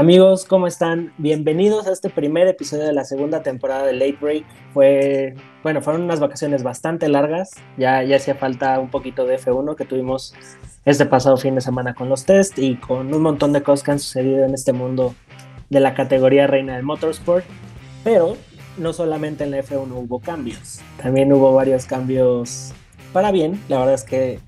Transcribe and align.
Amigos, 0.00 0.46
¿cómo 0.46 0.66
están? 0.66 1.12
Bienvenidos 1.18 1.86
a 1.86 1.92
este 1.92 2.08
primer 2.08 2.48
episodio 2.48 2.86
de 2.86 2.94
la 2.94 3.04
segunda 3.04 3.42
temporada 3.42 3.84
de 3.84 3.92
Late 3.92 4.16
Break. 4.18 4.46
Fue, 4.72 5.34
bueno, 5.62 5.82
fueron 5.82 6.00
unas 6.00 6.20
vacaciones 6.20 6.62
bastante 6.62 7.06
largas. 7.10 7.50
Ya, 7.76 8.02
ya 8.02 8.16
hacía 8.16 8.34
falta 8.34 8.80
un 8.80 8.88
poquito 8.88 9.26
de 9.26 9.38
F1 9.38 9.76
que 9.76 9.84
tuvimos 9.84 10.34
este 10.86 11.04
pasado 11.04 11.36
fin 11.36 11.54
de 11.54 11.60
semana 11.60 11.92
con 11.92 12.08
los 12.08 12.24
test 12.24 12.58
y 12.58 12.76
con 12.76 13.12
un 13.12 13.20
montón 13.20 13.52
de 13.52 13.62
cosas 13.62 13.84
que 13.84 13.90
han 13.90 13.98
sucedido 13.98 14.46
en 14.46 14.54
este 14.54 14.72
mundo 14.72 15.14
de 15.68 15.80
la 15.80 15.92
categoría 15.92 16.46
reina 16.46 16.76
del 16.76 16.82
motorsport. 16.82 17.44
Pero 18.02 18.38
no 18.78 18.94
solamente 18.94 19.44
en 19.44 19.50
la 19.50 19.58
F1 19.58 19.86
hubo 19.92 20.18
cambios, 20.20 20.80
también 21.02 21.30
hubo 21.30 21.52
varios 21.52 21.84
cambios 21.84 22.72
para 23.12 23.32
bien. 23.32 23.62
La 23.68 23.80
verdad 23.80 23.96
es 23.96 24.04
que 24.04 24.40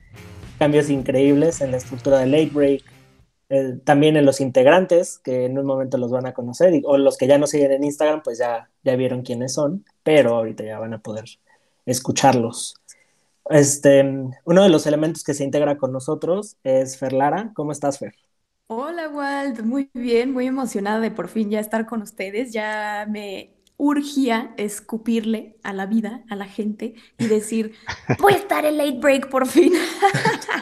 cambios 0.59 0.89
increíbles 0.89 1.61
en 1.61 1.73
la 1.73 1.77
estructura 1.77 2.21
de 2.21 2.27
Late 2.27 2.53
Break, 2.55 2.91
eh, 3.53 3.79
también 3.84 4.16
en 4.16 4.24
los 4.24 4.41
integrantes, 4.41 5.19
que 5.19 5.45
en 5.45 5.59
un 5.59 5.66
momento 5.66 5.98
los 5.98 6.10
van 6.10 6.27
a 6.27 6.33
conocer, 6.33 6.73
o 6.87 6.97
los 6.97 7.19
que 7.19 7.27
ya 7.27 7.37
no 7.37 7.47
siguen 7.47 7.73
en 7.73 7.84
Instagram, 7.84 8.23
pues 8.23 8.38
ya, 8.38 8.70
ya 8.83 8.97
vieron 8.97 9.20
quiénes 9.23 9.52
son, 9.52 9.84
pero 10.02 10.37
ahorita 10.37 10.65
ya 10.65 10.79
van 10.79 10.95
a 10.95 11.02
poder 11.02 11.27
escucharlos. 11.84 12.77
Este, 13.51 14.02
uno 14.46 14.62
de 14.62 14.70
los 14.70 14.87
elementos 14.87 15.23
que 15.23 15.34
se 15.34 15.45
integra 15.45 15.77
con 15.77 15.93
nosotros 15.93 16.57
es 16.65 16.96
Fer 16.96 17.12
Lara. 17.12 17.52
¿Cómo 17.55 17.73
estás, 17.73 17.98
Fer? 17.98 18.15
Hola, 18.69 19.10
Walt. 19.10 19.60
Muy 19.60 19.91
bien, 19.93 20.32
muy 20.32 20.46
emocionada 20.46 21.01
de 21.01 21.10
por 21.10 21.29
fin 21.29 21.51
ya 21.51 21.60
estar 21.60 21.84
con 21.84 22.01
ustedes. 22.01 22.52
Ya 22.55 23.07
me 23.10 23.52
urgía 23.76 24.54
escupirle 24.56 25.56
a 25.62 25.72
la 25.72 25.86
vida, 25.86 26.24
a 26.28 26.36
la 26.36 26.46
gente 26.46 26.94
y 27.18 27.26
decir, 27.26 27.72
voy 28.20 28.34
a 28.34 28.36
estar 28.36 28.64
en 28.64 28.76
late 28.76 28.98
break 28.98 29.28
por 29.28 29.46
fin. 29.46 29.72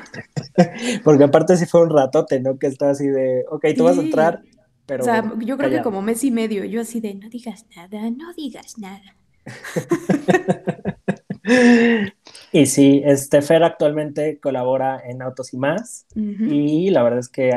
Porque 1.05 1.25
aparte 1.25 1.57
sí 1.57 1.67
fue 1.67 1.83
un 1.83 1.91
ratote, 1.91 2.41
¿no? 2.41 2.59
Que 2.59 2.67
está 2.67 2.91
así 2.91 3.07
de, 3.07 3.45
ok, 3.51 3.67
tú 3.77 3.85
vas 3.85 3.99
a 3.99 4.03
entrar, 4.03 4.43
pero... 4.87 5.03
O 5.03 5.05
sea, 5.05 5.33
yo 5.39 5.57
creo 5.57 5.71
que 5.71 5.83
como 5.83 6.03
mes 6.03 6.25
y 6.25 6.31
medio, 6.31 6.65
yo 6.65 6.81
así 6.81 7.01
de, 7.01 7.15
no 7.15 7.29
digas 7.29 7.67
nada, 7.77 8.11
no 8.11 8.33
digas 8.35 8.79
nada. 8.79 9.17
y 12.53 12.67
sí, 12.67 13.03
este 13.05 13.43
Fer 13.43 13.63
actualmente 13.63 14.39
colabora 14.41 15.01
en 15.05 15.23
Autos 15.23 15.53
y 15.53 15.59
más. 15.59 16.07
Y 16.15 16.91
la 16.91 17.03
verdad 17.03 17.21
es 17.21 17.29
que 17.29 17.53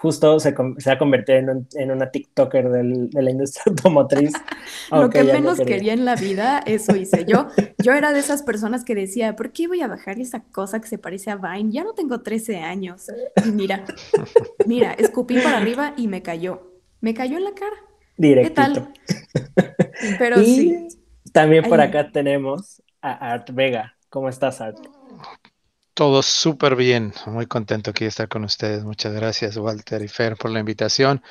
justo 0.00 0.40
se, 0.40 0.54
se 0.78 0.90
ha 0.90 0.98
convertido 0.98 1.38
en, 1.74 1.90
una 1.90 2.10
TikToker 2.10 2.70
de 2.70 3.22
la 3.22 3.30
industria 3.30 3.64
automotriz. 3.66 4.32
Lo 4.90 5.10
que 5.10 5.22
menos 5.24 5.60
quería. 5.60 5.92
en 5.92 6.06
la 6.06 6.14
vida, 6.16 6.62
eso 6.64 6.96
hice 6.96 7.26
yo. 7.26 7.48
Yo 7.82 7.92
era 7.92 8.12
de 8.12 8.20
esas 8.20 8.42
personas 8.42 8.84
que 8.84 8.94
decía, 8.94 9.36
¿por 9.36 9.52
qué 9.52 9.68
voy 9.68 9.82
a 9.82 9.88
bajar 9.88 10.18
esa 10.18 10.40
cosa 10.40 10.80
que 10.80 10.88
se 10.88 10.96
parece 10.96 11.30
a 11.30 11.36
Vine? 11.36 11.70
Ya 11.70 11.84
no 11.84 11.92
tengo 11.92 12.20
13 12.22 12.58
años. 12.58 13.06
Y 13.44 13.50
mira, 13.50 13.84
mira, 14.66 14.92
escupí 14.92 15.38
para 15.38 15.58
arriba 15.58 15.92
y 15.96 16.08
me 16.08 16.22
cayó. 16.22 16.72
Me 17.00 17.12
cayó 17.12 17.36
en 17.36 17.44
la 17.44 17.52
cara. 17.52 17.76
Directito. 18.16 18.54
¿Qué 18.54 18.70
tal? 18.72 19.78
Pero 20.18 20.38
sí. 20.38 20.88
También 21.32 21.64
por 21.64 21.80
acá 21.80 22.10
tenemos 22.10 22.82
a 23.02 23.32
Art 23.32 23.50
Vega. 23.52 23.94
¿Cómo 24.08 24.28
estás, 24.28 24.60
Art? 24.60 24.78
Todo 25.94 26.22
súper 26.22 26.76
bien, 26.76 27.12
muy 27.26 27.46
contento 27.46 27.90
aquí 27.90 28.04
de 28.04 28.08
estar 28.08 28.28
con 28.28 28.44
ustedes. 28.44 28.84
Muchas 28.84 29.12
gracias, 29.12 29.56
Walter 29.56 30.02
y 30.02 30.08
Fer, 30.08 30.36
por 30.36 30.50
la 30.50 30.60
invitación. 30.60 31.22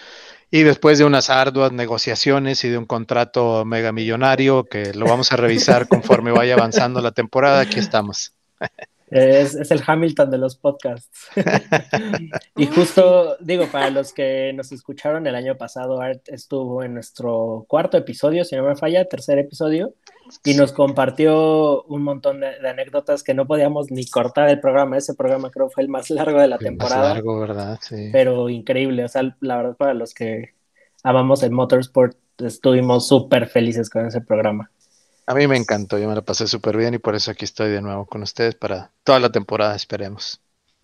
Y 0.51 0.63
después 0.63 0.99
de 0.99 1.05
unas 1.05 1.29
arduas 1.29 1.71
negociaciones 1.71 2.63
y 2.63 2.69
de 2.69 2.77
un 2.77 2.85
contrato 2.85 3.65
mega 3.65 3.91
millonario 3.91 4.65
que 4.65 4.93
lo 4.93 5.05
vamos 5.05 5.31
a 5.31 5.37
revisar 5.37 5.87
conforme 5.87 6.31
vaya 6.31 6.53
avanzando 6.55 7.01
la 7.01 7.11
temporada, 7.11 7.61
aquí 7.61 7.79
estamos. 7.79 8.33
Es, 9.11 9.71
el 9.71 9.81
Hamilton 9.85 10.29
de 10.29 10.37
los 10.37 10.55
podcasts. 10.55 11.29
y 12.55 12.67
justo, 12.67 13.37
digo, 13.39 13.65
para 13.71 13.89
los 13.89 14.13
que 14.13 14.53
nos 14.53 14.71
escucharon 14.71 15.25
el 15.25 15.35
año 15.35 15.57
pasado, 15.57 16.01
Art 16.01 16.21
estuvo 16.27 16.83
en 16.83 16.93
nuestro 16.93 17.65
cuarto 17.67 17.97
episodio, 17.97 18.43
si 18.43 18.55
no 18.55 18.63
me 18.63 18.75
falla, 18.75 19.05
tercer 19.05 19.39
episodio, 19.39 19.93
y 20.43 20.53
nos 20.53 20.73
compartió 20.73 21.83
un 21.83 22.03
montón 22.03 22.41
de, 22.41 22.55
anécdotas 22.67 23.23
que 23.23 23.33
no 23.33 23.47
podíamos 23.47 23.89
ni 23.89 24.05
cortar 24.05 24.49
el 24.49 24.59
programa. 24.59 24.97
Ese 24.97 25.15
programa 25.15 25.49
creo 25.49 25.69
fue 25.69 25.83
el 25.83 25.89
más 25.89 26.09
largo 26.09 26.39
de 26.39 26.47
la 26.47 26.57
temporada. 26.57 27.01
Más 27.01 27.13
largo, 27.15 27.39
¿verdad? 27.39 27.79
Sí. 27.81 28.09
Pero 28.11 28.49
increíble, 28.49 29.03
o 29.03 29.07
sea, 29.07 29.35
la 29.39 29.57
verdad, 29.57 29.77
para 29.77 29.93
los 29.93 30.13
que 30.13 30.53
amamos 31.03 31.41
el 31.43 31.51
motorsport, 31.51 32.17
estuvimos 32.37 33.07
súper 33.07 33.47
felices 33.47 33.89
con 33.89 34.05
ese 34.05 34.21
programa. 34.21 34.71
A 35.29 35.35
mí 35.35 35.45
me 35.45 35.57
encantó, 35.57 35.99
yo 35.99 36.09
me 36.09 36.15
la 36.15 36.23
pasé 36.23 36.47
súper 36.47 36.75
bien 36.75 36.95
y 36.95 36.97
por 36.97 37.13
eso 37.13 37.29
aquí 37.29 37.45
estoy 37.45 37.69
de 37.69 37.83
nuevo 37.83 38.07
con 38.07 38.23
ustedes 38.23 38.55
para 38.55 38.91
toda 39.03 39.19
la 39.19 39.31
temporada, 39.31 39.75
esperemos. 39.75 40.41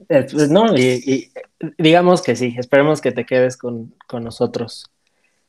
Eh, 0.07 0.28
pues, 0.31 0.51
no, 0.51 0.78
y, 0.78 1.31
digamos 1.79 2.22
que 2.22 2.35
sí, 2.35 2.53
esperemos 2.55 3.01
que 3.01 3.11
te 3.11 3.25
quedes 3.25 3.57
con, 3.57 3.95
nosotros. 4.11 4.85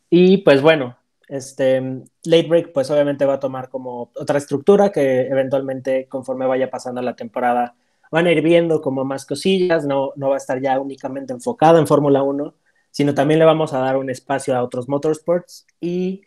Y 0.08 0.38
pues 0.38 0.62
bueno, 0.62 0.96
este 1.28 1.82
Late 2.24 2.48
Break 2.48 2.72
pues 2.72 2.90
obviamente 2.90 3.26
va 3.26 3.34
a 3.34 3.38
tomar 3.38 3.68
como 3.68 4.12
otra 4.14 4.38
estructura 4.38 4.90
que 4.90 5.26
eventualmente 5.26 6.08
conforme 6.08 6.46
vaya 6.46 6.70
pasando 6.70 7.02
la 7.02 7.16
temporada 7.16 7.74
van 8.10 8.26
a 8.26 8.32
ir 8.32 8.40
viendo 8.40 8.80
como 8.80 9.04
más 9.04 9.26
cosillas, 9.26 9.84
no, 9.84 10.12
no 10.16 10.30
va 10.30 10.36
a 10.36 10.38
estar 10.38 10.58
ya 10.62 10.80
únicamente 10.80 11.34
enfocado 11.34 11.78
en 11.78 11.86
Fórmula 11.86 12.22
1, 12.22 12.54
sino 12.90 13.12
también 13.12 13.40
le 13.40 13.44
vamos 13.44 13.74
a 13.74 13.78
dar 13.80 13.98
un 13.98 14.08
espacio 14.08 14.56
a 14.56 14.62
otros 14.62 14.88
motorsports 14.88 15.66
y 15.82 16.22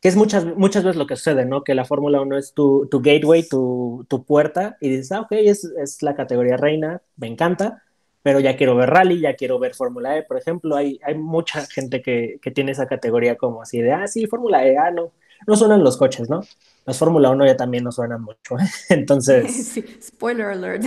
que 0.00 0.08
es 0.08 0.16
muchas, 0.16 0.44
muchas 0.56 0.82
veces 0.82 0.96
lo 0.96 1.06
que 1.06 1.16
sucede, 1.16 1.44
¿no? 1.44 1.62
Que 1.62 1.74
la 1.74 1.84
Fórmula 1.84 2.20
1 2.22 2.38
es 2.38 2.54
tu, 2.54 2.86
tu 2.90 3.00
gateway, 3.02 3.46
tu, 3.46 4.06
tu, 4.08 4.24
puerta, 4.24 4.76
y 4.80 4.88
dices, 4.88 5.12
ah, 5.12 5.20
ok, 5.20 5.32
es, 5.32 5.64
es, 5.64 6.02
la 6.02 6.14
categoría 6.14 6.56
reina, 6.56 7.02
me 7.16 7.26
encanta, 7.26 7.82
pero 8.22 8.40
ya 8.40 8.56
quiero 8.56 8.74
ver 8.76 8.90
rally, 8.90 9.20
ya 9.20 9.34
quiero 9.34 9.58
ver 9.58 9.74
Fórmula 9.74 10.16
E, 10.16 10.22
por 10.22 10.38
ejemplo, 10.38 10.74
hay, 10.76 10.98
hay 11.04 11.16
mucha 11.16 11.66
gente 11.66 12.00
que, 12.00 12.38
que, 12.40 12.50
tiene 12.50 12.72
esa 12.72 12.86
categoría 12.86 13.36
como 13.36 13.62
así 13.62 13.80
de, 13.80 13.92
ah, 13.92 14.06
sí, 14.06 14.26
Fórmula 14.26 14.66
E, 14.66 14.78
ah, 14.78 14.90
no, 14.90 15.12
no 15.46 15.56
suenan 15.56 15.84
los 15.84 15.98
coches, 15.98 16.30
¿no? 16.30 16.42
Las 16.86 16.98
Fórmula 16.98 17.30
1 17.30 17.46
ya 17.46 17.56
también 17.56 17.84
no 17.84 17.92
suenan 17.92 18.22
mucho, 18.22 18.56
entonces... 18.88 19.54
Sí, 19.74 19.84
spoiler 20.02 20.46
alert. 20.46 20.82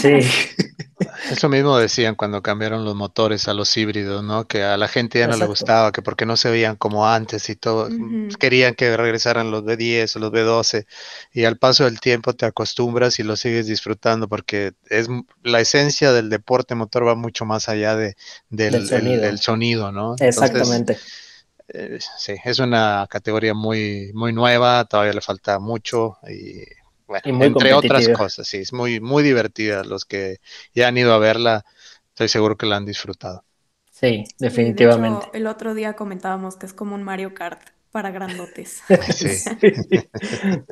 Sí. 0.00 0.20
Eso 1.30 1.48
mismo 1.48 1.76
decían 1.76 2.14
cuando 2.14 2.42
cambiaron 2.42 2.84
los 2.84 2.94
motores 2.94 3.48
a 3.48 3.54
los 3.54 3.76
híbridos, 3.76 4.22
¿no? 4.22 4.46
Que 4.46 4.62
a 4.62 4.76
la 4.76 4.88
gente 4.88 5.18
ya 5.18 5.26
no 5.26 5.36
le 5.36 5.46
gustaba, 5.46 5.92
que 5.92 6.02
porque 6.02 6.26
no 6.26 6.36
se 6.36 6.50
veían 6.50 6.76
como 6.76 7.08
antes 7.08 7.48
y 7.50 7.56
todo, 7.56 7.88
querían 8.38 8.74
que 8.74 8.96
regresaran 8.96 9.50
los 9.50 9.64
B10 9.64 10.16
o 10.16 10.18
los 10.20 10.32
B12 10.32 10.86
y 11.32 11.44
al 11.44 11.58
paso 11.58 11.84
del 11.84 12.00
tiempo 12.00 12.34
te 12.34 12.46
acostumbras 12.46 13.18
y 13.18 13.24
lo 13.24 13.36
sigues 13.36 13.66
disfrutando 13.66 14.28
porque 14.28 14.72
es 14.88 15.08
la 15.42 15.60
esencia 15.60 16.12
del 16.12 16.30
deporte 16.30 16.74
motor 16.74 17.06
va 17.06 17.14
mucho 17.14 17.44
más 17.44 17.68
allá 17.68 17.96
de, 17.96 18.16
del, 18.48 19.38
sonido. 19.38 19.92
¿no? 19.92 20.14
Exactamente. 20.18 20.98
Eh, 21.68 21.98
sí, 22.16 22.34
es 22.44 22.58
una 22.58 23.06
categoría 23.10 23.52
muy, 23.52 24.10
muy 24.14 24.32
nueva, 24.32 24.86
todavía 24.86 25.12
le 25.12 25.20
falta 25.20 25.58
mucho 25.58 26.16
y 26.26 26.64
bueno, 27.08 27.42
entre 27.42 27.72
otras 27.72 28.08
cosas, 28.10 28.46
sí, 28.46 28.58
es 28.58 28.72
muy, 28.72 29.00
muy 29.00 29.22
divertida. 29.22 29.82
Los 29.82 30.04
que 30.04 30.36
ya 30.74 30.88
han 30.88 30.98
ido 30.98 31.12
a 31.14 31.18
verla, 31.18 31.64
estoy 32.10 32.28
seguro 32.28 32.56
que 32.56 32.66
la 32.66 32.76
han 32.76 32.84
disfrutado. 32.84 33.44
Sí, 33.90 34.24
definitivamente. 34.38 35.26
el 35.32 35.46
otro 35.48 35.74
día 35.74 35.94
comentábamos 35.94 36.56
que 36.56 36.66
es 36.66 36.74
como 36.74 36.94
un 36.94 37.02
Mario 37.02 37.34
Kart 37.34 37.60
para 37.90 38.10
grandotes. 38.10 38.82
sí. 39.12 39.42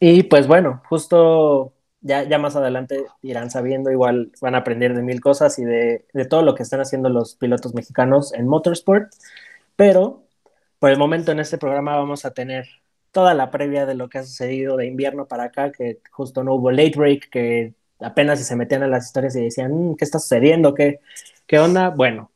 y 0.00 0.22
pues 0.22 0.46
bueno, 0.46 0.82
justo 0.88 1.74
ya, 2.00 2.22
ya 2.22 2.38
más 2.38 2.56
adelante 2.56 3.04
irán 3.20 3.50
sabiendo, 3.50 3.90
igual 3.90 4.30
van 4.40 4.54
a 4.54 4.58
aprender 4.58 4.94
de 4.94 5.02
mil 5.02 5.20
cosas 5.20 5.58
y 5.58 5.64
de, 5.64 6.06
de 6.14 6.24
todo 6.24 6.42
lo 6.42 6.54
que 6.54 6.62
están 6.62 6.80
haciendo 6.80 7.08
los 7.08 7.34
pilotos 7.34 7.74
mexicanos 7.74 8.32
en 8.32 8.46
motorsport. 8.46 9.12
Pero 9.76 10.22
por 10.78 10.90
el 10.90 10.98
momento 10.98 11.32
en 11.32 11.40
este 11.40 11.58
programa 11.58 11.96
vamos 11.96 12.24
a 12.24 12.32
tener 12.32 12.68
toda 13.12 13.34
la 13.34 13.50
previa 13.50 13.86
de 13.86 13.94
lo 13.94 14.08
que 14.08 14.18
ha 14.18 14.24
sucedido 14.24 14.76
de 14.76 14.86
invierno 14.86 15.26
para 15.26 15.44
acá, 15.44 15.72
que 15.72 16.00
justo 16.10 16.44
no 16.44 16.54
hubo 16.54 16.70
late 16.70 16.94
break, 16.96 17.30
que 17.30 17.74
apenas 18.00 18.40
se 18.44 18.56
metían 18.56 18.82
a 18.82 18.88
las 18.88 19.06
historias 19.06 19.36
y 19.36 19.42
decían, 19.42 19.72
mm, 19.72 19.96
¿qué 19.96 20.04
está 20.04 20.18
sucediendo? 20.18 20.74
¿Qué, 20.74 21.00
qué 21.46 21.58
onda? 21.58 21.90
Bueno, 21.90 22.30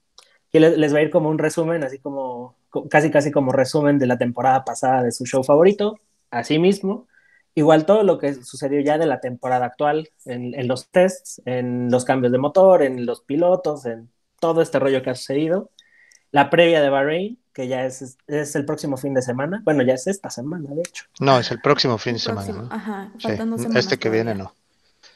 aquí 0.48 0.58
les, 0.60 0.94
va 0.94 0.98
a 0.98 1.02
ir 1.02 1.10
como 1.10 1.28
un 1.30 1.38
resumen, 1.38 1.84
así 1.84 1.98
como 1.98 2.56
casi 2.90 3.10
casi 3.10 3.30
como 3.30 3.52
resumen 3.52 3.98
de 3.98 4.06
la 4.06 4.18
temporada 4.18 4.64
pasada 4.64 5.02
de 5.02 5.12
su 5.12 5.26
show 5.26 5.44
favorito, 5.44 5.98
así 6.30 6.58
mismo. 6.58 7.06
Igual 7.54 7.84
todo 7.86 8.02
lo 8.02 8.18
que 8.18 8.34
sucedió 8.34 8.80
ya 8.80 8.98
de 8.98 9.06
la 9.06 9.20
temporada 9.20 9.66
actual, 9.66 10.08
en, 10.24 10.54
en 10.54 10.68
los 10.68 10.90
tests, 10.90 11.42
en 11.44 11.90
los 11.90 12.04
cambios 12.04 12.32
de 12.32 12.38
motor, 12.38 12.82
en 12.82 13.04
los 13.06 13.22
pilotos, 13.22 13.84
en 13.86 14.10
todo 14.40 14.62
este 14.62 14.78
rollo 14.78 15.02
que 15.02 15.10
ha 15.10 15.14
sucedido. 15.14 15.70
La 16.30 16.50
previa 16.50 16.80
de 16.82 16.88
Bahrein, 16.88 17.41
que 17.52 17.68
ya 17.68 17.84
es, 17.84 18.16
es 18.26 18.56
el 18.56 18.64
próximo 18.64 18.96
fin 18.96 19.14
de 19.14 19.22
semana. 19.22 19.60
Bueno, 19.64 19.82
ya 19.82 19.94
es 19.94 20.06
esta 20.06 20.30
semana, 20.30 20.70
de 20.74 20.80
hecho. 20.80 21.04
No, 21.20 21.38
es 21.38 21.50
el 21.50 21.60
próximo 21.60 21.98
fin 21.98 22.14
de 22.14 22.20
semana. 22.20 22.52
¿no? 22.52 22.68
Ajá, 22.70 23.12
Este 23.74 23.98
que 23.98 24.10
viene 24.10 24.34
no. 24.34 24.54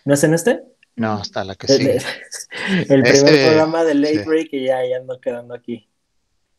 ¿No 0.04 0.14
es 0.14 0.24
en 0.24 0.34
este? 0.34 0.62
No, 0.96 1.14
hasta 1.14 1.44
la 1.44 1.54
que 1.54 1.68
sigue. 1.68 1.98
el 2.68 3.02
primer 3.02 3.06
este, 3.06 3.46
programa 3.46 3.84
de 3.84 3.94
Late 3.94 4.24
Break 4.24 4.48
y 4.52 4.66
ya, 4.66 4.78
ya 4.88 4.96
ando 4.98 5.20
quedando 5.20 5.54
aquí. 5.54 5.88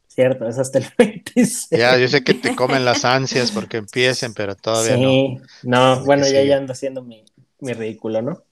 Cierto, 0.08 0.48
es 0.48 0.58
hasta 0.58 0.80
el 0.80 0.86
26. 0.98 1.70
Ya, 1.72 1.98
yo 1.98 2.08
sé 2.08 2.24
que 2.24 2.34
te 2.34 2.56
comen 2.56 2.86
las 2.86 3.06
ansias 3.06 3.52
porque 3.52 3.78
empiecen, 3.78 4.34
pero 4.34 4.56
todavía 4.56 4.98
no. 4.98 5.10
Sí, 5.10 5.38
no, 5.64 6.04
bueno, 6.06 6.28
ya, 6.28 6.44
ya 6.44 6.58
ando 6.58 6.74
haciendo 6.74 7.04
mi, 7.04 7.24
mi 7.60 7.74
ridículo, 7.74 8.22
¿no? 8.22 8.44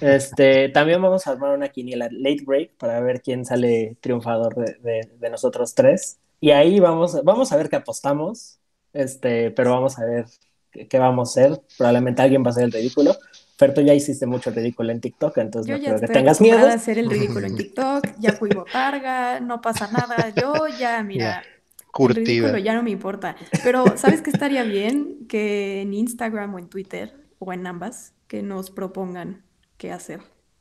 Este, 0.00 0.68
también 0.68 1.00
vamos 1.00 1.26
a 1.26 1.30
armar 1.30 1.54
una 1.54 1.68
quiniela 1.68 2.08
late 2.10 2.42
break 2.44 2.76
para 2.76 3.00
ver 3.00 3.22
quién 3.22 3.44
sale 3.44 3.96
triunfador 4.00 4.54
de, 4.54 5.08
de, 5.18 5.30
nosotros 5.30 5.74
tres. 5.74 6.18
Y 6.40 6.50
ahí 6.50 6.80
vamos, 6.80 7.22
vamos 7.24 7.52
a 7.52 7.56
ver 7.56 7.68
qué 7.68 7.76
apostamos, 7.76 8.58
este, 8.92 9.50
pero 9.50 9.70
vamos 9.70 9.98
a 9.98 10.04
ver 10.04 10.26
qué, 10.70 10.98
vamos 10.98 11.36
a 11.36 11.40
hacer. 11.40 11.60
Probablemente 11.78 12.22
alguien 12.22 12.42
va 12.42 12.48
a 12.48 12.50
hacer 12.50 12.64
el 12.64 12.72
ridículo. 12.72 13.16
Pero 13.58 13.72
tú 13.72 13.80
ya 13.80 13.94
hiciste 13.94 14.26
mucho 14.26 14.50
ridículo 14.50 14.92
en 14.92 15.00
TikTok, 15.00 15.38
entonces 15.38 15.70
yo 15.70 15.78
no 15.78 15.96
creo 15.96 16.08
que 16.08 16.12
tengas 16.12 16.42
miedo. 16.42 16.58
a 16.68 16.74
hacer 16.74 16.98
el 16.98 17.08
ridículo 17.08 17.46
en 17.46 17.56
TikTok, 17.56 18.04
ya 18.18 18.32
fui 18.32 18.50
botarga, 18.50 19.40
no 19.40 19.62
pasa 19.62 19.90
nada. 19.90 20.30
Yo 20.36 20.66
ya, 20.78 21.02
mira, 21.02 21.42
curtida. 21.90 22.20
El 22.20 22.26
ridículo 22.26 22.58
ya 22.58 22.74
no 22.74 22.82
me 22.82 22.90
importa. 22.90 23.34
Pero, 23.64 23.96
¿sabes 23.96 24.20
qué 24.20 24.28
estaría 24.28 24.62
bien? 24.62 25.26
Que 25.26 25.80
en 25.80 25.94
Instagram 25.94 26.54
o 26.54 26.58
en 26.58 26.68
Twitter, 26.68 27.14
o 27.38 27.50
en 27.54 27.66
ambas, 27.66 28.12
que 28.26 28.42
nos 28.42 28.70
propongan 28.70 29.42
qué 29.78 29.90
hacer. 29.90 30.20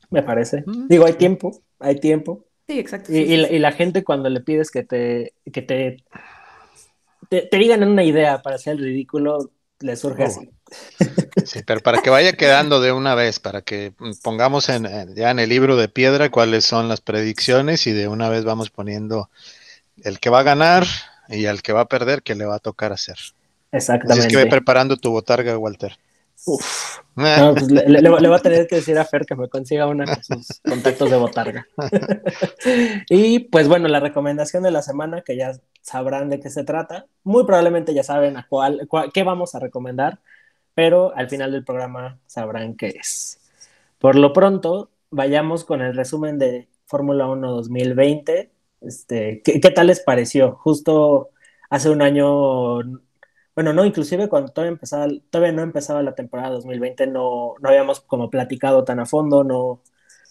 Me 0.09 0.23
parece. 0.23 0.63
Mm. 0.65 0.87
Digo, 0.87 1.05
hay 1.05 1.13
tiempo, 1.13 1.61
hay 1.79 1.99
tiempo. 1.99 2.44
Sí, 2.67 2.79
exacto. 2.79 3.11
Y, 3.13 3.37
la, 3.59 3.71
gente 3.71 4.03
cuando 4.03 4.29
le 4.29 4.41
pides 4.41 4.71
que 4.71 4.83
te, 4.83 5.33
que 5.51 5.61
te, 5.61 6.03
te, 7.29 7.57
digan 7.57 7.83
una 7.83 8.03
idea 8.03 8.41
para 8.41 8.55
hacer 8.55 8.73
el 8.73 8.83
ridículo, 8.83 9.51
le 9.79 9.95
surge 9.95 10.23
oh. 10.23 10.27
así. 10.27 10.49
Sí, 11.45 11.61
pero 11.63 11.81
para 11.81 12.01
que 12.01 12.09
vaya 12.09 12.33
quedando 12.33 12.81
de 12.81 12.91
una 12.91 13.13
vez, 13.13 13.39
para 13.39 13.61
que 13.61 13.93
pongamos 14.23 14.69
en, 14.69 15.13
ya 15.15 15.29
en 15.29 15.37
el 15.37 15.49
libro 15.49 15.77
de 15.77 15.89
piedra 15.89 16.31
cuáles 16.31 16.65
son 16.65 16.89
las 16.89 17.01
predicciones 17.01 17.85
y 17.85 17.91
de 17.91 18.07
una 18.07 18.29
vez 18.29 18.45
vamos 18.45 18.71
poniendo 18.71 19.29
el 20.03 20.19
que 20.19 20.31
va 20.31 20.39
a 20.39 20.43
ganar 20.43 20.85
y 21.29 21.45
al 21.45 21.61
que 21.61 21.73
va 21.73 21.81
a 21.81 21.87
perder, 21.87 22.23
que 22.23 22.33
le 22.33 22.45
va 22.45 22.55
a 22.55 22.59
tocar 22.59 22.91
hacer. 22.93 23.17
Exactamente. 23.71 24.13
Así 24.13 24.27
es 24.27 24.27
que 24.27 24.43
ve 24.43 24.49
preparando 24.49 24.97
tu 24.97 25.11
botarga, 25.11 25.57
Walter. 25.57 25.97
Uf. 26.45 26.99
Pues 27.15 27.71
le, 27.71 28.09
voy 28.09 28.25
a 28.25 28.39
tener 28.39 28.67
que 28.67 28.75
decir 28.75 28.99
a 28.99 29.05
Fer 29.05 29.25
que 29.25 29.35
me 29.35 29.47
consiga 29.47 29.87
una 29.87 30.05
con 30.05 30.21
sus 30.21 30.59
contactos 30.59 31.09
de 31.09 31.17
botarga. 31.17 31.65
y 33.09 33.39
pues 33.39 33.69
bueno, 33.69 33.87
la 33.87 34.01
recomendación 34.01 34.63
de 34.63 34.71
la 34.71 34.81
semana, 34.81 35.21
que 35.21 35.37
ya 35.37 35.53
sabrán 35.81 36.29
de 36.29 36.41
qué 36.41 36.49
se 36.49 36.65
trata. 36.65 37.07
Muy 37.23 37.45
probablemente 37.45 37.93
ya 37.93 38.03
saben 38.03 38.35
a 38.35 38.45
cuál, 38.47 38.87
qué 39.13 39.23
vamos 39.23 39.55
a 39.55 39.59
recomendar, 39.59 40.19
pero 40.73 41.15
al 41.15 41.29
final 41.29 41.53
del 41.53 41.63
programa 41.63 42.19
sabrán 42.25 42.75
qué 42.75 42.95
es. 42.99 43.39
Por 43.97 44.17
lo 44.17 44.33
pronto, 44.33 44.89
vayamos 45.09 45.63
con 45.63 45.81
el 45.81 45.95
resumen 45.95 46.37
de 46.37 46.67
Fórmula 46.85 47.27
1 47.27 47.49
2020. 47.49 48.51
Este, 48.81 49.41
¿qué, 49.41 49.61
¿Qué 49.61 49.71
tal 49.71 49.87
les 49.87 50.01
pareció? 50.01 50.57
Justo 50.57 51.29
hace 51.69 51.89
un 51.89 52.01
año 52.01 52.81
bueno, 53.55 53.73
no, 53.73 53.85
inclusive 53.85 54.27
cuando 54.29 54.51
todavía, 54.51 54.73
empezaba, 54.73 55.07
todavía 55.29 55.53
no 55.53 55.61
empezaba 55.63 56.03
la 56.03 56.13
temporada 56.13 56.49
2020, 56.51 57.07
no, 57.07 57.55
no 57.61 57.69
habíamos 57.69 58.01
como 58.01 58.29
platicado 58.29 58.83
tan 58.83 58.99
a 58.99 59.05
fondo, 59.05 59.43
no, 59.45 59.81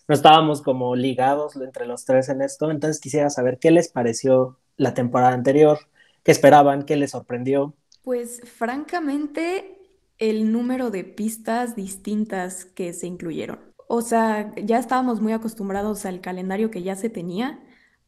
no 0.06 0.15
estábamos 0.15 0.61
como 0.62 0.94
ligados 0.94 1.56
entre 1.56 1.87
los 1.87 2.05
tres 2.05 2.29
en 2.29 2.43
esto, 2.43 2.71
entonces 2.71 3.00
quisiera 3.00 3.31
saber 3.31 3.59
qué 3.59 3.71
les 3.71 3.88
pareció 3.88 4.59
la 4.76 4.93
temporada 4.93 5.32
anterior, 5.32 5.79
qué 6.23 6.32
esperaban, 6.32 6.85
qué 6.85 6.97
les 6.97 7.12
sorprendió. 7.12 7.75
Pues 8.03 8.43
francamente, 8.44 9.79
el 10.19 10.53
número 10.53 10.91
de 10.91 11.05
pistas 11.05 11.75
distintas 11.75 12.67
que 12.67 12.93
se 12.93 13.06
incluyeron. 13.06 13.59
O 13.88 14.03
sea, 14.03 14.53
ya 14.56 14.79
estábamos 14.79 15.21
muy 15.21 15.32
acostumbrados 15.32 16.05
al 16.05 16.21
calendario 16.21 16.71
que 16.71 16.82
ya 16.82 16.97
se 16.97 17.09
tenía 17.09 17.61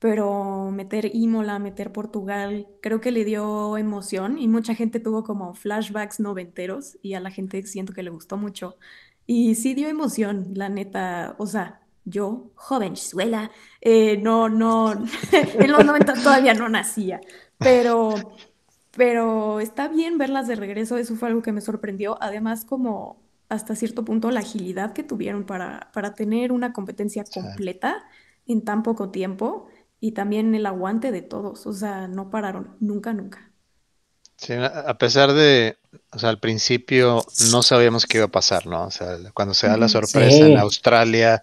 pero 0.07 0.71
meter 0.71 1.11
Imola, 1.17 1.59
meter 1.59 1.91
Portugal, 1.91 2.69
creo 2.81 3.01
que 3.01 3.11
le 3.11 3.25
dio 3.25 3.77
emoción 3.77 4.39
y 4.39 4.47
mucha 4.47 4.73
gente 4.73 5.01
tuvo 5.01 5.25
como 5.25 5.53
flashbacks 5.53 6.21
noventeros 6.21 6.97
y 7.03 7.15
a 7.15 7.21
la 7.21 7.33
gente 7.33 7.61
siento 7.67 7.93
que 7.93 8.05
le 8.05 8.11
gustó 8.11 8.37
mucho. 8.37 8.77
Y 9.27 9.57
sí 9.57 9.75
dio 9.75 9.89
emoción, 9.89 10.53
la 10.55 10.69
neta, 10.69 11.35
o 11.39 11.47
sea, 11.49 11.81
yo, 12.05 12.53
jovenzuela, 12.55 13.51
eh, 13.81 14.17
no, 14.19 14.49
no, 14.49 14.93
en 15.33 15.73
los 15.73 15.85
90 15.85 16.15
todavía 16.23 16.55
no 16.55 16.69
nacía, 16.69 17.21
pero, 17.59 18.15
pero 18.97 19.59
está 19.59 19.89
bien 19.89 20.19
verlas 20.19 20.47
de 20.47 20.55
regreso, 20.55 20.99
eso 20.99 21.17
fue 21.17 21.31
algo 21.31 21.43
que 21.43 21.51
me 21.51 21.61
sorprendió, 21.61 22.17
además 22.23 22.65
como 22.65 23.25
hasta 23.49 23.75
cierto 23.75 24.05
punto 24.05 24.31
la 24.31 24.39
agilidad 24.39 24.93
que 24.93 25.03
tuvieron 25.03 25.43
para, 25.47 25.91
para 25.93 26.15
tener 26.15 26.53
una 26.53 26.73
competencia 26.73 27.25
completa 27.25 28.05
en 28.47 28.63
tan 28.63 28.85
poco 28.85 29.11
tiempo 29.11 29.67
y 30.01 30.13
también 30.13 30.55
el 30.55 30.67
aguante 30.67 31.13
de 31.13 31.23
todos, 31.23 31.67
o 31.67 31.73
sea, 31.73 32.09
no 32.09 32.31
pararon, 32.31 32.77
nunca, 32.81 33.13
nunca. 33.13 33.53
Sí, 34.37 34.53
a 34.53 34.99
pesar 34.99 35.33
de, 35.33 35.79
o 36.13 36.19
sea, 36.19 36.29
al 36.29 36.39
principio 36.39 37.25
no 37.51 37.63
sabíamos 37.63 38.05
qué 38.05 38.19
iba 38.19 38.27
a 38.27 38.31
pasar, 38.31 38.67
¿no? 38.67 38.85
O 38.85 38.91
sea, 38.91 39.17
cuando 39.33 39.55
se 39.55 39.67
da 39.67 39.79
la 39.79 39.89
sorpresa 39.89 40.47
en 40.47 40.59
Australia, 40.59 41.43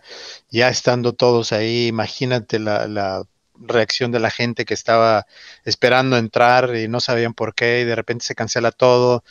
ya 0.52 0.70
estando 0.70 1.14
todos 1.14 1.54
ahí, 1.54 1.88
imagínate 1.88 2.60
la, 2.60 2.88
la 2.88 3.24
reacción 3.56 4.12
de 4.12 4.20
la 4.20 4.30
gente 4.30 4.66
que 4.66 4.76
estaba 4.76 5.26
esperando 5.66 6.18
entrar 6.18 6.76
y 6.76 6.88
no 6.88 7.00
sabían 7.00 7.34
por 7.34 7.56
qué 7.56 7.82
y 7.82 7.86
de 7.86 7.96
repente 7.96 8.26
se 8.26 8.36
cancela 8.36 8.72
todo. 8.72 9.24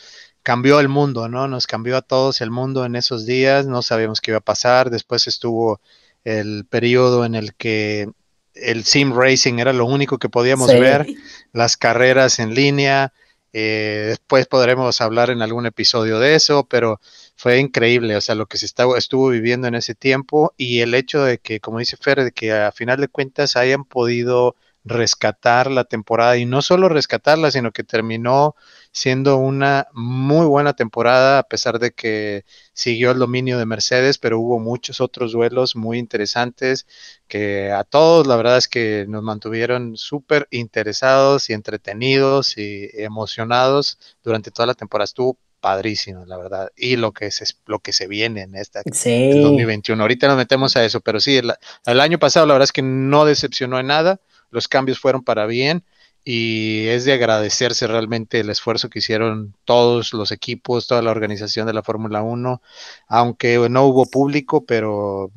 Cambió 0.43 0.81
el 0.81 0.89
mundo, 0.89 1.29
¿no? 1.29 1.47
Nos 1.47 1.65
cambió 1.67 1.95
a 1.95 2.01
todos 2.01 2.41
el 2.41 2.51
mundo 2.51 2.85
en 2.85 2.97
esos 2.97 3.25
días, 3.25 3.65
no 3.65 3.81
sabíamos 3.81 4.19
qué 4.19 4.31
iba 4.31 4.39
a 4.39 4.41
pasar. 4.41 4.89
Después 4.89 5.27
estuvo 5.27 5.79
el 6.25 6.65
periodo 6.69 7.23
en 7.25 7.35
el 7.35 7.55
que 7.55 8.09
el 8.55 8.83
sim 8.83 9.13
racing 9.15 9.59
era 9.59 9.73
lo 9.73 9.85
único 9.85 10.17
que 10.17 10.29
podíamos 10.29 10.67
ver, 10.67 11.07
las 11.51 11.77
carreras 11.77 12.39
en 12.39 12.53
línea. 12.53 13.13
Eh, 13.55 14.05
después 14.07 14.47
podremos 14.47 14.99
hablar 14.99 15.29
en 15.29 15.43
algún 15.43 15.65
episodio 15.67 16.19
de 16.19 16.35
eso, 16.35 16.67
pero 16.67 16.99
fue 17.35 17.59
increíble, 17.59 18.15
o 18.15 18.21
sea, 18.21 18.33
lo 18.33 18.47
que 18.47 18.57
se 18.57 18.65
estaba, 18.65 18.97
estuvo 18.97 19.29
viviendo 19.29 19.67
en 19.67 19.75
ese 19.75 19.93
tiempo 19.93 20.53
y 20.57 20.79
el 20.79 20.95
hecho 20.95 21.23
de 21.23 21.37
que, 21.37 21.59
como 21.59 21.79
dice 21.79 21.97
Fer, 21.97 22.23
de 22.23 22.31
que 22.31 22.51
a 22.51 22.71
final 22.71 22.99
de 22.99 23.09
cuentas 23.09 23.55
hayan 23.55 23.85
podido 23.85 24.55
rescatar 24.83 25.71
la 25.71 25.83
temporada 25.85 26.37
y 26.37 26.45
no 26.45 26.61
solo 26.61 26.89
rescatarla, 26.89 27.51
sino 27.51 27.71
que 27.71 27.83
terminó 27.83 28.55
siendo 28.93 29.37
una 29.37 29.87
muy 29.91 30.45
buena 30.45 30.73
temporada 30.73 31.39
a 31.39 31.43
pesar 31.43 31.79
de 31.79 31.91
que 31.91 32.45
siguió 32.73 33.09
el 33.11 33.17
dominio 33.17 33.57
de 33.57 33.65
Mercedes, 33.65 34.19
pero 34.19 34.39
hubo 34.39 34.59
muchos 34.59 35.01
otros 35.01 35.31
duelos 35.31 35.75
muy 35.75 35.97
interesantes 35.97 36.85
que 37.27 37.71
a 37.71 37.83
todos 37.83 38.27
la 38.27 38.35
verdad 38.35 38.57
es 38.57 38.67
que 38.67 39.05
nos 39.09 39.23
mantuvieron 39.23 39.97
súper 39.97 40.47
interesados 40.51 41.49
y 41.49 41.53
entretenidos 41.53 42.55
y 42.57 42.87
emocionados 42.93 43.97
durante 44.23 44.51
toda 44.51 44.67
la 44.67 44.75
temporada. 44.75 45.05
Estuvo 45.05 45.39
padrísimo, 45.59 46.25
la 46.25 46.37
verdad. 46.37 46.71
Y 46.75 46.97
lo 46.97 47.13
que 47.13 47.31
se, 47.31 47.45
lo 47.65 47.79
que 47.79 47.93
se 47.93 48.07
viene 48.07 48.43
en 48.43 48.55
esta 48.55 48.83
2021. 48.83 50.03
Ahorita 50.03 50.27
nos 50.27 50.37
metemos 50.37 50.75
a 50.75 50.85
eso, 50.85 51.01
pero 51.01 51.19
sí, 51.19 51.37
el, 51.37 51.51
el 51.85 51.99
año 51.99 52.19
pasado 52.19 52.45
la 52.45 52.53
verdad 52.53 52.65
es 52.65 52.73
que 52.73 52.83
no 52.83 53.25
decepcionó 53.25 53.79
en 53.79 53.87
nada 53.87 54.19
los 54.53 54.67
cambios 54.67 54.99
fueron 54.99 55.23
para 55.23 55.45
bien 55.47 55.83
y 56.23 56.87
es 56.87 57.05
de 57.05 57.13
agradecerse 57.13 57.87
realmente 57.87 58.39
el 58.39 58.49
esfuerzo 58.49 58.89
que 58.89 58.99
hicieron 58.99 59.53
todos 59.65 60.13
los 60.13 60.31
equipos, 60.31 60.87
toda 60.87 61.01
la 61.01 61.11
organización 61.11 61.67
de 61.67 61.73
la 61.73 61.83
Fórmula 61.83 62.21
1, 62.21 62.61
aunque 63.07 63.67
no 63.69 63.85
hubo 63.85 64.05
público, 64.05 64.65
pero 64.65 65.31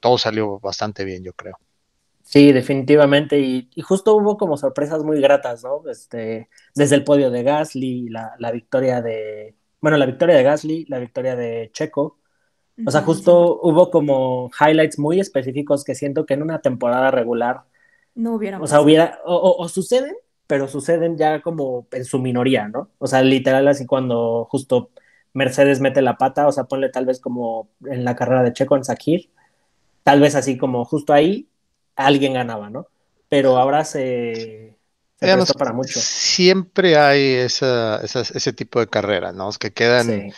todo 0.00 0.18
salió 0.18 0.58
bastante 0.60 1.04
bien, 1.04 1.24
yo 1.24 1.32
creo. 1.32 1.58
Sí, 2.22 2.52
definitivamente, 2.52 3.38
y, 3.38 3.68
justo 3.82 4.14
hubo 4.16 4.36
como 4.36 4.56
sorpresas 4.56 5.02
muy 5.04 5.20
gratas, 5.20 5.62
¿no? 5.62 5.82
Este, 5.90 6.48
desde 6.74 6.96
el 6.96 7.04
podio 7.04 7.30
de 7.30 7.42
Gasly, 7.42 8.08
la, 8.08 8.34
la 8.38 8.50
victoria 8.50 9.00
de, 9.02 9.54
bueno, 9.80 9.96
la 9.96 10.06
victoria 10.06 10.34
de 10.36 10.42
Gasly, 10.42 10.86
la 10.88 10.98
victoria 10.98 11.36
de 11.36 11.70
Checo, 11.72 12.18
o 12.84 12.90
sea, 12.90 13.02
justo 13.02 13.60
hubo 13.62 13.90
como 13.90 14.50
highlights 14.60 14.98
muy 14.98 15.20
específicos 15.20 15.84
que 15.84 15.94
siento 15.94 16.26
que 16.26 16.34
en 16.34 16.42
una 16.42 16.60
temporada 16.60 17.10
regular 17.12 17.62
no 18.14 18.34
hubiera. 18.34 18.60
O 18.60 18.66
sea, 18.66 18.80
hubiera, 18.80 19.18
o, 19.24 19.68
suceden, 19.68 20.14
pero 20.46 20.68
suceden 20.68 21.16
ya 21.16 21.40
como 21.40 21.86
en 21.92 22.04
su 22.04 22.18
minoría, 22.18 22.68
¿no? 22.68 22.90
O 22.98 23.06
sea, 23.06 23.22
literal 23.22 23.66
así 23.68 23.86
cuando 23.86 24.46
justo 24.50 24.90
Mercedes 25.32 25.80
mete 25.80 26.02
la 26.02 26.16
pata, 26.16 26.46
o 26.46 26.52
sea, 26.52 26.64
ponle 26.64 26.88
tal 26.90 27.06
vez 27.06 27.20
como 27.20 27.68
en 27.86 28.04
la 28.04 28.14
carrera 28.14 28.42
de 28.42 28.52
Checo 28.52 28.76
en 28.76 28.84
Sakir, 28.84 29.30
tal 30.02 30.20
vez 30.20 30.34
así 30.34 30.56
como 30.56 30.84
justo 30.84 31.12
ahí 31.12 31.48
alguien 31.96 32.34
ganaba, 32.34 32.70
¿no? 32.70 32.86
Pero 33.28 33.56
ahora 33.56 33.84
se, 33.84 34.76
se 35.18 35.54
para 35.54 35.72
mucho. 35.72 35.98
Siempre 35.98 36.96
hay 36.96 37.34
esa, 37.34 38.00
ese 38.02 38.52
tipo 38.52 38.80
de 38.80 38.86
carreras, 38.86 39.34
¿no? 39.34 39.50
Que 39.58 39.72
quedan 39.72 40.32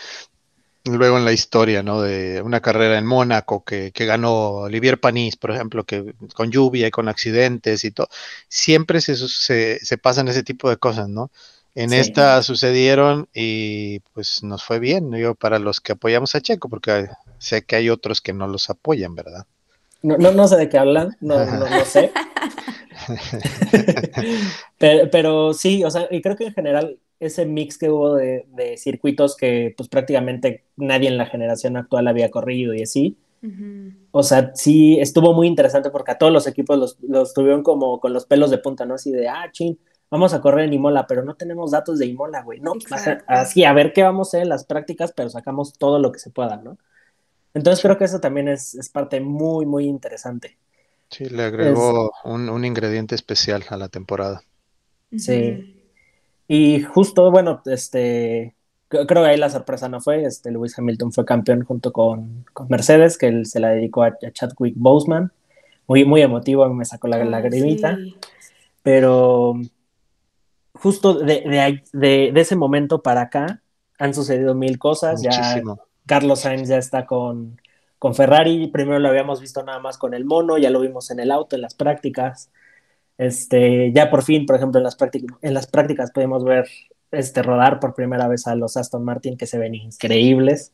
luego 0.86 1.18
en 1.18 1.24
la 1.24 1.32
historia, 1.32 1.82
¿no? 1.82 2.00
De 2.00 2.40
una 2.42 2.60
carrera 2.60 2.98
en 2.98 3.06
Mónaco 3.06 3.64
que, 3.64 3.92
ganó 3.94 4.62
Olivier 4.62 5.00
Panis, 5.00 5.36
por 5.36 5.50
ejemplo, 5.50 5.84
que 5.84 6.14
con 6.34 6.50
lluvia 6.50 6.86
y 6.86 6.90
con 6.90 7.08
accidentes 7.08 7.84
y 7.84 7.90
todo, 7.90 8.08
siempre 8.48 9.00
se, 9.00 9.16
se, 9.16 9.98
pasan 9.98 10.28
ese 10.28 10.42
tipo 10.42 10.70
de 10.70 10.76
cosas, 10.76 11.08
¿no? 11.08 11.30
En 11.74 11.92
esta 11.92 12.42
sucedieron 12.42 13.28
y 13.34 14.00
pues 14.14 14.42
nos 14.42 14.64
fue 14.64 14.78
bien, 14.78 15.12
yo 15.12 15.34
para 15.34 15.58
los 15.58 15.80
que 15.80 15.92
apoyamos 15.92 16.34
a 16.34 16.40
Checo, 16.40 16.70
porque 16.70 17.08
sé 17.38 17.64
que 17.64 17.76
hay 17.76 17.90
otros 17.90 18.22
que 18.22 18.32
no 18.32 18.48
los 18.48 18.70
apoyan, 18.70 19.14
¿verdad? 19.14 19.44
No, 20.02 20.16
no, 20.16 20.32
no 20.32 20.48
sé 20.48 20.56
de 20.56 20.68
qué 20.70 20.78
hablan, 20.78 21.16
no, 21.20 21.44
no, 21.44 21.66
sé. 21.84 22.12
pero, 24.78 25.10
pero, 25.10 25.52
sí, 25.52 25.84
o 25.84 25.90
sea, 25.90 26.08
y 26.10 26.22
creo 26.22 26.36
que 26.36 26.46
en 26.46 26.54
general 26.54 26.98
ese 27.20 27.46
mix 27.46 27.78
que 27.78 27.90
hubo 27.90 28.14
de, 28.14 28.44
circuitos 28.78 29.36
que 29.36 29.74
pues 29.76 29.88
prácticamente 29.88 30.64
nadie 30.76 31.08
en 31.08 31.16
la 31.16 31.26
generación 31.26 31.76
actual 31.76 32.08
había 32.08 32.30
corrido 32.30 32.74
y 32.74 32.82
así. 32.82 33.16
O 34.10 34.24
sea, 34.24 34.50
sí, 34.54 34.98
estuvo 34.98 35.32
muy 35.32 35.46
interesante 35.46 35.90
porque 35.90 36.10
a 36.10 36.18
todos 36.18 36.32
los 36.32 36.48
equipos 36.48 36.78
los, 36.78 36.98
los, 37.02 37.32
tuvieron 37.32 37.62
como 37.62 38.00
con 38.00 38.12
los 38.12 38.26
pelos 38.26 38.50
de 38.50 38.58
punta, 38.58 38.84
¿no? 38.84 38.94
Así 38.94 39.12
de, 39.12 39.28
ah, 39.28 39.48
chin, 39.52 39.78
vamos 40.10 40.34
a 40.34 40.40
correr 40.40 40.64
en 40.64 40.72
Imola, 40.72 41.06
pero 41.06 41.22
no 41.22 41.36
tenemos 41.36 41.70
datos 41.70 42.00
de 42.00 42.06
Imola, 42.06 42.42
güey. 42.42 42.58
No, 42.58 42.72
así, 43.28 43.64
a 43.64 43.72
ver 43.72 43.92
qué 43.92 44.02
vamos 44.02 44.26
a 44.26 44.30
hacer 44.30 44.42
en 44.42 44.48
las 44.48 44.64
prácticas, 44.64 45.12
pero 45.12 45.30
sacamos 45.30 45.74
todo 45.74 46.00
lo 46.00 46.10
que 46.10 46.18
se 46.18 46.30
pueda, 46.30 46.56
¿no? 46.56 46.76
Entonces 47.54 47.80
creo 47.82 47.96
que 47.96 48.04
eso 48.04 48.18
también 48.18 48.48
es, 48.48 48.74
es 48.74 48.88
parte 48.88 49.20
muy, 49.20 49.64
muy 49.64 49.86
interesante. 49.86 50.58
Sí, 51.08 51.26
le 51.26 51.44
agregó 51.44 52.12
un, 52.24 52.48
un, 52.48 52.64
ingrediente 52.64 53.14
especial 53.14 53.64
a 53.68 53.76
la 53.76 53.88
temporada. 53.88 54.42
Sí. 55.16 55.75
Y 56.48 56.82
justo, 56.82 57.30
bueno, 57.30 57.62
este, 57.66 58.54
creo 58.88 59.06
que 59.06 59.18
ahí 59.18 59.36
la 59.36 59.50
sorpresa 59.50 59.88
no 59.88 60.00
fue, 60.00 60.24
este, 60.24 60.50
Lewis 60.50 60.78
Hamilton 60.78 61.12
fue 61.12 61.24
campeón 61.24 61.64
junto 61.64 61.92
con, 61.92 62.44
con 62.52 62.68
Mercedes, 62.68 63.18
que 63.18 63.28
él 63.28 63.46
se 63.46 63.60
la 63.60 63.70
dedicó 63.70 64.02
a, 64.02 64.16
Chadwick 64.32 64.74
Boseman, 64.76 65.32
muy, 65.86 66.04
muy 66.04 66.22
emotivo, 66.22 66.68
me 66.72 66.84
sacó 66.84 67.08
la, 67.08 67.24
la 67.24 67.38
ah, 67.38 67.96
pero 68.82 69.54
justo 70.74 71.14
de, 71.14 71.82
de, 71.92 72.30
de, 72.32 72.40
ese 72.40 72.56
momento 72.56 73.02
para 73.02 73.22
acá 73.22 73.62
han 73.98 74.14
sucedido 74.14 74.54
mil 74.54 74.78
cosas, 74.78 75.22
ya 75.22 75.62
Carlos 76.06 76.40
Sainz 76.40 76.68
ya 76.68 76.78
está 76.78 77.06
con, 77.06 77.60
con 77.98 78.14
Ferrari, 78.14 78.68
primero 78.68 78.98
lo 78.98 79.08
habíamos 79.08 79.40
visto 79.40 79.62
nada 79.62 79.80
más 79.80 79.98
con 79.98 80.14
el 80.14 80.24
mono, 80.24 80.58
ya 80.58 80.70
lo 80.70 80.80
vimos 80.80 81.10
en 81.10 81.20
el 81.20 81.32
auto, 81.32 81.56
en 81.56 81.62
las 81.62 81.74
prácticas, 81.74 82.50
este, 83.18 83.92
ya 83.92 84.10
por 84.10 84.22
fin, 84.22 84.46
por 84.46 84.56
ejemplo, 84.56 84.78
en 84.78 84.84
las, 84.84 84.96
prácticas, 84.96 85.36
en 85.42 85.54
las 85.54 85.66
prácticas 85.66 86.10
podemos 86.10 86.44
ver 86.44 86.68
este, 87.10 87.42
rodar 87.42 87.80
por 87.80 87.94
primera 87.94 88.28
vez 88.28 88.46
a 88.46 88.54
los 88.54 88.76
Aston 88.76 89.04
Martin 89.04 89.36
que 89.36 89.46
se 89.46 89.58
ven 89.58 89.74
increíbles. 89.74 90.72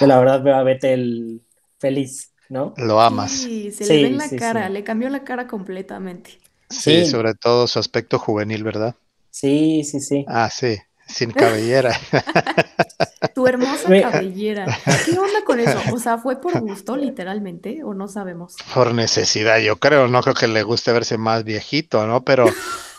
Yo 0.00 0.06
la 0.06 0.18
verdad 0.18 0.42
veo 0.42 0.54
a 0.54 0.62
Vettel 0.62 1.42
feliz, 1.78 2.32
¿no? 2.48 2.74
Lo 2.76 3.00
amas. 3.00 3.32
Sí, 3.32 3.72
se 3.72 3.86
le 3.86 4.02
ve 4.02 4.08
en 4.08 4.18
la 4.18 4.30
cara, 4.30 4.68
le 4.68 4.84
cambió 4.84 5.08
la 5.10 5.24
cara 5.24 5.46
completamente. 5.46 6.38
Sí, 6.70 7.04
sobre 7.04 7.34
todo 7.34 7.66
su 7.66 7.78
aspecto 7.78 8.18
juvenil, 8.18 8.64
¿verdad? 8.64 8.94
Sí, 9.30 9.84
sí, 9.84 10.00
sí. 10.00 10.24
Ah, 10.28 10.48
sí, 10.50 10.78
sin 11.12 11.30
cabellera. 11.30 11.92
tu 13.34 13.46
hermosa 13.46 13.88
cabellera. 13.88 14.66
¿Qué 15.04 15.12
onda 15.18 15.44
con 15.44 15.60
eso? 15.60 15.78
O 15.92 15.98
sea, 15.98 16.18
¿fue 16.18 16.40
por 16.40 16.60
gusto, 16.60 16.96
literalmente, 16.96 17.82
o 17.84 17.94
no 17.94 18.08
sabemos? 18.08 18.56
Por 18.74 18.94
necesidad, 18.94 19.58
yo 19.58 19.76
creo. 19.76 20.08
No 20.08 20.22
creo 20.22 20.34
que 20.34 20.48
le 20.48 20.62
guste 20.62 20.92
verse 20.92 21.18
más 21.18 21.44
viejito, 21.44 22.06
¿no? 22.06 22.24
Pero 22.24 22.46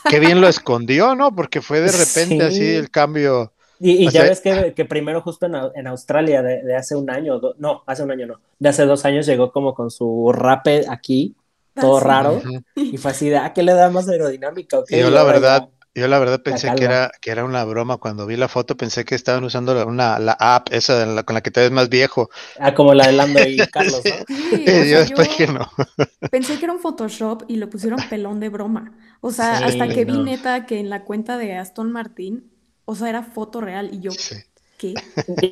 qué 0.10 0.20
bien 0.20 0.42
lo 0.42 0.48
escondió, 0.48 1.16
¿no? 1.16 1.36
Porque 1.36 1.62
fue 1.62 1.82
de 1.82 1.92
repente 1.92 2.44
así 2.44 2.76
el 2.76 2.90
cambio. 2.90 3.54
Y, 3.80 4.10
ya 4.12 4.24
ves 4.24 4.40
que, 4.40 4.86
primero 4.86 5.22
justo 5.22 5.46
en, 5.46 5.88
Australia 5.88 6.42
de, 6.42 6.76
hace 6.76 6.96
un 6.96 7.10
año, 7.10 7.42
no, 7.58 7.84
hace 7.86 8.04
un 8.04 8.12
año 8.12 8.28
no, 8.28 8.40
de 8.58 8.70
hace 8.70 8.86
dos 8.86 9.04
años 9.04 9.26
llegó 9.26 9.52
como 9.52 9.74
con 9.74 9.92
su 9.92 10.32
rape 10.34 10.86
aquí, 10.88 11.36
todo 11.76 11.98
ah, 11.98 12.00
raro, 12.02 12.42
y 12.76 12.98
fue 12.98 13.12
así 13.12 13.30
de, 13.30 13.38
ah, 13.38 13.52
¿qué 13.52 13.62
le 13.62 13.74
da 13.74 13.90
más 13.90 14.08
aerodinámica? 14.08 14.84
Yo 14.90 15.10
la 15.10 15.24
verdad, 15.24 15.70
yo 15.96 16.08
la 16.08 16.18
verdad 16.18 16.42
pensé 16.42 16.74
que 16.76 16.86
era, 16.86 17.12
que 17.22 17.30
era 17.30 17.46
una 17.46 17.64
broma. 17.66 17.98
Cuando 17.98 18.26
vi 18.26 18.36
la 18.36 18.48
foto 18.48 18.76
pensé 18.76 19.06
que 19.06 19.14
estaban 19.14 19.44
usando 19.44 19.86
una, 19.86 20.18
la 20.18 20.36
app 20.40 20.70
esa 20.72 21.24
con 21.24 21.36
la 21.36 21.42
que 21.42 21.52
te 21.52 21.62
ves 21.62 21.72
más 21.72 21.90
viejo. 21.90 22.30
Ah, 22.60 22.74
como 22.74 22.94
la 22.94 23.08
de 23.08 23.14
Lando 23.14 23.40
y 23.48 23.58
Carlos, 23.68 24.02
¿no? 24.04 24.36
Sí, 24.36 24.66
yo 24.66 25.00
después 25.00 25.30
que 25.30 25.48
no. 25.48 25.70
Pensé 26.32 26.58
que 26.58 26.66
era 26.66 26.74
un 26.74 26.80
Photoshop 26.80 27.44
y 27.48 27.58
lo 27.58 27.70
pusieron 27.70 28.00
pelón 28.10 28.40
de 28.40 28.50
broma. 28.50 28.98
O 29.22 29.32
sea, 29.32 29.58
hasta 29.58 29.88
que 29.88 30.06
vi 30.06 30.18
neta 30.18 30.66
que 30.66 30.80
en 30.80 30.90
la 30.90 31.04
cuenta 31.04 31.38
de 31.38 31.58
Aston 31.58 31.92
Martin, 31.92 32.52
o 32.86 32.96
sea, 32.96 33.10
era 33.10 33.24
foto 33.24 33.62
real 33.62 33.90
y 33.94 34.00
yo... 34.00 34.12
¿Qué? 34.78 34.96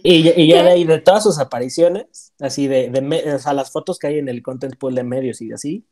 Y, 0.03 0.47
ya 0.47 0.63
de 0.63 0.71
ahí, 0.71 0.83
de 0.83 0.99
todas 0.99 1.23
sus 1.23 1.39
apariciones, 1.39 2.33
así 2.39 2.67
de, 2.67 2.89
de, 2.89 3.33
o 3.33 3.39
sea, 3.39 3.53
las 3.53 3.71
fotos 3.71 3.99
que 3.99 4.07
hay 4.07 4.17
en 4.17 4.27
el 4.27 4.41
content 4.41 4.75
pool 4.75 4.95
de 4.95 5.03
medios 5.03 5.41
y 5.41 5.53
así, 5.53 5.85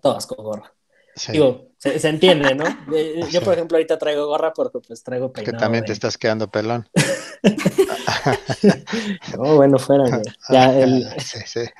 todas 0.00 0.26
con 0.26 0.42
gorra. 0.42 0.72
Digo, 1.30 1.70
se, 1.78 2.08
entiende, 2.08 2.54
¿no? 2.54 2.64
Yo, 3.30 3.40
por 3.42 3.54
ejemplo, 3.54 3.76
ahorita 3.76 3.98
traigo 3.98 4.26
gorra 4.26 4.52
porque 4.52 4.80
pues 4.80 5.02
traigo 5.02 5.32
peinado. 5.32 5.52
Que 5.52 5.58
también 5.58 5.84
te 5.84 5.92
estás 5.92 6.18
quedando 6.18 6.50
pelón. 6.50 6.88
no, 9.36 9.56
bueno, 9.56 9.78
fuera, 9.78 10.22
ya 10.48 10.78
el 10.78 11.06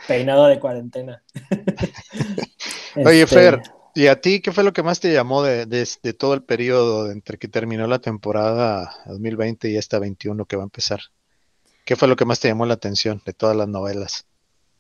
peinado 0.07 0.47
de 0.47 0.61
cuarentena. 0.61 1.23
Oye, 2.97 3.23
este, 3.23 3.35
Fer, 3.35 3.63
¿y 3.95 4.07
a 4.07 4.21
ti 4.21 4.41
qué 4.41 4.53
fue 4.53 4.65
lo 4.65 4.73
que 4.73 4.83
más 4.83 5.01
te 5.01 5.13
llamó 5.13 5.43
de, 5.43 5.67
de, 5.67 6.13
todo 6.13 6.35
el 6.35 6.43
periodo 6.43 7.11
entre 7.11 7.39
que 7.39 7.49
terminó 7.49 7.87
la 7.87 7.99
temporada 7.99 8.95
2020 9.07 9.71
y 9.71 9.77
esta 9.77 9.99
21 9.99 10.45
que 10.47 10.57
va 10.57 10.63
a 10.63 10.65
empezar? 10.65 11.01
¿Qué 11.85 11.97
fue 11.97 12.09
lo 12.09 12.17
que 12.17 12.25
más 12.25 12.41
te 12.41 12.49
llamó 12.49 12.67
la 12.67 12.75
atención 12.75 13.23
de 13.27 13.33
todas 13.33 13.57
las 13.57 13.69
novelas? 13.69 14.27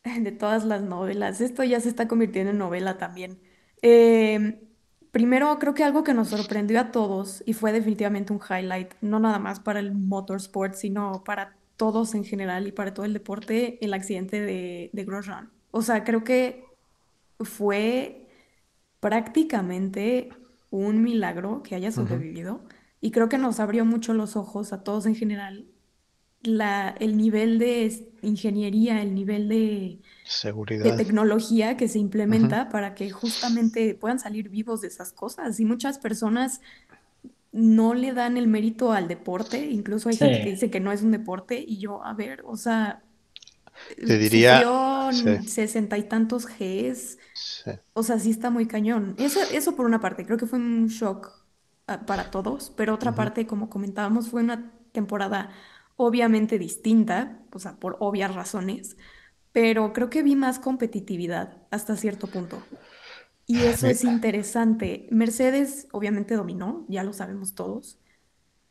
De 0.05 0.33
todas 0.33 0.65
las 0.65 0.83
novelas. 0.83 1.41
Esto 1.41 1.65
ya 1.65 1.81
se 1.81 1.89
está 1.89 2.09
convirtiendo 2.09 2.51
en 2.51 2.59
novela 2.59 2.99
también. 2.99 3.41
Eh, 3.87 4.63
primero, 5.11 5.59
creo 5.59 5.75
que 5.75 5.85
algo 5.85 6.05
que 6.05 6.15
nos 6.15 6.29
sorprendió 6.29 6.81
a 6.81 6.91
todos 6.91 7.43
y 7.45 7.53
fue 7.53 7.71
definitivamente 7.71 8.33
un 8.33 8.41
highlight, 8.41 8.95
no 9.03 9.21
nada 9.21 9.39
más 9.39 9.61
para 9.61 9.79
el 9.79 9.93
motorsport, 9.93 10.75
sino 10.75 11.23
para 11.23 11.59
todos 11.77 12.15
en 12.15 12.25
general 12.25 12.67
y 12.67 12.73
para 12.73 12.95
todo 12.95 13.05
el 13.05 13.13
deporte, 13.13 13.79
el 13.85 13.93
accidente 13.93 14.41
de, 14.41 14.89
de 14.91 15.05
Grosjean. 15.05 15.51
O 15.71 15.83
sea, 15.83 16.03
creo 16.03 16.25
que 16.25 16.65
fue 17.41 18.27
prácticamente 19.01 20.31
un 20.71 21.03
milagro 21.03 21.63
que 21.63 21.75
haya 21.75 21.93
sobrevivido 21.93 22.63
y 23.03 23.11
creo 23.11 23.29
que 23.29 23.37
nos 23.37 23.61
abrió 23.61 23.85
mucho 23.85 24.15
los 24.15 24.35
ojos 24.35 24.73
a 24.73 24.83
todos 24.83 25.05
en 25.05 25.15
general 25.15 25.67
el 26.45 27.17
nivel 27.17 27.59
de 27.59 28.11
ingeniería, 28.23 29.03
el 29.03 29.15
nivel 29.15 29.49
de, 29.49 29.99
Seguridad. 30.25 30.85
de 30.85 30.93
tecnología 30.93 31.77
que 31.77 31.89
se 31.89 31.99
implementa 31.99 32.69
para 32.69 32.95
que 32.95 33.11
justamente 33.11 33.95
puedan 33.95 34.19
salir 34.19 34.49
vivos 34.49 34.81
de 34.81 34.89
esas 34.89 35.13
cosas. 35.13 35.59
Y 35.61 35.65
muchas 35.65 35.99
personas 35.99 36.61
no 37.53 37.95
le 37.95 38.13
dan 38.13 38.37
el 38.37 38.49
mérito 38.49 38.93
al 38.93 39.07
deporte, 39.07 39.71
incluso 39.71 40.09
hay 40.09 40.17
gente 40.17 40.43
que 40.43 40.51
dice 40.51 40.71
que 40.71 40.81
no 40.81 40.91
es 40.91 41.03
un 41.03 41.13
deporte, 41.13 41.65
y 41.65 41.79
yo, 41.79 42.05
a 42.05 42.13
ver, 42.13 42.43
o 42.47 42.57
sea, 42.57 43.05
te 43.97 44.19
diría 44.19 44.63
sesenta 45.47 45.97
y 45.97 46.03
tantos 46.03 46.47
Gs, 46.47 47.19
o 47.93 48.03
sea, 48.03 48.19
sí 48.19 48.31
está 48.31 48.51
muy 48.51 48.67
cañón. 48.67 49.15
Eso, 49.19 49.41
eso 49.53 49.77
por 49.77 49.87
una 49.87 50.01
parte, 50.01 50.27
creo 50.27 50.37
que 50.37 50.47
fue 50.47 50.59
un 50.59 50.89
shock 50.89 51.31
ah, 51.87 52.05
para 52.07 52.33
todos, 52.33 52.73
pero 52.77 52.93
otra 52.93 53.15
parte, 53.15 53.47
como 53.47 53.71
comentábamos, 53.71 54.29
fue 54.29 54.43
una 54.43 54.73
temporada 54.91 55.51
obviamente 55.97 56.59
distinta, 56.59 57.43
o 57.53 57.59
sea, 57.59 57.77
por 57.77 57.97
obvias 58.01 58.35
razones, 58.35 58.97
pero 59.53 59.93
creo 59.93 60.11
que 60.11 60.23
vi 60.23 60.37
más 60.37 60.59
competitividad 60.59 61.63
hasta 61.71 61.97
cierto 61.97 62.27
punto. 62.27 62.63
Y 63.47 63.59
eso 63.59 63.87
es 63.87 64.05
interesante. 64.05 65.07
Mercedes 65.11 65.87
obviamente 65.93 66.35
dominó, 66.35 66.87
ya 66.89 67.05
lo 67.05 67.13
sabemos 67.13 67.55
todos, 67.55 67.99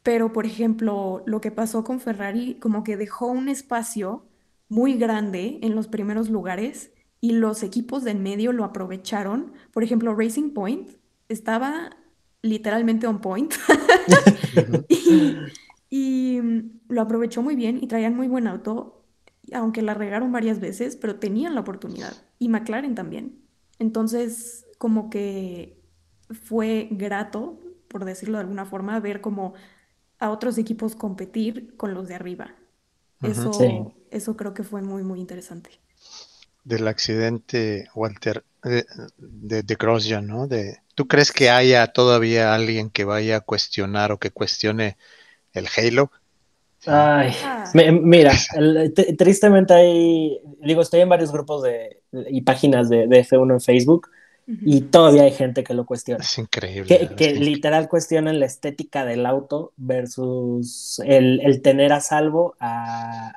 pero 0.01 0.34
por 0.34 0.46
ejemplo, 0.46 1.24
lo 1.25 1.42
que 1.42 1.51
pasó 1.51 1.84
con 1.84 2.00
Ferrari 2.00 2.56
como 2.60 2.84
que 2.84 2.98
dejó 2.98 3.27
un 3.27 3.50
espacio 3.50 4.27
muy 4.68 4.96
grande 4.96 5.60
en 5.62 5.75
los 5.75 5.88
primeros 5.88 6.30
lugares 6.30 6.92
y 7.22 7.34
los 7.34 7.63
equipos 7.63 8.03
de 8.03 8.12
en 8.12 8.24
medio 8.24 8.51
lo 8.51 8.65
aprovecharon. 8.65 9.53
Por 9.72 9.84
ejemplo, 9.84 10.13
Racing 10.15 10.53
Point 10.53 10.92
estaba 11.30 11.92
literalmente 12.42 13.08
on 13.08 13.22
point. 13.22 13.53
y, 14.89 15.36
y 15.95 16.41
mm, 16.41 16.79
lo 16.89 17.01
aprovechó 17.01 17.43
muy 17.43 17.55
bien 17.55 17.77
y 17.79 17.85
traían 17.85 18.15
muy 18.15 18.27
buen 18.27 18.47
auto, 18.47 19.05
aunque 19.53 19.83
la 19.83 19.93
regaron 19.93 20.31
varias 20.31 20.59
veces, 20.59 20.95
pero 20.95 21.19
tenían 21.19 21.53
la 21.53 21.62
oportunidad. 21.62 22.15
Y 22.39 22.50
McLaren 22.50 22.95
también. 22.95 23.43
Entonces, 23.77 24.65
como 24.79 25.12
que 25.12 25.79
fue 26.31 26.88
grato, 26.89 27.59
por 27.89 28.05
decirlo 28.05 28.39
de 28.39 28.41
alguna 28.41 28.65
forma, 28.65 29.00
ver 29.01 29.21
como 29.21 29.53
a 30.17 30.31
otros 30.31 30.57
equipos 30.57 30.95
competir 30.95 31.77
con 31.77 31.93
los 31.93 32.07
de 32.07 32.15
arriba. 32.15 32.55
Eso, 33.21 33.93
eso 34.09 34.35
creo 34.35 34.55
que 34.55 34.63
fue 34.63 34.81
muy, 34.81 35.03
muy 35.03 35.19
interesante. 35.19 35.69
Del 36.63 36.88
accidente, 36.88 37.88
Walter, 37.93 38.43
de, 38.63 38.83
de, 39.19 39.62
de 39.62 39.75
Grosjean, 39.75 40.25
¿no? 40.25 40.47
De, 40.47 40.79
¿Tú 40.95 41.07
crees 41.07 41.31
que 41.31 41.51
haya 41.51 41.85
todavía 41.93 42.55
alguien 42.55 42.89
que 42.89 43.05
vaya 43.05 43.38
a 43.38 43.41
cuestionar 43.41 44.12
o 44.12 44.17
que 44.17 44.31
cuestione 44.31 44.97
el 45.53 45.67
Halo. 45.75 46.12
Ay, 46.86 47.31
ah. 47.43 47.72
mira, 47.74 48.33
tristemente 49.17 49.74
hay, 49.74 50.41
digo, 50.62 50.81
estoy 50.81 51.01
en 51.01 51.10
varios 51.10 51.31
grupos 51.31 51.63
de, 51.63 52.01
y 52.29 52.41
páginas 52.41 52.89
de, 52.89 53.07
F1 53.07 53.53
en 53.53 53.62
Facebook 53.62 54.10
y 54.45 54.81
todavía 54.81 55.24
hay 55.24 55.31
gente 55.31 55.63
que 55.63 55.74
lo 55.74 55.86
cuestiona. 55.86 56.22
Es 56.22 56.38
increíble. 56.38 57.10
Que, 57.15 57.33
literal 57.36 57.88
cuestionan 57.88 58.41
la 58.41 58.45
estética 58.45 59.05
del 59.05 59.25
auto 59.25 59.72
versus 59.77 61.01
el, 61.05 61.62
tener 61.62 61.93
a 61.93 62.01
salvo 62.01 62.55
a, 62.60 63.31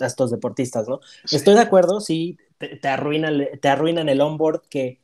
estos 0.00 0.32
deportistas, 0.32 0.88
¿no? 0.88 0.98
Estoy 1.30 1.54
de 1.54 1.60
acuerdo, 1.60 2.00
sí, 2.00 2.38
te, 2.58 2.76
te, 2.76 2.88
arruinan, 2.88 3.46
te 3.60 3.68
arruinan 3.68 4.08
el 4.08 4.20
onboard 4.20 4.62
que 4.68 5.01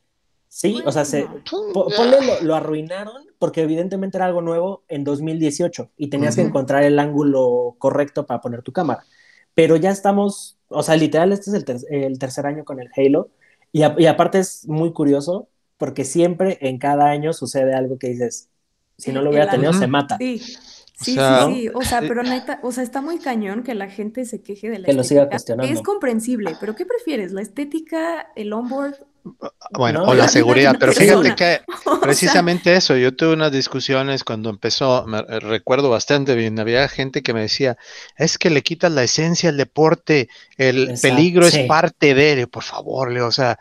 Sí, 0.51 0.81
o 0.83 0.91
sea, 0.91 1.05
se, 1.05 1.27
ponle 1.73 2.17
lo, 2.41 2.55
arruinaron 2.55 3.27
porque 3.37 3.61
evidentemente 3.61 4.17
era 4.17 4.25
algo 4.25 4.41
nuevo 4.41 4.83
en 4.87 5.03
2018 5.03 5.91
y 5.95 6.09
tenías 6.09 6.35
que 6.35 6.41
encontrar 6.41 6.83
el 6.83 6.97
ángulo 6.97 7.75
correcto 7.77 8.25
para 8.25 8.41
poner 8.41 8.63
tu 8.63 8.73
cámara. 8.73 9.05
Pero 9.53 9.75
ya 9.75 9.91
estamos, 9.91 10.57
o 10.67 10.81
sea, 10.81 10.95
literal, 10.95 11.31
este 11.31 11.51
es 11.51 11.85
el, 11.91 12.17
tercer 12.17 12.47
año 12.47 12.65
con 12.65 12.79
el 12.79 12.89
Halo 12.97 13.29
y, 13.71 13.81
y, 13.81 14.05
aparte 14.07 14.39
es 14.39 14.67
muy 14.67 14.91
curioso 14.91 15.47
porque 15.77 16.03
siempre 16.03 16.57
en 16.61 16.79
cada 16.79 17.05
año 17.05 17.31
sucede 17.31 17.75
algo 17.75 17.99
que 17.99 18.09
dices, 18.09 18.49
si 18.97 19.11
no 19.11 19.21
lo 19.21 19.29
hubiera 19.29 19.51
tenido, 19.51 19.71
se 19.71 19.87
mata. 19.87 20.17
Sí. 20.17 20.41
Sí, 21.01 21.15
sí, 21.15 21.19
sí, 21.53 21.69
o 21.73 21.81
sea, 21.81 22.01
pero 22.01 22.23
neta, 22.23 22.59
o 22.61 22.73
sea, 22.73 22.83
está 22.83 22.99
muy 22.99 23.19
cañón 23.19 23.63
que 23.63 23.73
la 23.73 23.87
gente 23.87 24.25
se 24.25 24.41
queje 24.41 24.69
de 24.69 24.79
la 24.79 24.85
que 24.85 24.91
lo 24.91 25.05
siga 25.05 25.29
cuestionando. 25.29 25.73
Es 25.73 25.81
comprensible, 25.81 26.57
pero 26.59 26.75
¿qué 26.75 26.85
prefieres? 26.85 27.31
¿La 27.31 27.41
estética, 27.41 28.33
el 28.35 28.51
onboard 28.51 28.95
bueno, 29.71 30.03
o 30.03 30.13
la 30.13 30.27
seguridad, 30.27 30.75
pero 30.79 30.93
fíjate 30.93 31.35
que 31.35 31.61
precisamente 32.01 32.75
eso, 32.75 32.95
yo 32.97 33.15
tuve 33.15 33.33
unas 33.33 33.51
discusiones 33.51 34.23
cuando 34.23 34.49
empezó, 34.49 35.05
me 35.05 35.21
recuerdo 35.21 35.89
bastante 35.89 36.35
bien, 36.35 36.59
había 36.59 36.87
gente 36.87 37.21
que 37.21 37.33
me 37.33 37.41
decía, 37.41 37.77
es 38.17 38.37
que 38.37 38.49
le 38.49 38.63
quitas 38.63 38.91
la 38.91 39.03
esencia 39.03 39.49
al 39.49 39.57
deporte, 39.57 40.29
el 40.57 40.97
peligro 41.01 41.45
es 41.45 41.59
parte 41.59 42.13
de 42.13 42.33
él, 42.33 42.47
por 42.47 42.63
favor, 42.63 43.11
Leo, 43.11 43.27
o 43.27 43.31
sea, 43.31 43.59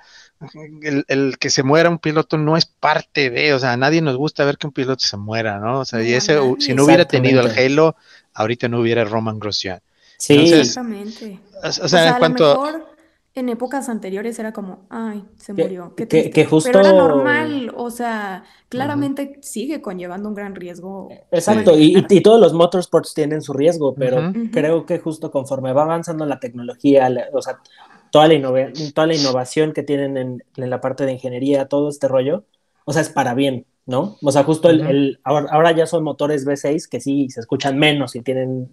el, 1.09 1.39
que 1.39 1.51
se 1.51 1.63
muera 1.63 1.91
un 1.91 1.99
piloto 1.99 2.39
no 2.39 2.57
es 2.57 2.67
parte 2.67 3.31
de, 3.31 3.55
o 3.55 3.59
sea, 3.59 3.73
a 3.73 3.77
nadie 3.77 4.01
nos 4.01 4.17
gusta 4.17 4.45
ver 4.45 4.57
que 4.57 4.67
un 4.67 4.73
piloto 4.73 5.05
se 5.05 5.17
muera, 5.17 5.59
¿no? 5.59 5.81
O 5.81 5.85
sea, 5.85 6.03
y 6.03 6.13
ese, 6.13 6.39
si 6.59 6.75
no 6.75 6.85
hubiera 6.85 7.07
tenido 7.07 7.41
el 7.41 7.51
Halo, 7.51 7.97
ahorita 8.35 8.69
no 8.69 8.81
hubiera 8.81 9.05
Roman 9.05 9.39
Grosjean. 9.39 9.81
Sí, 10.17 10.53
exactamente. 10.53 11.41
O, 11.63 11.89
sea, 11.89 12.09
en 12.09 12.19
cuanto 12.19 12.98
en 13.39 13.49
épocas 13.49 13.89
anteriores 13.89 14.39
era 14.39 14.53
como, 14.53 14.87
ay, 14.91 15.25
se 15.37 15.53
murió. 15.53 15.95
Qué 15.97 16.07
que, 16.09 16.45
justo... 16.45 16.71
Pero 16.71 16.81
era 16.81 16.93
normal, 16.93 17.73
o 17.77 17.91
sea, 17.91 18.45
claramente 18.69 19.39
sigue 19.43 19.81
conllevando 19.81 20.29
un 20.29 20.35
gran 20.35 20.55
riesgo. 20.55 21.09
Exacto, 21.31 21.73
y, 21.77 22.03
todos 22.23 22.41
los 22.41 22.53
motorsports 22.53 23.15
tienen 23.15 23.43
su 23.43 23.53
riesgo, 23.53 23.95
pero 23.95 24.33
creo 24.53 24.87
que 24.87 24.99
justo 24.99 25.31
conforme 25.31 25.73
va 25.73 25.83
avanzando 25.83 26.27
la 26.27 26.41
tecnología, 26.41 27.09
o 27.33 27.43
sea, 27.43 27.59
toda 28.11 28.29
la, 28.29 28.73
toda 28.95 29.07
la 29.07 29.15
innovación 29.15 29.73
que 29.73 29.83
tienen 29.83 30.17
en, 30.17 30.43
la 30.57 30.81
parte 30.81 31.05
de 31.05 31.13
ingeniería, 31.13 31.67
todo 31.67 31.89
este 31.89 32.09
rollo, 32.09 32.45
o 32.85 32.93
sea, 32.93 33.03
es 33.03 33.11
para 33.11 33.35
bien, 33.35 33.67
¿no? 33.87 34.17
O 34.23 34.33
sea, 34.33 34.45
justo 34.45 34.71
el, 34.71 35.21
ahora, 35.25 35.49
ahora, 35.51 35.73
ya 35.73 35.87
son 35.87 36.05
motores 36.05 36.47
V6 36.47 36.89
que 36.89 37.01
sí 37.01 37.29
se 37.31 37.41
escuchan 37.41 37.79
menos 37.79 38.17
y 38.17 38.23
tienen, 38.23 38.73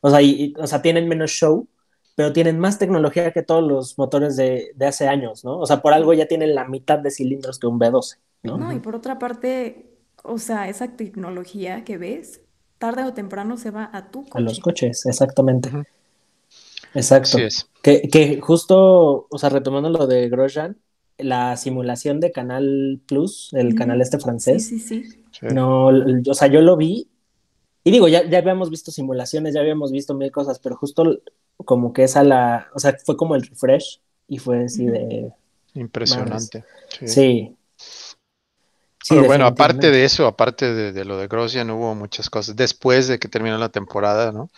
o 0.00 0.10
sea, 0.10 0.20
o 0.58 0.66
sea 0.66 0.82
tienen 0.82 1.08
menos 1.08 1.30
show, 1.30 1.68
pero 2.14 2.32
tienen 2.32 2.58
más 2.58 2.78
tecnología 2.78 3.32
que 3.32 3.42
todos 3.42 3.62
los 3.62 3.98
motores 3.98 4.36
de, 4.36 4.70
de, 4.74 4.86
hace 4.86 5.08
años, 5.08 5.44
¿no? 5.44 5.58
O 5.58 5.66
sea, 5.66 5.82
por 5.82 5.92
algo 5.92 6.14
ya 6.14 6.26
tienen 6.26 6.54
la 6.54 6.64
mitad 6.66 6.98
de 6.98 7.10
cilindros 7.10 7.58
que 7.58 7.66
un 7.66 7.78
V12, 7.78 8.18
¿no? 8.44 8.56
No, 8.58 8.72
y 8.72 8.78
por 8.78 8.94
otra 8.94 9.18
parte, 9.18 9.90
o 10.22 10.38
sea, 10.38 10.68
esa 10.68 10.96
tecnología 10.96 11.84
que 11.84 11.98
ves, 11.98 12.40
tarde 12.78 13.04
o 13.04 13.14
temprano 13.14 13.56
se 13.56 13.70
va 13.70 13.90
a 13.92 14.10
tu 14.10 14.24
coche. 14.24 14.38
A 14.38 14.40
los 14.40 14.60
coches, 14.60 15.06
exactamente. 15.06 15.70
Exacto. 16.94 17.38
Que, 17.82 18.02
que, 18.02 18.40
justo, 18.40 19.26
o 19.28 19.38
sea, 19.38 19.48
retomando 19.48 19.90
lo 19.90 20.06
de 20.06 20.28
Grosjean, 20.28 20.76
la 21.18 21.56
simulación 21.56 22.20
de 22.20 22.32
Canal 22.32 23.00
Plus, 23.06 23.50
el 23.52 23.74
canal 23.74 24.00
este 24.00 24.18
francés. 24.18 24.66
Sí, 24.66 24.78
sí, 24.78 25.04
sí. 25.04 25.46
No, 25.52 25.86
o 25.86 26.34
sea, 26.34 26.48
yo 26.48 26.60
lo 26.60 26.76
vi 26.76 27.08
y 27.82 27.90
digo, 27.90 28.08
ya, 28.08 28.28
ya 28.28 28.38
habíamos 28.38 28.70
visto 28.70 28.90
simulaciones, 28.90 29.54
ya 29.54 29.60
habíamos 29.60 29.92
visto 29.92 30.14
mil 30.14 30.30
cosas, 30.30 30.58
pero 30.58 30.76
justo 30.76 31.20
como 31.58 31.92
que 31.92 32.04
esa 32.04 32.22
la, 32.22 32.68
o 32.74 32.78
sea, 32.78 32.96
fue 33.04 33.16
como 33.16 33.34
el 33.34 33.42
refresh 33.42 34.00
y 34.28 34.38
fue 34.38 34.64
así 34.64 34.86
de... 34.86 35.32
Impresionante. 35.74 36.64
Sí. 37.04 37.56
sí. 39.02 39.18
bueno, 39.26 39.46
aparte 39.46 39.90
de 39.90 40.04
eso, 40.04 40.26
aparte 40.26 40.72
de, 40.72 41.04
lo 41.04 41.18
de 41.18 41.26
Grosjean, 41.26 41.70
hubo 41.70 41.94
muchas 41.94 42.30
cosas. 42.30 42.54
Después 42.54 43.08
de 43.08 43.18
que 43.18 43.28
terminó 43.28 43.58
la 43.58 43.70
temporada, 43.70 44.30
¿no? 44.30 44.50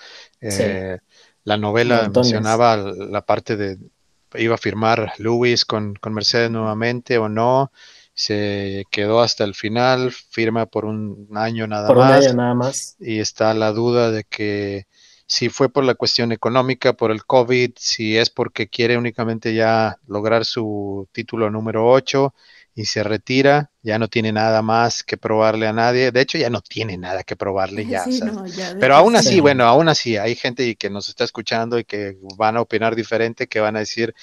Eh, 0.43 0.99
la 1.45 1.57
novela 1.57 2.11
mencionaba 2.15 2.77
la 2.77 3.23
parte 3.23 3.57
de 3.57 3.79
iba 4.35 4.55
a 4.55 4.59
firmar 4.59 5.13
Lewis 5.19 5.65
con, 5.65 5.95
con, 5.95 6.13
Mercedes 6.13 6.51
nuevamente 6.51 7.19
o 7.19 7.29
no. 7.29 7.73
Se 8.15 8.85
quedó 8.91 9.21
hasta 9.21 9.45
el 9.45 9.55
final, 9.55 10.11
firma 10.11 10.67
por 10.67 10.87
un 10.87 11.29
año 11.35 11.67
nada 11.67 11.87
por 11.87 11.99
más. 11.99 12.21
Un 12.21 12.25
año 12.25 12.35
nada 12.35 12.55
más. 12.55 12.97
Y 12.99 13.21
está 13.21 13.53
la 13.55 13.73
duda 13.73 14.11
de 14.11 14.25
que 14.25 14.87
si 15.27 15.49
fue 15.49 15.69
por 15.69 15.85
la 15.85 15.95
cuestión 15.95 16.33
económica, 16.33 16.93
por 16.93 17.11
el 17.11 17.25
COVID, 17.25 17.73
si 17.77 18.17
es 18.17 18.31
porque 18.31 18.69
quiere 18.69 18.97
únicamente 18.97 19.55
ya 19.55 19.99
lograr 20.07 20.45
su 20.45 21.09
título 21.13 21.51
número 21.51 21.89
8 21.89 22.33
y 22.75 22.85
se 22.85 23.03
retira, 23.03 23.71
ya 23.83 23.99
no 23.99 24.09
tiene 24.09 24.33
nada 24.33 24.63
más 24.63 25.03
que 25.03 25.17
probarle 25.17 25.67
a 25.67 25.73
nadie. 25.73 26.13
De 26.13 26.21
hecho, 26.21 26.37
ya 26.39 26.51
no 26.51 26.61
tiene 26.61 26.97
nada 26.97 27.25
que 27.25 27.35
probarle 27.35 27.87
ya. 27.89 28.05
Pero 28.79 28.95
aún 28.95 29.17
así, 29.17 29.41
bueno, 29.41 29.65
aún 29.65 29.89
así, 29.89 30.17
hay 30.17 30.35
gente 30.37 30.77
que 30.77 30.91
nos 30.91 31.09
está 31.09 31.25
escuchando 31.25 31.79
y 31.79 31.85
que 31.85 32.19
van 32.37 32.57
a 32.57 32.61
opinar 32.61 32.95
diferente, 32.95 33.49
que 33.49 33.61
van 33.61 33.77
a 33.77 33.81
decir 33.81 34.15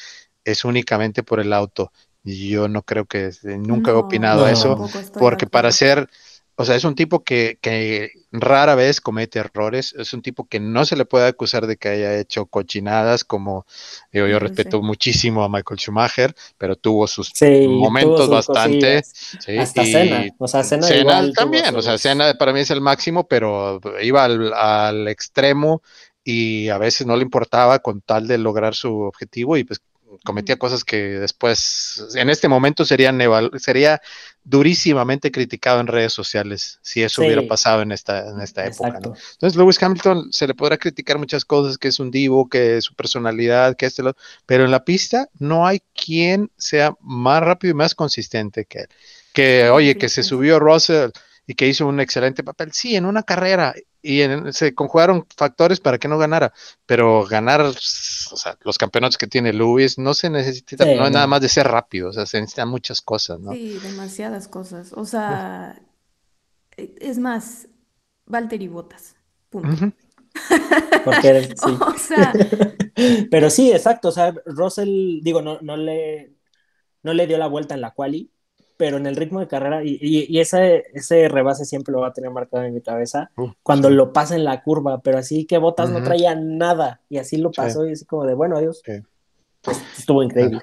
es 0.46 0.66
únicamente 0.66 1.24
por 1.24 1.40
el 1.40 1.52
auto. 1.52 1.92
Y 2.24 2.50
yo 2.50 2.70
no 2.70 2.84
creo 2.84 3.06
que 3.06 3.32
nunca 3.44 3.92
he 3.92 3.96
opinado 3.96 4.48
eso, 4.48 4.90
porque 5.20 5.48
para 5.48 5.72
ser 5.72 6.08
o 6.56 6.66
sea, 6.66 6.76
es 6.76 6.84
un 6.84 6.94
tipo 6.94 7.24
que, 7.24 7.58
que, 7.62 8.12
rara 8.32 8.76
vez 8.76 9.02
comete 9.02 9.40
errores, 9.40 9.96
es 9.98 10.14
un 10.14 10.22
tipo 10.22 10.46
que 10.46 10.60
no 10.60 10.86
se 10.86 10.96
le 10.96 11.06
puede 11.06 11.28
acusar 11.28 11.66
de 11.66 11.78
que 11.78 11.90
haya 11.90 12.20
hecho 12.20 12.46
cochinadas, 12.46 13.24
como 13.24 13.66
yo, 14.12 14.28
yo 14.28 14.40
respeto 14.40 14.82
muchísimo 14.82 15.44
a 15.44 15.50
Michael 15.50 15.80
Schumacher, 15.80 16.36
pero 16.58 16.76
tuvo 16.76 17.08
sus 17.08 17.32
momentos 17.68 18.30
bastante. 18.30 19.04
Sí, 19.04 19.58
Hasta 19.58 19.84
Cena, 19.84 20.28
o 20.38 20.48
sea, 20.48 20.64
Cena, 20.64 21.32
también, 21.34 21.76
o 21.76 21.82
sea, 21.82 21.98
Cena 21.98 22.36
para 22.36 22.54
mí 22.54 22.60
es 22.60 22.72
el 22.72 22.82
máximo, 22.82 23.28
pero 23.28 23.80
iba 24.02 24.24
al, 24.24 24.54
al 24.54 25.08
extremo 25.08 25.82
y 26.24 26.70
a 26.70 26.78
veces 26.78 27.08
no 27.08 27.16
le 27.16 27.24
importaba 27.24 27.80
con 27.80 28.02
tal 28.02 28.28
de 28.28 28.38
lograr 28.38 28.76
su 28.76 29.00
objetivo 29.00 29.58
y 29.58 29.64
pues 29.64 29.82
cometía 30.24 30.58
cosas 30.58 30.84
que 30.84 30.98
después, 30.98 32.04
en 32.16 32.30
este 32.30 32.48
momento 32.48 32.86
serían 32.86 33.20
sería 33.58 34.02
durísimamente 34.44 35.32
criticado 35.32 35.80
en 35.80 35.88
redes 35.88 36.14
sociales 36.14 36.80
si 36.82 37.02
eso 37.02 37.22
hubiera 37.22 37.42
pasado 37.48 37.82
en 37.82 37.92
esta, 37.92 38.30
en 38.30 38.42
esta 38.42 38.66
época. 38.66 39.00
Entonces, 39.04 39.56
Lewis 39.56 39.82
Hamilton 39.82 40.32
se 40.32 40.48
le 40.48 40.54
podrá 40.54 40.78
criticar 40.78 41.18
muchas 41.18 41.46
cosas, 41.46 41.78
que 41.78 41.88
es 41.88 42.00
un 42.00 42.12
divo, 42.12 42.50
que 42.50 42.82
su 42.82 42.94
personalidad, 42.94 43.76
que 43.76 43.86
este, 43.86 44.04
lo, 44.04 44.16
pero 44.46 44.66
en 44.66 44.72
la 44.72 44.84
pista 44.84 45.30
no 45.40 45.66
hay 45.66 45.82
quien 45.94 46.52
sea 46.58 46.94
más 47.02 47.42
rápido 47.42 47.72
y 47.72 47.76
más 47.76 47.96
consistente 47.96 48.66
que 48.66 48.80
él. 48.80 48.88
Que, 49.34 49.70
oye, 49.70 49.98
que 49.98 50.10
se 50.10 50.24
subió 50.24 50.60
Russell 50.60 51.10
y 51.46 51.56
que 51.56 51.68
hizo 51.68 51.88
un 51.88 52.00
excelente 52.00 52.44
papel. 52.44 52.72
Sí, 52.72 52.96
en 52.96 53.06
una 53.06 53.24
carrera 53.24 53.74
y 54.02 54.22
se 54.52 54.76
conjugaron 54.76 55.26
factores 55.36 55.80
para 55.80 55.98
que 55.98 56.10
no 56.10 56.18
ganara, 56.18 56.54
pero 56.86 57.26
ganar 57.26 57.62
o 57.62 57.74
sea, 57.74 58.58
los 58.62 58.78
campeonatos 58.78 59.18
que 59.18 59.28
tiene 59.28 59.54
Lewis 59.54 59.98
no 59.98 60.14
se 60.14 60.30
necesita, 60.30 60.86
no, 60.86 61.06
es 61.06 61.12
nada 61.12 61.26
más 61.26 61.42
de 61.42 61.48
ser 61.48 61.68
rápido, 61.68 62.10
o 62.10 62.14
sea, 62.14 62.26
se 62.26 62.40
necesitan 62.40 62.68
muchas 62.68 63.00
cosas, 63.00 63.40
¿no? 63.40 63.54
Sí, 63.54 63.80
demasiadas 63.82 64.50
cosas. 64.50 64.92
O 64.94 65.06
sea, 65.06 65.82
e, 66.76 66.96
es 67.00 67.18
más, 67.18 67.70
Valtteri 68.26 68.68
Botas. 68.68 69.16
Punto. 69.50 69.94
Porque, 71.06 71.54
sí. 71.56 71.78
o 71.80 71.98
sea... 71.98 72.34
pero 73.32 73.50
sí, 73.50 73.72
exacto, 73.72 74.10
o 74.10 74.12
sea, 74.12 74.34
Russell, 74.46 75.22
digo, 75.22 75.42
no, 75.42 75.60
no 75.62 75.78
le 75.78 76.34
no 77.04 77.14
le 77.14 77.28
dio 77.28 77.38
la 77.38 77.48
vuelta 77.48 77.76
en 77.76 77.82
la 77.82 77.92
quali, 77.92 78.32
pero 78.78 78.98
en 78.98 79.06
el 79.06 79.16
ritmo 79.16 79.40
de 79.40 79.48
carrera, 79.48 79.84
y, 79.84 79.98
y, 80.02 80.40
ese, 80.40 80.86
ese 80.94 81.28
rebase 81.28 81.66
siempre 81.66 81.92
lo 81.92 82.02
va 82.02 82.08
a 82.08 82.14
tener 82.14 82.32
marcado 82.32 82.64
en 82.64 82.74
mi 82.74 82.82
cabeza, 82.82 83.32
cuando 83.62 83.90
lo 83.90 84.14
pasa 84.14 84.36
en 84.36 84.44
la 84.44 84.64
curva, 84.64 85.02
pero 85.02 85.18
así 85.18 85.46
que 85.46 85.58
Botas 85.58 85.90
no 85.90 86.04
traía 86.04 86.36
nada, 86.36 87.02
y 87.10 87.18
así 87.18 87.38
lo 87.38 87.52
pasó, 87.52 87.88
y 87.88 87.94
así 87.94 88.06
como 88.06 88.26
de, 88.26 88.34
bueno, 88.34 88.58
adiós. 88.58 88.82
Pues, 89.62 89.82
estuvo 89.98 90.24
increíble. 90.24 90.62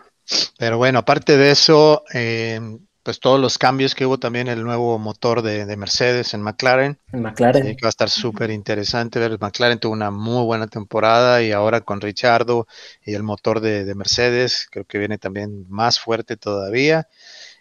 Pero 0.58 0.78
bueno, 0.78 1.00
aparte 1.00 1.36
de 1.36 1.50
eso, 1.50 2.04
eh, 2.12 2.60
pues 3.02 3.18
todos 3.18 3.40
los 3.40 3.56
cambios 3.56 3.94
que 3.94 4.04
hubo 4.04 4.18
también 4.18 4.48
el 4.48 4.62
nuevo 4.62 4.98
motor 4.98 5.42
de, 5.42 5.76
Mercedes 5.76 6.34
en 6.34 6.42
McLaren. 6.42 6.98
En 7.12 7.22
McLaren. 7.22 7.66
Eh, 7.66 7.76
que 7.76 7.82
va 7.82 7.88
a 7.88 7.90
estar 7.90 8.10
súper 8.10 8.50
interesante 8.50 9.18
ver. 9.18 9.38
McLaren 9.40 9.78
tuvo 9.78 9.92
una 9.92 10.10
muy 10.10 10.44
buena 10.44 10.66
temporada 10.66 11.42
y 11.42 11.52
ahora 11.52 11.80
con 11.80 12.00
Richardo 12.00 12.66
y 13.04 13.14
el 13.14 13.22
motor 13.22 13.60
de, 13.60 13.84
de 13.84 13.94
Mercedes, 13.94 14.68
creo 14.70 14.84
que 14.84 14.98
viene 14.98 15.18
también 15.18 15.66
más 15.68 15.98
fuerte 15.98 16.36
todavía. 16.36 17.08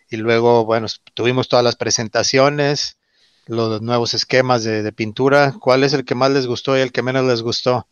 Y 0.10 0.18
luego, 0.18 0.66
bueno, 0.66 0.88
tuvimos 1.14 1.48
todas 1.48 1.64
las 1.64 1.76
presentaciones, 1.76 2.98
los 3.46 3.82
nuevos 3.82 4.14
esquemas 4.14 4.64
de, 4.64 4.92
pintura. 4.92 5.54
¿Cuál 5.60 5.84
es 5.84 5.94
el 5.94 6.06
que 6.06 6.16
más 6.16 6.32
les 6.32 6.48
gustó 6.48 6.78
y 6.78 6.82
el 6.82 6.92
que 6.92 7.04
menos 7.04 7.26
les 7.26 7.42
gustó? 7.42 7.88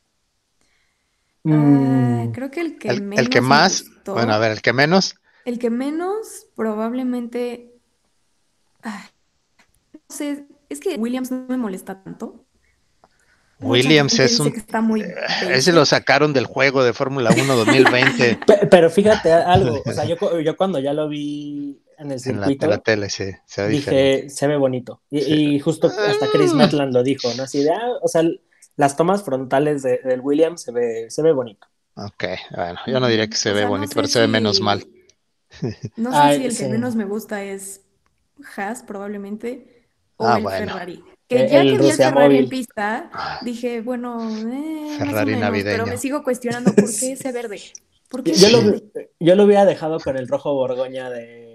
Ah, 1.45 1.49
mm. 1.49 2.31
creo 2.31 2.49
que 2.49 2.61
el 2.61 2.77
que 2.77 2.93
menos. 2.99 3.19
El 3.19 3.29
que 3.29 3.41
más, 3.41 3.85
bueno, 4.05 4.33
a 4.33 4.39
ver, 4.39 4.51
el 4.51 4.61
que 4.61 4.73
menos. 4.73 5.15
El 5.45 5.59
que 5.59 5.69
menos, 5.69 6.47
probablemente. 6.55 7.73
Ah, 8.83 9.09
no 9.93 9.99
sé, 10.09 10.45
es 10.69 10.79
que 10.79 10.95
Williams 10.95 11.31
no 11.31 11.45
me 11.47 11.57
molesta 11.57 12.03
tanto. 12.03 12.45
Williams 13.59 14.19
es 14.19 14.39
un. 14.39 14.49
Eh, 14.49 15.15
ese 15.49 15.71
lo 15.71 15.85
sacaron 15.85 16.33
del 16.33 16.45
juego 16.45 16.83
de 16.83 16.93
Fórmula 16.93 17.31
1 17.31 17.55
2020. 17.55 18.39
pero, 18.71 18.89
fíjate 18.89 19.31
algo, 19.31 19.81
o 19.83 19.91
sea, 19.91 20.05
yo, 20.05 20.15
yo 20.41 20.57
cuando 20.57 20.79
ya 20.79 20.93
lo 20.93 21.07
vi 21.09 21.79
en 21.97 22.11
el 22.11 22.19
circuito. 22.19 22.65
En 22.65 22.71
la, 22.71 22.77
tele, 22.77 23.09
sí, 23.09 23.31
se 23.45 23.63
ve 23.63 23.69
dije, 23.69 24.29
se 24.29 24.47
ve 24.47 24.57
bonito. 24.57 25.01
Y, 25.09 25.59
justo 25.59 25.87
hasta 25.87 26.27
Chris 26.31 26.51
ah. 26.53 26.55
Metland 26.55 26.93
lo 26.93 27.03
dijo, 27.03 27.27
¿no? 27.35 27.43
Así 27.43 27.63
de, 27.63 27.71
ah, 27.71 27.93
o 28.01 28.07
sea, 28.07 28.23
las 28.75 28.95
tomas 28.95 29.23
frontales 29.23 29.83
del 29.83 30.21
Williams 30.21 30.61
se 30.61 30.71
ve, 30.71 31.07
se 31.09 31.21
ve 31.21 31.33
bonito. 31.33 31.67
Ok, 31.95 32.25
bueno, 32.55 32.79
yo 32.85 32.99
no 32.99 33.07
diría 33.07 33.27
que 33.27 33.37
se 33.37 33.51
ve 33.51 33.65
bonito, 33.65 33.93
pero 33.95 34.07
se 34.07 34.19
ve 34.19 34.27
menos 34.27 34.61
mal. 34.61 34.85
No 35.95 36.11
sé 36.11 36.37
si 36.37 36.45
el 36.45 36.57
que 36.57 36.67
menos 36.67 36.95
me 36.95 37.05
gusta 37.05 37.43
es 37.43 37.81
Haas, 38.55 38.83
probablemente, 38.83 39.87
o 40.17 40.27
ah, 40.27 40.37
el 40.37 40.47
Ferrari. 40.47 41.03
Que 41.27 41.49
ya 41.49 41.61
que 41.63 41.77
vi 41.77 41.89
el 41.89 41.95
Ferrari 41.95 42.37
en 42.37 42.49
pista, 42.49 43.09
ah. 43.11 43.39
dije, 43.41 43.81
bueno, 43.81 44.19
eh, 44.21 44.95
Ferrari 44.99 45.35
más 45.35 45.49
o 45.49 45.51
menos, 45.51 45.63
pero 45.63 45.87
me 45.87 45.97
sigo 45.97 46.23
cuestionando 46.23 46.73
por 46.73 46.85
qué 46.85 47.11
ese 47.13 47.31
verde. 47.31 47.59
¿Por 48.09 48.23
qué 48.23 48.33
yo, 48.33 48.49
lo, 48.49 48.79
yo 49.19 49.35
lo 49.35 49.43
hubiera 49.43 49.65
dejado 49.65 49.99
con 49.99 50.17
el 50.17 50.27
rojo 50.27 50.53
Borgoña 50.53 51.09
de. 51.09 51.46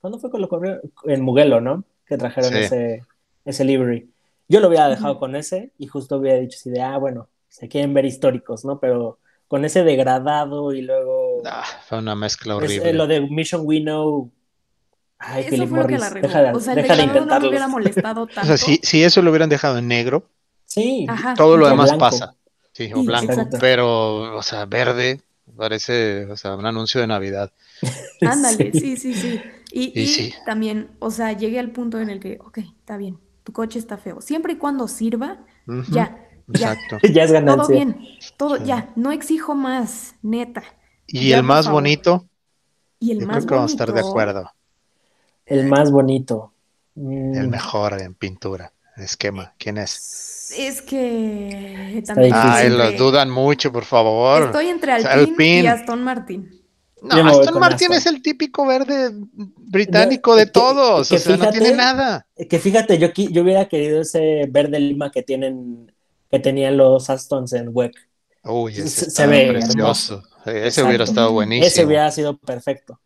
¿Cuándo 0.00 0.18
fue 0.18 0.30
con 0.30 0.40
lo 0.40 0.48
corrió? 0.48 0.80
En 1.04 1.22
Mugello, 1.22 1.60
¿no? 1.60 1.84
Que 2.06 2.16
trajeron 2.16 2.54
ese, 2.56 3.04
ese 3.44 3.64
livery. 3.64 4.10
Yo 4.48 4.60
lo 4.60 4.68
hubiera 4.68 4.88
dejado 4.88 5.18
con 5.18 5.36
ese 5.36 5.72
y 5.78 5.86
justo 5.86 6.16
hubiera 6.16 6.38
dicho 6.38 6.56
así 6.58 6.70
de, 6.70 6.80
ah, 6.80 6.96
bueno, 6.96 7.28
se 7.48 7.68
quieren 7.68 7.92
ver 7.94 8.04
históricos, 8.04 8.64
¿no? 8.64 8.78
Pero 8.80 9.18
con 9.46 9.64
ese 9.64 9.82
degradado 9.84 10.72
y 10.72 10.82
luego. 10.82 11.42
Ah, 11.44 11.64
fue 11.86 11.98
una 11.98 12.14
mezcla 12.14 12.56
horrible. 12.56 12.90
Es, 12.90 12.94
lo 12.94 13.06
de 13.06 13.20
Mission 13.20 13.62
We 13.64 13.80
Know 13.80 14.30
Ay, 15.18 15.42
eso 15.42 15.50
Philip 15.50 15.70
Morris, 15.70 16.14
deja 16.14 16.42
de, 16.42 16.50
o 16.52 16.60
sea, 16.60 16.74
deja 16.76 16.94
de 16.94 17.06
no 17.06 17.40
me 17.40 17.48
hubiera 17.48 17.66
molestado 17.66 18.26
tanto. 18.26 18.40
O 18.42 18.44
sea, 18.44 18.56
si, 18.56 18.78
si, 18.82 19.02
eso 19.02 19.20
lo 19.20 19.30
hubieran 19.30 19.48
dejado 19.48 19.78
en 19.78 19.88
negro, 19.88 20.28
sí, 20.64 21.06
todo 21.36 21.56
lo 21.56 21.68
demás 21.68 21.92
pasa. 21.94 22.34
Sí, 22.72 22.92
o 22.94 23.02
blanco, 23.02 23.48
pero, 23.58 24.36
o 24.36 24.42
sea, 24.42 24.64
verde, 24.66 25.20
parece, 25.56 26.26
o 26.26 26.36
sea, 26.36 26.54
un 26.54 26.66
anuncio 26.66 27.00
de 27.00 27.08
Navidad. 27.08 27.50
Ándale, 28.20 28.70
sí, 28.72 28.96
sí, 28.96 29.12
sí. 29.12 29.40
Y, 29.70 29.92
y, 29.94 30.34
también, 30.46 30.90
o 30.98 31.10
sea, 31.10 31.32
llegué 31.32 31.58
al 31.58 31.70
punto 31.70 32.00
en 32.00 32.08
el 32.10 32.20
que, 32.20 32.38
ok, 32.40 32.58
está 32.58 32.96
bien, 32.96 33.18
tu 33.44 33.52
coche 33.52 33.78
está 33.78 33.98
feo. 33.98 34.20
Siempre 34.20 34.54
y 34.54 34.56
cuando 34.56 34.88
sirva, 34.88 35.44
ya, 35.66 36.26
ya. 36.46 36.74
Exacto. 36.76 36.98
ya 37.12 37.24
es 37.24 37.32
ganancia. 37.32 37.64
Todo 37.64 37.74
bien, 37.74 37.98
todo, 38.36 38.64
ya, 38.64 38.92
no 38.96 39.12
exijo 39.12 39.54
más, 39.54 40.14
neta. 40.22 40.62
¿Y 41.06 41.32
el 41.32 41.42
más 41.42 41.70
bonito? 41.70 42.26
Y 43.00 43.12
el 43.12 43.20
Yo 43.20 43.26
más 43.26 43.38
creo 43.38 43.46
que 43.46 43.54
vamos 43.54 43.70
a 43.70 43.74
estar 43.74 43.92
de 43.92 44.00
acuerdo. 44.00 44.52
El 45.46 45.66
más 45.66 45.90
bonito. 45.90 46.52
El 46.96 47.46
mm. 47.46 47.50
mejor 47.50 48.00
en 48.00 48.14
pintura, 48.14 48.72
esquema. 48.96 49.54
¿Quién 49.56 49.78
es? 49.78 50.52
Es 50.56 50.82
que 50.82 52.02
también. 52.06 52.32
Ay, 52.34 52.70
lo 52.70 52.92
dudan 52.92 53.30
mucho, 53.30 53.72
por 53.72 53.84
favor. 53.84 54.44
Estoy 54.44 54.68
entre 54.68 54.92
Alpine, 54.92 55.62
y 55.62 55.66
Aston 55.66 56.02
Martin. 56.02 56.57
No, 57.02 57.14
Aston 57.14 57.58
Martin 57.60 57.92
es 57.92 58.06
el 58.06 58.22
típico 58.22 58.66
verde 58.66 59.10
británico 59.12 60.34
de 60.34 60.46
todos, 60.46 61.10
o 61.10 61.18
sea, 61.18 61.36
no 61.36 61.50
tiene 61.50 61.72
nada. 61.72 62.26
Que 62.48 62.58
fíjate, 62.58 62.98
yo, 62.98 63.08
yo 63.14 63.42
hubiera 63.42 63.68
querido 63.68 64.00
ese 64.00 64.46
verde 64.48 64.80
lima 64.80 65.10
que 65.10 65.22
tienen, 65.22 65.92
que 66.30 66.38
tenían 66.38 66.76
los 66.76 67.08
Astons 67.10 67.52
en 67.52 67.70
WEC. 67.72 67.94
Uy, 68.44 68.72
ese 68.74 69.10
se, 69.10 69.26
ve 69.26 69.48
precioso. 69.48 70.22
Ese 70.44 70.82
hubiera 70.82 71.04
estado 71.04 71.32
buenísimo. 71.32 71.66
Ese 71.66 71.84
hubiera 71.84 72.10
sido 72.10 72.36
perfecto. 72.38 73.00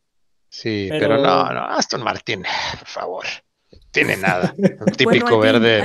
Sí, 0.48 0.88
pero, 0.90 1.16
no, 1.16 1.50
no, 1.50 1.64
Aston 1.64 2.02
Martin, 2.02 2.44
por 2.78 2.88
favor. 2.88 3.24
Tiene 3.92 4.16
nada. 4.16 4.55
Un 4.59 4.92
típico 4.96 5.38
verde. 5.38 5.83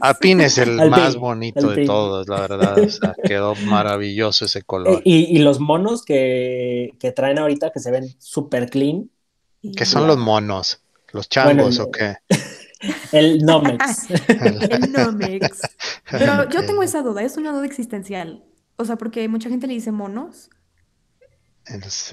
Alpine, 0.00 0.44
pues. 0.44 0.52
es 0.52 0.58
el 0.58 0.76
más 0.90 1.16
bonito 1.16 1.70
de 1.70 1.86
todos, 1.86 2.28
la 2.28 2.40
verdad. 2.40 2.78
O 2.78 2.88
sea, 2.88 3.14
quedó 3.24 3.54
maravilloso 3.54 4.44
ese 4.44 4.62
color. 4.62 5.00
Y, 5.04 5.38
los 5.38 5.58
monos 5.58 6.04
que, 6.04 6.92
traen 7.16 7.38
ahorita 7.38 7.70
que 7.72 7.80
se 7.80 7.90
ven 7.90 8.14
súper 8.18 8.68
clean. 8.68 9.10
¿Qué 9.76 9.84
son 9.84 10.06
los 10.06 10.18
monos? 10.18 10.82
¿Los 11.12 11.28
changos 11.28 11.78
o 11.80 11.90
qué? 11.90 12.16
El 13.12 13.44
Nomex. 13.44 14.08
el 14.30 14.92
Nomex. 14.92 15.60
Pero 16.10 16.48
yo 16.48 16.64
tengo 16.64 16.82
esa 16.82 17.02
duda, 17.02 17.22
es 17.22 17.36
una 17.36 17.52
duda 17.52 17.66
existencial. 17.66 18.42
O 18.76 18.86
sea, 18.86 18.96
porque 18.96 19.28
mucha 19.28 19.50
gente 19.50 19.66
le 19.66 19.74
dice 19.74 19.92
monos, 19.92 20.48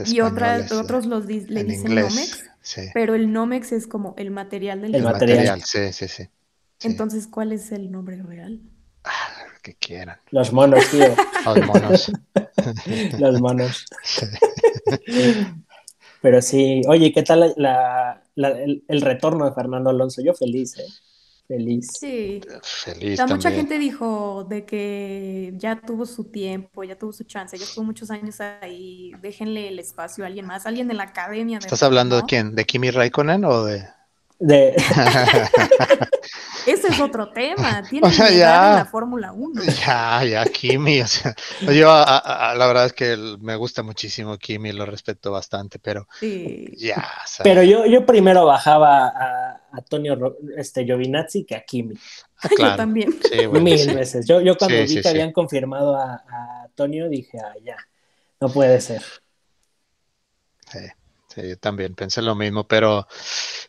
y 0.05 0.21
otras, 0.21 0.71
otros 0.71 1.05
los 1.05 1.25
le 1.25 1.63
dicen 1.63 1.95
Nomex, 1.95 2.43
pero 2.93 3.15
el 3.15 3.32
Nomex 3.32 3.71
es 3.71 3.88
como 3.88 4.13
el 4.17 4.32
material 4.32 4.82
del 4.82 4.95
el 4.95 5.03
material. 5.03 5.62
Sí, 5.63 5.93
sí, 5.93 6.08
sí, 6.08 6.23
Entonces, 6.82 7.27
¿cuál 7.27 7.51
es 7.51 7.71
el 7.71 7.91
nombre 7.91 8.21
real? 8.21 8.62
Ah, 9.03 9.12
que 9.62 9.75
quieran. 9.75 10.19
Los 10.32 10.53
monos, 10.53 10.89
tío. 10.89 11.15
Los 11.45 11.65
monos. 11.65 12.12
Los 13.19 13.41
monos. 13.41 13.86
Pero 16.21 16.41
sí, 16.41 16.82
oye, 16.88 17.13
¿qué 17.13 17.23
tal 17.23 17.53
la, 17.58 18.23
el, 18.36 18.84
el, 18.88 19.01
retorno 19.01 19.45
de 19.45 19.53
Fernando 19.53 19.89
Alonso? 19.89 20.21
Yo 20.21 20.34
feliz, 20.34 20.77
¿eh? 20.77 20.86
Feliz. 21.47 21.88
Sí. 21.97 22.41
Feliz. 22.62 23.21
mucha 23.27 23.51
gente 23.51 23.79
dijo 23.79 24.45
de 24.49 24.65
que 24.65 25.53
ya 25.55 25.79
tuvo 25.79 26.05
su 26.05 26.25
tiempo, 26.25 26.83
ya 26.83 26.97
tuvo 26.97 27.13
su 27.13 27.23
chance, 27.23 27.57
ya 27.57 27.63
estuvo 27.63 27.86
muchos 27.86 28.12
años 28.12 28.41
ahí, 28.41 29.13
déjenle 29.21 29.69
el 29.69 29.79
espacio 29.79 30.25
a 30.25 30.27
alguien 30.27 30.45
más, 30.45 30.65
alguien 30.65 30.89
de 30.89 30.93
la 30.93 31.03
academia. 31.03 31.60
¿Estás 31.60 31.83
hablando 31.83 32.17
de 32.17 32.23
quién? 32.23 32.53
¿De 32.53 32.65
Kimi 32.65 32.91
Raikkonen 32.91 33.45
o 33.45 33.63
de.? 33.63 33.88
De... 34.39 34.75
Ese 36.67 36.89
es 36.89 36.99
otro 36.99 37.31
tema. 37.31 37.81
Tiene 37.89 38.12
que 38.12 38.38
ya, 38.38 38.71
en 38.71 38.75
la 38.75 38.86
Fórmula 38.86 39.31
1. 39.31 39.63
Ya, 39.86 40.23
ya, 40.25 40.45
Kimi. 40.45 41.01
O 41.01 41.07
sea, 41.07 41.33
yo 41.62 41.88
la 41.88 42.67
verdad 42.67 42.88
es 42.88 42.93
que 42.93 43.15
me 43.39 43.55
gusta 43.55 43.83
muchísimo 43.83 44.38
Kimi, 44.38 44.73
lo 44.73 44.86
respeto 44.86 45.31
bastante, 45.31 45.79
pero 45.79 46.07
ya. 46.75 47.07
pero 47.41 47.63
yo, 47.63 47.86
yo 47.86 48.05
primero 48.05 48.45
bajaba 48.45 49.07
a 49.07 49.56
Antonio 49.71 50.38
este, 50.56 50.86
Giovinazzi 50.86 51.43
que 51.43 51.56
a 51.56 51.62
Kimi. 51.63 51.95
Ah, 52.41 52.49
yo 52.58 52.75
también. 52.75 53.10
Mil 53.51 53.95
veces. 53.95 54.25
Yo, 54.27 54.41
yo 54.41 54.56
cuando 54.58 54.77
vi 54.77 55.01
que 55.01 55.08
habían 55.08 55.32
confirmado 55.32 55.95
a, 55.95 56.13
a, 56.13 56.63
Antonio 56.65 57.10
dije, 57.10 57.39
ah, 57.39 57.53
ya, 57.63 57.77
no 58.39 58.49
puede 58.49 58.80
ser. 58.82 59.01
Sí. 60.71 60.80
Sí, 61.38 61.49
yo 61.49 61.58
también 61.58 61.93
pensé 61.93 62.21
lo 62.21 62.34
mismo, 62.34 62.67
pero 62.67 63.08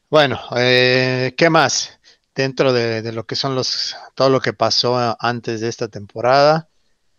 bueno, 0.08 0.40
eh, 0.56 1.34
¿qué 1.36 1.50
más? 1.50 1.98
Dentro 2.34 2.72
de, 2.72 3.12
lo 3.12 3.26
que 3.26 3.36
son 3.36 3.54
los, 3.54 3.94
todo 4.14 4.30
lo 4.30 4.40
que 4.40 4.52
pasó 4.52 5.16
antes 5.20 5.60
de 5.60 5.68
esta 5.68 5.88
temporada, 5.88 6.68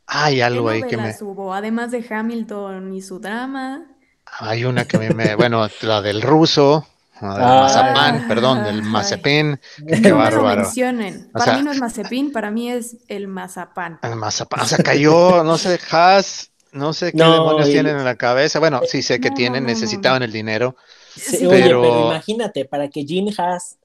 hay 0.08 0.42
algo 0.42 0.70
ahí 0.70 0.82
que 0.84 0.98
me... 0.98 1.14
Hubo? 1.22 1.54
Además 1.54 1.92
de 1.92 2.04
Hamilton 2.10 2.94
y 2.94 3.02
su 3.02 3.20
drama. 3.20 3.86
Hay 4.26 4.64
una 4.64 4.86
que 4.86 4.98
me, 4.98 5.36
bueno, 5.36 5.68
la 5.82 6.02
del 6.02 6.22
ruso, 6.22 6.88
del 7.22 7.32
Mazapán, 7.32 8.28
perdón, 8.28 8.64
del 8.64 8.84
Mazepin. 8.84 9.60
Qué 9.88 10.12
bárbaro. 10.12 10.62
mencionen. 10.62 11.30
Para 11.32 11.58
mí 11.58 11.64
no 11.64 11.72
es 11.72 11.80
Mazepin, 11.80 12.32
para 12.32 12.52
mí 12.52 12.72
es 12.72 12.98
el 13.08 13.28
Mazapán. 13.28 14.00
El 14.04 14.16
Mazapán, 14.16 14.62
o 14.62 14.66
sea, 14.66 14.78
cayó, 14.80 15.44
no 15.44 15.58
sé, 15.58 15.80
Haas 15.92 16.50
no 16.72 16.94
sé 16.94 17.12
qué 17.12 17.18
demonios 17.18 17.70
tienen 17.70 17.98
en 17.98 18.06
la 18.06 18.16
cabeza. 18.16 18.60
Bueno, 18.60 18.82
sí 18.86 19.02
sé 19.02 19.20
que 19.20 19.32
tienen, 19.32 19.66
necesitaban 19.66 20.24
el 20.24 20.32
dinero. 20.32 20.76
pero... 21.50 22.08
imagínate, 22.08 22.66
para 22.66 22.90
que 22.90 23.06
Jean 23.06 23.28
Haas, 23.38 23.78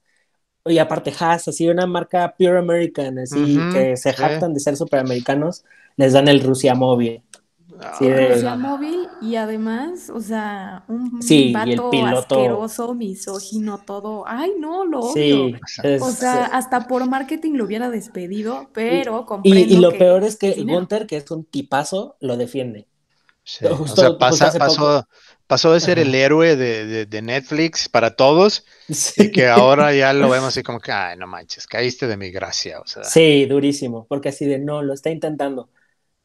y 0.65 0.77
aparte 0.77 1.13
Haas, 1.17 1.47
así 1.47 1.67
una 1.67 1.85
marca 1.85 2.33
pure 2.37 2.59
American, 2.59 3.19
así 3.19 3.59
que 3.73 3.97
se 3.97 4.13
jactan 4.13 4.53
de 4.53 4.59
ser 4.59 4.77
superamericanos, 4.77 5.63
les 5.95 6.13
dan 6.13 6.27
el 6.27 6.41
Rusia 6.41 6.75
móvil. 6.75 7.23
Sí, 7.97 8.11
Rusia 8.11 8.55
móvil 8.55 9.07
y 9.21 9.35
además, 9.35 10.09
o 10.09 10.19
sea, 10.19 10.83
un 10.87 11.21
sí, 11.21 11.51
vato 11.51 11.91
asqueroso, 12.05 12.93
misógino, 12.93 13.79
todo. 13.85 14.23
Ay, 14.27 14.53
no, 14.59 14.85
lo 14.85 14.99
odio. 14.99 15.57
o 16.01 16.11
sea, 16.11 16.45
hasta 16.45 16.87
por 16.87 17.07
marketing 17.07 17.53
lo 17.53 17.65
hubiera 17.65 17.89
despedido, 17.89 18.69
pero 18.73 19.25
comprendo 19.25 19.59
Y, 19.59 19.73
y 19.73 19.77
lo 19.77 19.91
peor 19.91 20.23
es 20.23 20.37
que 20.37 20.53
Gunter, 20.63 21.07
que 21.07 21.17
es 21.17 21.29
un 21.31 21.45
tipazo, 21.45 22.17
lo 22.19 22.37
defiende. 22.37 22.87
o 23.69 23.87
sea, 23.87 24.17
pasó, 24.17 25.07
pasó 25.47 25.73
de 25.73 25.79
ser 25.79 25.99
el 25.99 26.15
héroe 26.15 26.55
de, 26.55 27.05
de, 27.05 27.21
Netflix 27.21 27.87
para 27.89 28.15
todos 28.15 28.65
y 29.17 29.31
que 29.31 29.47
ahora 29.47 29.93
ya 29.93 30.13
lo 30.13 30.29
vemos 30.29 30.49
así 30.49 30.63
como 30.63 30.79
que, 30.79 30.91
ay, 30.91 31.17
no 31.17 31.27
manches, 31.27 31.67
caíste 31.67 32.07
de 32.07 32.17
mi 32.17 32.31
gracia. 32.31 32.79
O 32.79 32.87
sea. 32.87 33.03
Sí, 33.03 33.45
durísimo, 33.45 34.07
porque 34.07 34.29
así 34.29 34.45
de 34.45 34.59
no, 34.59 34.81
lo 34.81 34.93
está 34.93 35.09
intentando. 35.09 35.69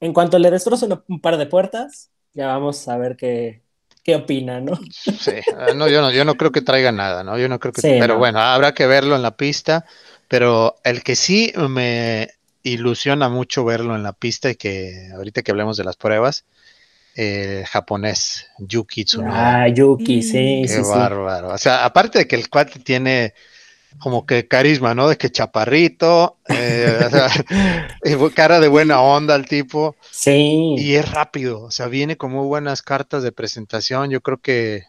En 0.00 0.12
cuanto 0.12 0.38
le 0.38 0.50
destrozo 0.50 1.04
un 1.08 1.20
par 1.20 1.36
de 1.36 1.46
puertas, 1.46 2.10
ya 2.32 2.48
vamos 2.48 2.88
a 2.88 2.96
ver 2.96 3.16
qué, 3.16 3.62
qué 4.02 4.16
opina, 4.16 4.60
¿no? 4.60 4.78
Sí, 4.92 5.32
ah, 5.56 5.74
no 5.74 5.88
yo, 5.88 6.00
no, 6.00 6.10
yo 6.10 6.24
no 6.24 6.36
creo 6.36 6.52
que 6.52 6.62
traiga 6.62 6.92
nada, 6.92 7.22
¿no? 7.22 7.38
Yo 7.38 7.48
no 7.48 7.58
creo 7.58 7.72
que... 7.72 7.82
pero 7.82 8.18
bueno, 8.18 8.40
habrá 8.40 8.72
que 8.72 8.86
verlo 8.86 9.14
en 9.14 9.22
la 9.22 9.36
pista, 9.36 9.84
pero 10.28 10.76
el 10.84 11.02
que 11.02 11.16
sí 11.16 11.52
me 11.68 12.30
ilusiona 12.62 13.28
mucho 13.28 13.64
verlo 13.64 13.94
en 13.96 14.02
la 14.02 14.12
pista 14.12 14.50
y 14.50 14.56
que 14.56 15.10
ahorita 15.14 15.42
que 15.42 15.50
hablemos 15.50 15.76
de 15.76 15.84
las 15.84 15.96
pruebas, 15.96 16.44
el 17.14 17.66
japonés, 17.66 18.46
Yuki 18.58 19.04
Tsunoda. 19.04 19.62
Ah, 19.62 19.68
Yuki, 19.68 20.22
sí, 20.22 20.62
Qué 20.66 20.80
bárbaro. 20.80 21.48
O 21.48 21.58
sea, 21.58 21.84
aparte 21.84 22.20
de 22.20 22.26
que 22.26 22.36
el 22.36 22.48
cuate 22.48 22.78
tiene 22.80 23.34
como 23.98 24.26
que 24.26 24.46
carisma, 24.46 24.94
¿no? 24.94 25.08
De 25.08 25.16
que 25.16 25.30
chaparrito, 25.30 26.36
eh, 26.48 26.98
cara 28.34 28.60
de 28.60 28.68
buena 28.68 29.00
onda 29.00 29.34
el 29.34 29.46
tipo. 29.46 29.96
Sí. 30.10 30.74
Y 30.78 30.94
es 30.94 31.10
rápido, 31.10 31.62
o 31.62 31.70
sea, 31.70 31.88
viene 31.88 32.16
con 32.16 32.32
muy 32.32 32.46
buenas 32.46 32.82
cartas 32.82 33.22
de 33.22 33.32
presentación. 33.32 34.10
Yo 34.10 34.20
creo 34.20 34.38
que 34.38 34.84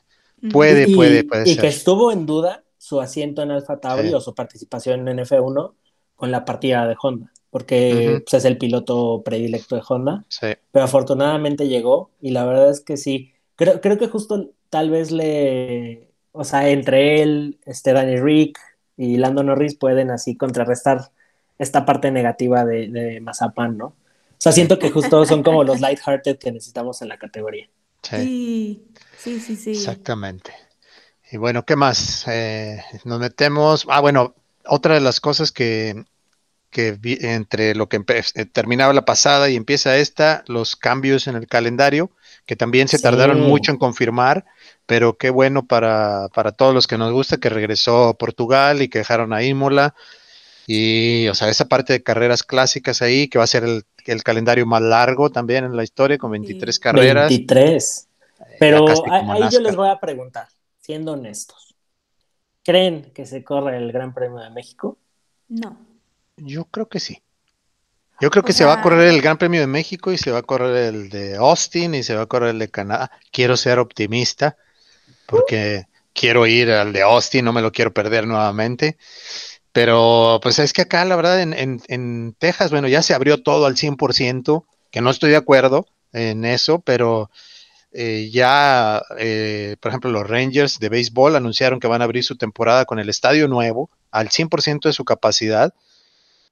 Puede, 0.52 0.94
puede, 0.96 1.24
puede 1.24 1.50
y 1.50 1.56
que 1.56 1.68
estuvo 1.68 2.12
en 2.12 2.26
duda 2.26 2.64
su 2.78 3.00
asiento 3.00 3.44
en 3.44 3.52
Alfa 3.52 3.80
Tauri 3.80 4.12
o 4.14 4.20
su 4.20 4.34
participación 4.34 5.08
en 5.08 5.20
F1 5.20 5.74
con 6.16 6.32
la 6.32 6.46
partida 6.46 6.88
de 6.88 6.96
Honda, 7.00 7.32
porque 7.52 8.24
pues, 8.26 8.34
es 8.34 8.46
el 8.46 8.58
piloto 8.58 9.22
predilecto 9.24 9.76
de 9.76 9.84
Honda. 9.88 10.26
Pero 10.40 10.86
afortunadamente 10.86 11.68
llegó 11.68 12.10
y 12.22 12.32
la 12.32 12.46
verdad 12.46 12.72
es 12.72 12.82
que 12.82 12.98
sí. 12.98 13.34
Creo, 13.56 13.82
creo 13.82 14.00
que 14.00 14.08
justo 14.08 14.50
tal 14.72 14.90
vez 14.90 15.12
le, 15.12 16.08
o 16.32 16.44
sea, 16.44 16.70
entre 16.70 17.22
él, 17.22 17.60
este 17.66 17.94
Danny 17.94 18.18
Rick 18.18 18.58
y 18.98 19.18
Lando 19.18 19.44
Norris 19.44 19.76
pueden 19.76 20.12
así 20.12 20.36
contrarrestar 20.36 21.12
esta 21.58 21.86
parte 21.86 22.12
negativa 22.12 22.66
de, 22.66 22.90
de 22.90 23.22
Mazapan, 23.22 23.78
¿no? 23.78 23.86
O 23.86 24.44
sea, 24.44 24.52
siento 24.52 24.80
que 24.80 24.90
justo 24.90 25.24
son 25.26 25.44
como 25.44 25.64
los 25.64 25.82
lighthearted 25.82 26.40
que 26.40 26.52
necesitamos 26.52 27.02
en 27.04 27.10
la 27.10 27.20
categoría. 27.20 27.70
Sí, 28.02 28.84
sí, 29.16 29.40
sí, 29.40 29.56
sí. 29.56 29.72
Exactamente. 29.72 30.52
Y 31.32 31.38
bueno, 31.38 31.64
¿qué 31.64 31.76
más? 31.76 32.26
Eh, 32.28 32.82
nos 33.06 33.20
metemos. 33.20 33.86
Ah, 33.88 34.02
bueno, 34.02 34.34
otra 34.66 34.96
de 34.96 35.02
las 35.02 35.20
cosas 35.20 35.52
que, 35.52 36.06
que 36.72 36.98
entre 37.22 37.76
lo 37.76 37.88
que 37.88 38.04
eh, 38.34 38.46
terminaba 38.46 38.94
la 38.94 39.06
pasada 39.06 39.50
y 39.50 39.56
empieza 39.56 39.98
esta, 39.98 40.44
los 40.48 40.76
cambios 40.76 41.28
en 41.28 41.36
el 41.36 41.46
calendario, 41.46 42.10
que 42.48 42.56
también 42.56 42.88
se 42.88 42.98
tardaron 42.98 43.42
mucho 43.42 43.72
en 43.72 43.78
confirmar, 43.78 44.46
pero 44.92 45.16
qué 45.16 45.30
bueno 45.30 45.66
para, 45.66 46.28
para 46.34 46.52
todos 46.52 46.74
los 46.74 46.86
que 46.86 46.98
nos 46.98 47.14
gusta 47.14 47.38
que 47.38 47.48
regresó 47.48 48.14
Portugal 48.20 48.82
y 48.82 48.90
que 48.90 48.98
dejaron 48.98 49.32
a 49.32 49.42
Imola. 49.42 49.96
Y, 50.68 51.30
o 51.30 51.34
sea, 51.34 51.48
esa 51.48 51.70
parte 51.70 51.94
de 51.94 52.04
carreras 52.04 52.44
clásicas 52.44 53.02
ahí, 53.02 53.30
que 53.30 53.38
va 53.38 53.46
a 53.46 53.48
ser 53.48 53.64
el, 53.64 54.24
calendario 54.24 54.66
más 54.66 54.82
largo 54.82 55.30
también 55.30 55.64
en 55.64 55.78
la 55.78 55.86
historia, 55.86 56.18
con 56.18 56.32
23 56.32 56.78
carreras. 56.78 57.30
23. 57.30 58.08
Pero 58.60 58.86
ahí 59.10 59.44
yo 59.50 59.62
les 59.62 59.78
voy 59.78 59.88
a 59.88 59.98
preguntar, 59.98 60.50
siendo 60.82 61.14
honestos, 61.14 61.74
¿creen 62.62 63.14
que 63.14 63.26
se 63.26 63.46
corre 63.46 63.78
el 63.78 63.94
Gran 63.94 64.14
Premio 64.14 64.40
de 64.40 64.50
México? 64.50 64.98
No. 65.48 65.78
Yo 66.36 66.66
creo 66.66 66.90
que 66.90 67.00
sí. 67.00 67.22
Yo 68.20 68.30
creo 68.30 68.44
que 68.44 68.52
se 68.52 68.66
va 68.66 68.74
a 68.74 68.82
correr 68.82 69.08
el 69.08 69.22
Gran 69.22 69.38
Premio 69.38 69.62
de 69.62 69.68
México 69.68 70.12
y 70.12 70.18
se 70.18 70.32
va 70.32 70.40
a 70.40 70.44
correr 70.44 70.94
el 70.94 71.10
de 71.10 71.38
Austin 71.38 71.96
y 71.96 72.04
se 72.04 72.14
va 72.14 72.24
a 72.24 72.26
correr 72.26 72.50
el 72.50 72.60
de 72.60 72.70
Canadá. 72.70 73.10
Quiero 73.32 73.56
ser 73.56 73.80
optimista 73.80 74.58
porque 75.32 75.88
quiero 76.14 76.46
ir 76.46 76.70
al 76.70 76.94
de 76.94 77.02
Austin, 77.02 77.46
no 77.46 77.54
me 77.54 77.62
lo 77.62 77.72
quiero 77.72 77.94
perder 77.94 78.28
nuevamente. 78.28 78.98
Pero 79.72 80.40
pues 80.44 80.60
es 80.60 80.74
que 80.74 80.84
acá, 80.84 81.06
la 81.06 81.16
verdad, 81.16 81.42
en, 81.42 81.82
en, 81.88 82.36
Texas, 82.38 82.72
bueno, 82.72 82.90
ya 82.90 83.02
se 83.02 83.14
abrió 83.14 83.42
todo 83.42 83.66
al 83.66 83.78
100%, 83.78 84.66
que 84.92 85.02
no 85.02 85.10
estoy 85.10 85.32
de 85.32 85.38
acuerdo 85.38 85.88
en 86.12 86.44
eso, 86.44 86.82
pero 86.82 87.32
eh, 87.94 88.30
ya, 88.32 89.02
eh, 89.18 89.78
por 89.80 89.90
ejemplo, 89.90 90.12
los 90.12 90.30
Rangers 90.30 90.78
de 90.80 90.90
béisbol 90.90 91.38
anunciaron 91.38 91.80
que 91.80 91.88
van 91.88 92.02
a 92.02 92.04
abrir 92.04 92.26
su 92.26 92.36
temporada 92.36 92.84
con 92.84 93.00
el 93.00 93.10
estadio 93.10 93.48
nuevo 93.48 93.90
al 94.12 94.30
100% 94.30 94.90
de 94.90 94.94
su 94.94 95.06
capacidad 95.06 95.74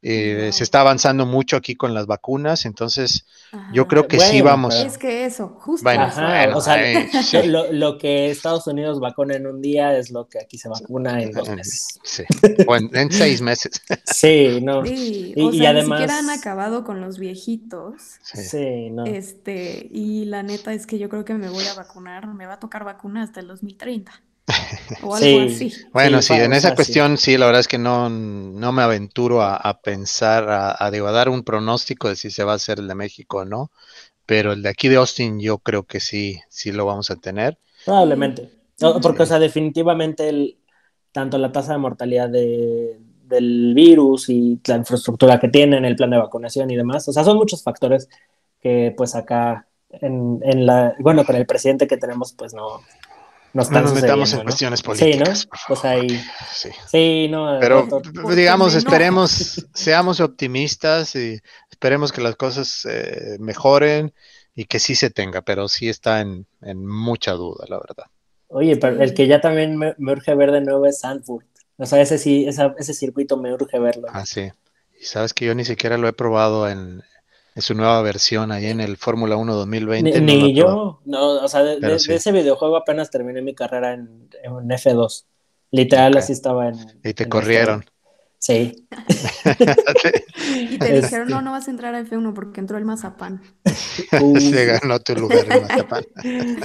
eh, 0.01 0.51
se 0.53 0.63
está 0.63 0.79
avanzando 0.79 1.25
mucho 1.25 1.57
aquí 1.57 1.75
con 1.75 1.93
las 1.93 2.05
vacunas, 2.05 2.65
entonces 2.65 3.25
yo 3.73 3.85
creo 3.87 4.07
que 4.07 4.17
sí 4.17 4.41
vamos. 4.41 4.73
Es 4.75 4.97
que 4.97 5.25
eso, 5.25 5.49
justo. 5.59 5.89
o 5.89 6.61
sea, 6.61 7.43
lo, 7.71 7.97
que 7.97 8.31
Estados 8.31 8.65
Unidos 8.67 9.01
vacuna 9.01 9.35
en 9.35 9.45
un 9.45 9.61
día 9.61 9.97
es 9.97 10.09
lo 10.11 10.29
que 10.29 10.39
aquí 10.39 10.57
se 10.57 10.69
vacuna 10.69 11.21
en 11.21 11.31
dos 11.31 11.49
meses. 11.49 11.99
Sí, 12.03 12.23
o 12.65 12.75
en, 12.77 13.11
seis 13.11 13.41
meses. 13.41 13.81
sí, 14.05 14.59
no. 14.61 14.85
y, 14.85 15.33
y 15.35 15.65
además... 15.65 15.99
ni 15.99 16.05
siquiera 16.05 16.19
han 16.19 16.29
acabado 16.29 16.85
con 16.85 17.01
los 17.01 17.19
viejitos. 17.19 18.19
Sí. 18.21 18.91
no. 18.91 19.05
Este, 19.05 19.85
y 19.91 20.25
la 20.25 20.43
neta 20.43 20.73
es 20.73 20.87
que 20.87 20.97
yo 20.97 21.09
creo 21.09 21.25
que 21.25 21.33
me 21.33 21.49
voy 21.49 21.65
a 21.65 21.73
vacunar, 21.73 22.25
me 22.27 22.45
va 22.45 22.53
a 22.53 22.59
tocar 22.59 22.85
vacuna 22.85 23.23
hasta 23.23 23.41
el 23.41 23.47
2030. 23.47 24.13
O 25.03 25.15
algo 25.15 25.41
así. 25.41 25.71
Bueno, 25.93 26.21
sí, 26.21 26.33
en 26.33 26.53
esa 26.53 26.75
cuestión 26.75 27.17
sí, 27.17 27.37
la 27.37 27.45
verdad 27.45 27.61
es 27.61 27.67
que 27.67 27.77
no, 27.77 28.09
no 28.09 28.71
me 28.71 28.81
aventuro 28.81 29.41
a, 29.41 29.79
pensar, 29.81 30.49
a, 30.49 30.75
a, 30.83 30.91
dar 30.91 31.29
un 31.29 31.43
pronóstico 31.43 32.09
de 32.09 32.15
si 32.15 32.31
se 32.31 32.43
va 32.43 32.53
a 32.53 32.55
hacer 32.55 32.79
el 32.79 32.87
de 32.87 32.95
México 32.95 33.39
o 33.39 33.45
no, 33.45 33.71
pero 34.25 34.53
el 34.53 34.61
de 34.61 34.69
aquí 34.69 34.87
de 34.89 34.97
Austin 34.97 35.39
yo 35.39 35.59
creo 35.59 35.83
que 35.83 35.99
sí, 35.99 36.39
sí 36.49 36.71
lo 36.71 36.85
vamos 36.85 37.11
a 37.11 37.15
tener. 37.15 37.57
Probablemente, 37.85 38.49
porque, 39.01 39.23
o 39.23 39.25
sea, 39.25 39.39
definitivamente 39.39 40.29
el, 40.29 40.57
tanto 41.11 41.37
la 41.37 41.51
tasa 41.51 41.73
de 41.73 41.79
mortalidad 41.79 42.29
de, 42.29 42.99
del 43.23 43.73
virus 43.73 44.29
y 44.29 44.59
la 44.65 44.77
infraestructura 44.77 45.39
que 45.39 45.49
tienen, 45.49 45.85
el 45.85 45.95
plan 45.95 46.09
de 46.09 46.17
vacunación 46.17 46.69
y 46.71 46.75
demás, 46.75 47.07
o 47.07 47.13
sea, 47.13 47.23
son 47.23 47.37
muchos 47.37 47.63
factores 47.63 48.09
que 48.59 48.93
pues 48.97 49.15
acá 49.15 49.67
en, 49.89 50.39
en 50.43 50.65
la, 50.65 50.93
bueno, 50.99 51.25
con 51.25 51.35
el 51.35 51.45
presidente 51.45 51.87
que 51.87 51.97
tenemos, 51.97 52.33
pues 52.33 52.53
no, 52.53 52.81
no, 53.53 53.63
nos 53.69 53.93
metamos 53.93 54.33
en 54.33 54.43
cuestiones 54.43 54.81
políticas. 54.81 55.39
Sí, 55.39 55.47
¿no? 55.51 55.59
Pues 55.67 55.85
ahí. 55.85 56.21
Sí. 56.91 57.27
no. 57.29 57.57
Pero 57.59 57.87
digamos, 58.35 58.75
esperemos, 58.75 59.65
seamos 59.73 60.19
optimistas 60.19 61.15
y 61.15 61.39
esperemos 61.69 62.11
que 62.11 62.21
las 62.21 62.35
cosas 62.35 62.85
eh, 62.89 63.37
mejoren 63.39 64.13
y 64.55 64.65
que 64.65 64.79
sí 64.79 64.95
se 64.95 65.09
tenga, 65.09 65.41
pero 65.41 65.67
sí 65.67 65.89
está 65.89 66.21
en, 66.21 66.45
mucha 66.75 67.31
duda, 67.33 67.65
la 67.67 67.79
verdad. 67.79 68.05
Oye, 68.47 68.77
pero 68.77 69.01
el 69.01 69.13
que 69.13 69.27
ya 69.27 69.41
también 69.41 69.77
me, 69.77 69.95
urge 69.97 70.35
ver 70.35 70.51
de 70.51 70.61
nuevo 70.61 70.85
es 70.85 70.99
Sanford. 70.99 71.45
O 71.77 71.85
sea, 71.85 72.01
ese 72.01 72.17
sí, 72.17 72.45
ese 72.45 72.93
circuito 72.93 73.37
me 73.37 73.53
urge 73.53 73.79
verlo. 73.79 74.07
Ah, 74.11 74.25
sí. 74.25 74.51
Y 74.99 75.05
sabes 75.05 75.33
que 75.33 75.45
yo 75.45 75.55
ni 75.55 75.63
siquiera 75.63 75.97
lo 75.97 76.07
he 76.09 76.13
probado 76.13 76.67
en, 76.67 77.03
su 77.61 77.73
nueva 77.73 78.01
versión 78.01 78.51
ahí 78.51 78.67
en 78.67 78.79
el 78.79 78.97
Fórmula 78.97 79.35
1 79.35 79.53
2020. 79.53 80.21
Ni, 80.21 80.53
yo, 80.53 81.01
no, 81.05 81.43
o 81.43 81.47
sea, 81.47 81.63
de, 81.63 81.95
ese 81.95 82.31
videojuego 82.31 82.77
apenas 82.77 83.09
terminé 83.09 83.41
mi 83.41 83.55
carrera 83.55 83.93
en, 83.93 84.29
F2. 84.43 85.25
Literal, 85.71 86.17
así 86.17 86.33
estaba 86.33 86.69
en. 86.69 86.75
Y 87.03 87.13
te 87.13 87.29
corrieron. 87.29 87.85
Sí. 88.39 88.87
y 90.71 90.77
te 90.77 91.01
dijeron, 91.01 91.27
no, 91.27 91.41
no 91.41 91.51
vas 91.51 91.67
a 91.67 91.71
entrar 91.71 91.93
a 91.93 92.01
F1 92.01 92.33
porque 92.33 92.61
entró 92.61 92.77
el 92.77 92.85
Mazapán. 92.85 93.41
Se 94.39 94.65
ganó 94.65 94.99
tu 94.99 95.15
lugar 95.15 95.45
el 95.49 95.61
Mazapán. 95.61 96.05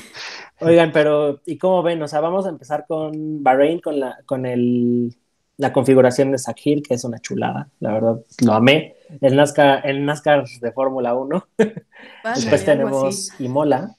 Oigan, 0.60 0.92
pero 0.92 1.40
¿y 1.44 1.58
cómo 1.58 1.82
ven? 1.82 2.00
O 2.02 2.08
sea, 2.08 2.20
vamos 2.20 2.46
a 2.46 2.50
empezar 2.50 2.86
con 2.86 3.42
Bahrein, 3.42 3.80
con 3.80 3.98
la, 3.98 4.18
con 4.24 4.46
el 4.46 5.16
la 5.56 5.72
configuración 5.72 6.32
de 6.32 6.38
Sakir, 6.38 6.82
que 6.82 6.94
es 6.94 7.04
una 7.04 7.20
chulada, 7.20 7.68
la 7.80 7.92
verdad, 7.92 8.20
lo 8.44 8.52
amé. 8.52 8.93
El 9.20 9.36
NASCAR, 9.36 9.86
el 9.86 10.04
NASCAR 10.04 10.44
de 10.46 10.72
Fórmula 10.72 11.14
1. 11.14 11.48
Después 12.34 12.64
tenemos 12.64 13.28
Imola. 13.38 13.96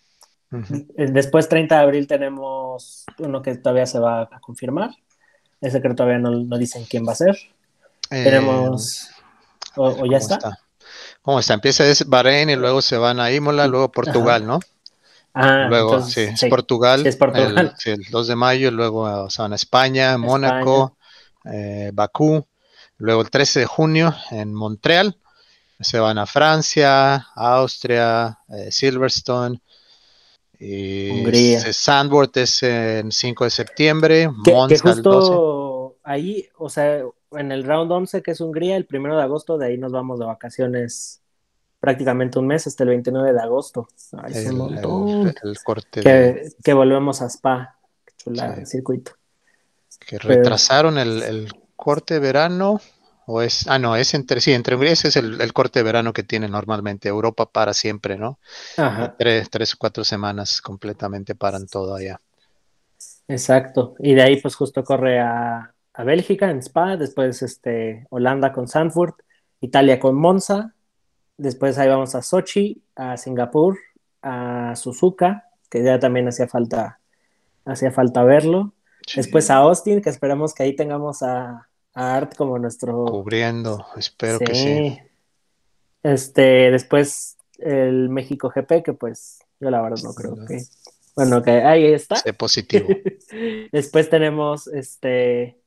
Después, 0.50 1.50
30 1.50 1.76
de 1.76 1.82
abril, 1.82 2.08
tenemos 2.08 3.06
uno 3.20 3.42
que 3.42 3.56
todavía 3.56 3.86
se 3.86 4.00
va 4.00 4.22
a 4.24 4.40
confirmar. 4.40 4.92
Ese 5.62 5.82
que 5.82 5.90
todavía 5.90 6.20
no, 6.20 6.32
no 6.32 6.58
dicen 6.58 6.86
quién 6.90 7.06
va 7.08 7.12
a 7.14 7.16
ser. 7.16 7.36
Eh, 8.12 8.24
tenemos. 8.24 9.10
O, 9.76 10.06
ya 10.06 10.18
está? 10.18 10.60
¿Cómo 11.22 11.40
está? 11.40 11.56
Empieza 11.56 11.86
es 11.86 12.08
Bahrein 12.08 12.50
y 12.50 12.56
luego 12.56 12.82
se 12.82 12.98
van 12.98 13.20
a 13.20 13.32
Imola, 13.32 13.68
luego 13.68 13.92
Portugal, 13.92 14.46
¿no? 14.46 14.60
Ah, 15.34 15.66
luego, 15.68 16.02
sí, 16.02 16.22
es 16.22 16.46
Portugal. 16.50 17.06
es 17.06 17.18
Portugal. 17.18 17.76
El, 17.84 18.06
2 18.10 18.28
de 18.28 18.36
mayo, 18.36 18.72
luego 18.72 19.30
se 19.30 19.42
van 19.42 19.52
a 19.52 19.56
España, 19.56 20.18
Mónaco, 20.18 20.96
eh, 21.44 21.92
Bakú, 21.94 22.46
luego 22.98 23.22
el 23.22 23.30
13 23.30 23.62
de 23.62 23.66
junio 23.66 24.16
en 24.32 24.54
Montreal, 24.54 25.18
se 25.80 26.00
van 26.00 26.18
a 26.18 26.26
Francia, 26.26 27.28
Austria, 27.36 28.40
eh, 28.50 28.72
Silverstone, 28.72 29.62
y 30.58 31.10
Hungría. 31.12 31.74
Sandworth 31.74 32.38
es 32.38 32.64
en 32.64 33.12
5 33.12 33.44
de 33.44 33.50
septiembre, 33.50 34.30
que, 34.44 34.80
justo 34.80 35.98
ahí, 36.04 36.48
o 36.58 36.70
sea, 36.70 37.04
en 37.32 37.52
el 37.52 37.64
round 37.66 37.92
11 37.92 38.22
que 38.22 38.32
es 38.32 38.40
Hungría, 38.40 38.78
el 38.78 38.86
primero 38.86 39.18
de 39.18 39.24
agosto, 39.24 39.58
de 39.58 39.68
ahí 39.68 39.78
nos 39.78 39.92
vamos 39.92 40.20
de 40.20 40.26
vacaciones 40.26 41.22
prácticamente 41.80 42.40
un 42.40 42.48
mes, 42.48 42.66
hasta 42.66 42.84
el 42.84 42.90
29 42.90 43.34
de 43.34 43.40
agosto. 43.40 43.88
el, 44.24 45.58
corte 45.64 46.02
que, 46.64 46.74
volvemos 46.74 47.22
a 47.22 47.30
Spa, 47.30 47.78
chula 48.18 48.56
el 48.56 48.66
circuito. 48.66 49.12
Que 50.00 50.18
retrasaron 50.18 50.98
el, 50.98 51.54
corte 51.76 52.16
de 52.16 52.20
verano, 52.20 52.82
o 53.28 53.42
es, 53.42 53.68
ah, 53.68 53.80
no, 53.80 53.96
es 53.96 54.14
entre, 54.14 54.40
sí, 54.40 54.54
entre 54.54 54.76
ese 54.92 55.08
es 55.08 55.16
el, 55.16 55.54
corte 55.54 55.80
de 55.80 55.84
verano 55.84 56.14
que 56.14 56.24
tiene 56.24 56.48
normalmente 56.48 57.10
Europa 57.10 57.48
para 57.48 57.74
siempre, 57.74 58.18
¿no? 58.18 58.40
Tres, 59.18 59.50
tres 59.50 59.74
o 59.74 59.78
cuatro 59.80 60.04
semanas 60.04 60.62
completamente 60.62 61.34
paran 61.36 61.66
todo 61.68 61.96
allá. 61.96 62.20
Exacto, 63.28 63.96
y 64.00 64.14
de 64.14 64.22
ahí 64.22 64.40
pues 64.40 64.56
justo 64.56 64.84
corre 64.84 65.20
a, 65.20 65.74
a 65.94 66.04
Bélgica 66.04 66.52
en 66.52 66.60
Spa, 66.60 66.96
después 66.98 67.42
este, 67.42 68.06
Holanda 68.12 68.54
con 68.54 68.68
Sanford, 68.68 69.16
Italia 69.62 70.00
con 70.00 70.16
Monza, 70.16 70.76
después 71.38 71.78
ahí 71.80 71.90
vamos 71.90 72.14
a 72.14 72.22
Sochi, 72.22 72.84
a 72.96 73.18
Singapur, 73.18 73.80
a 74.22 74.76
Suzuka, 74.76 75.50
que 75.70 75.84
ya 75.84 75.98
también 75.98 76.28
hacía 76.28 76.48
falta, 76.48 77.00
hacía 77.66 77.92
falta 77.92 78.24
verlo, 78.24 78.75
Después 79.16 79.50
a 79.50 79.58
Austin, 79.58 80.02
que 80.02 80.10
esperamos 80.10 80.54
que 80.54 80.64
ahí 80.64 80.76
tengamos 80.76 81.22
a, 81.22 81.68
Art 81.94 82.36
como 82.36 82.60
nuestro. 82.60 83.06
Cubriendo, 83.06 83.86
espero 83.96 84.40
que 84.40 84.54
sí. 84.54 85.00
Este, 86.04 86.70
después 86.70 87.38
el 87.58 88.10
México 88.10 88.52
GP, 88.54 88.84
que 88.84 88.94
pues 88.94 89.40
yo 89.60 89.70
la 89.70 89.82
verdad 89.82 90.00
no 90.04 90.14
creo 90.14 90.36
que. 90.46 90.62
Bueno, 91.16 91.42
que 91.42 91.52
ahí 91.52 91.86
está. 91.86 92.18
Sé 92.18 92.34
positivo. 92.34 92.90
Después 93.72 94.10
tenemos 94.10 94.68
este 94.68 95.58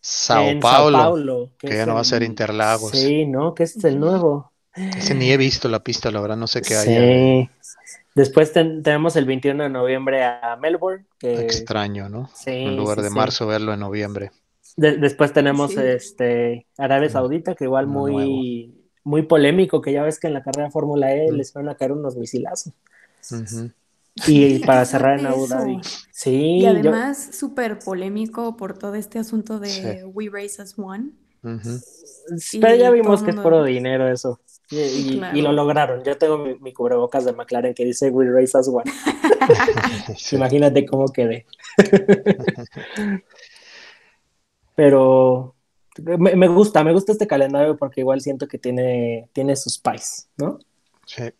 Sao 0.00 0.58
Paulo, 0.60 1.52
que, 1.58 1.68
ya 1.68 1.84
no 1.84 1.94
va 1.94 2.00
a 2.00 2.04
ser 2.04 2.22
Interlagos. 2.22 2.92
Sí, 2.92 3.26
¿no? 3.26 3.54
Que 3.54 3.64
es 3.64 3.84
el 3.84 4.00
nuevo. 4.00 4.50
Ese 4.74 5.14
ni 5.14 5.30
he 5.30 5.36
visto 5.36 5.68
la 5.68 5.82
pista, 5.82 6.10
la 6.10 6.20
verdad, 6.20 6.36
no 6.36 6.46
sé 6.46 6.62
qué 6.62 6.76
hay. 6.76 6.86
Sí. 6.86 7.50
Después 8.18 8.52
tenemos 8.52 9.14
el 9.14 9.26
21 9.26 9.62
de 9.62 9.68
noviembre 9.70 10.24
a 10.24 10.58
Melbourne. 10.60 11.06
Extraño, 11.22 12.08
¿no? 12.08 12.28
Sí. 12.34 12.50
En 12.50 12.76
lugar 12.76 13.00
de 13.00 13.10
marzo, 13.10 13.46
verlo 13.46 13.72
en 13.72 13.80
noviembre. 13.80 14.32
después 14.76 15.32
tenemos 15.32 15.76
este 15.76 16.66
Arabia 16.76 17.08
Saudita, 17.10 17.54
que 17.54 17.64
igual 17.64 17.86
muy, 17.86 18.74
muy 19.04 19.22
polémico, 19.22 19.80
que 19.80 19.92
ya 19.92 20.02
ves 20.02 20.18
que 20.18 20.26
en 20.26 20.34
la 20.34 20.42
carrera 20.42 20.68
Fórmula 20.68 21.14
E 21.14 21.30
les 21.30 21.52
van 21.52 21.68
a 21.68 21.76
caer 21.76 21.92
unos 21.92 22.16
misilazos. 22.16 22.72
Y 24.26 24.58
para 24.66 24.84
cerrar 24.84 25.20
en 25.20 25.26
Abu 25.26 25.46
Dhabi. 25.46 25.80
Sí. 26.10 26.58
Y 26.58 26.66
además, 26.66 27.36
súper 27.36 27.78
polémico 27.78 28.56
por 28.56 28.76
todo 28.76 28.96
este 28.96 29.20
asunto 29.20 29.60
de 29.60 30.04
We 30.06 30.28
Race 30.28 30.60
as 30.60 30.76
One. 30.76 31.10
Pero 31.40 32.74
ya 32.74 32.90
vimos 32.90 33.22
que 33.22 33.30
es 33.30 33.36
puro 33.36 33.62
dinero 33.62 34.08
eso. 34.08 34.40
Y, 34.70 35.40
lo 35.40 35.52
lograron. 35.52 36.04
Yo 36.04 36.18
tengo 36.18 36.38
mi, 36.38 36.72
cubrebocas 36.72 37.24
de 37.24 37.32
McLaren 37.32 37.74
que 37.74 37.84
dice 37.84 38.10
We 38.10 38.30
Race 38.30 38.56
as 38.56 38.68
One. 38.68 38.90
Imagínate 40.32 40.84
cómo 40.84 41.08
quedé. 41.08 41.46
Pero 44.74 45.54
me, 45.98 46.48
gusta, 46.48 46.84
me 46.84 46.92
gusta 46.92 47.12
este 47.12 47.26
calendario 47.26 47.76
porque 47.76 48.02
igual 48.02 48.20
siento 48.20 48.46
que 48.46 48.58
tiene, 48.58 49.28
tiene 49.32 49.56
sus 49.56 49.74
spice, 49.74 50.26
¿no? 50.36 50.58
Sí. 51.06 51.32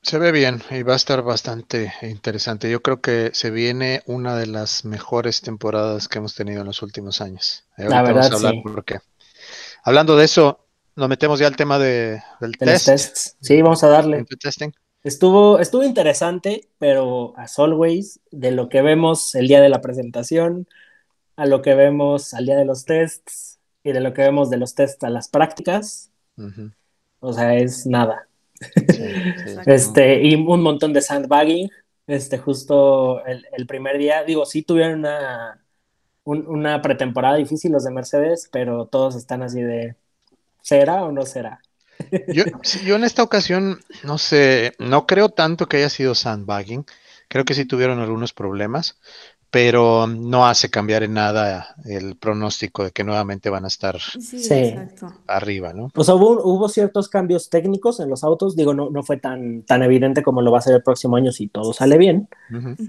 Se 0.00 0.18
ve 0.18 0.30
bien 0.30 0.62
y 0.70 0.84
va 0.84 0.92
a 0.92 0.96
estar 0.96 1.22
bastante 1.22 1.92
interesante. 2.02 2.70
Yo 2.70 2.80
creo 2.80 3.00
que 3.00 3.30
se 3.34 3.50
viene 3.50 4.02
una 4.06 4.36
de 4.36 4.46
las 4.46 4.84
mejores 4.84 5.42
temporadas 5.42 6.08
que 6.08 6.18
hemos 6.18 6.34
tenido 6.36 6.60
en 6.60 6.68
los 6.68 6.82
últimos 6.82 7.20
años. 7.20 7.64
La 7.76 8.02
verdad, 8.02 8.30
sí. 8.32 8.62
Hablando 9.82 10.16
de 10.16 10.24
eso, 10.24 10.60
nos 10.98 11.08
metemos 11.08 11.38
ya 11.38 11.46
al 11.46 11.54
tema 11.54 11.78
de, 11.78 12.20
del 12.40 12.58
test. 12.58 13.36
Sí, 13.40 13.62
vamos 13.62 13.84
a 13.84 13.88
darle. 13.88 14.26
Estuvo, 15.04 15.60
estuvo 15.60 15.84
interesante, 15.84 16.68
pero 16.78 17.34
as 17.36 17.56
always, 17.60 18.18
de 18.32 18.50
lo 18.50 18.68
que 18.68 18.82
vemos 18.82 19.36
el 19.36 19.46
día 19.46 19.60
de 19.60 19.68
la 19.68 19.80
presentación, 19.80 20.66
a 21.36 21.46
lo 21.46 21.62
que 21.62 21.74
vemos 21.74 22.34
al 22.34 22.46
día 22.46 22.56
de 22.56 22.64
los 22.64 22.84
tests 22.84 23.60
y 23.84 23.92
de 23.92 24.00
lo 24.00 24.12
que 24.12 24.22
vemos 24.22 24.50
de 24.50 24.56
los 24.56 24.74
tests 24.74 25.04
a 25.04 25.08
las 25.08 25.28
prácticas, 25.28 26.10
o 27.20 27.32
sea, 27.32 27.54
es 27.54 27.86
nada 27.86 28.28
este, 29.66 30.22
y 30.24 30.34
un 30.34 30.62
montón 30.62 30.92
de 30.92 31.00
sandbagging. 31.00 31.70
Este, 32.08 32.38
justo 32.38 33.24
el, 33.24 33.66
primer 33.68 33.98
día, 33.98 34.24
digo, 34.24 34.46
sí 34.46 34.62
tuvieron 34.62 35.00
una, 35.00 35.64
una 36.24 36.82
pretemporada 36.82 37.36
difícil 37.36 37.70
los 37.70 37.84
de 37.84 37.92
Mercedes, 37.92 38.48
pero 38.50 38.86
todos 38.86 39.14
están 39.14 39.42
así 39.42 39.60
de, 39.62 39.94
¿será 40.62 41.04
o 41.04 41.12
no 41.12 41.24
será? 41.24 41.60
Yo, 42.28 42.44
en 42.96 43.04
esta 43.04 43.22
ocasión, 43.22 43.80
no 44.04 44.18
sé, 44.18 44.74
no 44.78 45.06
creo 45.06 45.28
tanto 45.30 45.66
que 45.66 45.78
haya 45.78 45.90
sido 45.90 46.14
sandbagging. 46.14 46.86
Creo 47.28 47.44
que 47.44 47.54
sí 47.54 47.64
tuvieron 47.64 47.98
algunos 47.98 48.32
problemas, 48.32 48.98
pero 49.50 50.06
no 50.06 50.46
hace 50.46 50.68
cambiar 50.68 51.02
en 51.02 51.14
nada 51.14 51.74
el 51.86 52.16
pronóstico 52.16 52.84
de 52.84 52.90
que 52.90 53.02
nuevamente 53.02 53.48
van 53.48 53.64
a 53.64 53.68
estar 53.68 53.96
arriba, 55.26 55.72
¿no? 55.72 55.90
O 55.94 56.04
sea, 56.04 56.14
hubo, 56.16 56.42
hubo, 56.44 56.68
ciertos 56.68 57.08
cambios 57.08 57.48
técnicos 57.48 57.98
en 58.00 58.10
los 58.10 58.24
autos, 58.24 58.56
digo, 58.56 58.74
no, 58.74 58.90
no 58.90 59.02
fue 59.02 59.16
tan, 59.16 59.62
tan 59.62 59.82
evidente 59.82 60.22
como 60.22 60.42
lo 60.42 60.52
va 60.52 60.58
a 60.58 60.62
ser 60.62 60.74
el 60.74 60.82
próximo 60.82 61.16
año 61.16 61.32
si 61.32 61.48
todo 61.48 61.72
sale 61.72 61.96
bien, 61.96 62.28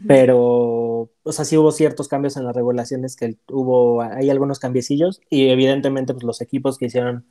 pero, 0.05 1.09
o 1.23 1.31
sea, 1.31 1.45
sí 1.45 1.57
hubo 1.57 1.71
ciertos 1.71 2.09
cambios 2.09 2.35
en 2.35 2.45
las 2.45 2.55
regulaciones 2.55 3.15
que 3.15 3.37
hubo, 3.49 4.01
hay 4.01 4.29
algunos 4.29 4.59
cambiecillos 4.59 5.21
y 5.29 5.49
evidentemente 5.49 6.13
pues 6.13 6.25
los 6.25 6.41
equipos 6.41 6.77
que 6.77 6.87
hicieron 6.87 7.25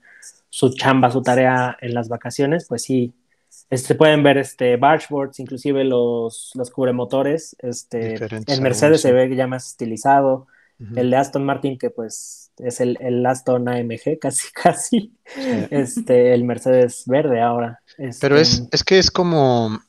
su 0.49 0.71
chamba, 0.71 1.11
su 1.11 1.21
tarea 1.23 1.77
en 1.83 1.93
las 1.93 2.09
vacaciones, 2.09 2.65
pues 2.67 2.83
sí, 2.83 3.13
este, 3.71 3.95
pueden 3.95 4.23
ver 4.23 4.39
este, 4.39 4.77
bargeboards, 4.77 5.41
inclusive 5.41 5.85
los, 5.85 6.53
los 6.55 6.71
cubremotores. 6.71 7.57
Este, 7.61 8.15
el 8.15 8.61
Mercedes 8.61 9.03
se 9.03 9.13
ve 9.13 9.35
ya 9.35 9.47
más 9.47 9.67
estilizado. 9.69 10.47
El 10.95 11.11
de 11.11 11.17
Aston 11.17 11.45
Martin, 11.45 11.77
que 11.77 11.91
pues 11.91 12.53
es 12.59 12.81
el, 12.81 12.97
el 13.01 13.27
Aston 13.27 13.69
AMG, 13.69 14.19
casi, 14.21 14.53
casi. 14.53 15.13
Este, 15.71 16.35
el 16.35 16.45
Mercedes 16.45 17.03
verde 17.07 17.41
ahora. 17.41 17.81
Pero 18.21 18.39
es, 18.39 18.61
este, 18.61 18.77
es 18.77 18.85
que 18.85 18.99
es 18.99 19.11
como, 19.11 19.81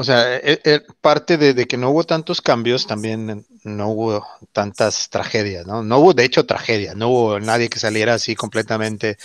o 0.00 0.04
sea, 0.04 0.36
e, 0.36 0.60
e, 0.64 0.80
parte 1.00 1.36
de, 1.36 1.66
que 1.66 1.76
no 1.76 1.90
hubo 1.90 2.04
tantos 2.04 2.40
cambios, 2.40 2.86
también 2.86 3.44
no 3.64 3.88
hubo 3.88 4.24
tantas 4.52 5.10
tragedias, 5.10 5.66
¿no? 5.66 5.82
No 5.82 5.98
hubo, 5.98 6.14
de 6.14 6.24
hecho, 6.24 6.46
tragedia, 6.46 6.94
no 6.94 7.08
hubo 7.08 7.40
nadie 7.40 7.68
que 7.68 7.80
saliera 7.80 8.14
así 8.14 8.36
completamente 8.36 9.16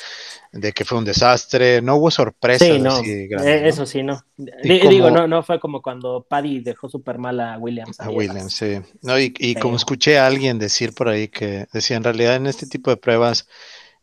de 0.51 0.71
que 0.71 0.83
fue 0.83 0.97
un 0.97 1.05
desastre, 1.05 1.83
no 1.83 1.97
hubo 1.97 2.09
sorpresas. 2.09 2.67
Sí, 2.67 2.79
no, 2.79 2.99
eh, 3.01 3.67
eso 3.67 3.85
sí, 3.85 4.01
no. 4.01 4.25
digo, 4.63 5.11
no, 5.11 5.27
no 5.27 5.43
fue 5.43 5.59
como 5.59 5.79
cuando 5.83 6.25
Paddy 6.27 6.61
dejó 6.61 6.89
súper 6.89 7.19
mal 7.19 7.39
a 7.39 7.59
Williams. 7.59 7.99
A 7.99 8.09
Williams, 8.09 8.55
sí. 8.55 8.79
No, 9.03 9.19
y, 9.19 9.31
y 9.37 9.53
como 9.53 9.75
escuché 9.75 10.17
a 10.17 10.25
alguien 10.25 10.57
decir 10.57 10.95
por 10.95 11.07
ahí 11.07 11.27
que 11.27 11.67
decía, 11.71 11.97
en 11.97 12.03
realidad 12.03 12.35
en 12.35 12.47
este 12.47 12.65
tipo 12.65 12.89
de 12.89 12.97
pruebas 12.97 13.47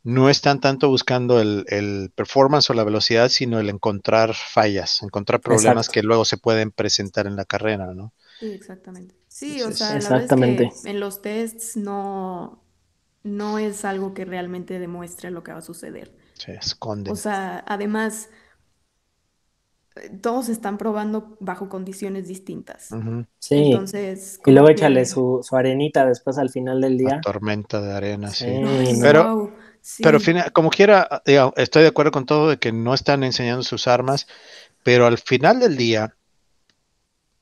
no 0.03 0.31
están 0.31 0.61
tanto 0.61 0.89
buscando 0.89 1.41
el, 1.41 2.13
performance 2.15 2.71
o 2.71 2.75
la 2.75 2.85
velocidad, 2.85 3.29
sino 3.29 3.59
el 3.61 3.69
encontrar 3.69 4.35
fallas, 4.35 5.03
encontrar 5.03 5.41
problemas 5.41 5.89
que 5.89 6.03
luego 6.03 6.25
se 6.25 6.39
pueden 6.39 6.71
presentar 6.71 7.27
en 7.27 7.37
la 7.37 7.45
carrera, 7.45 7.93
¿no? 7.95 8.13
Sí, 8.39 8.47
exactamente. 8.53 9.15
Sí, 9.29 9.63
o 9.63 9.71
sea, 9.73 9.89
la 9.99 10.09
verdad 10.09 10.23
es 10.23 10.83
que 10.83 10.91
en 10.91 11.01
los 11.01 11.21
tests 11.21 11.77
no, 11.77 12.63
no 13.23 13.59
es 13.59 13.85
algo 13.85 14.15
que 14.15 14.25
realmente 14.25 14.79
demuestre 14.79 15.31
lo 15.31 15.43
que 15.43 15.53
va 15.53 15.59
a 15.59 15.63
suceder. 15.63 16.17
Se 16.35 16.55
esconde. 16.55 17.11
O 17.11 17.17
sea, 17.17 17.63
además, 17.69 18.31
todos 20.23 20.49
están 20.49 20.79
probando 20.79 21.37
bajo 21.41 21.69
condiciones 21.69 22.29
distintas. 22.29 22.89
Sí. 23.39 23.71
Entonces, 23.71 24.41
y 24.47 24.51
luego 24.53 24.69
échale 24.71 25.05
su, 25.05 25.45
arenita 25.53 26.07
después 26.07 26.39
al 26.39 26.49
final 26.49 26.81
del 26.81 26.97
día. 26.97 27.21
tormenta 27.23 27.81
de 27.83 27.93
arena, 27.93 28.31
sí. 28.31 28.47
Pero, 29.01 29.53
pero 30.03 30.19
como 30.53 30.71
quiera, 30.71 31.23
estoy 31.57 31.83
de 31.83 31.88
acuerdo 31.88 32.12
con 32.12 32.27
todo 32.27 32.51
de 32.51 32.59
que 32.59 32.73
no 32.73 32.95
están 32.95 33.25
enseñando 33.25 33.62
sus 33.62 33.87
armas, 33.87 34.27
pero 34.83 35.07
al 35.07 35.19
final 35.19 35.61
del 35.61 35.77
día, 35.77 36.14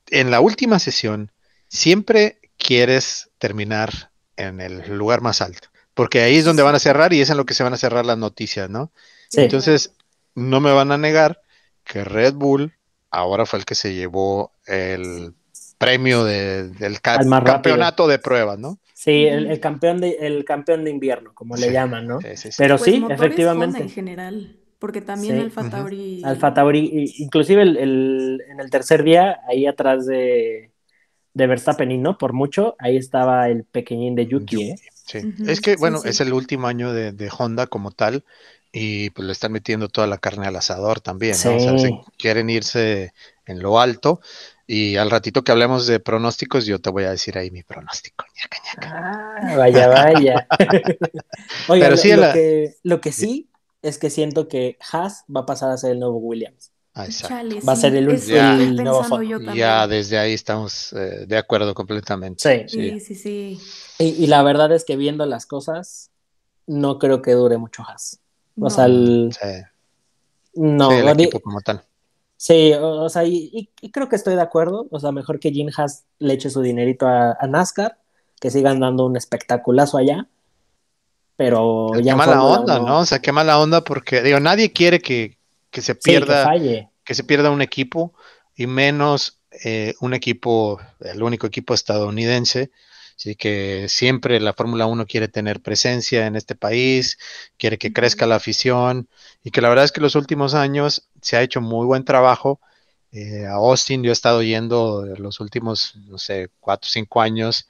en 0.07 0.31
la 0.31 0.41
última 0.41 0.79
sesión, 0.79 1.31
siempre 1.67 2.39
quieres 2.57 3.29
terminar 3.37 4.11
en 4.35 4.61
el 4.61 4.97
lugar 4.97 5.21
más 5.21 5.41
alto 5.41 5.69
porque 5.99 6.21
ahí 6.21 6.37
es 6.37 6.45
donde 6.45 6.63
van 6.63 6.75
a 6.75 6.79
cerrar 6.79 7.11
y 7.11 7.19
es 7.19 7.29
en 7.29 7.35
lo 7.35 7.45
que 7.45 7.53
se 7.53 7.61
van 7.61 7.73
a 7.73 7.77
cerrar 7.77 8.05
las 8.05 8.17
noticias, 8.17 8.69
¿no? 8.69 8.89
Entonces, 9.33 9.91
no 10.33 10.61
me 10.61 10.71
van 10.71 10.93
a 10.93 10.97
negar 10.97 11.41
que 11.83 12.05
Red 12.05 12.35
Bull 12.35 12.73
ahora 13.11 13.45
fue 13.45 13.59
el 13.59 13.65
que 13.65 13.75
se 13.75 13.93
llevó 13.93 14.53
el 14.65 15.33
premio 15.77 16.23
del 16.23 17.01
campeonato 17.01 18.07
de 18.07 18.17
pruebas, 18.17 18.57
¿no? 18.57 18.79
Sí, 18.99 19.23
el, 19.27 19.61
campeón 19.61 20.01
de, 20.01 20.17
el 20.19 20.43
campeón 20.43 20.83
de 20.83 20.91
invierno, 20.91 21.33
como 21.33 21.55
le 21.55 21.71
llaman, 21.71 22.05
¿no? 22.05 22.19
Pero 22.57 22.77
pues 22.77 22.91
sí, 22.91 23.01
efectivamente. 23.09 23.81
en 23.81 23.89
general, 23.89 24.57
porque 24.77 24.99
también 24.99 25.39
Alfa 25.39 25.69
Tauri. 25.69 26.21
Alfa 26.25 26.53
Tauri, 26.53 27.13
inclusive 27.19 27.61
el, 27.61 28.43
en 28.45 28.59
el 28.59 28.69
tercer 28.69 29.03
día, 29.03 29.39
ahí 29.47 29.67
atrás 29.67 30.05
de, 30.05 30.71
de 31.33 31.47
Verstappen 31.47 31.89
y 31.93 31.97
no, 31.97 32.17
por 32.17 32.33
mucho, 32.33 32.75
ahí 32.77 32.97
estaba 32.97 33.47
el 33.47 33.63
pequeñín 33.63 34.15
de 34.15 34.27
Yuki, 34.27 34.71
¿eh? 34.71 34.75
Sí, 34.91 35.19
es 35.47 35.61
que 35.61 35.77
bueno, 35.77 36.01
es 36.03 36.19
el 36.19 36.33
último 36.33 36.67
año 36.67 36.91
de, 36.91 37.31
Honda 37.37 37.67
como 37.67 37.91
tal 37.91 38.25
y 38.73 39.11
pues 39.11 39.25
le 39.25 39.31
están 39.31 39.53
metiendo 39.53 39.87
toda 39.87 40.07
la 40.07 40.17
carne 40.17 40.45
al 40.45 40.57
asador 40.57 40.99
también, 40.99 41.37
¿no? 41.45 41.55
O 41.55 41.79
sea, 41.79 41.89
quieren 42.17 42.49
irse 42.49 43.13
en 43.49 43.61
lo 43.61 43.79
alto 43.79 44.21
y 44.71 44.97
al 44.97 45.09
ratito 45.09 45.43
que 45.43 45.51
hablemos 45.51 45.87
de 45.87 45.99
pronósticos 45.99 46.67
yo 46.67 46.79
te 46.79 46.91
voy 46.91 47.03
a 47.05 47.09
decir 47.09 47.37
ahí 47.39 47.49
mi 47.49 47.63
pronóstico. 47.63 48.23
Ah, 48.83 49.55
vaya, 49.57 49.87
vaya. 49.87 50.47
Oiga, 51.67 51.89
lo, 51.89 51.97
que, 51.97 52.75
lo 52.83 53.01
que 53.01 53.11
sí 53.11 53.49
es 53.81 53.97
que 53.97 54.11
siento 54.11 54.47
que 54.47 54.77
Haas 54.91 55.25
va 55.35 55.41
a 55.41 55.45
pasar 55.47 55.71
a 55.71 55.77
ser 55.77 55.93
el 55.93 55.99
nuevo 55.99 56.17
Williams. 56.17 56.71
Ah, 56.93 57.07
va 57.67 57.73
a 57.73 57.75
ser 57.75 57.95
el, 57.95 58.09
el 58.09 58.75
nuevo 58.75 59.03
Ya 59.55 59.87
desde 59.87 60.19
ahí 60.19 60.33
estamos 60.33 60.93
eh, 60.93 61.25
de 61.27 61.37
acuerdo 61.37 61.73
completamente. 61.73 62.67
Sí, 62.67 62.99
sí, 62.99 63.15
sí. 63.15 63.59
Y, 63.97 64.27
la 64.27 64.43
verdad 64.43 64.71
es 64.71 64.85
que 64.85 64.97
viendo 64.97 65.25
las 65.25 65.47
cosas, 65.47 66.11
no 66.67 66.99
creo 66.99 67.23
que 67.23 67.31
dure 67.31 67.57
mucho 67.57 67.81
Haas. 67.81 68.19
O 68.59 68.69
sea, 68.69 68.85
el... 68.85 69.31
No, 70.53 70.91
el 70.91 71.07
equipo 71.07 71.39
como 71.39 71.61
tal. 71.61 71.83
Sí, 72.39 72.71
o, 72.73 73.09
sea, 73.09 73.25
y, 73.25 73.69
creo 73.91 74.07
que 74.07 74.15
estoy 74.15 74.35
de 74.35 74.41
acuerdo. 74.41 74.87
O 74.91 74.99
sea, 75.01 75.11
mejor 75.11 75.41
que 75.41 75.51
Jim 75.51 75.67
Haas 75.75 76.05
le 76.19 76.35
eche 76.35 76.49
su 76.49 76.61
dinerito 76.61 77.05
a, 77.05 77.37
NASCAR, 77.45 77.97
que 78.39 78.49
sigan 78.49 78.79
dando 78.79 79.05
un 79.05 79.17
espectaculazo 79.17 79.97
allá. 79.97 80.25
Pero 81.35 81.91
ya. 81.99 82.13
Qué 82.13 82.17
mala 82.17 82.41
onda, 82.41 82.79
¿no? 82.79 82.99
O 82.99 83.05
sea, 83.05 83.19
qué 83.19 83.33
mala 83.33 83.59
onda 83.59 83.83
porque, 83.83 84.21
digo, 84.21 84.39
nadie 84.39 84.71
quiere 84.71 85.01
que, 85.01 85.37
que 85.69 85.81
se 85.81 85.95
pierda, 85.95 86.49
que, 87.03 87.13
se 87.13 87.25
pierda 87.25 87.51
un 87.51 87.61
equipo 87.61 88.13
y 88.55 88.67
menos 88.67 89.41
eh, 89.65 89.95
un 89.99 90.13
equipo, 90.13 90.79
el 91.01 91.21
único 91.21 91.45
equipo 91.45 91.73
estadounidense, 91.73 92.71
así 93.19 93.35
que 93.35 93.87
siempre 93.89 94.39
la 94.39 94.53
Fórmula 94.53 94.85
1 94.85 95.05
quiere 95.05 95.27
tener 95.27 95.61
presencia 95.61 96.25
en 96.25 96.37
este 96.37 96.55
país, 96.55 97.17
quiere 97.57 97.77
que 97.77 97.91
crezca 97.91 98.25
la 98.25 98.35
afición 98.35 99.09
y 99.43 99.51
que 99.51 99.59
la 99.61 99.67
verdad 99.67 99.83
es 99.83 99.91
que 99.91 99.99
los 99.99 100.15
últimos 100.15 100.53
años 100.53 101.09
se 101.21 101.35
ha 101.35 101.41
hecho 101.41 101.59
muy 101.59 101.85
buen 101.85 102.05
trabajo. 102.05 102.61
Eh, 103.11 103.45
a 103.45 103.55
Austin 103.55 104.03
yo 104.03 104.11
he 104.11 104.13
estado 104.13 104.41
yendo 104.41 105.05
los 105.17 105.41
últimos, 105.41 105.95
no 106.07 106.17
sé, 106.17 106.49
cuatro 106.61 106.87
o 106.87 106.91
cinco 106.91 107.19
años 107.21 107.67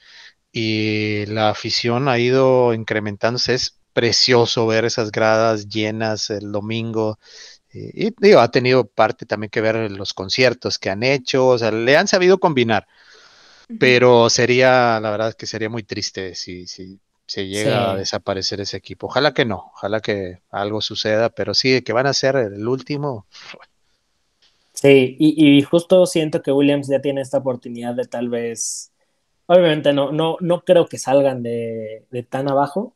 y 0.51 1.25
la 1.27 1.49
afición 1.49 2.09
ha 2.09 2.19
ido 2.19 2.73
incrementándose. 2.75 3.55
Es 3.55 3.79
precioso 3.93 4.67
ver 4.67 4.85
esas 4.85 5.11
gradas 5.11 5.67
llenas 5.67 6.29
el 6.29 6.51
domingo. 6.51 7.19
Y, 7.71 8.13
digo, 8.19 8.39
ha 8.39 8.51
tenido 8.51 8.85
parte 8.87 9.25
también 9.25 9.49
que 9.49 9.61
ver 9.61 9.91
los 9.91 10.13
conciertos 10.13 10.79
que 10.79 10.89
han 10.91 11.03
hecho, 11.03 11.47
o 11.47 11.57
sea, 11.57 11.71
le 11.71 11.97
han 11.97 12.07
sabido 12.07 12.39
combinar. 12.39 12.87
Pero 13.77 14.29
sería, 14.29 14.99
la 14.99 15.11
verdad 15.11 15.33
que 15.35 15.45
sería 15.45 15.69
muy 15.69 15.83
triste 15.83 16.33
si, 16.33 16.65
si 16.65 16.99
se 17.29 17.47
llega 17.47 17.91
a 17.91 17.95
desaparecer 17.95 18.59
ese 18.59 18.77
equipo. 18.77 19.05
Ojalá 19.05 19.35
que 19.35 19.45
no, 19.45 19.71
ojalá 19.75 19.99
que 19.99 20.39
algo 20.49 20.81
suceda, 20.81 21.29
pero 21.29 21.53
sí, 21.53 21.83
que 21.83 21.93
van 21.93 22.07
a 22.07 22.13
ser 22.13 22.35
el 22.35 22.67
último. 22.67 23.27
Sí, 24.73 25.15
y, 25.19 25.61
justo 25.61 26.07
siento 26.07 26.41
que 26.41 26.51
Williams 26.51 26.87
ya 26.87 27.01
tiene 27.01 27.21
esta 27.21 27.37
oportunidad 27.37 27.93
de 27.93 28.05
tal 28.05 28.29
vez, 28.29 28.91
obviamente 29.45 29.93
no, 29.93 30.11
no, 30.11 30.37
no 30.39 30.61
creo 30.61 30.87
que 30.87 30.97
salgan 30.97 31.43
de, 31.43 32.05
de 32.09 32.23
tan 32.23 32.49
abajo, 32.49 32.95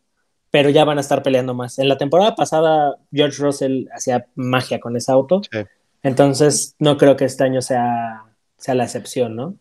pero 0.50 0.70
ya 0.70 0.86
van 0.86 0.98
a 0.98 1.02
estar 1.02 1.22
peleando 1.22 1.54
más. 1.54 1.78
En 1.78 1.88
la 1.90 1.98
temporada 1.98 2.36
pasada, 2.36 2.96
George 3.12 3.44
Russell 3.44 3.86
hacía 3.94 4.26
magia 4.34 4.80
con 4.80 4.96
ese 4.98 5.12
auto, 5.12 5.42
entonces 6.02 6.76
no 6.80 6.98
creo 6.98 7.18
que 7.18 7.26
este 7.26 7.44
año 7.44 7.62
sea, 7.62 8.24
sea 8.58 8.74
la 8.74 8.86
excepción, 8.86 9.36
¿no? 9.36 9.60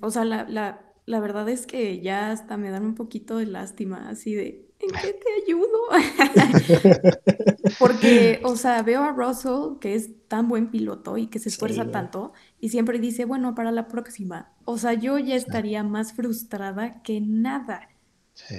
O 0.00 0.10
sea, 0.10 0.24
la, 0.24 0.44
la, 0.48 0.80
la, 1.06 1.20
verdad 1.20 1.48
es 1.48 1.66
que 1.66 2.00
ya 2.00 2.30
hasta 2.30 2.56
me 2.56 2.70
dan 2.70 2.84
un 2.84 2.94
poquito 2.94 3.36
de 3.36 3.46
lástima, 3.46 4.08
así 4.08 4.34
de, 4.34 4.68
¿en 4.82 4.90
qué 4.90 5.12
te 5.12 5.44
ayudo? 5.44 5.68
Porque, 7.78 8.40
o 8.44 8.56
sea, 8.56 8.82
veo 8.82 9.02
a 9.02 9.12
Russell, 9.12 9.78
que 9.80 9.94
es 9.94 10.10
tan 10.28 10.48
buen 10.48 10.70
piloto 10.70 11.18
y 11.18 11.28
que 11.28 11.38
se 11.38 11.48
esfuerza 11.48 11.90
tanto, 11.90 12.32
y 12.60 12.70
siempre 12.70 12.98
dice, 12.98 13.24
bueno, 13.24 13.54
para 13.54 13.70
la 13.70 13.88
próxima. 13.88 14.52
O 14.64 14.78
sea, 14.78 14.94
yo 14.94 15.18
ya 15.18 15.36
estaría 15.36 15.82
más 15.82 16.12
frustrada 16.12 17.02
que 17.02 17.20
nada. 17.20 17.88
Sí. 18.34 18.56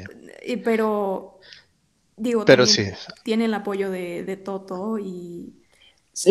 Pero, 0.63 1.39
digo, 2.15 2.45
pero 2.45 2.65
sí. 2.65 2.85
tiene 3.23 3.45
el 3.45 3.53
apoyo 3.53 3.89
de, 3.89 4.41
Toto 4.43 4.97
y... 4.99 5.55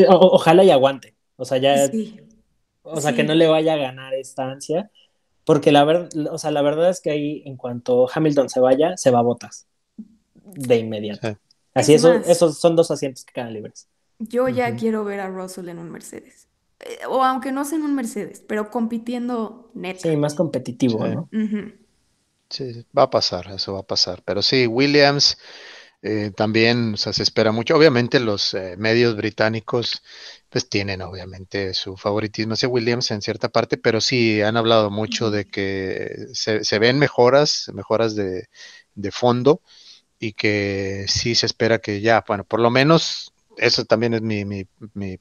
ojalá 0.08 0.64
y 0.64 0.70
aguante. 0.70 1.14
O 1.36 1.44
sea, 1.44 1.58
ya... 1.58 1.90
O 2.82 3.00
sea, 3.00 3.14
que 3.14 3.24
no 3.24 3.34
le 3.34 3.46
vaya 3.46 3.74
a 3.74 3.78
ganar 3.78 4.14
esta 4.14 4.50
ansia. 4.50 4.90
Porque 5.44 5.72
la, 5.72 5.84
verdad 5.84 6.08
o 6.30 6.38
sea, 6.38 6.50
la 6.50 6.62
verdad 6.62 6.90
es 6.90 7.00
que 7.00 7.10
ahí, 7.10 7.42
en 7.46 7.56
cuanto 7.56 8.08
Hamilton 8.12 8.48
se 8.48 8.60
vaya, 8.60 8.96
se 8.96 9.10
va 9.10 9.20
a 9.20 9.22
botas. 9.22 9.66
De 10.34 10.76
inmediato. 10.76 11.36
Así, 11.74 11.94
eso, 11.94 12.12
esos 12.12 12.58
son 12.58 12.76
dos 12.76 12.90
asientos 12.90 13.24
que 13.24 13.32
quedan 13.32 13.52
libres. 13.52 13.88
Yo 14.18 14.48
ya 14.48 14.76
quiero 14.76 15.04
ver 15.04 15.20
a 15.20 15.28
Russell 15.28 15.68
en 15.68 15.78
un 15.78 15.90
Mercedes. 15.90 16.48
Eh, 16.80 17.06
o 17.08 17.22
aunque 17.24 17.52
no 17.52 17.64
sea 17.64 17.78
en 17.78 17.84
un 17.84 17.94
Mercedes, 17.94 18.44
pero 18.46 18.70
compitiendo 18.70 19.70
neta. 19.74 20.00
Sí, 20.00 20.16
más 20.16 20.34
competitivo, 20.34 21.06
¿no? 21.06 21.28
Sí, 22.50 22.84
va 22.96 23.04
a 23.04 23.10
pasar, 23.10 23.50
eso 23.52 23.72
va 23.72 23.80
a 23.80 23.86
pasar. 23.86 24.22
Pero 24.24 24.42
sí, 24.42 24.66
Williams 24.66 25.38
eh, 26.02 26.32
también 26.36 26.96
se 26.96 27.10
espera 27.22 27.52
mucho. 27.52 27.76
Obviamente 27.76 28.20
los 28.20 28.54
eh, 28.54 28.74
medios 28.76 29.16
británicos 29.16 30.02
pues 30.52 30.68
tienen 30.68 31.00
obviamente 31.00 31.72
su 31.72 31.96
favoritismo 31.96 32.52
hacia 32.52 32.68
Williams 32.68 33.10
en 33.10 33.22
cierta 33.22 33.48
parte, 33.48 33.78
pero 33.78 34.02
sí 34.02 34.42
han 34.42 34.58
hablado 34.58 34.90
mucho 34.90 35.30
de 35.30 35.46
que 35.46 36.26
se, 36.34 36.78
ven 36.78 36.98
mejoras, 36.98 37.70
mejoras 37.72 38.14
de, 38.14 38.48
fondo 39.10 39.62
y 40.18 40.34
que 40.34 41.06
sí 41.08 41.34
se 41.34 41.46
espera 41.46 41.78
que 41.78 42.02
ya, 42.02 42.22
bueno, 42.28 42.44
por 42.44 42.60
lo 42.60 42.70
menos 42.70 43.32
eso 43.56 43.86
también 43.86 44.12
es 44.12 44.20
mi, 44.20 44.44
mi, 44.44 45.18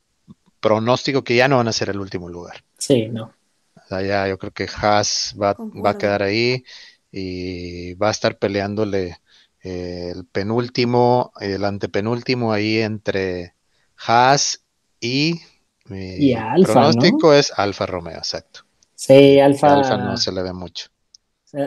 pronóstico, 0.60 1.24
que 1.24 1.38
ya 1.38 1.48
no 1.48 1.58
van 1.58 1.70
a 1.70 1.74
ser 1.74 1.90
el 1.90 2.02
último 2.02 2.28
lugar. 2.28 2.66
Sí, 2.78 3.08
no. 3.08 3.34
O 3.76 3.88
sea, 3.88 4.02
ya 4.02 4.28
yo 4.28 4.38
creo 4.38 4.52
que 4.52 4.68
Haas 4.82 5.34
va, 5.42 5.56
va 5.58 5.92
a 5.92 5.98
quedar 5.98 6.24
ahí 6.24 6.66
y 7.10 7.94
va 7.94 8.10
a 8.10 8.12
estar 8.12 8.38
peleándole 8.38 9.22
eh, 9.64 10.12
el 10.14 10.26
penúltimo, 10.26 11.32
el 11.40 11.64
antepenúltimo 11.64 12.52
ahí 12.52 12.80
entre 12.80 13.56
Haas 13.96 14.62
y 15.02 15.42
mi 15.86 16.34
pronóstico 16.64 17.34
es 17.34 17.52
Alfa 17.58 17.86
Romeo, 17.86 18.18
exacto. 18.18 18.62
Sí, 18.96 19.40
Alfa. 19.40 19.74
Alfa 19.74 19.98
no 19.98 20.16
se 20.16 20.32
le 20.32 20.44
ve 20.44 20.54
mucho. 20.54 20.88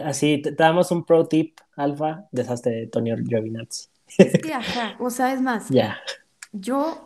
Así, 0.04 0.40
te, 0.40 0.52
damos 0.52 0.90
un 0.92 1.04
pro 1.04 1.26
tip, 1.26 1.58
Alfa, 1.76 2.26
deshazte 2.32 2.70
de 2.70 2.86
Tony 2.86 3.10
Giovinazzi. 3.28 3.88
Sí, 4.06 4.52
ajá. 4.52 4.96
O 5.00 5.10
sea, 5.10 5.32
es 5.32 5.40
más, 5.40 5.68
ya. 5.68 5.98
yo 6.52 7.04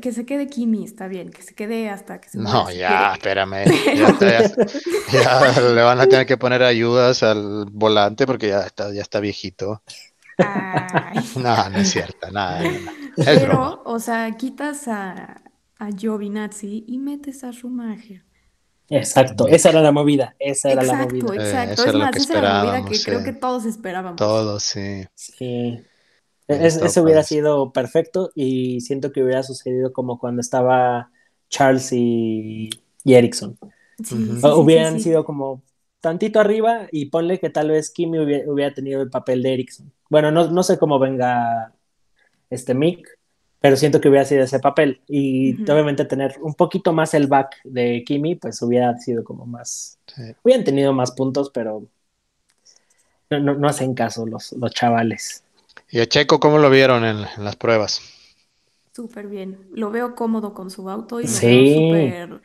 que 0.00 0.12
se 0.12 0.24
quede 0.24 0.46
Kimi, 0.46 0.84
está 0.84 1.08
bien, 1.08 1.30
que 1.30 1.42
se 1.42 1.54
quede 1.54 1.90
hasta 1.90 2.20
que 2.20 2.28
se 2.30 2.38
No, 2.38 2.70
ya, 2.70 3.12
espérame. 3.14 3.64
Ya, 5.12 5.60
le 5.74 5.82
van 5.82 6.00
a 6.00 6.06
tener 6.06 6.26
que 6.26 6.36
poner 6.36 6.62
ayudas 6.62 7.22
al 7.22 7.66
volante 7.70 8.26
porque 8.26 8.48
ya 8.48 8.60
está, 8.60 8.92
ya 8.92 9.02
está 9.02 9.20
viejito. 9.20 9.82
No, 11.36 11.70
no 11.70 11.78
es 11.78 11.90
cierto, 11.90 12.30
nada. 12.30 12.62
Pero, 13.16 13.82
o 13.86 13.98
sea, 13.98 14.30
quitas 14.36 14.86
a, 14.86 15.40
a 15.78 15.90
Giovinazzi 15.90 16.84
y 16.86 16.98
metes 16.98 17.44
a 17.44 17.52
Schumacher. 17.52 18.22
Exacto, 18.88 19.48
esa 19.48 19.70
era 19.70 19.82
la 19.82 19.90
movida, 19.90 20.36
esa 20.38 20.70
era 20.70 20.84
la 20.84 20.94
movida. 20.94 21.34
Exacto, 21.34 21.82
exacto. 21.82 21.90
es 21.90 21.94
más, 21.94 22.16
esa 22.16 22.38
era 22.38 22.52
la 22.52 22.64
movida 22.64 22.84
que 22.88 23.02
creo 23.02 23.24
que 23.24 23.32
todos 23.32 23.64
esperábamos. 23.64 24.16
Todos, 24.16 24.62
sí. 24.62 25.04
Sí. 25.14 25.82
ese 26.46 27.00
hubiera 27.00 27.24
sido 27.24 27.72
perfecto 27.72 28.30
y 28.34 28.80
siento 28.80 29.10
que 29.10 29.24
hubiera 29.24 29.42
sucedido 29.42 29.92
como 29.92 30.18
cuando 30.18 30.40
estaba 30.40 31.10
Charles 31.48 31.92
y, 31.92 32.70
y 33.02 33.14
Erickson. 33.14 33.58
hubieran 34.42 35.00
sido 35.00 35.24
como 35.24 35.62
tantito 36.00 36.38
arriba 36.38 36.86
y 36.92 37.06
ponle 37.06 37.40
que 37.40 37.50
tal 37.50 37.70
vez 37.70 37.90
Kimi 37.90 38.18
hubiera, 38.20 38.72
tenido 38.72 39.02
el 39.02 39.10
papel 39.10 39.42
de 39.42 39.54
Erickson. 39.54 39.92
Bueno, 40.08 40.30
no, 40.30 40.48
no, 40.48 40.62
sé 40.62 40.78
cómo 40.78 41.00
venga 41.00 41.74
este 42.50 42.74
Mick, 42.74 43.15
pero 43.60 43.76
siento 43.76 44.00
que 44.00 44.08
hubiera 44.08 44.24
sido 44.24 44.44
ese 44.44 44.60
papel. 44.60 45.00
Y 45.08 45.60
obviamente 45.70 46.04
tener 46.04 46.36
un 46.40 46.54
poquito 46.54 46.92
más 46.92 47.14
el 47.14 47.26
back 47.26 47.56
de 47.64 48.04
Kimi, 48.04 48.34
pues 48.36 48.60
hubiera 48.62 48.96
sido 48.98 49.24
como 49.24 49.46
más... 49.46 49.98
Hubieran 50.42 50.64
tenido 50.64 50.92
más 50.92 51.12
puntos, 51.12 51.50
pero 51.50 51.84
no, 53.30 53.40
no, 53.40 53.68
hacen 53.68 53.94
caso 53.94 54.26
los, 54.26 54.52
los 54.52 54.72
chavales. 54.72 55.42
¿Y 55.90 56.00
a 56.00 56.06
Checo 56.06 56.40
cómo 56.40 56.58
lo 56.58 56.70
vieron 56.70 57.04
en, 57.04 57.22
las 57.38 57.56
pruebas? 57.56 58.00
Súper 58.92 59.26
bien. 59.26 59.58
Lo 59.72 59.90
veo 59.90 60.14
cómodo 60.14 60.54
con 60.54 60.70
su 60.70 60.88
auto 60.88 61.20
y 61.20 61.28
súper 61.28 62.40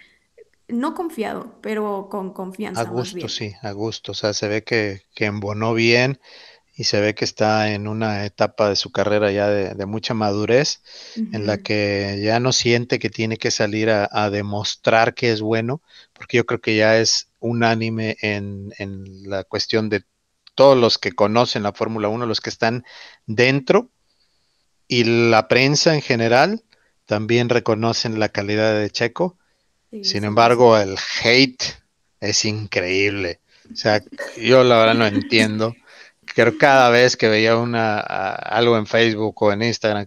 no 0.72 0.93
confiado, 0.93 1.53
pero 1.62 2.07
con 2.09 2.34
confianza. 2.34 2.82
A 2.82 2.86
gusto, 2.86 3.28
sí, 3.28 3.53
a 3.62 3.72
gusto. 3.72 4.14
O 4.14 4.16
sea, 4.16 4.34
se 4.34 4.47
ve 4.47 4.64
que, 4.64 5.01
que, 5.14 5.26
embonó 5.26 5.74
bien 5.74 6.20
y 6.82 6.84
se 6.84 7.00
ve 7.00 7.14
que 7.14 7.26
está 7.26 7.72
en 7.72 7.88
una 7.88 8.26
etapa 8.26 8.68
de 8.70 8.76
su 8.76 8.92
carrera 8.92 9.32
ya 9.32 9.48
de, 9.48 9.86
mucha 9.86 10.14
madurez, 10.14 10.82
en 11.16 11.46
la 11.46 11.60
que 11.60 12.20
ya 12.24 12.40
no 12.40 12.52
siente 12.52 12.98
que 12.98 13.10
tiene 13.10 13.38
que 13.38 13.52
salir 13.52 13.90
a, 13.90 14.30
demostrar 14.32 15.14
que 15.14 15.32
es 15.32 15.42
bueno, 15.42 15.82
porque 16.14 16.38
yo 16.38 16.46
creo 16.46 16.60
que 16.60 16.76
ya 16.76 16.98
es 16.98 17.30
unánime 17.40 18.18
en, 18.22 18.74
en 18.80 19.30
la 19.30 19.44
cuestión 19.44 19.90
de 19.90 20.04
todos 20.56 20.78
los 20.78 20.98
que 20.98 21.12
conocen 21.12 21.64
la 21.64 21.74
Fórmula 21.74 22.10
1, 22.10 22.26
los 22.26 22.42
que 22.42 22.50
están 22.50 22.84
dentro 23.28 23.92
y 24.88 25.04
la 25.04 25.48
prensa 25.48 25.94
en 25.94 26.02
general 26.02 26.64
también 27.06 27.50
reconocen 27.50 28.20
la 28.20 28.30
calidad 28.30 28.80
de 28.80 28.90
Checo 28.90 29.38
sin 30.04 30.24
embargo, 30.24 30.78
el 30.78 30.96
hate 31.22 31.64
es 32.22 32.46
increíble. 32.46 33.42
O 33.72 33.76
sea, 33.76 34.02
yo 34.38 34.64
la 34.64 34.78
verdad 34.78 34.96
no 34.96 35.06
entiendo. 35.06 35.76
Creo 36.26 36.57
cada 36.57 36.89
vez 36.89 37.17
que 37.17 37.28
veía 37.28 37.57
una, 37.57 37.99
algo 37.99 38.78
en 38.78 38.86
Facebook 38.86 39.41
o 39.41 39.51
en 39.51 39.63
Instagram, 39.63 40.05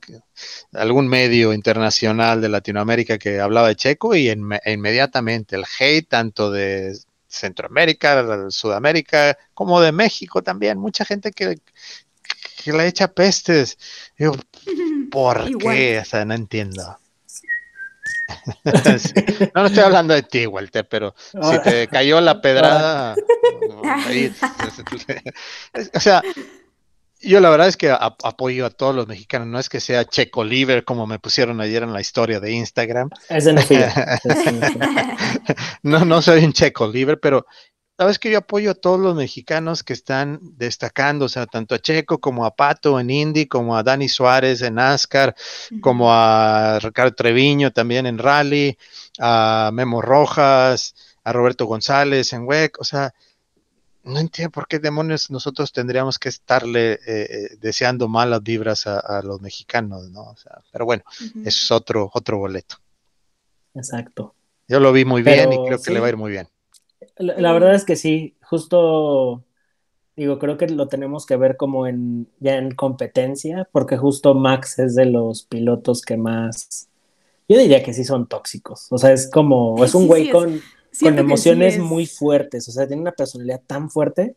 algún 0.72 1.08
medio 1.08 1.52
internacional 1.52 2.40
de 2.40 2.48
Latinoamérica 2.48 3.18
que 3.18 3.40
hablaba 3.40 3.68
de 3.68 3.76
Checo 3.76 4.14
y 4.14 4.30
inmediatamente 4.30 5.56
el 5.56 5.64
hate 5.78 6.08
tanto 6.08 6.50
de 6.50 6.96
Centroamérica, 7.26 8.22
de 8.22 8.50
Sudamérica, 8.50 9.36
como 9.52 9.80
de 9.80 9.92
México 9.92 10.42
también. 10.42 10.78
Mucha 10.78 11.04
gente 11.04 11.32
que, 11.32 11.58
que 12.62 12.72
le 12.72 12.86
echa 12.86 13.08
pestes. 13.08 13.76
Digo, 14.16 14.36
¿por 15.10 15.58
qué? 15.58 15.98
O 15.98 16.04
sea, 16.04 16.24
no 16.24 16.34
entiendo. 16.34 16.98
No, 19.55 19.62
no 19.62 19.66
estoy 19.66 19.85
hablando 19.85 20.14
de 20.14 20.22
ti, 20.22 20.47
Walter, 20.47 20.87
pero 20.89 21.14
si 21.16 21.59
te 21.62 21.89
cayó 21.89 22.20
la 22.20 22.41
pedrada, 22.41 23.14
o 25.95 26.01
sea, 26.01 26.22
Yo 27.20 27.41
la 27.41 27.49
verdad 27.49 27.68
es 27.68 27.76
que 27.76 27.91
apoyo 27.91 28.66
a 28.66 28.70
todos 28.70 28.95
los 28.95 29.07
mexicanos, 29.07 29.49
no 29.49 29.59
es 29.59 29.68
que 29.68 29.80
sea 29.80 30.05
Checo 30.05 30.45
Liver 30.45 30.85
como 30.85 31.07
me 31.07 31.18
pusieron 31.18 31.61
ayer 31.61 31.82
en 31.82 31.93
la 31.93 32.01
historia 32.01 32.39
de 32.39 32.53
Instagram. 32.53 33.09
Es 33.30 33.47
de 33.47 33.55
no, 35.82 36.05
no 36.05 36.20
soy 36.20 36.45
un 36.45 36.53
Checo 36.53 36.87
Liver, 36.87 37.18
pero 37.20 37.47
sabes 37.97 38.18
que 38.18 38.30
yo 38.30 38.38
apoyo 38.38 38.72
a 38.72 38.74
todos 38.74 38.99
los 38.99 39.14
mexicanos 39.14 39.82
que 39.82 39.92
están 39.92 40.40
destacando, 40.57 41.26
o 41.26 41.28
sea, 41.28 41.47
tanto 41.47 41.74
a 41.74 41.78
Checo 41.78 42.18
como 42.18 42.45
a 42.45 42.55
Pato 42.55 42.99
en 42.99 43.11
Indy, 43.11 43.47
como 43.47 43.76
a 43.76 43.82
Dani 43.82 44.09
Suárez 44.09 44.62
en 44.62 44.74
NASCAR, 44.74 45.34
como 45.80 46.12
a 46.12 46.78
Ricardo 46.80 47.14
Treviño 47.14 47.72
también 47.72 48.07
en 48.07 48.18
Rally, 48.18 48.76
a 49.18 49.70
Memo 49.72 50.03
Rojas, 50.03 50.95
a 51.22 51.32
Roberto 51.32 51.66
González 51.66 52.32
en 52.32 52.47
WEC, 52.47 52.80
o 52.80 52.84
sea, 52.84 53.14
no 54.03 54.18
entiendo 54.18 54.51
por 54.51 54.68
qué 54.68 54.78
demonios 54.78 55.30
nosotros 55.30 55.72
tendríamos 55.72 56.18
que 56.18 56.28
estarle 56.28 56.92
eh, 56.92 56.99
eh, 57.07 57.57
deseando 57.59 58.07
malas 58.07 58.42
vibras 58.42 58.86
a, 58.86 59.22
los 59.22 59.40
mexicanos, 59.40 60.11
¿no? 60.11 60.24
O 60.24 60.36
sea, 60.36 60.61
pero 60.70 60.84
bueno, 60.84 61.05
eso 61.20 61.42
es 61.45 61.70
otro, 61.70 62.11
otro 62.12 62.36
boleto. 62.36 62.76
Exacto. 63.74 64.34
Yo 64.68 64.78
lo 64.78 64.92
vi 64.92 65.07
muy 65.07 65.22
bien 65.22 65.53
y 65.53 65.57
creo 65.66 65.80
que 65.80 65.90
le 65.90 66.01
va 66.01 66.07
a 66.07 66.11
ir 66.11 66.16
muy 66.18 66.30
bien. 66.30 66.49
La, 67.16 67.52
verdad 67.52 67.74
es 67.74 67.84
que 67.84 67.96
sí, 67.96 68.36
justo 68.42 69.44
digo, 70.16 70.38
creo 70.38 70.57
que 70.57 70.68
lo 70.68 70.88
tenemos 70.88 71.26
que 71.26 71.36
ver 71.36 71.57
como 71.57 71.86
en 71.86 72.28
ya 72.40 72.57
en 72.57 72.70
competencia, 72.72 73.68
porque 73.72 73.96
justo 73.96 74.34
Max 74.34 74.78
es 74.78 74.94
de 74.94 75.07
los 75.07 75.44
pilotos 75.44 76.02
que 76.02 76.16
más, 76.16 76.88
yo 77.48 77.59
diría 77.59 77.82
que 77.82 77.92
sí 77.92 78.05
son 78.05 78.28
tóxicos, 78.28 78.86
o 78.90 78.98
sea, 78.98 79.12
es 79.12 79.28
como, 79.30 79.76
es 79.84 79.94
un 79.94 80.07
güey 80.07 80.30
con, 80.30 80.61
con 81.00 81.18
emociones 81.18 81.78
muy 81.78 82.07
fuertes, 82.07 82.68
o 82.68 82.72
sea, 82.72 82.86
tiene 82.86 83.02
una 83.02 83.12
personalidad 83.12 83.62
tan 83.66 83.90
fuerte 83.90 84.36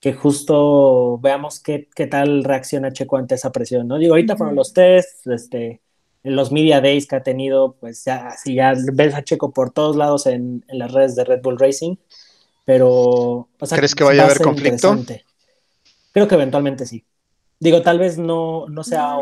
que 0.00 0.12
justo 0.12 1.18
veamos 1.18 1.60
qué, 1.60 1.88
qué 1.94 2.06
tal 2.06 2.44
reacciona 2.44 2.92
Checo 2.92 3.16
ante 3.16 3.34
esa 3.34 3.50
presión, 3.50 3.88
¿no? 3.88 3.98
Digo, 3.98 4.12
ahorita 4.12 4.36
fueron 4.36 4.54
los 4.54 4.74
test, 4.74 5.26
este, 5.26 5.80
los 6.34 6.50
media 6.50 6.80
days 6.80 7.06
que 7.06 7.16
ha 7.16 7.22
tenido, 7.22 7.76
pues 7.78 8.04
ya, 8.04 8.32
si 8.32 8.54
ya 8.54 8.74
ves 8.92 9.14
a 9.14 9.22
Checo 9.22 9.52
por 9.52 9.70
todos 9.70 9.96
lados 9.96 10.26
en, 10.26 10.64
en 10.68 10.78
las 10.78 10.92
redes 10.92 11.14
de 11.14 11.24
Red 11.24 11.40
Bull 11.42 11.58
Racing, 11.58 11.96
pero... 12.64 13.48
¿Crees 13.70 13.94
que 13.94 14.04
vaya 14.04 14.22
a 14.22 14.24
haber 14.26 14.40
conflicto? 14.40 14.96
Creo 16.12 16.28
que 16.28 16.34
eventualmente 16.34 16.86
sí. 16.86 17.04
Digo, 17.58 17.82
tal 17.82 17.98
vez 17.98 18.18
no, 18.18 18.68
no 18.68 18.84
sea 18.84 19.16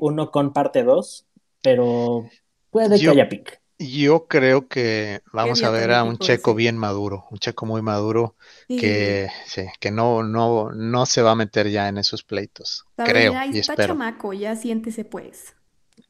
uno 0.00 0.30
con 0.30 0.52
parte 0.52 0.82
2, 0.82 1.26
pero 1.62 2.28
puede 2.70 2.98
que 2.98 3.08
haya 3.08 3.28
pick. 3.28 3.60
Yo 3.78 4.26
creo 4.26 4.68
que 4.68 5.22
vamos 5.32 5.62
a 5.62 5.70
ver 5.70 5.92
a 5.92 6.04
un 6.04 6.18
checo 6.18 6.54
bien 6.54 6.76
maduro, 6.76 7.24
un 7.30 7.38
checo 7.38 7.64
muy 7.64 7.80
maduro 7.80 8.36
que, 8.68 9.28
sí, 9.46 9.62
que 9.80 9.90
no, 9.90 10.22
no, 10.22 10.70
no 10.70 11.06
se 11.06 11.22
va 11.22 11.30
a 11.30 11.34
meter 11.34 11.70
ya 11.70 11.88
en 11.88 11.96
esos 11.96 12.22
pleitos. 12.22 12.84
creo 12.96 13.32
y 13.32 13.58
está 13.58 13.72
espero. 13.72 13.94
chamaco, 13.94 14.34
ya 14.34 14.54
siéntese 14.54 15.04
pues. 15.04 15.54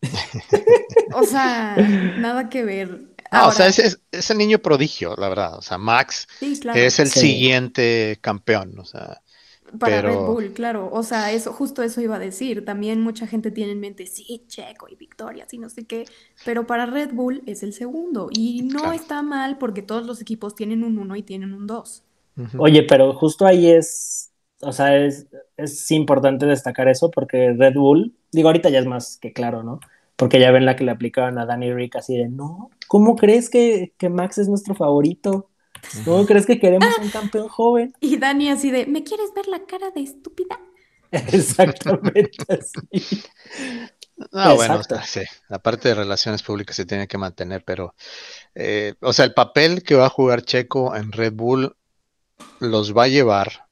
o 1.15 1.25
sea, 1.25 1.77
nada 2.19 2.49
que 2.49 2.65
ver. 2.65 3.03
o 3.33 3.53
sea, 3.53 3.67
es, 3.67 4.01
es, 4.11 4.31
el 4.31 4.39
niño 4.39 4.59
prodigio, 4.59 5.15
la 5.17 5.29
verdad. 5.29 5.59
O 5.59 5.63
sea, 5.63 5.79
Max 5.79 6.27
es 6.41 6.99
el 6.99 7.09
siguiente 7.09 8.19
campeón. 8.21 8.79
O 8.79 8.85
sea, 8.85 9.21
para 9.79 10.03
Red 10.03 10.17
Bull, 10.17 10.53
claro. 10.53 10.91
O 10.93 11.03
sea, 11.03 11.33
eso, 11.33 11.53
justo 11.53 11.83
eso 11.83 12.01
iba 12.01 12.17
a 12.17 12.19
decir. 12.19 12.65
También 12.65 13.01
mucha 13.01 13.27
gente 13.27 13.51
tiene 13.51 13.73
en 13.73 13.81
mente, 13.81 14.07
sí, 14.07 14.45
Checo 14.49 14.89
y 14.89 14.97
Victoria, 14.97 15.47
sí, 15.49 15.59
no 15.59 15.69
sé 15.69 15.85
qué. 15.87 16.07
Pero 16.45 16.67
para 16.67 16.87
Red 16.87 17.13
Bull 17.13 17.43
es 17.47 17.63
el 17.63 17.73
segundo. 17.73 18.29
Y 18.33 18.63
no 18.63 18.93
está 18.93 19.23
mal 19.23 19.59
porque 19.59 19.83
todos 19.83 20.07
los 20.07 20.21
equipos 20.21 20.55
tienen 20.55 20.83
un 20.83 20.99
uno 20.99 21.17
y 21.17 21.23
tienen 21.23 21.53
un 21.53 21.67
dos. 21.67 22.03
Oye, 22.59 22.85
pero 22.85 23.13
justo 23.13 23.47
ahí 23.47 23.71
es, 23.71 24.30
o 24.63 24.73
sea, 24.73 24.97
es, 24.97 25.27
es 25.57 25.91
importante 25.91 26.47
destacar 26.47 26.89
eso 26.89 27.11
porque 27.11 27.55
Red 27.57 27.75
Bull, 27.75 28.15
digo, 28.33 28.49
ahorita 28.49 28.69
ya 28.69 28.79
es 28.79 28.87
más 28.87 29.19
que 29.19 29.33
claro, 29.33 29.63
¿no? 29.63 29.81
Porque 30.17 30.39
ya 30.39 30.51
ven 30.51 30.67
la 30.67 30.77
que 30.77 30.85
le 30.85 30.91
aplicaban 30.91 31.39
a 31.39 31.47
Danny 31.47 31.73
Rick 31.73 31.97
así 31.97 32.17
de, 32.17 32.29
no, 32.29 32.71
¿cómo 32.89 33.17
crees 33.17 33.49
que, 33.49 33.95
que 33.97 34.11
Max 34.11 34.39
es 34.39 34.49
nuestro 34.49 34.75
favorito? 34.75 35.49
¿Cómo 36.05 36.27
crees 36.27 36.47
que 36.47 36.61
queremos 36.61 36.89
un 36.99 37.09
campeón 37.09 37.49
joven? 37.49 37.95
Y 38.01 38.19
Dani 38.19 38.51
así 38.51 38.71
de, 38.71 38.87
¿me 38.87 39.03
quieres 39.03 39.33
ver 39.35 39.49
la 39.49 39.65
cara 39.65 39.91
de 39.91 40.03
estúpida? 40.03 40.61
Exactamente 41.11 42.45
así. 42.49 43.23
No, 44.33 44.55
bueno, 44.55 44.83
sí, 45.05 45.23
la 45.49 45.59
parte 45.61 45.89
de 45.89 45.95
relaciones 45.95 46.43
públicas 46.43 46.77
se 46.77 46.85
tiene 46.85 47.09
que 47.09 47.17
mantener, 47.17 47.65
pero, 47.65 47.95
eh, 48.55 48.95
o 49.01 49.15
sea, 49.15 49.25
el 49.25 49.33
papel 49.33 49.83
que 49.83 49.95
va 49.95 50.07
a 50.07 50.11
jugar 50.11 50.43
Checo 50.43 50.95
en 50.95 51.11
Red 51.11 51.33
Bull 51.33 51.75
los 52.59 52.95
va 52.95 53.05
a 53.05 53.09
llevar. 53.09 53.70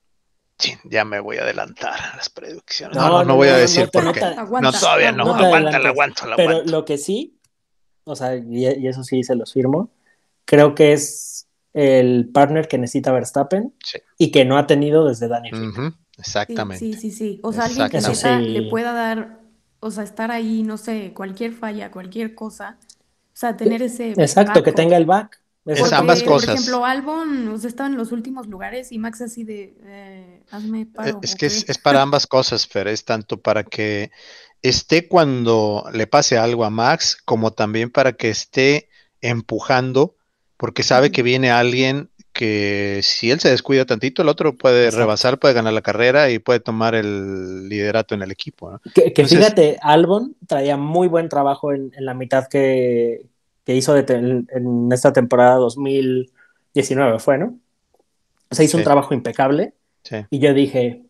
Ya 0.84 1.04
me 1.04 1.20
voy 1.20 1.38
a 1.38 1.42
adelantar 1.42 2.00
a 2.00 2.16
las 2.16 2.30
predicciones. 2.30 2.96
No, 2.96 3.24
no, 3.24 3.36
voy 3.36 3.48
a 3.48 3.56
decir 3.56 3.88
por 3.90 4.12
qué. 4.12 4.20
No, 4.60 4.72
todavía 4.72 5.12
no, 5.12 5.34
aguanta, 5.34 5.78
la 5.78 5.88
aguanto, 5.88 6.26
la 6.26 6.36
Pero 6.36 6.64
lo 6.64 6.84
que 6.84 6.98
sí, 6.98 7.38
o 8.04 8.16
sea, 8.16 8.36
y, 8.36 8.66
eso 8.86 9.04
sí 9.04 9.22
se 9.22 9.34
los 9.34 9.52
firmo, 9.52 9.90
creo 10.44 10.74
que 10.74 10.92
es 10.92 11.46
el 11.74 12.28
partner 12.32 12.66
que 12.66 12.78
necesita 12.78 13.12
Verstappen 13.12 13.74
y 14.16 14.30
que 14.30 14.44
no 14.44 14.58
ha 14.58 14.66
tenido 14.66 15.06
desde 15.06 15.28
Daniel. 15.28 15.94
Exactamente. 16.18 16.78
Sí, 16.78 16.94
sí, 16.94 17.10
sí, 17.12 17.40
O 17.42 17.52
sea, 17.52 17.64
alguien 17.64 17.88
que 17.88 18.00
le 18.40 18.68
pueda 18.68 18.92
dar, 18.92 19.40
o 19.80 19.90
sea, 19.90 20.02
estar 20.02 20.32
ahí, 20.32 20.62
no 20.64 20.76
sé, 20.76 21.12
cualquier 21.14 21.52
falla, 21.52 21.90
cualquier 21.90 22.34
cosa. 22.34 22.78
O 23.32 23.40
sea, 23.40 23.56
tener 23.56 23.82
ese. 23.82 24.10
Exacto, 24.10 24.64
que 24.64 24.72
tenga 24.72 24.96
el 24.96 25.06
back. 25.06 25.40
Es 25.68 25.92
ambas 25.92 26.22
cosas. 26.22 26.46
Por 26.46 26.54
ejemplo, 26.54 26.84
Albon 26.84 27.48
o 27.48 27.58
sea, 27.58 27.68
estaba 27.68 27.88
en 27.88 27.96
los 27.96 28.12
últimos 28.12 28.46
lugares 28.46 28.90
y 28.92 28.98
Max 28.98 29.20
así 29.20 29.44
de, 29.44 29.76
eh, 29.84 30.42
hazme 30.50 30.86
paro. 30.86 31.20
Es 31.22 31.34
que 31.34 31.46
es, 31.46 31.68
es, 31.68 31.78
para 31.78 32.02
ambas 32.02 32.26
cosas, 32.26 32.66
pero 32.66 32.90
es 32.90 33.04
tanto 33.04 33.40
para 33.40 33.64
que 33.64 34.10
esté 34.62 35.08
cuando 35.08 35.84
le 35.92 36.06
pase 36.06 36.38
algo 36.38 36.64
a 36.64 36.70
Max, 36.70 37.16
como 37.24 37.52
también 37.52 37.90
para 37.90 38.12
que 38.12 38.30
esté 38.30 38.88
empujando 39.20 40.16
porque 40.58 40.82
sabe 40.82 41.10
que 41.10 41.22
viene 41.22 41.50
alguien 41.50 42.10
que 42.32 43.00
si 43.02 43.30
él 43.30 43.40
se 43.40 43.48
descuida 43.48 43.84
tantito, 43.84 44.22
el 44.22 44.28
otro 44.28 44.56
puede 44.56 44.90
rebasar, 44.90 45.38
puede 45.38 45.54
ganar 45.54 45.72
la 45.72 45.82
carrera 45.82 46.30
y 46.30 46.38
puede 46.38 46.60
tomar 46.60 46.94
el 46.94 47.68
liderato 47.68 48.14
en 48.14 48.22
el 48.22 48.30
equipo. 48.30 48.80
Que, 48.92 49.26
fíjate, 49.26 49.78
Albon 49.80 50.36
traía 50.46 50.76
muy 50.76 51.08
buen 51.08 51.28
trabajo 51.28 51.72
en, 51.72 51.92
la 51.98 52.14
mitad 52.14 52.46
que, 52.48 53.26
hizo 53.74 53.96
en, 53.96 54.88
esta 54.92 55.12
temporada 55.12 55.56
2019, 55.56 57.18
fue, 57.18 57.38
¿no? 57.38 57.58
O 58.50 58.54
sea, 58.54 58.64
hizo 58.64 58.78
un 58.78 58.84
trabajo 58.84 59.14
impecable. 59.14 59.74
Y 60.30 60.38
yo 60.38 60.54
dije, 60.54 61.02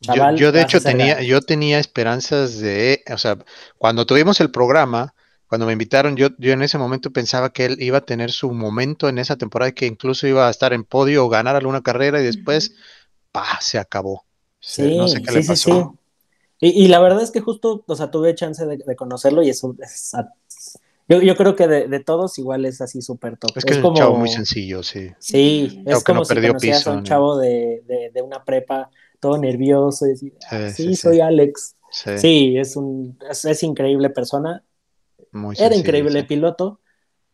Chaval, 0.00 0.36
yo, 0.36 0.52
de 0.52 0.62
hecho 0.62 0.80
tenía, 0.80 1.22
yo 1.22 1.40
tenía 1.40 1.78
esperanzas 1.78 2.60
de, 2.60 3.02
o 3.12 3.18
sea, 3.18 3.38
cuando 3.78 4.06
tuvimos 4.06 4.40
el 4.40 4.50
programa, 4.50 5.14
cuando 5.48 5.66
me 5.66 5.72
invitaron, 5.72 6.16
yo, 6.16 6.28
yo 6.38 6.52
en 6.52 6.62
ese 6.62 6.78
momento 6.78 7.12
pensaba 7.12 7.52
que 7.52 7.64
él 7.64 7.76
iba 7.80 7.98
a 7.98 8.04
tener 8.04 8.30
su 8.30 8.52
momento 8.52 9.08
en 9.08 9.18
esa 9.18 9.36
temporada, 9.36 9.72
que 9.72 9.86
incluso 9.86 10.26
iba 10.26 10.46
a 10.46 10.50
estar 10.50 10.72
en 10.72 10.84
podio 10.84 11.24
o 11.24 11.28
ganar 11.28 11.56
alguna 11.56 11.82
carrera 11.82 12.20
y 12.20 12.24
después, 12.24 12.74
¡pah! 13.32 13.60
se 13.60 13.78
acabó. 13.78 14.24
Sí, 14.60 14.96
no 14.96 15.08
sé 15.08 15.22
qué 15.22 15.32
le 15.32 15.44
pasó. 15.44 15.98
Y, 16.60 16.88
la 16.88 16.98
verdad 16.98 17.22
es 17.22 17.30
que 17.30 17.40
justo, 17.40 17.84
o 17.86 17.94
sea, 17.96 18.10
tuve 18.10 18.34
chance 18.34 18.64
de, 18.64 18.96
conocerlo 18.96 19.42
y 19.42 19.50
eso 19.50 19.76
es, 19.80 20.12
yo, 21.08 21.20
yo, 21.20 21.36
creo 21.36 21.56
que 21.56 21.68
de, 21.68 22.00
todos 22.00 22.38
igual 22.38 22.64
es 22.64 22.80
así 22.80 23.02
súper 23.02 23.36
top. 23.36 23.50
Es 23.56 23.64
que 23.64 23.74
es, 23.74 23.78
como, 23.78 23.90
un 23.90 23.96
chavo 23.96 24.16
muy 24.16 24.28
sencillo, 24.28 24.82
sí. 24.82 25.10
Sí, 25.18 25.82
es 25.86 26.02
como 26.04 26.24
si 26.24 26.34
conocías 26.34 26.86
a 26.86 26.92
un 26.92 27.02
chavo 27.02 27.38
de, 27.38 28.12
una 28.22 28.44
prepa 28.44 28.90
todo 29.20 29.38
nervioso 29.38 30.06
y 30.06 30.10
decir, 30.10 30.34
ah, 30.50 30.68
sí, 30.68 30.96
soy 30.96 31.20
Alex. 31.20 31.76
Sí, 31.90 32.58
es, 32.58 32.76
un, 32.76 33.16
es 33.30 33.62
increíble 33.62 34.10
persona 34.10 34.64
era 35.58 35.74
increíble 35.74 36.24
piloto, 36.24 36.80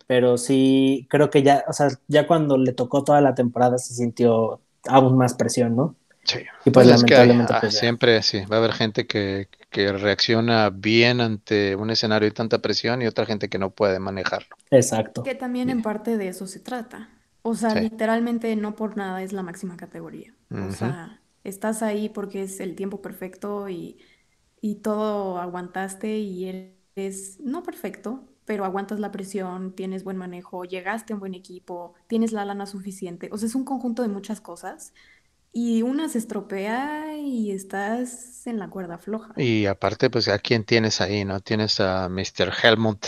pero 0.07 0.39
sí 0.39 1.07
creo 1.11 1.31
que 1.31 1.43
ya, 1.43 1.65
o 1.69 1.73
sea, 1.73 1.89
ya 2.09 2.27
cuando 2.27 2.57
le 2.57 2.73
tocó 2.73 3.05
toda 3.05 3.21
la 3.21 3.35
temporada 3.35 3.79
se 3.79 3.95
sintió 3.95 4.61
aún 4.87 5.17
más 5.17 5.35
presión, 5.35 5.77
¿no? 5.77 5.97
Sí. 6.31 6.39
Y 6.65 6.71
pues, 6.71 6.87
pues 6.87 6.89
lamentablemente. 6.89 7.53
Ah, 7.55 7.61
pues, 7.61 7.79
siempre 7.79 8.23
sí, 8.23 8.45
va 8.51 8.57
a 8.57 8.59
haber 8.59 8.73
gente 8.73 9.07
que, 9.07 9.49
reacciona 9.73 10.71
bien 10.71 11.21
ante 11.21 11.77
un 11.77 11.91
escenario 11.91 12.29
de 12.29 12.35
tanta 12.35 12.61
presión 12.61 13.03
y 13.03 13.07
otra 13.07 13.25
gente 13.25 13.49
que 13.49 13.59
no 13.59 13.71
puede 13.71 13.99
manejarlo. 13.99 14.57
Exacto. 14.71 15.23
Que 15.23 15.35
también 15.35 15.71
en 15.71 15.83
parte 15.83 16.17
de 16.17 16.29
eso 16.29 16.47
se 16.47 16.61
trata. 16.61 17.09
O 17.43 17.55
sea, 17.55 17.75
literalmente 17.75 18.55
no 18.57 18.75
por 18.75 18.97
nada 18.97 19.23
es 19.23 19.33
la 19.33 19.43
máxima 19.43 19.77
categoría. 19.77 20.35
O 20.51 20.73
sea, 20.73 21.21
estás 21.45 21.83
ahí 21.83 22.09
porque 22.09 22.43
es 22.43 22.61
el 22.61 22.75
tiempo 22.75 23.01
perfecto 23.01 23.69
y, 23.69 23.99
y 24.61 24.77
todo 24.77 25.39
aguantaste 25.39 26.19
y 26.19 26.47
él 26.47 26.75
es 26.97 27.39
no 27.41 27.63
perfecto, 27.63 28.25
pero 28.45 28.65
aguantas 28.65 28.99
la 28.99 29.13
presión, 29.13 29.73
tienes 29.75 30.03
buen 30.03 30.17
manejo, 30.17 30.65
llegaste 30.65 31.13
a 31.13 31.17
un 31.17 31.21
buen 31.21 31.35
equipo, 31.35 31.95
tienes 32.09 32.33
la 32.33 32.45
lana 32.45 32.67
suficiente. 32.67 33.31
O 33.33 33.39
sea, 33.39 33.47
es 33.47 33.55
un 33.55 33.65
conjunto 33.65 34.03
de 34.03 34.09
muchas 34.09 34.41
cosas. 34.41 34.93
Y 35.53 35.83
una 35.83 36.09
se 36.09 36.19
estropea 36.19 37.17
y 37.17 37.51
estás 37.51 38.47
en 38.47 38.59
la 38.59 38.71
cuerda 38.71 38.99
floja. 38.99 39.33
Y 39.37 39.67
aparte, 39.67 40.11
pues, 40.11 40.29
¿a 40.29 40.39
quién 40.39 40.65
tienes 40.65 41.01
ahí? 41.01 41.25
¿No? 41.25 41.41
Tienes 41.41 41.81
a 41.81 42.09
Mr. 42.09 42.53
Helmut, 42.63 43.05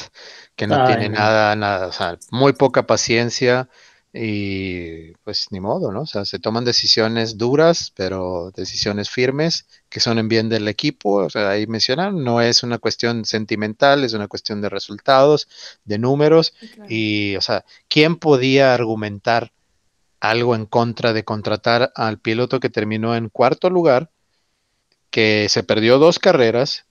que 0.57 0.67
no 0.67 0.83
tiene 0.83 1.09
nada, 1.09 1.55
nada, 1.57 1.87
o 1.89 1.93
sea, 1.93 2.19
muy 2.31 2.53
poca 2.55 2.87
paciencia. 2.87 3.69
y 4.15 5.13
pues 5.25 5.47
ni 5.53 5.61
modo, 5.61 5.91
¿no? 5.91 6.03
O 6.03 6.07
sea, 6.07 6.25
se 6.27 6.39
toman 6.39 6.65
decisiones 6.67 7.39
duras, 7.39 7.93
pero 7.97 8.51
decisiones 8.55 9.09
firmes 9.11 9.67
que 9.89 10.01
son 10.01 10.19
en 10.19 10.29
bien 10.29 10.49
del 10.51 10.69
equipo. 10.69 11.15
O 11.25 11.31
sea, 11.31 11.51
ahí 11.51 11.67
mencionan, 11.67 12.23
no 12.23 12.41
es 12.43 12.63
una 12.63 12.79
cuestión 12.79 13.25
sentimental, 13.25 14.05
es 14.05 14.13
una 14.13 14.29
cuestión 14.29 14.61
de 14.61 14.69
resultados, 14.69 15.49
de 15.85 15.99
números. 15.99 16.55
Y, 16.89 17.37
o 17.37 17.41
sea, 17.41 17.65
¿quién 17.89 18.17
podía 18.17 18.75
argumentar 18.75 19.53
algo 20.23 20.55
en 20.55 20.67
contra 20.67 21.13
de 21.13 21.25
contratar 21.25 21.93
al 21.95 22.19
piloto 22.19 22.61
que 22.61 22.71
terminó 22.71 23.15
en 23.15 23.29
cuarto 23.29 23.69
lugar, 23.69 24.11
que 25.11 25.49
se 25.51 25.63
perdió 25.63 25.99
dos 25.99 26.19
carreras, 26.19 26.87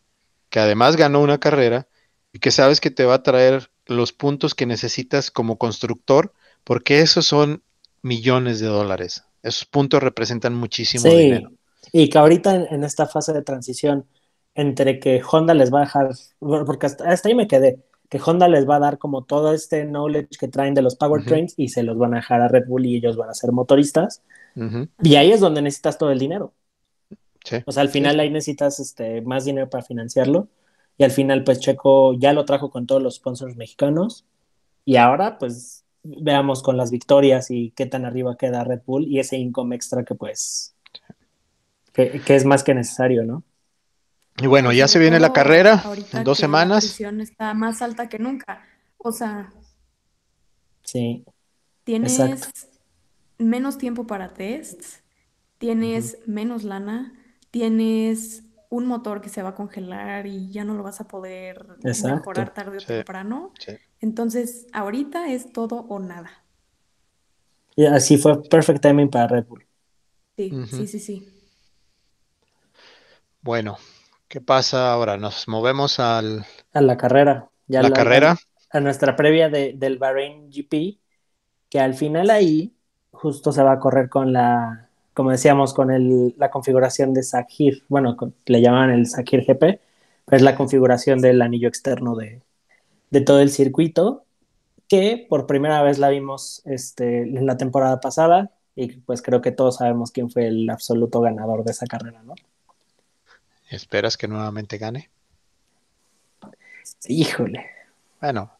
que 0.49 0.59
además 0.59 0.97
ganó 0.97 1.21
una 1.21 1.39
carrera 1.39 1.87
y 2.33 2.39
que 2.39 2.51
sabes 2.51 2.79
que 2.79 2.91
te 2.91 3.05
va 3.05 3.15
a 3.15 3.23
traer 3.23 3.71
los 3.87 4.13
puntos 4.13 4.53
que 4.53 4.65
necesitas 4.65 5.31
como 5.31 5.57
constructor? 5.57 6.33
porque 6.63 7.01
esos 7.01 7.25
son 7.25 7.63
millones 8.01 8.59
de 8.59 8.67
dólares. 8.67 9.23
Esos 9.43 9.65
puntos 9.65 10.01
representan 10.01 10.53
muchísimo 10.53 11.03
sí, 11.03 11.17
dinero. 11.17 11.51
Y 11.91 12.09
que 12.09 12.17
ahorita 12.17 12.55
en, 12.55 12.83
esta 12.83 13.07
fase 13.07 13.33
de 13.33 13.41
transición, 13.41 14.05
entre 14.53 14.99
que 14.99 15.21
Honda 15.29 15.53
les 15.53 15.73
va 15.73 15.79
a 15.79 15.81
dejar, 15.81 16.09
porque 16.39 16.85
hasta, 16.85 17.27
ahí 17.27 17.35
me 17.35 17.47
quedé, 17.47 17.79
que 18.11 18.19
Honda 18.19 18.49
les 18.49 18.69
va 18.69 18.75
a 18.75 18.79
dar 18.79 18.97
como 18.97 19.23
todo 19.23 19.53
este 19.53 19.85
knowledge 19.85 20.37
que 20.37 20.49
traen 20.49 20.73
de 20.73 20.81
los 20.81 20.97
powertrains 20.97 21.53
y 21.55 21.69
se 21.69 21.81
los 21.81 21.97
van 21.97 22.13
a 22.13 22.17
dejar 22.17 22.41
a 22.41 22.49
Red 22.49 22.67
Bull 22.67 22.85
y 22.85 22.97
ellos 22.97 23.15
van 23.15 23.29
a 23.29 23.33
ser 23.33 23.53
motoristas. 23.53 24.21
Y 25.01 25.15
ahí 25.15 25.31
es 25.31 25.39
donde 25.39 25.61
necesitas 25.61 25.97
todo 25.97 26.11
el 26.11 26.19
dinero. 26.19 26.51
O 27.65 27.71
sea, 27.71 27.83
al 27.83 27.87
final 27.87 28.19
ahí 28.19 28.29
necesitas 28.29 28.81
este, 28.81 29.21
más 29.21 29.45
dinero 29.45 29.69
para 29.69 29.85
financiarlo. 29.85 30.49
Y 30.97 31.05
al 31.05 31.11
final, 31.11 31.45
pues 31.45 31.61
Checo 31.61 32.13
ya 32.13 32.33
lo 32.33 32.43
trajo 32.43 32.69
con 32.69 32.85
todos 32.85 33.01
los 33.01 33.15
sponsors 33.15 33.55
mexicanos. 33.55 34.25
Y 34.83 34.97
ahora, 34.97 35.37
pues 35.37 35.85
veamos 36.03 36.61
con 36.63 36.75
las 36.75 36.91
victorias 36.91 37.49
y 37.49 37.71
qué 37.77 37.85
tan 37.85 38.03
arriba 38.03 38.35
queda 38.35 38.65
Red 38.65 38.81
Bull 38.85 39.07
y 39.07 39.19
ese 39.19 39.37
income 39.37 39.73
extra 39.73 40.03
que 40.03 40.15
pues 40.15 40.75
que, 41.93 42.21
es 42.27 42.43
más 42.43 42.65
que 42.65 42.73
necesario, 42.73 43.23
¿no? 43.23 43.43
Y 44.41 44.47
bueno, 44.47 44.71
ya 44.71 44.87
se 44.87 44.99
viene 44.99 45.19
la 45.19 45.33
carrera 45.33 45.83
en 46.13 46.23
dos 46.23 46.37
semanas. 46.37 46.83
La 46.83 46.89
presión 46.89 47.21
está 47.21 47.53
más 47.53 47.81
alta 47.81 48.09
que 48.09 48.19
nunca. 48.19 48.65
O 48.97 49.11
sea, 49.11 49.53
sí. 50.83 51.23
Tienes 51.83 52.69
menos 53.37 53.77
tiempo 53.77 54.05
para 54.07 54.33
tests, 54.33 55.03
tienes 55.57 56.19
menos 56.27 56.63
lana, 56.63 57.13
tienes 57.49 58.43
un 58.69 58.85
motor 58.85 59.21
que 59.21 59.29
se 59.29 59.43
va 59.43 59.49
a 59.49 59.55
congelar 59.55 60.27
y 60.27 60.49
ya 60.51 60.63
no 60.63 60.75
lo 60.75 60.83
vas 60.83 61.01
a 61.01 61.07
poder 61.07 61.77
mejorar 61.83 62.53
tarde 62.53 62.77
o 62.77 62.81
temprano. 62.81 63.53
Entonces, 63.99 64.67
ahorita 64.73 65.31
es 65.31 65.51
todo 65.51 65.81
o 65.89 65.99
nada. 65.99 66.45
Y 67.75 67.85
así 67.85 68.17
fue 68.17 68.41
perfect 68.43 68.81
timing 68.81 69.09
para 69.09 69.27
Red 69.27 69.45
Bull. 69.45 69.65
Sí, 70.37 70.51
sí, 70.69 70.87
sí, 70.87 70.99
sí. 70.99 71.27
Bueno, 73.41 73.77
¿qué 74.31 74.39
pasa 74.39 74.93
ahora? 74.93 75.17
Nos 75.17 75.47
movemos 75.49 75.99
al... 75.99 76.45
A 76.73 76.81
la 76.81 76.95
carrera. 76.95 77.49
Ya 77.67 77.81
la, 77.81 77.91
carrera. 77.91 78.37
A, 78.71 78.79
nuestra 78.79 79.17
previa 79.17 79.49
del 79.49 79.97
Bahrain 79.97 80.49
GP, 80.49 80.97
que 81.69 81.79
al 81.79 81.95
final 81.95 82.29
ahí 82.29 82.73
justo 83.11 83.51
se 83.51 83.61
va 83.61 83.73
a 83.73 83.79
correr 83.79 84.09
con 84.09 84.31
la 84.31 84.87
como 85.13 85.31
decíamos, 85.31 85.73
con 85.73 85.91
el, 85.91 86.33
la 86.37 86.49
configuración 86.49 87.13
de 87.13 87.23
Sakir, 87.23 87.83
bueno, 87.89 88.15
le 88.45 88.61
llamaban 88.61 88.91
el 88.91 89.07
Sakir 89.07 89.45
GP, 89.45 89.59
pero 89.59 90.37
es 90.37 90.41
la 90.41 90.55
configuración 90.55 91.19
del 91.19 91.41
anillo 91.41 91.67
externo 91.67 92.15
de, 92.15 92.41
todo 93.25 93.41
el 93.41 93.49
circuito, 93.49 94.23
que 94.87 95.25
por 95.29 95.47
primera 95.47 95.83
vez 95.83 95.99
la 95.99 96.09
vimos 96.09 96.61
este, 96.65 97.23
en 97.23 97.45
la 97.45 97.57
temporada 97.57 97.99
pasada, 97.99 98.51
y 98.73 98.87
pues 99.01 99.21
creo 99.21 99.41
que 99.41 99.51
todos 99.51 99.77
sabemos 99.77 100.11
quién 100.11 100.29
fue 100.29 100.47
el 100.47 100.69
absoluto 100.69 101.19
ganador 101.19 101.65
de 101.65 101.71
esa 101.71 101.85
carrera, 101.87 102.23
¿no? 102.23 102.35
¿Esperas 103.71 104.17
que 104.17 104.27
nuevamente 104.27 104.77
gane? 104.77 105.09
Híjole. 107.07 107.65
Bueno. 108.19 108.51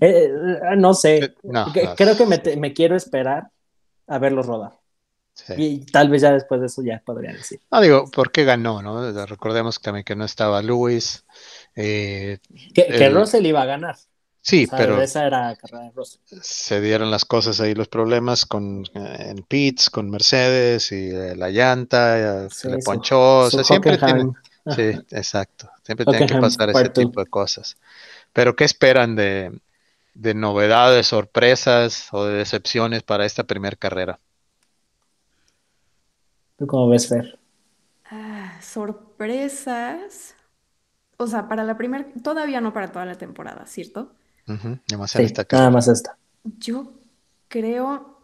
Eh, 0.00 0.28
eh, 0.28 0.76
no 0.76 0.94
sé. 0.94 1.34
creo 1.96 2.16
que 2.16 2.26
me, 2.26 2.56
me 2.56 2.74
quiero 2.74 2.96
esperar 2.96 3.50
a 4.06 4.18
verlo 4.18 4.42
rodar. 4.42 4.72
Y 5.56 5.84
tal 5.86 6.08
vez 6.08 6.22
ya 6.22 6.32
después 6.32 6.60
de 6.60 6.66
eso 6.66 6.82
ya 6.82 7.02
podría 7.04 7.32
decir. 7.32 7.60
No, 7.70 7.80
digo, 7.80 8.10
¿por 8.10 8.32
qué 8.32 8.44
ganó? 8.44 8.80
No? 8.80 9.26
Recordemos 9.26 9.80
también 9.80 10.04
que 10.04 10.16
no 10.16 10.24
estaba 10.24 10.62
Lewis. 10.62 11.24
Eh, 11.74 12.38
que, 12.74 13.08
Russell 13.10 13.44
iba 13.44 13.62
a 13.62 13.66
ganar. 13.66 13.96
Sí, 14.46 14.68
pero. 14.70 15.02
Esa 15.02 15.26
era 15.26 15.48
la 15.48 15.56
carrera 15.56 15.86
de 15.86 15.90
Russell. 15.90 16.20
Se 16.40 16.80
dieron 16.80 17.10
las 17.10 17.24
cosas 17.24 17.60
ahí, 17.60 17.74
los 17.74 17.88
problemas 17.88 18.46
con 18.46 18.84
en 18.94 19.42
pits, 19.42 19.90
con 19.90 20.08
Mercedes 20.08 20.92
y 20.92 21.10
eh, 21.10 21.34
la 21.34 21.50
llanta, 21.50 22.48
se 22.48 22.70
le 22.70 22.78
ponchó. 22.78 23.50
siempre 23.50 23.98
tiene, 23.98 24.30
Sí, 24.76 24.92
exacto. 25.10 25.68
Siempre 25.82 26.06
tiene 26.06 26.26
que 26.26 26.36
pasar 26.36 26.70
ese 26.70 26.90
tipo 26.90 27.18
de 27.18 27.26
cosas. 27.26 27.76
Pero, 28.32 28.54
¿qué 28.54 28.62
esperan 28.62 29.16
de, 29.16 29.60
de 30.14 30.34
novedades, 30.34 31.08
sorpresas 31.08 32.06
o 32.12 32.24
de 32.24 32.36
decepciones 32.36 33.02
para 33.02 33.26
esta 33.26 33.42
primera 33.42 33.74
carrera? 33.74 34.20
¿Tú 36.56 36.68
cómo 36.68 36.88
ves, 36.88 37.08
Fer? 37.08 37.36
Ah, 38.08 38.60
sorpresas. 38.62 40.36
O 41.16 41.26
sea, 41.26 41.48
para 41.48 41.64
la 41.64 41.76
primera, 41.76 42.06
todavía 42.22 42.60
no 42.60 42.72
para 42.72 42.92
toda 42.92 43.06
la 43.06 43.16
temporada, 43.16 43.66
¿cierto? 43.66 44.12
Nada, 44.46 44.80
más 44.98 45.16
esta 45.16 45.46
nada 45.50 45.70
más 45.70 45.88
esta. 45.88 46.18
Yo 46.44 46.94
creo, 47.48 48.20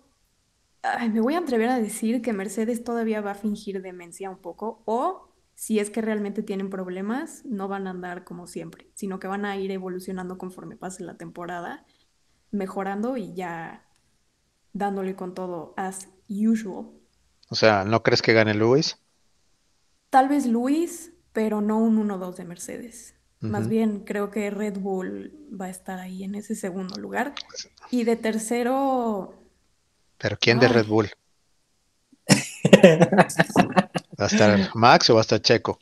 me 1.10 1.20
voy 1.20 1.34
a 1.34 1.38
atrever 1.38 1.68
a 1.68 1.78
decir 1.78 2.22
que 2.22 2.32
Mercedes 2.32 2.84
todavía 2.84 3.20
va 3.20 3.32
a 3.32 3.36
fingir 3.36 3.82
demencia 3.82 4.30
un 4.30 4.38
poco, 4.38 4.82
o 4.84 5.28
si 5.54 5.78
es 5.78 5.90
que 5.90 6.00
realmente 6.00 6.42
tienen 6.42 6.70
problemas, 6.70 7.44
no 7.44 7.68
van 7.68 7.86
a 7.86 7.90
andar 7.90 8.24
como 8.24 8.46
siempre, 8.46 8.90
sino 8.94 9.18
que 9.20 9.28
van 9.28 9.44
a 9.44 9.56
ir 9.56 9.70
evolucionando 9.70 10.38
conforme 10.38 10.76
pase 10.76 11.04
la 11.04 11.16
temporada, 11.16 11.84
mejorando 12.50 13.16
y 13.16 13.34
ya 13.34 13.86
dándole 14.72 15.14
con 15.14 15.34
todo 15.34 15.74
as 15.76 16.08
usual. 16.28 16.86
O 17.50 17.54
sea, 17.54 17.84
¿no 17.84 18.02
crees 18.02 18.22
que 18.22 18.32
gane 18.32 18.54
Luis? 18.54 18.98
Tal 20.10 20.28
vez 20.28 20.46
Luis, 20.46 21.12
pero 21.32 21.60
no 21.60 21.78
un 21.78 22.08
1-2 22.08 22.36
de 22.36 22.44
Mercedes. 22.44 23.14
Más 23.43 23.68
bien 23.68 24.01
creo 24.01 24.30
que 24.30 24.51
Red 24.51 24.78
Bull 24.78 25.32
va 25.61 25.66
a 25.66 25.70
estar 25.70 25.99
ahí 25.99 26.22
en 26.22 26.36
ese 26.36 26.55
segundo 26.55 26.97
lugar. 27.01 27.34
Y 27.90 28.05
de 28.05 28.16
tercero... 28.16 29.34
¿Pero 30.18 30.36
quién 30.40 30.61
de 30.61 30.68
Red 30.68 30.86
Bull? 30.86 31.11
¿Va 34.18 34.24
a 34.24 34.26
estar 34.26 34.70
Max 34.74 35.11
o 35.11 35.14
va 35.14 35.20
a 35.20 35.22
estar 35.22 35.40
Checo? 35.40 35.78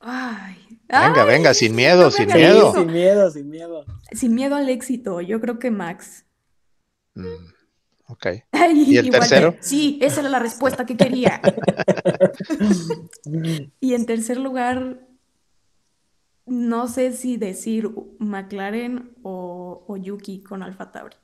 Ay. 0.00 0.56
Venga, 0.88 1.24
venga, 1.24 1.54
sin 1.54 1.74
miedo, 1.74 2.10
sin 2.10 2.26
miedo. 2.26 2.74
Sin 2.74 2.86
miedo, 2.86 3.30
sin 3.30 3.50
miedo. 3.50 3.84
Sin 4.12 4.34
miedo 4.34 4.56
al 4.56 4.68
éxito, 4.68 5.20
yo 5.20 5.40
creo 5.40 5.58
que 5.58 5.70
Max. 5.70 6.24
Mm. 7.14 7.52
Ok. 8.06 8.26
¿Y 8.74 8.96
el 8.96 9.10
tercero? 9.10 9.54
sí, 9.60 9.98
esa 10.02 10.20
era 10.20 10.30
la 10.30 10.38
respuesta 10.38 10.86
que 10.86 10.96
quería. 10.96 11.40
y 13.80 13.94
en 13.94 14.06
tercer 14.06 14.38
lugar, 14.38 15.07
no 16.48 16.88
sé 16.88 17.12
si 17.12 17.36
decir 17.36 17.90
McLaren 18.18 19.14
o, 19.22 19.96
Yuki 20.00 20.42
con 20.42 20.62
Alfa 20.62 20.90
Tauri. 20.90 21.16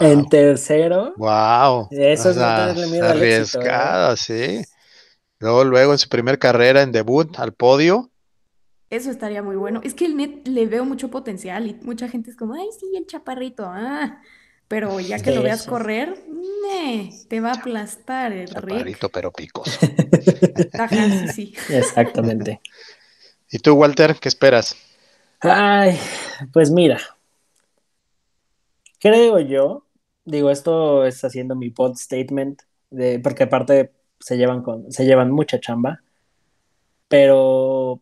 En 0.00 0.28
tercero. 0.28 1.14
Wow. 1.16 1.88
Eso 1.90 2.30
es 2.30 2.36
¿eh? 2.36 3.00
arriesgado, 3.00 4.16
sí. 4.16 4.62
Luego, 5.38 5.64
luego 5.64 5.92
en 5.92 5.98
su 5.98 6.08
primer 6.08 6.38
carrera 6.38 6.82
en 6.82 6.90
debut 6.90 7.38
al 7.38 7.52
podio. 7.52 8.10
Eso 8.90 9.10
estaría 9.10 9.42
muy 9.42 9.56
bueno. 9.56 9.80
Es 9.84 9.94
que 9.94 10.06
el 10.06 10.16
net 10.16 10.46
le 10.48 10.66
veo 10.66 10.84
mucho 10.84 11.10
potencial 11.10 11.66
y 11.66 11.74
mucha 11.82 12.08
gente 12.08 12.30
es 12.30 12.36
como, 12.36 12.54
ay, 12.54 12.68
sí, 12.78 12.86
el 12.96 13.06
chaparrito. 13.06 13.66
Ah, 13.66 14.20
pero 14.68 15.00
ya 15.00 15.18
que 15.18 15.30
lo 15.30 15.42
veas 15.42 15.66
correr, 15.66 16.14
te 17.28 17.40
va 17.40 17.52
a 17.52 17.54
aplastar 17.54 18.32
el 18.32 18.48
Chaparrito, 18.48 19.08
pero 19.08 19.32
picos. 19.32 19.78
Ajá, 20.78 21.32
sí, 21.32 21.54
Exactamente. 21.70 22.60
¿Y 23.50 23.58
tú, 23.58 23.74
Walter, 23.74 24.16
qué 24.20 24.28
esperas? 24.28 24.76
Ay, 25.40 25.98
pues 26.52 26.70
mira, 26.70 26.98
creo 29.00 29.38
yo, 29.38 29.84
digo, 30.24 30.50
esto 30.50 31.04
es 31.04 31.24
haciendo 31.24 31.54
mi 31.54 31.70
pod 31.70 31.96
statement, 31.96 32.62
porque 33.22 33.44
aparte 33.44 33.92
se 34.20 34.36
llevan, 34.36 34.62
con, 34.62 34.90
se 34.90 35.04
llevan 35.04 35.30
mucha 35.30 35.60
chamba, 35.60 36.02
pero 37.08 38.00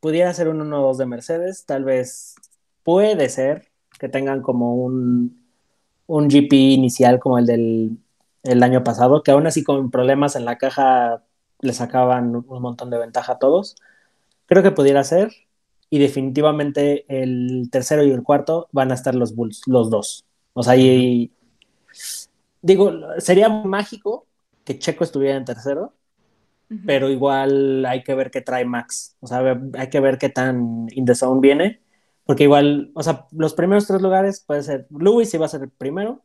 pudiera 0.00 0.32
ser 0.34 0.48
un 0.48 0.60
1-2 0.60 0.98
de 0.98 1.06
Mercedes, 1.06 1.64
tal 1.66 1.84
vez 1.84 2.36
puede 2.84 3.28
ser 3.28 3.68
que 3.98 4.08
tengan 4.08 4.42
como 4.42 4.74
un 4.74 5.40
un 6.10 6.28
GP 6.28 6.52
inicial 6.54 7.20
como 7.20 7.38
el 7.38 7.46
del 7.46 7.98
el 8.42 8.62
año 8.62 8.82
pasado, 8.82 9.22
que 9.22 9.30
aún 9.30 9.46
así 9.46 9.62
con 9.62 9.90
problemas 9.90 10.34
en 10.34 10.44
la 10.44 10.58
caja 10.58 11.22
le 11.60 11.72
sacaban 11.72 12.34
un 12.34 12.62
montón 12.62 12.90
de 12.90 12.98
ventaja 12.98 13.34
a 13.34 13.38
todos. 13.38 13.76
Creo 14.50 14.64
que 14.64 14.72
pudiera 14.72 15.04
ser. 15.04 15.32
Y 15.90 15.98
definitivamente 15.98 17.04
el 17.08 17.68
tercero 17.70 18.04
y 18.04 18.10
el 18.10 18.22
cuarto 18.22 18.68
van 18.72 18.90
a 18.90 18.94
estar 18.94 19.14
los 19.14 19.34
Bulls, 19.34 19.62
los 19.66 19.90
dos. 19.90 20.24
O 20.52 20.62
sea, 20.62 20.76
y, 20.76 21.32
digo, 22.62 22.92
sería 23.18 23.48
mágico 23.48 24.26
que 24.64 24.78
Checo 24.78 25.04
estuviera 25.04 25.36
en 25.36 25.44
tercero, 25.44 25.94
pero 26.86 27.10
igual 27.10 27.84
hay 27.86 28.02
que 28.04 28.14
ver 28.14 28.30
qué 28.30 28.40
trae 28.40 28.64
Max. 28.64 29.16
O 29.20 29.26
sea, 29.26 29.60
hay 29.74 29.90
que 29.90 30.00
ver 30.00 30.18
qué 30.18 30.28
tan 30.28 30.86
in 30.92 31.04
the 31.04 31.14
zone 31.14 31.40
viene, 31.40 31.80
porque 32.24 32.44
igual, 32.44 32.92
o 32.94 33.02
sea, 33.02 33.26
los 33.32 33.54
primeros 33.54 33.86
tres 33.86 34.02
lugares 34.02 34.44
puede 34.46 34.62
ser 34.62 34.86
Lewis, 34.90 35.30
si 35.30 35.38
va 35.38 35.46
a 35.46 35.48
ser 35.48 35.62
el 35.62 35.70
primero. 35.70 36.22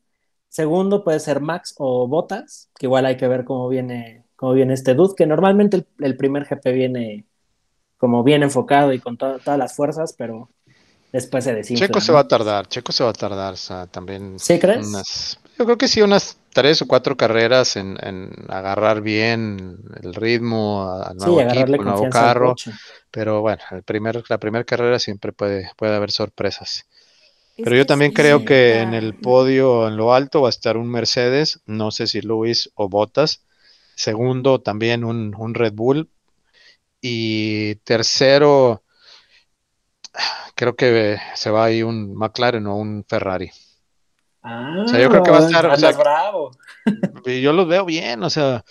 Segundo 0.50 1.04
puede 1.04 1.20
ser 1.20 1.42
Max 1.42 1.76
o 1.78 2.08
Botas, 2.08 2.70
que 2.80 2.86
igual 2.88 3.06
hay 3.06 3.18
que 3.18 3.28
ver 3.28 3.46
cómo 3.46 3.68
viene, 3.70 4.26
cómo 4.36 4.54
viene 4.54 4.74
este 4.74 4.94
dude, 4.94 5.16
que 5.16 5.26
normalmente 5.28 5.86
el, 6.00 6.18
primer 6.18 6.46
GP 6.46 6.72
viene 6.74 7.26
como 7.98 8.24
bien 8.24 8.44
enfocado 8.44 8.94
y 8.94 9.00
con 9.00 9.18
todas 9.18 9.58
las 9.58 9.76
fuerzas, 9.76 10.14
pero 10.18 10.50
después 11.12 11.44
se 11.44 11.54
desinfla. 11.54 11.88
Checo 11.88 12.02
se 12.02 12.12
va 12.12 12.22
a 12.22 12.28
tardar, 12.28 12.68
Checo 12.68 12.92
se 12.92 13.04
va 13.04 13.12
a 13.12 13.14
tardar, 13.14 13.54
o 13.54 13.58
sea, 13.58 13.88
también. 13.88 14.38
¿Sí 14.40 14.60
crees? 14.60 15.40
yo 15.58 15.66
creo 15.66 15.78
que 15.78 15.88
sí, 15.88 16.02
unas 16.02 16.38
tres 16.54 16.82
o 16.82 16.88
cuatro 16.88 17.16
carreras 17.16 17.76
en, 17.78 17.98
agarrar 18.50 19.02
bien 19.02 19.78
el 20.02 20.14
ritmo 20.14 20.92
al 20.92 21.18
nuevo 21.18 21.42
equipo, 21.42 21.84
nuevo 21.84 22.10
carro. 22.10 22.56
Pero 23.12 23.42
bueno, 23.42 23.62
el 23.72 23.84
primer, 23.84 24.24
la 24.30 24.38
primera 24.38 24.66
carrera 24.66 25.00
siempre 25.00 25.32
puede, 25.32 25.72
puede 25.78 25.96
haber 25.96 26.12
sorpresas. 26.12 26.86
Pero 27.58 27.76
yo 27.76 27.86
también 27.86 28.12
creo 28.12 28.44
que 28.44 28.80
en 28.80 28.94
el 28.94 29.16
podio, 29.16 29.88
en 29.88 29.96
lo 29.96 30.14
alto, 30.14 30.42
va 30.42 30.50
a 30.50 30.50
estar 30.50 30.76
un 30.76 30.90
Mercedes, 30.90 31.62
no 31.66 31.92
sé 31.92 32.08
si 32.08 32.22
Luis 32.22 32.70
o 32.76 32.90
Bottas. 32.90 33.46
Segundo, 33.96 34.60
también 34.60 35.06
un, 35.06 35.34
un 35.38 35.54
Red 35.54 35.72
Bull. 35.74 36.10
Y 37.08 37.76
tercero, 37.84 38.82
creo 40.56 40.76
que 40.76 41.20
se 41.36 41.52
va 41.52 41.66
ahí 41.66 41.84
un 41.84 42.16
McLaren 42.16 42.66
o 42.66 42.78
un 42.78 43.06
Ferrari. 43.08 43.52
Ah, 44.42 44.84
o 44.84 44.88
sea, 44.88 45.00
yo 45.00 45.10
creo 45.10 45.22
que 45.22 45.30
va 45.30 45.38
a 45.38 45.46
estar. 45.46 45.68
O 45.68 45.78
sea, 45.78 45.92
bravo. 45.92 46.50
Yo 47.28 47.54
lo 47.54 47.68
veo 47.68 47.86
bien, 47.86 48.24
o 48.24 48.30
sea. 48.32 48.66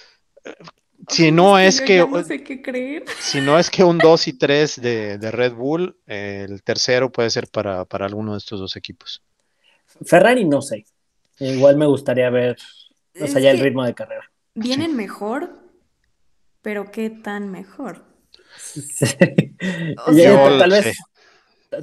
Si 1.06 1.30
no 1.30 1.58
es 1.58 1.82
que. 1.82 1.98
No 1.98 2.24
sé 2.24 2.42
qué 2.42 2.62
creer. 2.62 3.04
Si 3.20 3.38
no 3.42 3.58
es 3.58 3.68
que 3.68 3.84
un 3.84 3.98
2 3.98 4.28
y 4.28 4.32
3 4.38 4.80
de, 4.80 5.18
de 5.18 5.30
Red 5.30 5.52
Bull, 5.52 5.98
el 6.06 6.62
tercero 6.62 7.12
puede 7.12 7.28
ser 7.28 7.46
para, 7.48 7.84
para 7.84 8.06
alguno 8.06 8.32
de 8.32 8.38
estos 8.38 8.58
dos 8.58 8.74
equipos. 8.74 9.22
Ferrari, 10.02 10.46
no 10.46 10.62
sé. 10.62 10.86
Igual 11.40 11.76
me 11.76 11.84
gustaría 11.84 12.30
ver. 12.30 12.56
O 13.20 13.26
sea, 13.26 13.38
ya 13.38 13.50
el 13.50 13.58
ritmo 13.58 13.84
de 13.84 13.92
carrera. 13.92 14.30
Vienen 14.54 14.96
mejor, 14.96 15.50
pero 16.62 16.90
¿qué 16.90 17.10
tan 17.10 17.50
mejor? 17.50 18.13
Sí. 18.56 19.06
O 20.06 20.12
sea, 20.12 20.58
tal, 20.58 20.70
vez, 20.70 20.96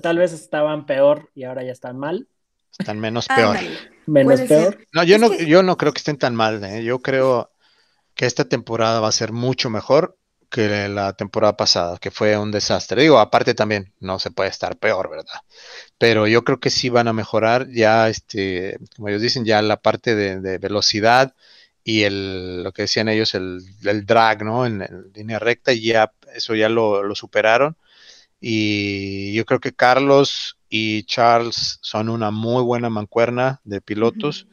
tal 0.02 0.18
vez 0.18 0.34
estaban 0.34 0.86
peor 0.86 1.30
y 1.36 1.44
ahora 1.44 1.64
ya 1.64 1.72
están 1.72 1.98
mal. 1.98 2.28
Están 2.78 3.00
menos 3.00 3.28
peor. 3.28 3.58
menos 4.06 4.42
peor. 4.42 4.86
No, 4.94 5.04
yo 5.04 5.18
no, 5.18 5.34
yo 5.34 5.64
no 5.64 5.78
creo 5.78 5.94
que 5.94 6.00
estén 6.00 6.18
tan 6.18 6.36
mal. 6.36 6.64
¿eh? 6.64 6.84
Yo 6.84 7.02
creo 7.02 7.52
que 8.16 8.26
esta 8.26 8.46
temporada 8.46 9.00
va 9.00 9.08
a 9.08 9.14
ser 9.14 9.32
mucho 9.32 9.70
mejor 9.70 10.18
que 10.52 10.90
la 10.90 11.14
temporada 11.14 11.56
pasada, 11.56 11.98
que 11.98 12.12
fue 12.12 12.38
un 12.38 12.52
desastre. 12.52 13.02
Digo, 13.02 13.20
aparte 13.20 13.54
también 13.54 13.94
no 14.02 14.20
se 14.20 14.32
puede 14.32 14.50
estar 14.50 14.78
peor, 14.78 15.10
¿verdad? 15.10 15.40
Pero 15.98 16.28
yo 16.28 16.44
creo 16.44 16.60
que 16.60 16.70
sí 16.70 16.90
van 16.90 17.08
a 17.08 17.14
mejorar 17.14 17.70
ya, 17.72 18.10
este, 18.10 18.78
como 18.96 19.08
ellos 19.08 19.22
dicen, 19.22 19.46
ya 19.46 19.62
la 19.62 19.82
parte 19.82 20.14
de, 20.14 20.58
velocidad 20.58 21.34
y 21.84 22.04
el, 22.04 22.64
lo 22.64 22.72
que 22.72 22.84
decían 22.84 23.10
ellos, 23.10 23.34
el, 23.36 23.64
drag, 24.06 24.44
¿no? 24.44 24.66
En, 24.66 24.88
línea 25.14 25.40
recta, 25.40 25.74
y 25.74 25.82
ya 25.82 26.14
eso 26.36 26.56
ya 26.56 26.70
lo, 26.70 27.04
lo 27.04 27.16
superaron. 27.16 27.78
Y 28.40 29.34
yo 29.34 29.46
creo 29.46 29.60
que 29.60 29.74
Carlos 29.74 30.58
y 30.70 31.04
Charles 31.04 31.80
son 31.82 32.10
una 32.10 32.32
muy 32.32 32.64
buena 32.64 32.90
mancuerna 32.90 33.62
de 33.64 33.82
pilotos. 33.82 34.48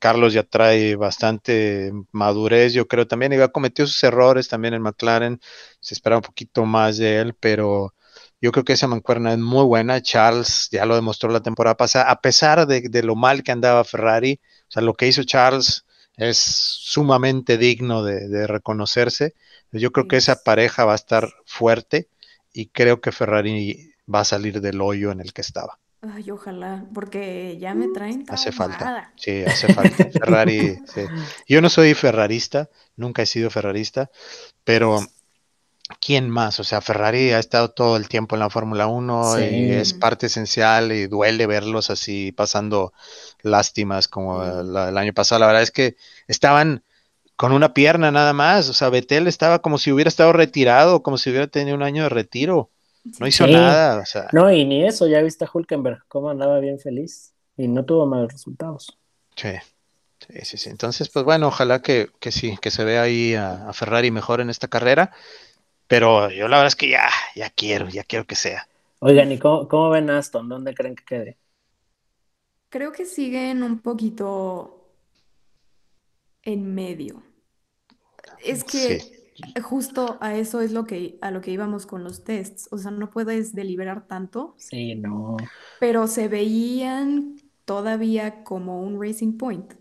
Carlos 0.00 0.32
ya 0.32 0.42
trae 0.44 0.96
bastante 0.96 1.92
madurez, 2.10 2.72
yo 2.72 2.88
creo 2.88 3.06
también, 3.06 3.32
y 3.34 3.48
cometió 3.48 3.86
sus 3.86 4.02
errores 4.02 4.48
también 4.48 4.74
en 4.74 4.82
McLaren, 4.82 5.40
se 5.80 5.94
espera 5.94 6.16
un 6.16 6.22
poquito 6.22 6.64
más 6.64 6.96
de 6.96 7.18
él, 7.20 7.34
pero 7.34 7.94
yo 8.40 8.52
creo 8.52 8.64
que 8.64 8.72
esa 8.74 8.86
mancuerna 8.86 9.32
es 9.32 9.38
muy 9.38 9.64
buena. 9.64 10.02
Charles 10.02 10.68
ya 10.70 10.86
lo 10.86 10.94
demostró 10.94 11.30
la 11.30 11.42
temporada 11.42 11.76
pasada, 11.76 12.10
a 12.10 12.20
pesar 12.20 12.66
de, 12.66 13.02
lo 13.02 13.14
mal 13.16 13.42
que 13.42 13.52
andaba 13.52 13.84
Ferrari, 13.84 14.40
o 14.68 14.70
sea, 14.70 14.82
lo 14.82 14.94
que 14.94 15.06
hizo 15.08 15.24
Charles 15.24 15.84
es 16.16 16.38
sumamente 16.38 17.58
digno 17.58 18.02
de, 18.02 18.28
de 18.28 18.46
reconocerse. 18.46 19.34
Yo 19.72 19.92
creo 19.92 20.06
que 20.08 20.16
esa 20.16 20.42
pareja 20.42 20.84
va 20.84 20.92
a 20.92 20.96
estar 20.96 21.28
fuerte 21.44 22.08
y 22.52 22.66
creo 22.66 23.00
que 23.00 23.12
Ferrari 23.12 23.94
va 24.12 24.20
a 24.20 24.24
salir 24.24 24.60
del 24.60 24.80
hoyo 24.80 25.10
en 25.10 25.20
el 25.20 25.32
que 25.32 25.40
estaba. 25.40 25.78
Ay, 26.12 26.30
ojalá, 26.30 26.84
porque 26.92 27.56
ya 27.58 27.74
me 27.74 27.88
traen. 27.88 28.24
Hace 28.28 28.52
falta. 28.52 29.12
Sí, 29.16 29.42
hace 29.42 29.72
falta. 29.72 30.04
Ferrari. 30.12 30.78
Sí. 30.86 31.02
Yo 31.48 31.62
no 31.62 31.70
soy 31.70 31.94
ferrarista, 31.94 32.68
nunca 32.96 33.22
he 33.22 33.26
sido 33.26 33.50
ferrarista, 33.50 34.10
pero 34.64 35.00
¿quién 36.00 36.30
más? 36.30 36.60
O 36.60 36.64
sea, 36.64 36.80
Ferrari 36.80 37.30
ha 37.32 37.38
estado 37.38 37.70
todo 37.70 37.96
el 37.96 38.08
tiempo 38.08 38.36
en 38.36 38.40
la 38.40 38.50
Fórmula 38.50 38.86
1 38.86 39.40
y 39.40 39.70
es 39.70 39.94
parte 39.94 40.26
esencial 40.26 40.92
y 40.92 41.06
duele 41.06 41.46
verlos 41.46 41.90
así 41.90 42.32
pasando 42.32 42.92
lástimas 43.42 44.08
como 44.08 44.42
el, 44.42 44.76
el 44.76 44.98
año 44.98 45.12
pasado. 45.12 45.40
La 45.40 45.46
verdad 45.46 45.62
es 45.62 45.70
que 45.70 45.96
estaban 46.26 46.82
con 47.36 47.52
una 47.52 47.74
pierna 47.74 48.10
nada 48.10 48.32
más. 48.32 48.68
O 48.68 48.72
sea, 48.72 48.88
Betel 48.88 49.26
estaba 49.26 49.60
como 49.60 49.78
si 49.78 49.92
hubiera 49.92 50.08
estado 50.08 50.32
retirado, 50.32 51.02
como 51.02 51.18
si 51.18 51.30
hubiera 51.30 51.46
tenido 51.46 51.76
un 51.76 51.82
año 51.82 52.04
de 52.04 52.08
retiro. 52.08 52.70
No 53.18 53.26
hizo 53.26 53.46
nada, 53.46 54.00
o 54.00 54.06
sea. 54.06 54.28
No, 54.32 54.50
y 54.50 54.64
ni 54.64 54.84
eso, 54.84 55.06
ya 55.06 55.20
viste 55.20 55.44
a 55.44 55.50
Hulkenberg, 55.52 56.04
cómo 56.08 56.30
andaba 56.30 56.58
bien 56.60 56.78
feliz 56.78 57.34
y 57.56 57.68
no 57.68 57.84
tuvo 57.84 58.06
malos 58.06 58.32
resultados. 58.32 58.96
Sí, 59.36 59.50
sí, 60.42 60.56
sí. 60.56 60.70
Entonces, 60.70 61.10
pues 61.10 61.24
bueno, 61.24 61.48
ojalá 61.48 61.82
que, 61.82 62.08
sí, 62.30 62.56
que 62.62 62.70
se 62.70 62.84
vea 62.84 63.02
ahí 63.02 63.34
a, 63.34 63.70
Ferrari 63.74 64.10
mejor 64.10 64.40
en 64.40 64.48
esta 64.48 64.68
carrera, 64.68 65.12
pero 65.94 66.28
yo 66.28 66.48
la 66.48 66.56
verdad 66.56 66.66
es 66.66 66.74
que 66.74 66.88
ya, 66.88 67.08
ya 67.36 67.50
quiero, 67.50 67.88
ya 67.88 68.02
quiero 68.02 68.26
que 68.26 68.34
sea. 68.34 68.66
Oigan, 68.98 69.30
¿y 69.30 69.38
cómo, 69.38 69.68
cómo 69.68 69.90
ven 69.90 70.10
Aston? 70.10 70.48
¿Dónde 70.48 70.74
creen 70.74 70.96
que 70.96 71.04
quede? 71.04 71.38
Creo 72.68 72.90
que 72.90 73.04
siguen 73.04 73.62
un 73.62 73.78
poquito 73.78 74.90
en 76.42 76.74
medio. 76.74 77.22
Es 78.42 78.64
que 78.64 79.24
Justo 79.62 80.18
a 80.20 80.34
eso 80.34 80.60
es 80.60 80.72
lo 80.72 80.84
que, 80.84 81.16
a 81.20 81.30
lo 81.30 81.40
que 81.40 81.52
íbamos 81.52 81.86
con 81.86 82.02
los 82.02 82.24
tests. 82.24 82.68
O 82.72 82.78
sea, 82.78 82.90
no 82.90 83.10
puedes 83.10 83.54
deliberar 83.54 84.08
tanto. 84.08 84.56
Sí, 84.58 84.96
no. 84.96 85.36
Pero 85.78 86.08
se 86.08 86.26
veían 86.26 87.36
todavía 87.64 88.42
como 88.42 88.80
un 88.80 89.00
Racing 89.00 89.38
Point. 89.38 89.74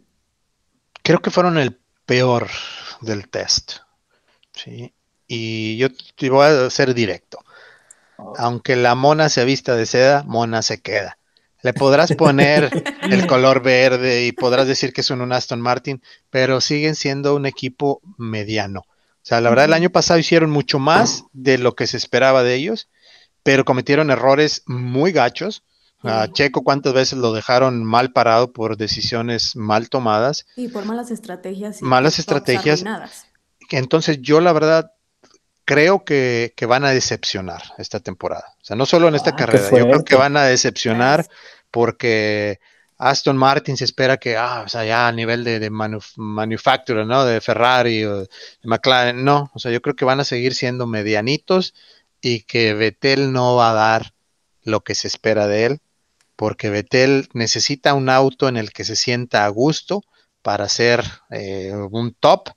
Creo 1.02 1.22
que 1.22 1.32
fueron 1.32 1.58
el 1.58 1.80
peor 2.06 2.50
del 3.02 3.30
test. 3.30 3.78
Sí. 4.54 4.94
Y 5.28 5.78
yo 5.78 5.88
te 6.16 6.30
voy 6.30 6.46
a 6.46 6.70
ser 6.70 6.94
directo. 6.94 7.40
Aunque 8.38 8.76
la 8.76 8.96
mona 8.96 9.30
se 9.30 9.46
vista 9.46 9.76
de 9.76 9.86
seda, 9.86 10.24
mona 10.24 10.62
se 10.62 10.82
queda. 10.82 11.18
Le 11.62 11.74
podrás 11.74 12.14
poner 12.14 12.70
el 13.04 13.26
color 13.28 13.64
verde 13.64 14.26
y 14.26 14.34
podrás 14.34 14.68
decir 14.68 14.92
que 14.92 15.02
son 15.02 15.22
un 15.22 15.32
Aston 15.32 15.62
Martin, 15.62 16.02
pero 16.30 16.60
siguen 16.60 16.96
siendo 16.96 17.36
un 17.36 17.46
equipo 17.46 18.02
mediano. 18.18 18.82
O 18.82 19.26
sea, 19.26 19.40
la 19.40 19.50
verdad, 19.50 19.66
el 19.66 19.74
año 19.74 19.90
pasado 19.90 20.20
hicieron 20.20 20.50
mucho 20.50 20.80
más 20.80 21.24
de 21.32 21.58
lo 21.58 21.76
que 21.76 21.88
se 21.88 21.96
esperaba 21.96 22.44
de 22.44 22.56
ellos, 22.56 22.90
pero 23.42 23.64
cometieron 23.64 24.12
errores 24.12 24.64
muy 24.66 25.14
gachos. 25.14 25.64
A 26.06 26.28
Checo, 26.28 26.66
¿cuántas 26.66 26.92
veces 26.92 27.18
lo 27.18 27.32
dejaron 27.32 27.86
mal 27.86 28.12
parado 28.12 28.52
por 28.52 28.76
decisiones 28.76 29.56
mal 29.56 29.90
tomadas? 29.90 30.46
Y 30.58 30.68
por 30.68 30.84
malas 30.84 31.12
estrategias. 31.12 31.82
malas 31.82 32.20
estrategias. 32.20 32.84
Entonces, 33.70 34.20
yo 34.22 34.42
la 34.42 34.52
verdad 34.52 34.92
creo 35.66 36.04
que, 36.04 36.54
van 36.68 36.86
a 36.86 36.92
decepcionar 36.92 37.62
esta 37.78 38.00
temporada. 38.00 38.56
O 38.62 38.66
sea, 38.66 38.76
no 38.76 38.86
solo 38.86 39.08
en 39.08 39.16
esta 39.16 39.32
ah, 39.32 39.36
carrera, 39.36 39.70
yo 39.70 39.88
creo 39.88 40.04
que 40.04 40.16
van 40.16 40.38
a 40.38 40.44
decepcionar 40.44 41.26
porque 41.72 42.60
Aston 42.98 43.38
Martin 43.38 43.78
se 43.78 43.86
espera 43.86 44.18
que, 44.18 44.38
ah, 44.38 44.64
o 44.66 44.70
sea, 44.70 44.86
ya 44.86 45.08
a 45.08 45.12
nivel 45.12 45.44
de, 45.44 45.60
de 45.60 45.70
manufacturer, 45.70 47.06
¿no? 47.06 47.26
De 47.26 47.42
Ferrari 47.42 48.06
o 48.06 48.20
de 48.22 48.30
McLaren, 48.64 49.24
no, 49.24 49.52
o 49.54 49.60
sea, 49.60 49.72
yo 49.72 49.82
creo 49.82 49.96
que 49.96 50.06
van 50.06 50.20
a 50.20 50.26
seguir 50.26 50.56
siendo 50.56 50.88
medianitos 50.88 51.74
y 52.22 52.42
que 52.42 52.74
Vettel 52.74 53.34
no 53.34 53.56
va 53.56 53.72
a 53.72 53.74
dar 53.74 54.14
lo 54.64 54.82
que 54.82 54.96
se 54.96 55.08
espera 55.08 55.48
de 55.48 55.66
él, 55.66 55.82
porque 56.36 56.70
Vettel 56.70 57.28
necesita 57.34 57.94
un 57.94 58.10
auto 58.10 58.48
en 58.48 58.58
el 58.58 58.72
que 58.72 58.86
se 58.86 58.96
sienta 58.96 59.46
a 59.46 59.50
gusto 59.50 60.04
para 60.42 60.70
ser 60.70 61.04
eh, 61.32 61.74
un 61.92 62.14
top 62.14 62.50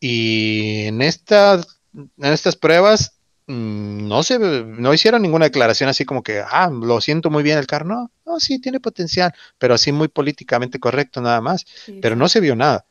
y 0.00 0.84
en, 0.86 1.00
esta, 1.00 1.60
en 1.94 2.32
estas 2.32 2.56
pruebas 2.56 3.14
Mm, 3.46 4.08
no 4.08 4.22
se 4.22 4.38
no 4.38 4.94
hicieron 4.94 5.20
ninguna 5.20 5.44
declaración 5.44 5.90
así 5.90 6.06
como 6.06 6.22
que 6.22 6.40
ah 6.40 6.70
lo 6.72 7.02
siento 7.02 7.28
muy 7.28 7.42
bien 7.42 7.58
el 7.58 7.66
carro 7.66 7.84
no 7.84 8.10
no 8.24 8.40
sí 8.40 8.58
tiene 8.58 8.80
potencial 8.80 9.34
pero 9.58 9.74
así 9.74 9.92
muy 9.92 10.08
políticamente 10.08 10.78
correcto 10.78 11.20
nada 11.20 11.40
más. 11.42 11.66
Pero 12.00 12.16
no 12.16 12.28
se 12.28 12.40
vio 12.40 12.56
nada. 12.56 12.86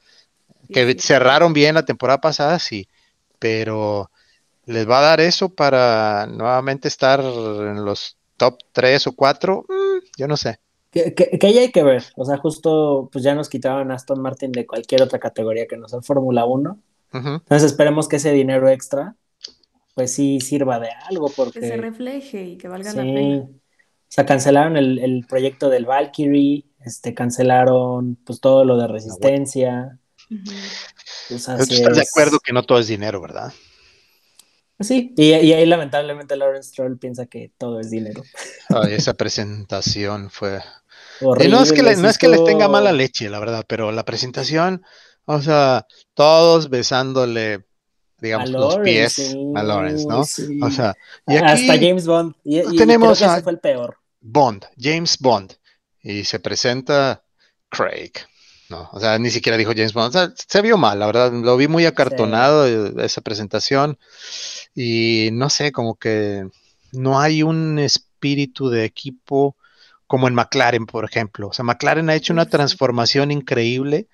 Que 0.72 0.96
cerraron 1.00 1.54
bien 1.54 1.76
la 1.76 1.86
temporada 1.86 2.22
pasada 2.22 2.60
sí 2.60 2.88
pero 3.40 4.12
les 4.66 4.88
va 4.88 5.00
a 5.00 5.02
dar 5.02 5.22
eso 5.22 5.50
para 5.50 6.28
nuevamente 6.28 6.88
estar 6.88 7.20
en 7.20 7.84
los 7.84 8.18
top 8.38 8.60
3 8.74 9.08
o 9.08 9.14
4 9.14 9.66
mm, 9.68 10.06
yo 10.18 10.28
no 10.28 10.38
sé. 10.38 10.60
Que, 10.92 11.16
que, 11.16 11.40
que, 11.40 11.48
ahí 11.48 11.58
hay 11.58 11.72
que 11.72 11.82
ver, 11.82 12.04
o 12.16 12.24
sea, 12.24 12.38
justo 12.38 13.10
pues 13.12 13.24
ya 13.24 13.34
nos 13.34 13.50
quitaban 13.50 13.90
a 13.90 13.96
Aston 13.96 14.22
Martin 14.22 14.52
de 14.52 14.68
cualquier 14.68 15.02
otra 15.02 15.18
categoría 15.18 15.66
que 15.66 15.76
no 15.76 15.88
sea 15.88 16.04
Fórmula 16.04 16.46
1. 16.46 16.80
Entonces 17.14 17.64
esperemos 17.64 18.08
que 18.08 18.16
ese 18.16 18.32
dinero 18.32 18.70
extra 18.70 19.16
pues 19.94 20.14
sí 20.14 20.40
sirva 20.42 20.80
de 20.80 20.90
algo 21.10 21.32
porque... 21.36 21.60
Que 21.60 21.68
se 21.68 21.78
refleje 21.78 22.44
y 22.44 22.58
que 22.58 22.68
valga 22.68 22.94
la 22.94 23.04
pena. 23.04 23.44
O 23.44 24.16
sea, 24.16 24.26
cancelaron 24.26 24.78
el, 24.78 25.00
el, 25.00 25.26
proyecto 25.28 25.70
del 25.70 25.86
Valkyrie, 25.86 26.66
este, 26.86 27.14
cancelaron 27.14 28.16
pues 28.24 28.40
todo 28.40 28.64
lo 28.64 28.78
de 28.78 28.88
resistencia. 28.88 30.00
pues, 30.30 31.48
estás 31.48 31.68
de 31.68 32.02
acuerdo 32.02 32.40
que 32.40 32.54
no 32.54 32.64
todo 32.64 32.80
es 32.80 32.88
dinero, 32.88 33.22
¿verdad? 33.22 33.52
Sí, 34.80 35.14
y, 35.16 35.34
y, 35.34 35.54
ahí 35.54 35.66
lamentablemente 35.66 36.36
Lawrence 36.36 36.70
Stroll 36.70 36.98
piensa 36.98 37.26
que 37.26 37.52
todo 37.58 37.80
es 37.80 37.90
dinero. 37.90 38.24
Ay, 38.70 38.94
esa 38.94 39.14
presentación 39.14 40.30
fue... 40.30 40.60
Horrible, 41.22 41.48
y 41.48 41.52
no 41.52 41.64
es 41.64 41.72
que, 41.72 41.84
le, 41.84 41.96
no 41.96 42.10
es 42.10 42.18
que 42.18 42.28
les 42.28 42.44
tenga 42.44 42.68
mala 42.68 42.92
leche, 42.92 43.30
la 43.30 43.40
verdad, 43.40 43.64
pero 43.68 43.92
la 43.92 44.04
presentación, 44.04 44.84
o 45.26 45.42
sea, 45.42 45.86
todos 46.14 46.70
besándole 46.70 47.66
digamos, 48.24 48.50
los 48.52 48.78
pies 48.78 49.36
a 49.54 49.64
Lawrence, 49.64 50.08
¿no? 50.08 50.22
O 50.22 50.72
sea, 50.72 50.96
y 51.28 51.36
aquí 51.36 51.68
hasta 51.68 51.74
James 51.74 52.08
Bond. 52.08 52.34
Y, 52.46 52.78
tenemos 52.78 53.22
a 53.22 53.42
fue 53.42 53.52
el 53.52 53.60
peor. 53.60 53.98
Bond, 54.22 54.66
James 54.80 55.18
Bond, 55.20 55.54
y 56.02 56.24
se 56.24 56.40
presenta 56.40 57.22
Craig. 57.70 58.14
No, 58.70 58.90
o 58.94 59.00
sea, 59.00 59.20
ni 59.20 59.30
siquiera 59.30 59.58
dijo 59.58 59.74
James 59.76 59.94
Bond. 59.94 60.08
O 60.08 60.12
sea, 60.12 60.34
se 60.36 60.62
vio 60.62 60.78
mal, 60.78 61.00
la 61.00 61.06
verdad. 61.06 61.34
Lo 61.34 61.58
vi 61.58 61.68
muy 61.68 61.86
acartonado 61.86 62.66
eh, 62.66 62.94
esa 63.04 63.20
presentación. 63.20 64.00
Y 64.74 65.30
no 65.34 65.50
sé, 65.50 65.74
como 65.74 65.96
que 65.96 66.48
no 66.94 67.20
hay 67.20 67.44
un 67.44 67.78
espíritu 67.78 68.70
de 68.70 68.86
equipo 68.86 69.58
como 70.08 70.30
en 70.30 70.34
McLaren, 70.34 70.86
por 70.86 71.04
ejemplo. 71.04 71.50
O 71.50 71.54
sea, 71.54 71.66
McLaren 71.66 72.10
ha 72.10 72.16
hecho 72.16 72.32
una 72.32 72.48
transformación 72.48 73.32
increíble 73.32 74.08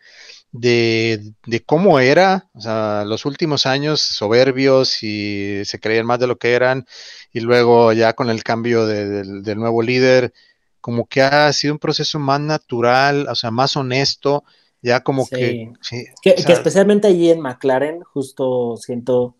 de, 0.52 1.34
cómo 1.66 2.00
era, 2.00 2.50
o 2.54 2.62
sea, 2.62 3.04
los 3.06 3.26
últimos 3.26 3.66
años 3.66 4.02
soberbios 4.02 5.04
y 5.04 5.62
se 5.66 5.80
creían 5.80 6.06
más 6.06 6.20
de 6.20 6.28
lo 6.28 6.38
que 6.38 6.54
eran, 6.54 6.86
y 7.32 7.41
luego 7.41 7.93
ya 7.93 8.14
con 8.14 8.30
el 8.30 8.43
cambio 8.43 8.86
del 8.86 9.58
nuevo 9.58 9.82
líder, 9.82 10.34
como 10.82 11.06
que 11.06 11.22
ha 11.22 11.52
sido 11.54 11.74
un 11.74 11.80
proceso 11.80 12.20
más 12.20 12.39
natural, 12.39 13.28
o 13.30 13.36
sea, 13.36 13.52
más 13.52 13.76
honesto, 13.78 14.43
ya 14.82 15.02
como 15.02 15.28
que... 15.28 15.74
que, 16.22 16.36
especialmente 16.47 17.08
allí 17.08 17.30
en 17.30 17.41
McLaren, 17.41 18.02
justo 18.02 18.78
siento 18.78 19.36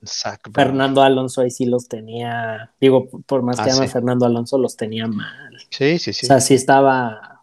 Fernando 0.54 1.02
Alonso 1.02 1.42
ahí 1.42 1.50
sí 1.50 1.66
los 1.66 1.88
tenía, 1.88 2.72
digo, 2.80 3.08
por 3.26 3.42
más 3.42 3.60
que 3.60 3.72
ah, 3.72 3.88
Fernando 3.88 4.26
Alonso, 4.26 4.58
los 4.58 4.76
tenía 4.76 5.08
mal. 5.08 5.58
Sí, 5.70 5.98
sí, 5.98 6.12
sí. 6.12 6.26
O 6.26 6.28
sea, 6.28 6.42
sí 6.42 6.56
estaba 6.56 7.39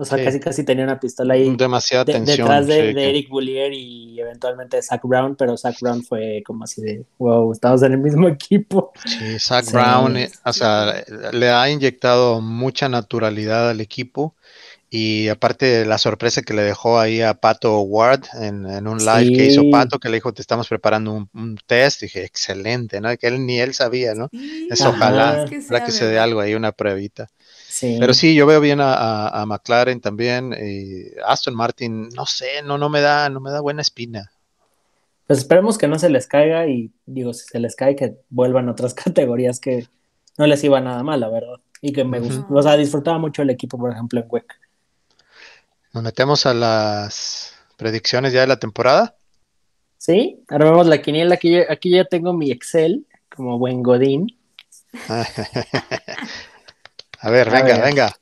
o 0.00 0.04
sea, 0.06 0.24
casi 0.24 0.40
casi 0.40 0.64
tenía 0.64 0.84
una 0.84 0.98
pistola 0.98 1.34
ahí. 1.34 1.54
Demasiada 1.54 2.06
tensión. 2.06 2.48
Detrás 2.48 2.66
de, 2.66 2.90
Eric 2.90 3.28
Boulier 3.28 3.70
y 3.74 4.18
eventualmente 4.18 4.78
de 4.78 4.82
Zach 4.82 5.02
Brown, 5.04 5.36
pero 5.36 5.58
Zach 5.58 5.78
Brown 5.78 6.02
fue 6.02 6.42
como 6.46 6.64
así 6.64 6.80
de, 6.80 7.04
wow, 7.18 7.52
estamos 7.52 7.82
en 7.82 7.92
el 7.92 7.98
mismo 7.98 8.26
equipo. 8.26 8.92
Sí, 9.04 9.38
Zach 9.38 9.70
Brown, 9.70 10.16
eh, 10.16 10.30
o 10.46 10.52
sea, 10.54 11.04
le 11.32 11.50
ha 11.50 11.68
inyectado 11.68 12.40
mucha 12.40 12.88
naturalidad 12.88 13.68
al 13.68 13.82
equipo. 13.82 14.34
Y 14.92 15.28
aparte 15.28 15.84
la 15.84 15.98
sorpresa 15.98 16.42
que 16.42 16.54
le 16.54 16.62
dejó 16.62 16.98
ahí 16.98 17.20
a 17.20 17.34
Pato 17.34 17.78
Ward 17.82 18.24
en, 18.40 18.66
un 18.88 18.98
live 18.98 19.36
que 19.36 19.46
hizo 19.46 19.70
Pato, 19.70 20.00
que 20.00 20.08
le 20.08 20.16
dijo, 20.16 20.32
te 20.32 20.40
estamos 20.42 20.66
preparando 20.66 21.28
un, 21.32 21.58
test, 21.66 22.00
dije, 22.00 22.24
excelente, 22.24 23.00
¿no? 23.00 23.16
Que 23.16 23.28
él 23.28 23.46
ni 23.46 23.60
él 23.60 23.72
sabía, 23.74 24.14
¿no? 24.14 24.30
Eso 24.68 24.88
ojalá, 24.88 25.44
ojalá 25.44 25.84
que 25.84 25.92
se 25.92 26.06
dé 26.06 26.18
algo 26.18 26.40
ahí, 26.40 26.54
una 26.54 26.72
pruebita. 26.72 27.28
Pero 27.80 28.14
sí, 28.14 28.34
yo 28.34 28.46
veo 28.46 28.60
bien 28.60 28.80
a, 28.82 29.44
McLaren 29.46 30.00
también. 30.00 30.52
Y 30.52 31.18
Aston 31.24 31.54
Martin, 31.54 32.08
no 32.10 32.26
sé, 32.26 32.62
no, 32.64 32.78
no 32.78 32.88
me 32.88 33.00
da, 33.00 33.28
no 33.28 33.40
me 33.40 33.50
da 33.50 33.60
buena 33.60 33.82
espina. 33.82 34.30
Pues 35.26 35.38
esperemos 35.40 35.78
que 35.78 35.86
no 35.86 35.98
se 35.98 36.10
les 36.10 36.26
caiga 36.26 36.66
y 36.66 36.90
digo, 37.06 37.32
si 37.32 37.46
se 37.46 37.60
les 37.60 37.76
cae, 37.76 37.94
que 37.94 38.16
vuelvan 38.30 38.68
a 38.68 38.72
otras 38.72 38.94
categorías 38.94 39.60
que 39.60 39.86
no 40.38 40.46
les 40.46 40.62
iba 40.64 40.80
nada 40.80 41.02
mal, 41.02 41.20
la 41.20 41.28
verdad. 41.28 41.60
Y 41.80 41.92
que 41.92 42.04
me 42.04 42.20
gustó, 42.20 42.46
o 42.50 42.62
sea, 42.62 42.76
disfrutaba 42.76 43.18
mucho 43.18 43.42
el 43.42 43.50
equipo, 43.50 43.78
por 43.78 43.92
ejemplo, 43.92 44.20
en 44.20 44.26
WEC. 44.28 44.44
Nos 45.92 46.02
metemos 46.02 46.46
a 46.46 46.54
las 46.54 47.54
predicciones 47.76 48.32
ya 48.32 48.42
de 48.42 48.46
la 48.46 48.58
temporada. 48.58 49.16
Sí, 49.96 50.42
armamos 50.48 50.86
la 50.86 51.00
quiniela. 51.00 51.34
Aquí, 51.34 51.56
aquí 51.56 51.90
ya 51.90 52.04
tengo 52.04 52.32
mi 52.32 52.50
Excel, 52.50 53.06
como 53.34 53.58
buen 53.58 53.82
Godín. 53.82 54.26
A 57.20 57.30
ver, 57.30 57.50
venga, 57.50 57.78
venga. 57.82 58.16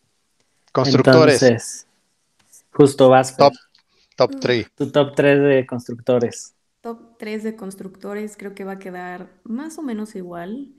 Constructores. 0.73 1.43
Entonces, 1.43 1.87
justo 2.73 3.09
vas. 3.09 3.37
Top, 3.37 3.55
top 4.17 4.41
3. 4.41 4.71
Tu 4.75 4.91
top 4.91 5.15
3 5.15 5.41
de 5.41 5.67
constructores. 5.67 6.55
Top 6.81 7.17
3 7.19 7.45
de 7.45 7.57
constructores 7.57 8.37
creo 8.37 8.55
que 8.55 8.65
va 8.65 8.73
a 8.73 8.79
quedar 8.79 9.29
más 9.45 9.79
o 9.79 9.83
menos 9.83 10.15
igual. 10.17 10.75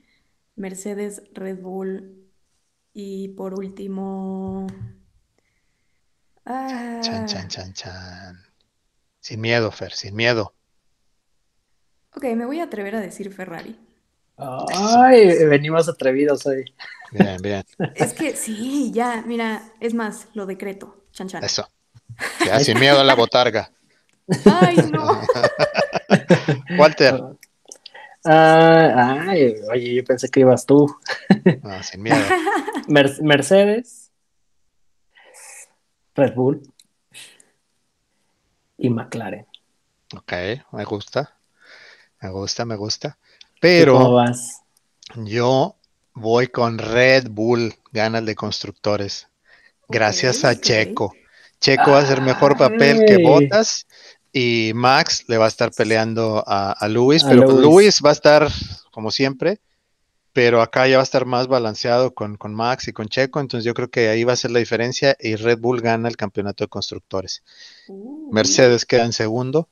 Mercedes, 0.55 1.23
Red 1.33 1.59
Bull 1.59 2.27
y 2.93 3.29
por 3.29 3.53
último... 3.53 4.67
Ah... 6.45 6.99
Chan, 7.01 7.25
chan, 7.25 7.47
chan, 7.47 7.73
chan. 7.73 8.39
Sin 9.21 9.39
miedo, 9.39 9.71
Fer, 9.71 9.93
sin 9.93 10.15
miedo. 10.15 10.53
Ok, 12.15 12.23
me 12.35 12.45
voy 12.45 12.59
a 12.59 12.63
atrever 12.63 12.95
a 12.95 12.99
decir 12.99 13.31
Ferrari. 13.31 13.79
Ay, 14.39 15.45
venimos 15.45 15.89
atrevidos 15.89 16.45
hoy. 16.45 16.73
Bien, 17.11 17.37
bien. 17.41 17.63
Es 17.95 18.13
que 18.13 18.35
sí, 18.35 18.91
ya, 18.93 19.23
mira, 19.25 19.73
es 19.79 19.93
más, 19.93 20.27
lo 20.33 20.45
decreto. 20.45 21.03
Chan, 21.11 21.27
chan. 21.27 21.43
Eso. 21.43 21.67
Ya, 22.45 22.59
sin 22.59 22.79
miedo 22.79 22.99
a 22.99 23.03
la 23.03 23.15
botarga. 23.15 23.71
Ay, 24.45 24.77
no. 24.91 25.21
Walter. 26.77 27.21
Ah, 28.25 29.25
ay, 29.27 29.55
oye, 29.71 29.95
yo 29.95 30.03
pensé 30.03 30.29
que 30.29 30.41
ibas 30.41 30.65
tú. 30.65 30.93
No, 31.63 31.83
sin 31.83 32.03
miedo. 32.03 32.17
Mercedes, 32.87 34.11
Red 36.15 36.33
Bull 36.33 36.61
y 38.77 38.89
McLaren. 38.89 39.45
Ok, 40.15 40.33
me 40.71 40.83
gusta. 40.85 41.37
Me 42.21 42.29
gusta, 42.29 42.65
me 42.65 42.75
gusta. 42.75 43.17
Pero 43.59 44.23
yo 45.15 45.79
Voy 46.19 46.47
con 46.47 46.77
Red 46.77 47.29
Bull, 47.29 47.73
ganas 47.93 48.25
de 48.25 48.35
constructores. 48.35 49.29
Gracias 49.87 50.43
a 50.43 50.59
Checo. 50.59 51.13
Checo 51.61 51.91
va 51.91 51.99
a 51.99 52.01
hacer 52.01 52.19
mejor 52.19 52.57
papel 52.57 53.05
que 53.07 53.23
Botas 53.23 53.87
y 54.33 54.73
Max 54.75 55.23
le 55.29 55.37
va 55.37 55.45
a 55.45 55.47
estar 55.47 55.71
peleando 55.71 56.43
a, 56.45 56.73
a 56.73 56.87
Luis, 56.89 57.23
pero 57.23 57.49
Luis. 57.49 58.01
va 58.03 58.09
a 58.09 58.13
estar 58.13 58.51
como 58.91 59.11
siempre, 59.11 59.61
pero 60.33 60.61
acá 60.61 60.89
ya 60.89 60.97
va 60.97 61.03
a 61.03 61.03
estar 61.03 61.25
más 61.25 61.47
balanceado 61.47 62.13
con, 62.13 62.37
Max 62.53 62.89
y 62.89 62.91
con 62.93 63.07
Checo, 63.07 63.39
entonces 63.39 63.63
yo 63.63 63.73
creo 63.73 63.89
que 63.89 64.09
ahí 64.09 64.25
va 64.25 64.33
a 64.33 64.35
ser 64.35 64.51
la 64.51 64.59
diferencia 64.59 65.15
y 65.21 65.35
Red 65.37 65.59
Bull 65.59 65.79
gana 65.79 66.09
el 66.09 66.17
campeonato 66.17 66.65
de 66.65 66.67
constructores. 66.67 67.43
Uh. 67.87 68.29
Mercedes 68.33 68.85
queda 68.85 69.05
en 69.05 69.13
segundo 69.13 69.69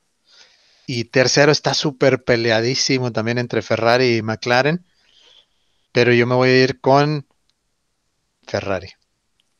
y 0.90 1.04
tercero 1.04 1.52
está 1.52 1.74
súper 1.74 2.24
peleadísimo 2.24 3.12
también 3.12 3.36
entre 3.36 3.60
Ferrari 3.60 4.16
y 4.16 4.22
McLaren. 4.22 4.86
Pero 5.92 6.14
yo 6.14 6.26
me 6.26 6.34
voy 6.34 6.48
a 6.48 6.64
ir 6.64 6.80
con 6.80 7.26
Ferrari. 8.46 8.88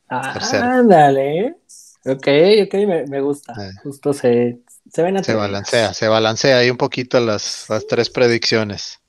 Ándale. 0.07 1.57
Ok, 2.03 2.27
ok, 2.65 2.73
me, 3.07 3.21
gusta. 3.21 3.53
Eh. 3.53 3.73
Justo 3.83 4.11
se, 4.11 4.61
se 4.91 5.03
ven 5.03 5.23
Se 5.23 5.35
balancea, 5.35 5.93
se 5.93 6.07
balancea 6.07 6.57
ahí 6.57 6.71
un 6.71 6.77
poquito 6.77 7.19
las, 7.19 7.67
tres 7.87 8.09
predicciones. 8.09 8.99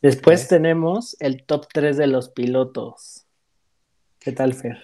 Después 0.00 0.48
tenemos 0.48 1.16
el 1.20 1.44
top 1.44 1.68
3 1.72 1.98
de 1.98 2.08
los 2.08 2.30
pilotos. 2.30 3.26
¿Qué 4.18 4.32
tal, 4.32 4.54
Fer? 4.54 4.82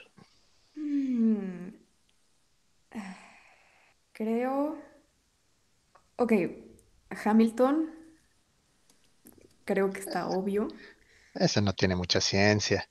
Mm. 0.77 1.71
Creo. 4.13 4.88
Ok, 6.19 6.33
Hamilton. 7.25 7.91
Creo 9.65 9.93
que 9.93 10.01
está 10.01 10.29
obvio. 10.29 10.69
Ese 11.33 11.63
no 11.63 11.73
tiene 11.73 11.97
mucha 11.97 12.21
ciencia. 12.21 12.87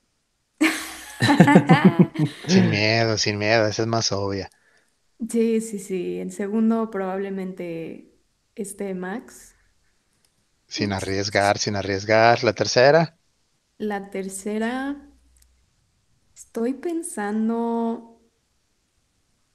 sin 2.46 2.68
miedo, 2.68 3.16
sin 3.18 3.38
miedo, 3.38 3.66
esa 3.68 3.82
es 3.82 3.88
más 3.88 4.10
obvia. 4.12 4.50
Sí, 5.30 5.60
sí, 5.60 5.78
sí. 5.78 6.18
El 6.20 6.32
segundo 6.32 6.90
probablemente 6.90 8.14
esté 8.54 8.94
Max. 8.94 9.54
Sin 10.76 10.92
arriesgar, 10.98 11.58
sin 11.58 11.76
arriesgar. 11.76 12.42
¿La 12.44 12.52
tercera? 12.54 13.18
La 13.78 14.10
tercera, 14.10 14.74
estoy 16.34 16.72
pensando 16.74 18.18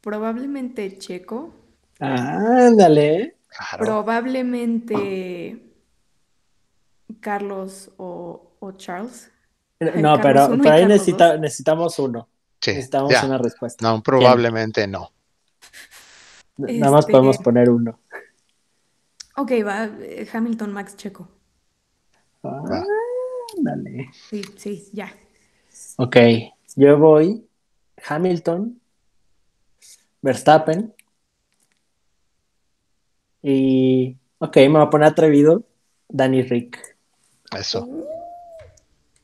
probablemente 0.01 0.99
Checo. 0.99 1.51
Ándale. 1.99 3.09
Probablemente 3.77 5.61
Carlos 7.19 7.91
o, 7.97 8.55
o 8.59 8.71
Charles. 8.73 9.31
No, 9.79 10.17
pero, 10.21 10.57
ahí 10.69 10.85
necesitamos 10.85 11.99
uno. 11.99 12.27
Necesitamos 12.65 13.13
una 13.23 13.37
respuesta. 13.37 13.87
No, 13.87 14.01
probablemente 14.01 14.87
no. 14.87 15.11
Nada 16.57 16.91
más 16.91 17.05
podemos 17.05 17.35
este, 17.35 17.43
poner 17.43 17.69
uno. 17.69 17.99
Ok, 19.35 19.51
va 19.65 19.85
eh, 19.85 20.27
Hamilton 20.31 20.71
Max 20.71 20.95
Checo. 20.95 21.27
Ah, 22.43 22.83
dale. 23.57 24.09
Sí, 24.29 24.43
sí, 24.55 24.89
ya. 24.93 25.11
Ok, 25.97 26.17
yo 26.75 26.97
voy 26.99 27.47
Hamilton, 28.07 28.79
Verstappen 30.21 30.93
y, 33.43 34.17
ok, 34.39 34.55
me 34.55 34.69
voy 34.69 34.81
a 34.81 34.89
poner 34.89 35.09
atrevido, 35.09 35.63
Danny 36.09 36.41
Rick. 36.41 36.79
Eso. 37.55 37.87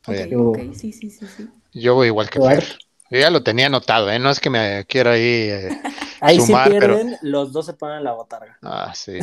Okay, 0.05 0.73
sí, 0.75 0.91
sí, 0.91 1.09
sí, 1.09 1.25
sí. 1.25 1.49
Yo 1.73 1.95
voy 1.95 2.07
igual 2.07 2.29
que 2.29 2.39
Fer. 2.39 2.65
Yo 3.09 3.19
ya 3.19 3.29
lo 3.29 3.41
tenía 3.41 3.67
anotado, 3.67 4.09
¿eh? 4.11 4.19
No 4.19 4.29
es 4.29 4.39
que 4.39 4.49
me 4.49 4.85
quiera 4.85 5.11
ahí. 5.11 5.21
Eh, 5.23 5.81
ahí 6.21 6.39
sí 6.39 6.53
pierden, 6.67 7.17
los 7.21 7.51
dos 7.51 7.65
se 7.65 7.73
ponen 7.73 8.03
la 8.03 8.13
botarga. 8.13 8.57
Ah, 8.61 8.91
sí. 8.93 9.19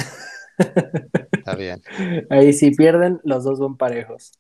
Está 1.33 1.55
bien. 1.55 1.83
Ahí 2.31 2.53
sí 2.53 2.71
pierden, 2.73 3.21
los 3.23 3.45
dos 3.45 3.59
son 3.59 3.77
parejos. 3.77 4.33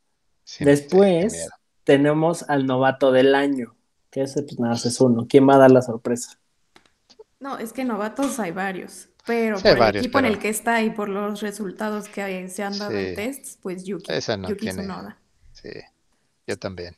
Después 0.60 1.48
tenemos 1.84 2.48
al 2.48 2.66
novato 2.66 3.12
del 3.12 3.34
año, 3.34 3.76
que 4.10 4.22
ese 4.22 4.42
pues 4.42 4.58
nada, 4.58 4.74
es 4.74 5.00
uno. 5.00 5.26
¿Quién 5.28 5.48
va 5.48 5.54
a 5.54 5.58
dar 5.58 5.70
la 5.70 5.82
sorpresa? 5.82 6.38
No, 7.38 7.58
es 7.58 7.72
que 7.72 7.84
novatos 7.84 8.38
hay 8.38 8.50
varios, 8.50 9.08
pero 9.26 9.58
por 9.60 9.88
el 9.88 9.96
equipo 9.96 10.18
en 10.20 10.24
el 10.26 10.38
que 10.38 10.48
está 10.48 10.82
y 10.82 10.90
por 10.90 11.08
los 11.08 11.40
resultados 11.40 12.08
que 12.08 12.48
se 12.48 12.62
han 12.62 12.78
dado 12.78 12.92
en 12.92 13.14
tests, 13.14 13.58
pues 13.60 13.84
Yuki. 13.84 14.12
Esa 14.12 14.36
no 14.36 14.48
tiene. 14.54 14.86
Sí, 15.52 15.70
yo 16.46 16.58
también. 16.58 16.96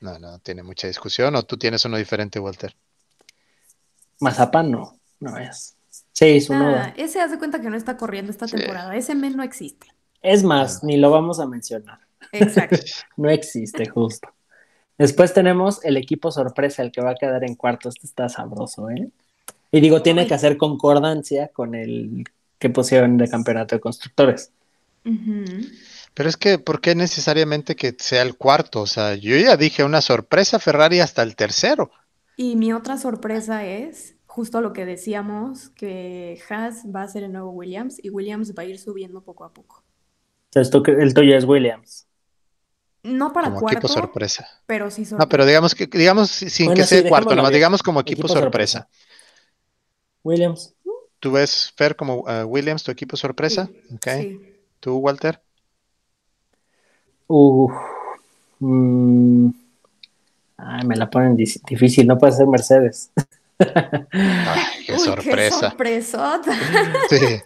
No, 0.00 0.18
no, 0.18 0.38
tiene 0.38 0.62
mucha 0.62 0.88
discusión. 0.88 1.34
¿O 1.36 1.42
tú 1.42 1.56
tienes 1.56 1.84
uno 1.84 1.96
diferente, 1.96 2.38
Walter? 2.38 2.74
Mazapán 4.20 4.70
no, 4.70 4.98
no 5.20 5.36
es. 5.36 5.76
Sí, 6.12 6.40
su 6.40 6.54
ah, 6.54 6.94
Ese 6.96 7.20
hace 7.20 7.38
cuenta 7.38 7.60
que 7.60 7.68
no 7.68 7.76
está 7.76 7.96
corriendo 7.96 8.30
esta 8.30 8.46
temporada. 8.46 8.96
Ese 8.96 9.14
men 9.14 9.36
no 9.36 9.42
existe. 9.42 9.88
Es 10.22 10.42
más, 10.42 10.82
ni 10.82 10.96
lo 10.96 11.10
vamos 11.10 11.40
a 11.40 11.46
mencionar. 11.46 12.00
Exacto. 12.32 12.78
no 13.16 13.28
existe, 13.28 13.86
justo. 13.86 14.28
Después 14.96 15.34
tenemos 15.34 15.84
el 15.84 15.98
equipo 15.98 16.30
sorpresa, 16.30 16.82
el 16.82 16.90
que 16.90 17.02
va 17.02 17.10
a 17.10 17.14
quedar 17.14 17.44
en 17.44 17.54
cuarto. 17.54 17.88
Este 17.90 18.06
está 18.06 18.28
sabroso, 18.28 18.88
¿eh? 18.88 19.10
Y 19.76 19.80
digo, 19.82 20.00
tiene 20.00 20.26
que 20.26 20.32
hacer 20.32 20.56
concordancia 20.56 21.48
con 21.48 21.74
el 21.74 22.24
que 22.58 22.70
pusieron 22.70 23.18
de 23.18 23.28
campeonato 23.28 23.74
de 23.74 23.80
constructores. 23.80 24.50
Pero 26.14 26.28
es 26.30 26.38
que, 26.38 26.58
¿por 26.58 26.80
qué 26.80 26.94
necesariamente 26.94 27.76
que 27.76 27.94
sea 27.98 28.22
el 28.22 28.38
cuarto? 28.38 28.80
O 28.80 28.86
sea, 28.86 29.16
yo 29.16 29.36
ya 29.36 29.58
dije 29.58 29.84
una 29.84 30.00
sorpresa 30.00 30.58
Ferrari 30.58 31.00
hasta 31.00 31.22
el 31.22 31.36
tercero. 31.36 31.90
Y 32.38 32.56
mi 32.56 32.72
otra 32.72 32.96
sorpresa 32.96 33.66
es 33.66 34.14
justo 34.24 34.62
lo 34.62 34.72
que 34.72 34.86
decíamos, 34.86 35.68
que 35.68 36.40
Haas 36.48 36.84
va 36.86 37.02
a 37.02 37.08
ser 37.08 37.24
el 37.24 37.32
nuevo 37.32 37.50
Williams 37.50 38.02
y 38.02 38.08
Williams 38.08 38.54
va 38.58 38.62
a 38.62 38.66
ir 38.66 38.78
subiendo 38.78 39.20
poco 39.20 39.44
a 39.44 39.52
poco. 39.52 39.84
O 40.54 40.62
sea, 40.62 40.62
el 40.62 41.12
tuyo 41.12 41.36
es 41.36 41.44
Williams. 41.44 42.06
No 43.02 43.30
para 43.34 43.48
como 43.48 43.60
cuarto, 43.60 43.80
equipo 43.80 43.92
sorpresa. 43.92 44.48
Pero 44.64 44.90
sí 44.90 45.04
sorpresa. 45.04 45.22
No, 45.22 45.28
pero 45.28 45.44
digamos 45.44 45.74
que 45.74 45.86
digamos 45.86 46.30
sin 46.30 46.72
que 46.72 46.84
sea 46.84 47.06
cuarto, 47.06 47.36
nomás 47.36 47.52
digamos 47.52 47.82
como 47.82 48.00
equipo, 48.00 48.26
sorpresa. 48.26 48.88
Williams. 50.26 50.74
¿Tú 51.20 51.32
ves 51.32 51.72
Fer 51.76 51.94
como 51.94 52.22
uh, 52.22 52.44
Williams, 52.46 52.82
tu 52.82 52.90
equipo 52.90 53.16
sorpresa? 53.16 53.70
Sí. 54.02 54.40
¿Tú, 54.80 54.98
Walter? 54.98 55.40
Uh, 57.28 57.70
me 58.58 59.52
la 60.96 61.08
ponen 61.08 61.36
difícil, 61.36 62.06
no 62.06 62.18
puede 62.18 62.32
ser 62.32 62.46
Mercedes. 62.46 63.10
Ay, 63.58 64.84
qué 64.86 64.98
sorpresa. 64.98 65.74
Qué 65.78 66.02
sí. 67.08 67.42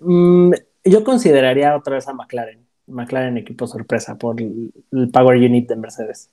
Mm, 0.00 0.52
yo 0.84 1.04
consideraría 1.04 1.76
otra 1.76 1.96
vez 1.96 2.08
a 2.08 2.14
McLaren. 2.14 2.66
McLaren 2.86 3.36
equipo 3.36 3.66
sorpresa 3.66 4.16
por 4.16 4.40
el, 4.40 4.72
Power 5.12 5.36
Unit 5.36 5.68
de 5.68 5.76
Mercedes. 5.76 6.30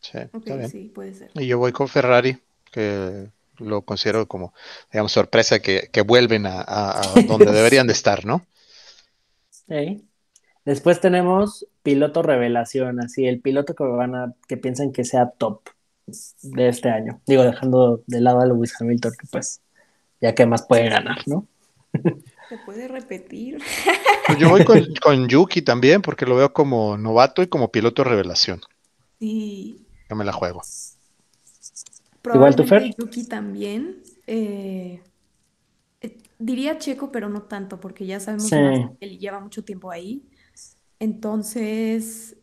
Sí, 0.00 0.18
está 0.18 0.68
sí, 0.68 0.92
puede 0.94 1.14
ser. 1.14 1.30
Y 1.34 1.46
yo 1.46 1.58
voy 1.58 1.72
con 1.72 1.88
Ferrari, 1.88 2.38
que 2.70 3.28
lo 3.58 3.82
considero 3.82 4.26
como, 4.26 4.54
digamos, 4.92 5.12
sorpresa 5.12 5.60
que, 5.60 5.88
vuelven 6.06 6.46
a, 6.46 7.00
donde 7.26 7.46
deberían 7.52 7.86
de 7.86 7.92
estar, 7.92 8.24
¿no? 8.24 8.46
Sí. 9.68 10.04
Después 10.64 11.00
tenemos 11.00 11.66
piloto 11.82 12.22
revelación, 12.22 13.00
así, 13.00 13.26
el 13.26 13.40
piloto 13.40 13.74
que 13.74 13.84
van 13.84 14.14
a, 14.14 14.34
que 14.48 14.56
piensan 14.56 14.92
que 14.92 15.04
sea 15.04 15.30
top 15.30 15.68
de 16.42 16.68
este 16.68 16.88
año. 16.88 17.20
Digo, 17.26 17.42
dejando 17.42 18.02
de 18.06 18.20
lado 18.20 18.40
a 18.40 18.46
Lewis 18.46 18.74
Hamilton, 18.80 19.12
que 19.18 19.26
pues, 19.30 19.60
ya 20.20 20.34
que 20.34 20.46
más 20.46 20.62
puede 20.62 20.88
ganar, 20.88 21.18
¿no? 21.26 21.46
¿Se 22.48 22.58
puede 22.64 22.88
repetir? 22.88 23.58
Pues 24.26 24.38
yo 24.38 24.50
voy 24.50 24.64
con, 24.64 25.28
Yuki 25.28 25.62
también, 25.62 26.02
porque 26.02 26.26
lo 26.26 26.36
veo 26.36 26.52
como 26.52 26.96
novato 26.96 27.42
y 27.42 27.48
como 27.48 27.72
piloto 27.72 28.04
revelación. 28.04 28.60
Sí. 29.18 29.84
Yo 30.08 30.16
me 30.16 30.24
la 30.24 30.32
juego. 30.32 30.62
Igual 32.24 32.56
tu 32.56 32.64
Fer. 32.64 32.94
Yuki 32.96 33.26
también. 33.26 34.02
Eh, 34.26 35.02
eh, 36.00 36.18
diría 36.38 36.78
Checo, 36.78 37.10
pero 37.10 37.28
no 37.28 37.42
tanto, 37.42 37.80
porque 37.80 38.06
ya 38.06 38.20
sabemos 38.20 38.50
que 38.50 38.88
él 39.00 39.18
lleva 39.18 39.40
mucho 39.40 39.64
tiempo 39.64 39.90
ahí. 39.90 40.22
Entonces, 40.98 42.36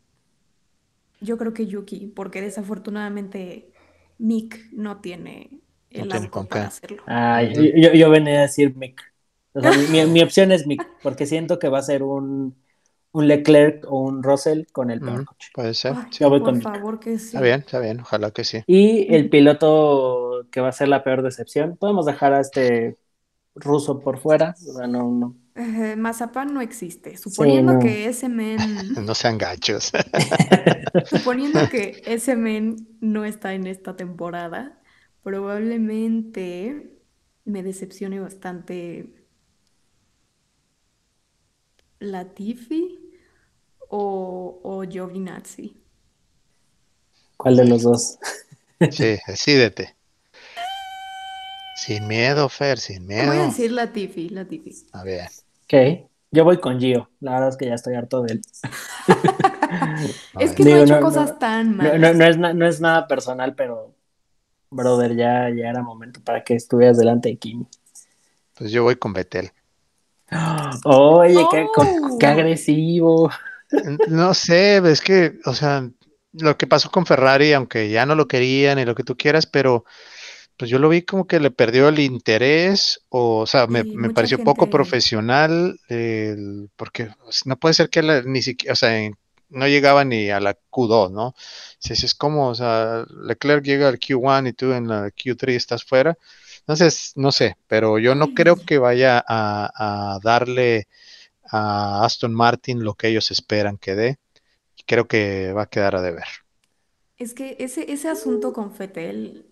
yo 1.22 1.38
creo 1.38 1.54
que 1.54 1.68
Yuki, 1.68 2.08
porque 2.08 2.42
desafortunadamente 2.42 3.72
Mick 4.18 4.72
no 4.72 5.00
tiene 5.00 5.62
el 5.90 6.10
no 6.10 6.48
para 6.48 6.68
hacerlo. 6.68 7.04
Ah, 7.08 7.42
yo, 7.44 7.64
yo, 7.94 8.10
venía 8.10 8.40
a 8.40 8.42
decir 8.44 8.76
Mick. 8.76 9.02
mi, 9.54 10.22
opción 10.22 10.52
es 10.52 10.68
Mick, 10.68 10.86
porque 11.02 11.26
siento 11.26 11.58
que 11.58 11.70
va 11.70 11.80
a 11.80 11.84
ser 11.84 12.04
un, 12.04 12.56
un 13.12 13.28
Leclerc 13.28 13.86
o 13.88 14.02
un 14.02 14.24
Russell 14.24 14.66
con 14.72 14.92
el 14.92 15.00
peor 15.00 15.26
coche. 15.26 15.50
Puede 15.54 15.74
ser. 15.74 15.94
por 15.94 16.62
favor 16.62 17.00
que 17.00 17.18
sí. 17.18 17.28
Está 17.28 17.42
bien, 17.42 17.60
está 17.62 17.80
bien, 17.80 18.02
ojalá 18.02 18.32
que 18.32 18.44
sí. 18.44 18.64
Y 18.68 19.14
el 19.14 19.30
piloto 19.30 20.46
que 20.52 20.62
va 20.62 20.70
a 20.70 20.74
ser 20.74 20.88
la 20.90 21.04
peor 21.04 21.22
decepción, 21.22 21.78
podemos 21.78 22.06
dejar 22.06 22.34
a 22.34 22.42
este 22.42 22.98
ruso 23.56 24.00
por 24.00 24.20
fuera. 24.20 24.56
O 24.70 24.74
sea, 24.74 24.88
no, 24.88 25.10
no, 25.12 25.36
Mazapán 25.98 26.54
no 26.54 26.62
existe. 26.62 27.18
Suponiendo 27.18 27.80
que 27.80 28.08
ese 28.08 28.30
men. 28.30 28.58
no 29.06 29.16
sean 29.16 29.38
gachos. 29.38 29.92
suponiendo 31.06 31.68
que 31.70 32.02
ese 32.06 32.36
men 32.36 32.88
no 33.02 33.26
está 33.26 33.54
en 33.54 33.68
esta 33.68 33.96
temporada, 33.96 34.80
probablemente 35.24 36.96
me 37.46 37.64
decepcione 37.64 38.20
bastante 38.20 39.19
Latifi 42.00 43.00
o, 43.90 44.60
o 44.64 44.84
Giovinazzi. 44.84 45.76
¿Cuál 47.38 47.58
de 47.58 47.66
los 47.66 47.84
dos? 47.84 48.18
sí, 48.92 49.18
decídete. 49.28 49.96
Sin 51.76 52.08
miedo, 52.08 52.50
Fer, 52.50 52.78
sin 52.78 53.08
miedo. 53.08 53.28
Voy 53.28 53.38
a 53.38 53.46
decir 53.46 53.72
Latifi, 53.72 54.30
Latifi. 54.30 54.76
A 54.92 55.04
ver. 55.04 55.30
Ok, 55.64 56.10
yo 56.32 56.44
voy 56.44 56.60
con 56.60 56.80
Gio. 56.80 57.10
La 57.22 57.32
verdad 57.34 57.50
es 57.50 57.58
que 57.58 57.68
ya 57.68 57.76
estoy 57.76 57.96
harto 57.96 58.22
de 58.22 58.34
él. 58.34 58.42
es 60.40 60.52
que 60.52 60.64
no 60.64 60.76
ha 60.76 60.82
hecho 60.82 61.00
cosas 61.00 61.40
tan 61.40 61.78
malas. 61.78 62.16
No, 62.16 62.26
es 62.26 62.38
no, 62.38 62.68
es 62.68 62.82
nada 62.82 63.08
personal, 63.08 63.56
pero, 63.56 63.96
brother, 64.70 65.16
ya, 65.16 65.50
ya 65.50 65.70
era 65.70 65.82
momento 65.82 66.22
para 66.22 66.44
que 66.44 66.56
estuvieras 66.56 66.98
delante 66.98 67.30
de 67.30 67.38
Kimi. 67.38 67.68
Pues 68.56 68.72
yo 68.72 68.84
voy 68.84 68.98
con 68.98 69.14
Betel. 69.14 69.52
Oye, 70.86 71.46
qué, 71.52 71.68
qué 72.20 72.26
agresivo. 72.26 73.32
No 74.08 74.34
sé, 74.34 74.78
es 74.78 75.02
que, 75.02 75.40
o 75.46 75.54
sea, 75.54 75.90
lo 76.34 76.58
que 76.58 76.68
pasó 76.68 76.90
con 76.92 77.06
Ferrari, 77.06 77.54
aunque 77.54 77.90
ya 77.90 78.06
no 78.06 78.16
lo 78.16 78.28
querían 78.28 78.80
y 78.80 78.86
lo 78.86 78.96
que 78.96 79.04
tú 79.04 79.16
quieras, 79.16 79.46
pero 79.46 79.86
pues 80.58 80.70
yo 80.70 80.78
lo 80.78 80.90
vi 80.90 81.04
como 81.04 81.26
que 81.26 81.40
le 81.40 81.52
perdió 81.52 81.88
el 81.88 82.00
interés, 82.00 83.02
o, 83.10 83.40
o 83.40 83.48
sea, 83.48 83.68
me, 83.68 83.86
pareció 84.10 84.44
poco 84.44 84.70
profesional, 84.70 85.80
porque 86.76 87.10
no 87.46 87.58
puede 87.58 87.74
ser 87.74 87.90
que 87.90 88.24
ni 88.26 88.42
siquiera, 88.42 88.74
o 88.74 88.76
sea, 88.76 88.92
no 89.50 89.68
llegaba 89.68 90.04
ni 90.04 90.30
a 90.30 90.40
la 90.40 90.58
Q2, 90.70 91.12
¿no? 91.12 91.34
Si 91.80 91.94
es 91.94 92.14
como, 92.14 92.50
o 92.50 92.56
sea, 92.56 93.06
Leclerc 93.24 93.64
llega 93.64 93.88
al 93.88 94.00
Q1 94.00 94.50
y 94.50 94.54
tú 94.54 94.74
en 94.74 94.90
la 94.90 95.10
Q3 95.12 95.56
estás 95.56 95.84
fuera. 95.84 96.18
Entonces, 96.70 97.14
no 97.16 97.32
sé, 97.32 97.58
pero 97.66 97.98
yo 97.98 98.14
no 98.14 98.36
creo 98.36 98.56
que 98.56 98.78
vaya 98.78 99.26
a, 99.28 100.20
darle 100.22 100.88
a 101.44 102.06
Aston 102.06 102.32
Martin 102.32 102.84
lo 102.84 102.94
que 102.94 103.08
ellos 103.08 103.32
esperan 103.32 103.80
que 103.80 103.96
dé. 103.96 104.20
Creo 104.86 105.08
que 105.08 105.52
va 105.52 105.64
a 105.64 105.70
quedar 105.70 105.96
a 105.96 106.04
deber. 106.04 106.28
Es 107.18 107.34
que 107.34 107.56
ese, 107.58 107.92
ese 107.92 108.08
asunto 108.08 108.54
con 108.54 108.72
Fetel 108.72 109.48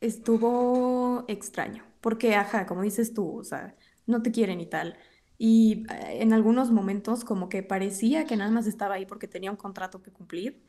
estuvo 0.00 1.26
extraño, 1.28 1.84
porque, 2.00 2.36
ajá, 2.36 2.64
como 2.64 2.80
dices 2.80 3.12
tú, 3.12 3.40
o 3.40 3.44
sea, 3.44 3.76
no 4.06 4.22
te 4.22 4.32
quieren 4.32 4.58
y 4.58 4.64
tal. 4.64 4.96
Y 5.36 5.84
eh, 5.90 6.22
en 6.22 6.32
algunos 6.32 6.70
momentos 6.70 7.22
como 7.22 7.50
que 7.50 7.62
parecía 7.62 8.24
que 8.24 8.38
nada 8.38 8.50
más 8.50 8.66
estaba 8.66 8.94
ahí 8.94 9.04
porque 9.04 9.28
tenía 9.28 9.50
un 9.50 9.58
contrato 9.58 10.02
que 10.02 10.10
cumplir, 10.10 10.62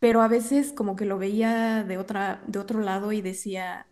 pero 0.00 0.20
a 0.20 0.28
veces 0.28 0.74
como 0.74 0.96
que 0.96 1.06
lo 1.06 1.16
veía 1.16 1.82
de 1.82 1.96
otra, 1.96 2.42
de 2.46 2.58
otro 2.58 2.80
lado 2.80 3.12
y 3.12 3.22
decía, 3.22 3.86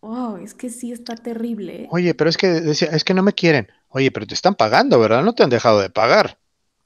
oh, 0.00 0.38
es 0.38 0.54
que 0.54 0.70
sí 0.70 0.92
está 0.92 1.14
terrible. 1.14 1.88
Oye, 1.90 2.14
pero 2.14 2.30
es 2.30 2.36
que 2.36 2.48
decía, 2.48 2.88
es 2.88 3.04
que 3.04 3.14
no 3.14 3.22
me 3.22 3.32
quieren. 3.32 3.68
Oye, 3.88 4.10
pero 4.10 4.26
te 4.26 4.34
están 4.34 4.54
pagando, 4.54 4.98
¿verdad? 4.98 5.22
No 5.22 5.34
te 5.34 5.42
han 5.42 5.50
dejado 5.50 5.80
de 5.80 5.90
pagar. 5.90 6.38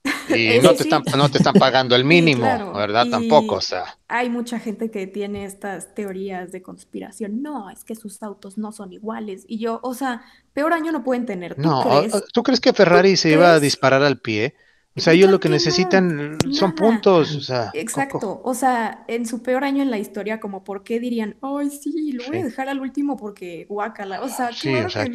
Y 0.30 0.60
no, 0.60 0.74
te 0.74 0.84
están, 0.84 1.02
no 1.16 1.28
te 1.28 1.38
están 1.38 1.54
pagando 1.54 1.96
el 1.96 2.04
mínimo, 2.16 2.72
¿verdad? 2.72 3.06
Tampoco, 3.10 3.56
o 3.56 3.60
sea. 3.60 3.98
Hay 4.06 4.30
mucha 4.30 4.60
gente 4.60 4.90
que 4.90 5.08
tiene 5.08 5.44
estas 5.44 5.94
teorías 5.94 6.52
de 6.52 6.62
conspiración. 6.62 7.42
No, 7.42 7.68
es 7.68 7.82
que 7.84 7.96
sus 7.96 8.22
autos 8.22 8.56
no 8.56 8.70
son 8.70 8.92
iguales. 8.92 9.44
Y 9.48 9.58
yo, 9.58 9.80
o 9.82 9.92
sea, 9.92 10.22
peor 10.52 10.72
año 10.72 10.92
no 10.92 11.02
pueden 11.02 11.26
tener. 11.26 11.56
¿Tú 11.56 11.62
no, 11.62 11.82
crees? 11.82 12.24
¿tú 12.32 12.42
crees 12.44 12.60
que 12.60 12.72
Ferrari 12.72 13.16
se 13.16 13.32
iba 13.32 13.54
a 13.54 13.60
disparar 13.60 14.02
al 14.04 14.20
pie? 14.20 14.54
O 14.96 15.00
sea, 15.00 15.12
ellos 15.12 15.30
lo 15.30 15.38
que 15.38 15.48
necesitan 15.48 16.36
son 16.50 16.74
puntos. 16.74 17.36
O 17.36 17.40
sea, 17.40 17.70
Exacto. 17.74 18.40
O 18.44 18.54
sea, 18.54 19.04
en 19.06 19.24
su 19.24 19.40
peor 19.40 19.62
año 19.62 19.82
en 19.82 19.90
la 19.90 19.98
historia, 19.98 20.40
como 20.40 20.64
por 20.64 20.82
qué 20.82 20.98
dirían, 20.98 21.36
ay, 21.42 21.70
sí, 21.70 22.12
lo 22.12 22.26
voy 22.26 22.38
a 22.38 22.44
dejar 22.44 22.68
al 22.68 22.80
último 22.80 23.16
porque 23.16 23.66
guácala. 23.68 24.20
O 24.20 24.28
sea, 24.28 24.52
sí, 24.52 24.74
o 24.74 24.90
sea, 24.90 25.06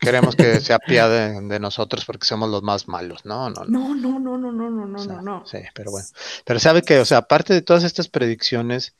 queremos 0.00 0.34
que 0.34 0.58
se 0.60 0.72
apiade 0.72 1.40
de 1.48 1.60
nosotros 1.60 2.04
porque 2.04 2.26
somos 2.26 2.50
los 2.50 2.64
más 2.64 2.88
malos. 2.88 3.24
No, 3.24 3.48
no, 3.48 3.64
no. 3.64 3.94
No, 3.94 4.18
no, 4.18 4.18
no, 4.18 4.38
no, 4.38 4.70
no, 4.70 4.86
no, 4.86 5.04
no, 5.04 5.22
no. 5.22 5.46
Sí, 5.46 5.58
pero 5.72 5.92
bueno. 5.92 6.06
Pero 6.44 6.58
sabe 6.58 6.82
que, 6.82 6.98
o 6.98 7.04
sea, 7.04 7.18
aparte 7.18 7.54
de 7.54 7.62
todas 7.62 7.84
estas 7.84 8.08
predicciones, 8.08 8.96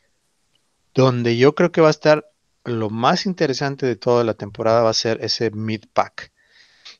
donde 0.94 1.36
yo 1.36 1.56
creo 1.56 1.72
que 1.72 1.80
va 1.80 1.88
a 1.88 1.90
estar 1.90 2.28
lo 2.64 2.90
más 2.90 3.26
interesante 3.26 3.86
de 3.86 3.96
toda 3.96 4.22
la 4.22 4.34
temporada 4.34 4.82
va 4.82 4.90
a 4.90 4.94
ser 4.94 5.18
ese 5.22 5.50
mid-pack. 5.50 6.30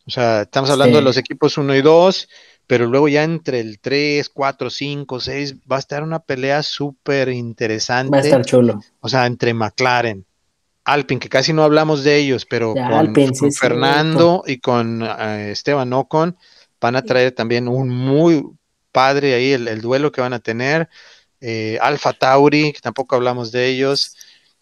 O 0.06 0.10
sea, 0.10 0.42
estamos 0.42 0.70
hablando 0.70 0.98
de 0.98 1.04
los 1.04 1.16
equipos 1.16 1.56
1 1.56 1.76
y 1.76 1.82
2 1.82 2.28
pero 2.66 2.86
luego 2.86 3.08
ya 3.08 3.24
entre 3.24 3.60
el 3.60 3.80
3, 3.80 4.28
4, 4.28 4.70
5, 4.70 5.20
6 5.20 5.54
va 5.70 5.76
a 5.76 5.78
estar 5.80 6.02
una 6.02 6.20
pelea 6.20 6.62
súper 6.62 7.28
interesante. 7.28 8.10
Va 8.10 8.18
a 8.18 8.20
estar 8.20 8.44
chulo. 8.44 8.80
O 9.00 9.08
sea, 9.08 9.26
entre 9.26 9.52
McLaren, 9.52 10.24
Alpine, 10.84 11.20
que 11.20 11.28
casi 11.28 11.52
no 11.52 11.62
hablamos 11.62 12.02
de 12.02 12.16
ellos, 12.16 12.46
pero 12.46 12.74
con, 12.74 13.52
Fernando 13.52 14.42
y 14.46 14.58
con 14.58 15.02
eh, 15.02 15.50
Esteban 15.52 15.92
Ocon 15.92 16.36
van 16.80 16.96
a 16.96 17.02
traer 17.02 17.32
también 17.32 17.68
un 17.68 17.88
muy 17.88 18.44
padre 18.90 19.34
ahí 19.34 19.52
el, 19.52 19.80
duelo 19.80 20.10
que 20.10 20.20
van 20.20 20.32
a 20.32 20.40
tener. 20.40 20.88
Eh, 21.40 21.78
Alfa 21.80 22.12
Tauri, 22.12 22.72
que 22.72 22.80
tampoco 22.80 23.16
hablamos 23.16 23.52
de 23.52 23.68
ellos. 23.68 24.16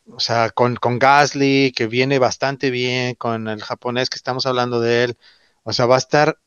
O 0.07 0.21
sea, 0.21 0.51
con, 0.51 0.77
con 0.77 0.99
Gasly, 0.99 1.73
que 1.75 1.87
viene 1.87 2.19
bastante 2.19 2.71
bien, 2.71 3.15
con 3.15 3.49
el 3.49 3.63
japonés 3.63 4.11
que 4.11 4.17
estamos 4.17 4.45
hablando 4.47 4.81
de 4.81 5.05
él. 5.05 5.17
O 5.63 5.73
sea, 5.73 5.87
va 5.87 5.95
a 5.95 5.99
estar 5.99 6.39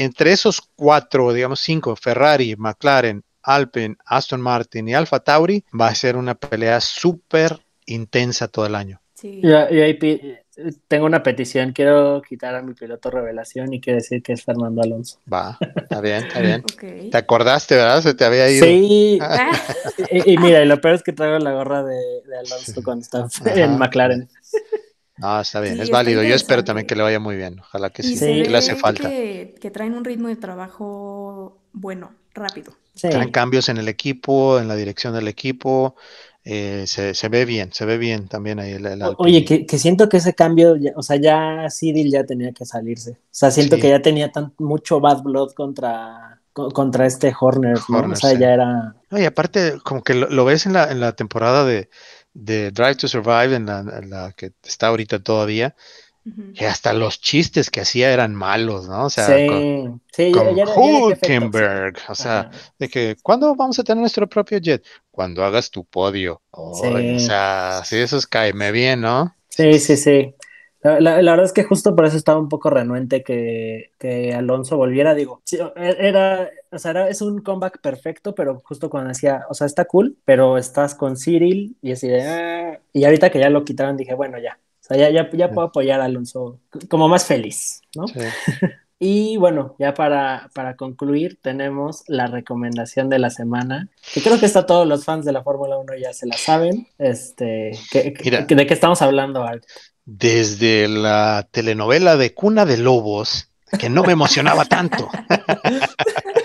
entre 0.00 0.32
esos 0.32 0.62
cuatro, 0.76 1.30
digamos 1.34 1.60
cinco, 1.60 1.94
Ferrari, 1.94 2.56
McLaren, 2.56 3.22
Alpine, 3.42 3.96
Aston 4.06 4.40
Martin 4.40 4.88
y 4.88 4.94
Alfa 4.94 5.20
Tauri, 5.20 5.62
va 5.78 5.88
a 5.88 5.94
ser 5.94 6.16
una 6.16 6.34
pelea 6.34 6.80
súper 6.80 7.60
intensa 7.84 8.48
todo 8.48 8.64
el 8.64 8.76
año. 8.76 9.02
Sí. 9.12 9.42
Yo, 9.42 9.58
ahí 9.58 9.98
tengo 10.88 11.04
una 11.04 11.22
petición, 11.22 11.72
quiero 11.72 12.22
quitar 12.26 12.54
a 12.54 12.62
mi 12.62 12.72
piloto 12.72 13.10
revelación 13.10 13.74
y 13.74 13.80
quiero 13.82 13.98
decir 13.98 14.22
que 14.22 14.32
es 14.32 14.42
Fernando 14.42 14.80
Alonso. 14.80 15.18
Va, 15.30 15.58
está 15.76 16.00
bien, 16.00 16.24
está 16.24 16.40
bien. 16.40 16.62
Te 17.10 17.18
acordaste, 17.18 17.74
¿verdad? 17.74 18.00
Se 18.00 18.14
te 18.14 18.24
había 18.24 18.50
ido. 18.50 18.64
Sí. 18.64 19.18
y, 20.24 20.38
mira, 20.38 20.62
y 20.62 20.66
lo 20.66 20.80
peor 20.80 20.94
es 20.94 21.02
que 21.02 21.12
traigo 21.12 21.38
la 21.40 21.52
gorra 21.52 21.84
de, 21.84 21.98
Alonso 22.38 22.82
cuando 22.82 23.02
está 23.02 23.28
en 23.54 23.76
McLaren. 23.76 24.30
Ah, 25.22 25.40
está 25.42 25.60
bien, 25.60 25.80
es 25.80 25.90
válido. 25.90 26.22
Yo 26.22 26.34
espero 26.34 26.64
también 26.64 26.86
que 26.86 26.96
le 26.96 27.02
vaya 27.02 27.20
muy 27.20 27.36
bien. 27.36 27.60
Ojalá 27.60 27.90
que 27.90 28.02
sí, 28.02 28.44
le 28.44 28.56
hace 28.56 28.76
falta. 28.76 29.08
Que, 29.08 29.54
que, 29.60 29.70
traen 29.70 29.94
un 29.94 30.04
ritmo 30.04 30.28
de 30.28 30.36
trabajo 30.36 31.58
bueno, 31.72 32.12
rápido. 32.34 32.72
Traen 33.00 33.30
cambios 33.30 33.68
en 33.68 33.78
el 33.78 33.88
equipo, 33.88 34.58
en 34.58 34.68
la 34.68 34.76
dirección 34.76 35.14
del 35.14 35.28
equipo. 35.28 35.94
Eh, 36.42 36.84
se, 36.86 37.14
se, 37.14 37.28
ve 37.28 37.44
bien, 37.44 37.70
se 37.72 37.84
ve 37.84 37.98
bien 37.98 38.26
también 38.26 38.60
ahí 38.60 38.72
el, 38.72 38.86
Oye, 39.18 39.44
que, 39.44 39.66
que, 39.66 39.78
siento 39.78 40.08
que 40.08 40.16
ese 40.16 40.34
cambio, 40.34 40.74
o 40.96 41.02
sea, 41.02 41.16
ya 41.16 41.66
Cyril 41.70 42.10
ya 42.10 42.24
tenía 42.24 42.52
que 42.52 42.64
salirse. 42.64 43.10
O 43.10 43.16
sea, 43.30 43.50
siento 43.50 43.76
que 43.76 43.90
ya 43.90 44.00
tenía 44.00 44.32
tan, 44.32 44.54
mucho 44.58 45.00
bad 45.00 45.22
blood 45.22 45.52
contra, 45.52 46.40
contra 46.52 47.04
este 47.04 47.34
Horner, 47.38 47.78
¿no? 47.90 47.98
o 47.98 48.16
sea, 48.16 48.32
ya 48.38 48.54
era... 48.54 48.96
Oye, 49.10 49.26
aparte, 49.26 49.74
como 49.84 50.02
que 50.02 50.14
lo, 50.14 50.30
lo 50.30 50.46
ves 50.46 50.64
en 50.64 50.72
la, 50.72 50.90
en 50.90 51.00
la 51.00 51.12
temporada 51.12 51.66
de, 51.66 51.90
de 52.32 52.70
Drive 52.70 52.96
to 52.96 53.08
Survive, 53.08 53.54
en 53.54 53.66
la, 53.66 54.32
que 54.36 54.52
está 54.62 54.88
ahorita 54.88 55.22
todavía, 55.22 55.74
que 56.54 56.66
hasta 56.66 56.92
los 56.92 57.20
chistes 57.20 57.70
que 57.70 57.80
hacía 57.80 58.12
eran 58.12 58.34
malos, 58.34 58.88
¿no? 58.88 59.06
O 59.06 59.10
sea, 59.10 59.26
con, 59.46 60.02
Hulkenberg, 60.76 61.96
o 62.08 62.14
sea, 62.14 62.50
de 62.78 62.88
que, 62.88 63.16
¿cuándo 63.22 63.54
vamos 63.56 63.78
a 63.78 63.84
tener 63.84 64.00
nuestro 64.00 64.28
propio 64.28 64.58
jet? 64.58 64.84
Cuando 65.10 65.44
hagas 65.44 65.70
tu 65.70 65.84
podio. 65.84 66.42
O 66.50 66.74
sea, 67.18 67.82
sí, 67.84 67.96
eso 67.96 68.18
es 68.18 68.26
caeme 68.26 68.70
bien, 68.70 69.00
¿no? 69.00 69.34
Sí, 69.48 69.78
sí, 69.78 69.96
sí. 69.96 70.34
La, 70.82 71.16
verdad 71.16 71.44
es 71.44 71.52
que 71.52 71.64
justo 71.64 71.94
por 71.94 72.06
eso 72.06 72.16
estaba 72.16 72.38
un 72.38 72.48
poco 72.48 72.70
renuente 72.70 73.22
que, 73.22 73.90
que 73.98 74.32
Alonso 74.32 74.78
volviera. 74.78 75.14
Digo, 75.14 75.42
e, 75.52 75.96
era, 75.98 76.48
o 76.70 76.78
sea, 76.78 77.08
es 77.08 77.22
un 77.22 77.40
comeback 77.40 77.80
perfecto, 77.80 78.34
pero 78.34 78.60
justo 78.64 78.90
cuando 78.90 79.08
decía, 79.08 79.44
o 79.48 79.54
sea, 79.54 79.66
está 79.66 79.84
cool, 79.84 80.16
pero 80.24 80.58
estás 80.58 80.94
con 80.94 81.16
Cyril 81.16 81.76
y 81.82 81.92
así 81.92 82.08
de, 82.08 82.22
ah", 82.22 82.80
y 82.92 83.04
ahorita 83.04 83.30
que 83.30 83.40
ya 83.40 83.50
lo 83.50 83.64
quitaron 83.64 83.96
dije, 83.96 84.14
bueno, 84.14 84.38
ya, 84.38 84.58
o 84.58 84.82
sea, 84.82 84.96
ya, 84.96 85.10
ya, 85.10 85.30
ya 85.32 85.50
puedo 85.50 85.68
apoyar 85.68 86.00
a 86.00 86.04
Alonso 86.04 86.60
como 86.88 87.08
más 87.08 87.24
feliz, 87.24 87.82
¿no? 87.94 88.06
Sí. 88.08 88.20
y 88.98 89.36
bueno, 89.36 89.74
ya 89.78 89.94
para, 89.94 90.50
para 90.54 90.76
concluir, 90.76 91.38
tenemos 91.42 92.04
la 92.06 92.26
recomendación 92.26 93.08
de 93.08 93.18
la 93.18 93.30
semana, 93.30 93.88
que 94.12 94.22
creo 94.22 94.38
que 94.38 94.46
está 94.46 94.66
todos 94.66 94.86
los 94.86 95.04
fans 95.04 95.24
de 95.24 95.32
la 95.32 95.42
Fórmula 95.42 95.78
1 95.78 95.94
ya 95.96 96.12
se 96.12 96.26
la 96.26 96.36
saben. 96.36 96.86
Este, 96.98 97.72
¿de 97.92 98.66
qué 98.66 98.74
estamos 98.74 99.02
hablando, 99.02 99.42
Art? 99.42 99.64
desde 100.18 100.88
la 100.88 101.46
telenovela 101.52 102.16
de 102.16 102.34
Cuna 102.34 102.66
de 102.66 102.78
Lobos, 102.78 103.48
que 103.78 103.88
no 103.88 104.02
me 104.02 104.12
emocionaba 104.12 104.64
tanto. 104.64 105.08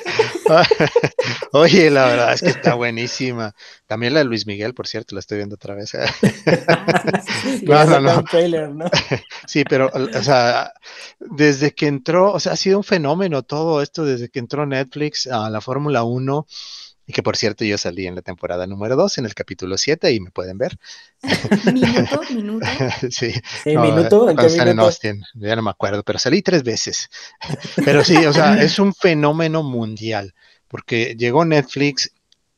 Oye, 1.52 1.90
la 1.90 2.06
verdad 2.06 2.34
es 2.34 2.42
que 2.42 2.50
está 2.50 2.76
buenísima. 2.76 3.54
También 3.88 4.14
la 4.14 4.20
de 4.20 4.26
Luis 4.26 4.46
Miguel, 4.46 4.74
por 4.74 4.88
cierto, 4.88 5.16
la 5.16 5.20
estoy 5.20 5.38
viendo 5.38 5.56
otra 5.56 5.76
vez. 5.76 5.92
sí, 9.48 9.64
pero, 9.64 9.92
o 9.94 10.24
sea, 10.24 10.74
desde 11.20 11.74
que 11.74 11.88
entró, 11.88 12.32
o 12.32 12.40
sea, 12.40 12.54
ha 12.54 12.58
sido 12.58 12.78
un 12.78 12.84
fenómeno 12.84 13.44
todo 13.44 13.82
esto 13.82 14.06
desde 14.06 14.30
que 14.30 14.40
entró 14.40 14.66
Netflix 14.66 15.28
a 15.28 15.50
la 15.50 15.62
Fórmula 15.62 16.04
1 16.04 16.46
y 17.08 17.14
que 17.14 17.22
por 17.22 17.38
cierto 17.38 17.64
yo 17.64 17.78
salí 17.78 18.08
en 18.08 18.16
la 18.16 18.22
temporada 18.22 18.66
número 18.66 18.96
2, 18.96 19.20
en 19.20 19.26
el 19.26 19.36
capítulo 19.36 19.78
7, 19.78 20.12
y 20.12 20.20
me 20.20 20.32
pueden 20.32 20.58
ver. 20.58 20.78
¿Minuto? 21.74 22.22
¿Minuto? 22.32 22.68
sí. 23.12 23.34
¿En 23.66 23.82
minuto? 23.82 24.30
¿En 24.30 24.40
en 24.40 24.80
Austin, 24.80 25.24
ya 25.36 25.56
no 25.56 25.62
me 25.62 25.70
acuerdo, 25.70 26.04
pero 26.04 26.20
salí 26.20 26.42
tres 26.42 26.64
veces. 26.64 27.10
pero 27.86 28.04
sí, 28.04 28.18
o 28.18 28.34
sea, 28.34 28.62
es 28.62 28.80
un 28.80 28.94
fenómeno 28.94 29.64
mundial, 29.64 30.34
porque 30.68 31.16
llegó 31.18 31.46
Netflix 31.46 32.12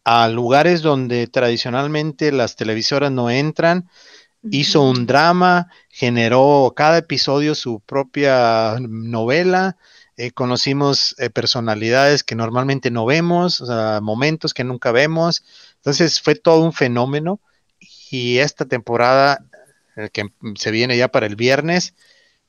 a 0.06 0.30
lugares 0.30 0.82
donde 0.82 1.28
tradicionalmente 1.28 2.32
las 2.32 2.56
televisoras 2.56 3.12
no 3.12 3.30
entran, 3.30 3.90
hizo 4.50 4.82
un 4.82 5.06
drama, 5.06 5.68
generó 5.90 6.74
cada 6.76 7.00
episodio 7.00 7.56
su 7.56 7.82
propia 7.82 8.78
novela, 8.80 9.76
eh, 10.18 10.32
conocimos 10.32 11.16
eh, 11.20 11.30
personalidades 11.30 12.24
que 12.24 12.34
normalmente 12.34 12.90
no 12.90 13.06
vemos, 13.06 13.64
momentos 14.02 14.56
que 14.56 14.64
nunca 14.64 14.92
vemos. 14.92 15.44
Entonces 15.76 16.20
fue 16.22 16.34
todo 16.34 16.64
un 16.64 16.74
fenómeno 16.74 17.40
y 18.10 18.40
esta 18.40 18.66
temporada 18.66 19.46
eh, 19.96 20.10
que 20.12 20.32
se 20.56 20.72
viene 20.72 20.98
ya 20.98 21.10
para 21.10 21.28
el 21.28 21.36
viernes 21.36 21.94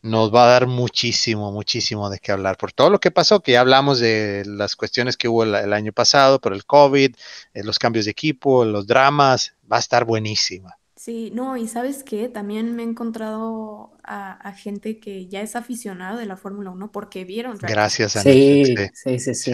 nos 0.00 0.34
va 0.34 0.44
a 0.44 0.52
dar 0.52 0.66
muchísimo, 0.66 1.52
muchísimo 1.52 2.08
de 2.08 2.18
qué 2.20 2.32
hablar 2.32 2.56
por 2.56 2.72
todo 2.72 2.88
lo 2.88 3.00
que 3.00 3.10
pasó, 3.10 3.40
que 3.40 3.52
ya 3.52 3.60
hablamos 3.60 3.98
de 3.98 4.44
las 4.46 4.76
cuestiones 4.76 5.16
que 5.16 5.28
hubo 5.28 5.42
el, 5.42 5.72
año 5.72 5.92
pasado 5.92 6.40
por 6.40 6.54
el 6.54 6.64
COVID, 6.64 7.14
los 7.54 7.78
cambios 7.78 8.04
de 8.04 8.12
equipo, 8.12 8.64
los 8.64 8.86
dramas, 8.86 9.54
va 9.70 9.76
a 9.76 9.80
estar 9.80 10.04
buenísima. 10.04 10.78
Sí, 10.98 11.30
no, 11.32 11.56
y 11.56 11.68
sabes 11.68 12.02
qué, 12.02 12.28
también 12.28 12.74
me 12.74 12.82
he 12.82 12.86
encontrado 12.86 13.92
a, 14.02 14.52
gente 14.52 14.98
que 14.98 15.28
ya 15.28 15.42
es 15.42 15.54
aficionado 15.54 16.18
de 16.18 16.26
la 16.26 16.36
Fórmula 16.36 16.70
1 16.70 16.90
porque 16.90 17.24
vieron. 17.24 17.56
Gracias 17.56 18.16
a 18.16 18.22
sí, 18.22 18.74
sí, 18.94 19.20
sí, 19.20 19.34
sí, 19.34 19.52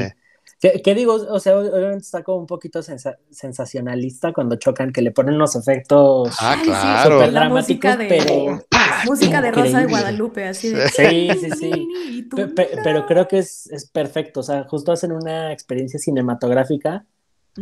¿Qué, 0.83 0.95
digo? 0.95 1.13
O 1.13 1.39
sea, 1.41 1.59
obviamente 1.59 1.99
está 1.99 2.23
como 2.23 2.39
un 2.39 2.47
poquito 2.47 2.81
sensacionalista 2.83 4.33
cuando 4.33 4.57
chocan, 4.57 4.91
que 4.91 5.03
le 5.03 5.11
ponen 5.11 5.37
los 5.37 5.55
efectos 5.55 6.35
ah, 6.41 6.57
claro. 6.65 7.31
la 7.31 7.51
música 7.51 7.99
de, 7.99 8.07
pero... 8.07 8.65
música 9.05 9.43
de 9.43 9.53
Rosa 9.53 9.81
de 9.81 9.87
Guadalupe, 9.87 10.45
así 10.45 10.71
de... 10.71 10.89
Sí, 10.89 11.29
sí, 11.39 11.51
sí. 11.51 12.31
pero 12.83 13.05
creo 13.05 13.29
que 13.29 13.41
es, 13.41 13.67
es 13.67 13.87
perfecto, 13.91 14.41
o 14.41 14.43
sea, 14.43 14.65
justo 14.65 14.93
hacen 14.93 15.13
una 15.13 15.53
experiencia 15.53 15.99
cinematográfica 15.99 17.05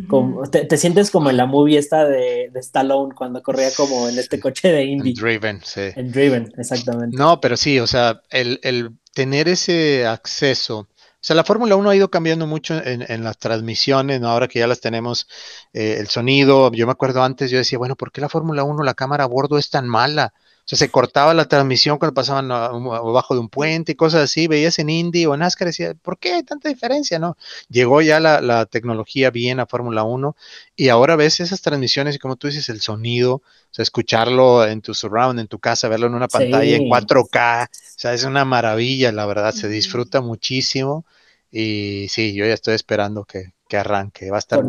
como, 0.09 0.43
te, 0.44 0.77
sientes 0.78 1.10
como 1.10 1.28
en 1.28 1.36
la 1.36 1.44
movie 1.44 1.78
esta 1.78 2.06
de, 2.06 2.48
de, 2.51 2.60
Stallone 2.60 3.14
cuando 3.14 3.43
corría 3.43 3.69
como 3.77 4.09
en 4.09 4.19
este 4.19 4.40
coche 4.40 4.73
de 4.73 4.85
Indy. 4.85 5.10
En 5.10 5.14
Driven, 5.16 5.60
sí. 5.62 5.82
En 5.94 6.10
Driven, 6.10 6.52
exactamente. 6.56 7.16
No, 7.16 7.40
pero 7.40 7.59
sí, 7.59 7.78
o 7.78 7.86
sea, 7.86 8.23
el, 8.31 8.59
el 8.62 8.93
tener 9.12 9.48
ese 9.48 10.06
acceso 10.06 10.78
O 10.78 10.89
sea, 11.20 11.36
la 11.36 11.44
Fórmula 11.44 11.77
1 11.77 11.90
ha 11.90 11.97
ido 11.97 12.10
cambiando 12.10 12.47
mucho 12.47 12.74
en, 12.82 13.23
las 13.23 13.36
transmisiones, 13.39 14.20
¿no? 14.20 14.28
ahora 14.28 14.48
que 14.48 14.60
ya 14.60 14.66
las 14.66 14.81
tenemos, 14.81 15.28
eh, 15.74 15.97
el 15.98 16.09
sonido. 16.09 16.73
Yo 16.73 16.86
me 16.86 16.93
acuerdo 16.93 17.23
antes, 17.23 17.51
yo 17.51 17.59
decía, 17.59 17.78
bueno, 17.78 17.94
¿por 17.94 18.12
qué 18.12 18.23
la 18.23 18.31
Fórmula 18.31 18.64
1, 18.64 18.82
la 18.82 18.94
cámara 18.94 19.24
a 19.24 19.28
bordo 19.28 19.59
es 19.59 19.69
tan 19.69 19.86
mala? 19.86 20.32
O 20.64 20.64
sea, 20.64 20.78
se 20.78 20.90
cortaba 20.90 21.34
la 21.34 21.47
transmisión 21.47 21.98
cuando 21.98 22.14
pasaban 22.14 22.52
abajo 22.52 23.34
de 23.34 23.40
un 23.40 23.48
puente 23.48 23.93
y 23.93 23.94
cosas 23.97 24.22
así. 24.22 24.47
Veías 24.47 24.78
en 24.78 24.90
Indy 24.90 25.26
o 25.26 25.36
NASCAR 25.36 25.66
y 25.66 25.70
decía, 25.70 25.94
¿por 25.94 26.18
qué 26.18 26.34
hay 26.34 26.44
tanta 26.44 26.68
diferencia? 26.68 27.18
No, 27.18 27.36
llegó 27.68 28.01
ya 28.01 28.20
la, 28.20 28.66
tecnología 28.66 29.30
bien 29.30 29.59
a 29.59 29.66
Fórmula 29.66 30.05
1 30.05 30.36
y 30.76 30.89
ahora 30.89 31.16
ves 31.16 31.40
esas 31.40 31.62
transmisiones 31.62 32.14
y 32.14 32.18
como 32.20 32.36
tú 32.36 32.47
dices, 32.47 32.68
el 32.68 32.80
sonido, 32.80 33.34
o 33.34 33.43
sea, 33.70 33.82
escucharlo 33.82 34.64
en 34.64 34.82
tu 34.82 34.94
surround, 34.94 35.40
en 35.40 35.48
tu 35.48 35.59
casa, 35.59 35.89
verlo 35.89 36.06
en 36.06 36.14
una 36.14 36.28
pantalla 36.28 36.76
en 36.76 36.84
4K, 36.84 37.64
o 37.64 37.68
sea, 37.97 38.14
es 38.14 38.22
una 38.22 38.44
maravilla, 38.44 39.10
la 39.10 39.26
verdad, 39.26 39.52
se 39.52 39.68
disfruta 39.68 40.20
muchísimo 40.20 41.05
y 41.51 42.06
sí, 42.09 42.34
yo 42.34 42.47
ya 42.47 42.55
estoy 42.55 42.74
esperando 42.74 43.24
que, 43.24 43.52
arranque, 43.76 44.30
va 44.30 44.36
a 44.36 44.39
estar 44.39 44.60
Con 44.60 44.68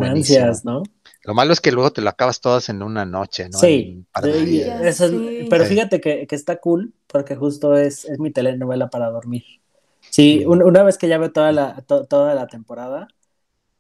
¿no? 0.64 0.84
Lo 1.24 1.34
malo 1.34 1.54
es 1.54 1.62
que 1.62 1.72
luego 1.72 1.92
te 1.92 2.02
lo 2.02 2.10
acabas 2.10 2.42
todas 2.42 2.68
en 2.70 2.84
una 2.84 3.06
noche, 3.06 3.48
¿no? 3.50 3.58
Sí, 3.58 4.06
pero 5.50 5.66
fíjate 5.66 6.02
que, 6.02 6.28
está 6.30 6.58
cool 6.58 6.94
porque 7.08 7.36
justo 7.36 7.76
es, 7.76 8.06
es 8.06 8.20
mi 8.20 8.32
telenovela 8.32 8.90
para 8.90 9.10
dormir. 9.10 9.44
Sí, 10.10 10.44
una 10.46 10.84
vez 10.84 10.98
que 10.98 11.08
ya 11.08 11.18
veo 11.18 11.32
toda 11.32 11.52
la, 11.52 11.82
toda 11.82 12.36
la 12.36 12.48
temporada, 12.48 13.08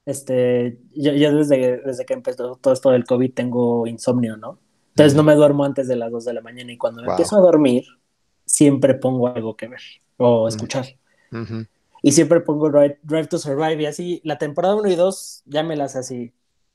este, 0.05 0.79
yo, 0.95 1.11
desde, 1.11 1.81
desde 1.81 2.05
que 2.05 2.13
empezó 2.13 2.55
todo 2.55 2.73
esto 2.73 2.91
del 2.91 3.05
COVID 3.05 3.33
tengo 3.33 3.87
insomnio, 3.87 4.37
¿no? 4.37 4.59
Entonces 4.89 5.15
no 5.15 5.23
me 5.23 5.35
duermo 5.35 5.65
antes 5.65 5.87
de 5.87 5.95
las 5.95 6.11
2 6.11 6.25
de 6.25 6.33
la 6.33 6.41
mañana 6.41 6.71
y 6.71 6.77
cuando 6.77 7.03
empiezo 7.03 7.35
a 7.35 7.41
dormir, 7.41 7.83
siempre 8.45 8.93
pongo 8.93 9.27
algo 9.27 9.55
que 9.57 9.67
ver 9.67 9.81
o 10.17 10.47
escuchar. 10.47 10.85
Y 12.01 12.11
siempre 12.11 12.41
pongo 12.41 12.69
Drive, 12.69 13.27
to 13.27 13.37
Survive 13.37 13.81
y 13.81 13.85
así, 13.85 14.21
la 14.23 14.37
temporada 14.37 14.75
1 14.75 14.89
y 14.89 14.95
2 14.95 15.43
ya 15.45 15.63
me 15.63 15.75
las 15.75 15.95
así 15.95 16.33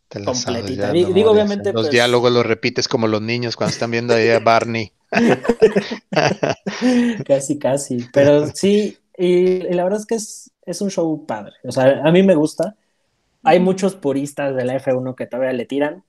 completita. 0.09 0.93
Digo, 0.93 1.30
obviamente. 1.30 1.72
Los 1.72 1.82
pues 1.82 1.90
diálogos 1.90 2.32
los 2.32 2.47
repites 2.47 2.89
como 2.89 3.06
los 3.06 3.22
niños 3.22 3.56
cuando 3.56 3.72
están 3.72 3.90
viendo 3.90 4.14
ahí 4.14 4.30
a 4.30 4.39
Barney. 4.40 4.93
casi, 7.26 7.59
casi. 7.59 8.06
Pero 8.12 8.48
sí, 8.55 8.98
y, 9.16 9.60
la 9.74 9.85
verdad 9.85 10.01
es 10.01 10.06
que 10.06 10.14
es, 10.16 10.51
es, 10.64 10.80
un 10.80 10.90
show 10.90 11.26
padre. 11.26 11.55
O 11.64 11.72
sea, 11.72 12.02
a 12.05 12.12
mí 12.12 12.22
me 12.22 12.35
gusta. 12.35 12.76
Hay 13.43 13.60
muchos 13.60 13.94
puristas 13.94 14.55
de 14.55 14.64
la 14.64 14.80
F1 14.80 15.14
que 15.14 15.26
todavía 15.26 15.52
le 15.52 15.64
tiran, 15.64 16.05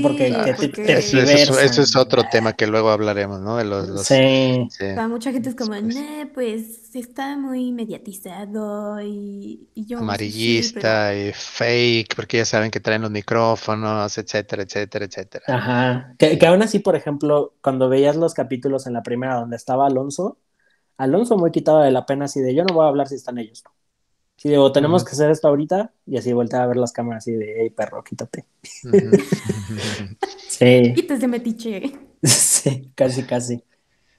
porque, 0.00 0.28
Eso, 0.86 1.58
es 1.58 1.96
otro 1.96 2.22
tema 2.30 2.52
que 2.52 2.68
luego 2.68 2.90
hablaremos, 2.90 3.40
¿no? 3.40 3.56
De 3.56 3.64
los, 3.64 4.06
sí. 4.06 4.68
Para 4.78 5.08
mucha 5.08 5.32
gente 5.32 5.48
es 5.48 5.56
como, 5.56 5.74
pues 6.32 6.94
está 6.94 7.36
muy 7.36 7.72
mediatizado 7.72 9.00
y, 9.02 9.66
yo... 9.74 9.98
Amarillista 9.98 11.14
y 11.16 11.32
fake, 11.32 12.14
porque 12.14 12.36
ya 12.38 12.44
saben 12.44 12.70
que 12.70 12.78
traen 12.78 13.02
los 13.02 13.10
micrófonos, 13.10 14.16
etcétera, 14.16 14.62
etcétera, 14.62 15.04
etcétera. 15.06 15.44
Ajá. 15.48 16.14
Que, 16.16 16.38
que 16.38 16.46
aún 16.46 16.62
así, 16.62 16.78
por 16.78 16.94
ejemplo, 16.94 17.54
cuando 17.60 17.88
veías 17.88 18.14
los 18.14 18.34
capítulos 18.34 18.86
en 18.86 18.92
la 18.92 19.02
primera 19.02 19.34
donde 19.34 19.56
estaba 19.56 19.86
Alonso, 19.86 20.38
Alonso 20.96 21.36
muy 21.36 21.50
quitado 21.50 21.80
de 21.80 21.90
la 21.90 22.06
pena 22.06 22.26
así 22.26 22.40
de 22.40 22.54
yo 22.54 22.62
no 22.62 22.74
voy 22.74 22.84
a 22.84 22.88
hablar 22.88 23.08
si 23.08 23.16
están 23.16 23.38
ellos. 23.38 23.64
Sí, 24.42 24.48
digo, 24.48 24.72
tenemos 24.72 25.04
que 25.04 25.12
hacer 25.12 25.30
esto 25.30 25.46
ahorita 25.46 25.92
y 26.04 26.16
así 26.16 26.32
voltea 26.32 26.64
a 26.64 26.66
ver 26.66 26.76
las 26.76 26.90
cámaras 26.90 27.28
y 27.28 27.32
de, 27.32 27.54
hey 27.60 27.70
perro, 27.70 28.02
quítate. 28.02 28.44
sí. 30.48 30.92
Quítese 30.96 31.28
metiche. 31.28 31.92
sí, 32.24 32.90
casi, 32.96 33.22
casi. 33.22 33.62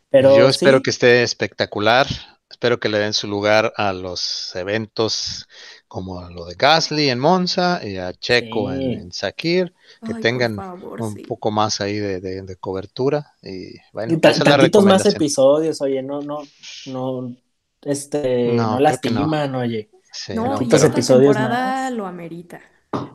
Pero 0.10 0.38
Yo 0.38 0.48
espero 0.48 0.82
que 0.82 0.92
esté 0.92 1.24
espectacular. 1.24 2.08
Espero 2.50 2.80
que 2.80 2.88
le 2.88 3.00
den 3.00 3.12
su 3.12 3.28
lugar 3.28 3.74
a 3.76 3.92
los 3.92 4.56
eventos 4.56 5.46
como 5.90 6.22
lo 6.30 6.46
de 6.46 6.56
Gasly 6.56 7.10
en 7.10 7.20
Monza 7.20 7.82
y 7.86 7.98
a 7.98 8.14
Checo 8.14 8.72
en, 8.72 9.12
Sakir, 9.12 9.74
que 10.06 10.14
tengan 10.14 10.58
un 10.58 11.16
poco 11.28 11.52
más 11.52 11.82
ahí 11.82 11.98
de, 11.98 12.58
cobertura. 12.62 13.34
Y 13.42 13.74
bueno, 13.92 14.14
y 14.14 14.82
más 14.86 15.06
episodios, 15.06 15.82
oye, 15.82 16.02
no, 16.02 16.22
no, 16.22 16.44
no, 16.86 17.36
este, 17.82 18.54
no, 18.54 18.76
no 18.76 18.80
lastiman, 18.80 19.56
oye 19.56 19.90
no, 20.36 20.62
y 20.62 20.74
esta 20.74 20.92
temporada 20.92 21.90
lo 21.90 22.06
amerita. 22.06 22.62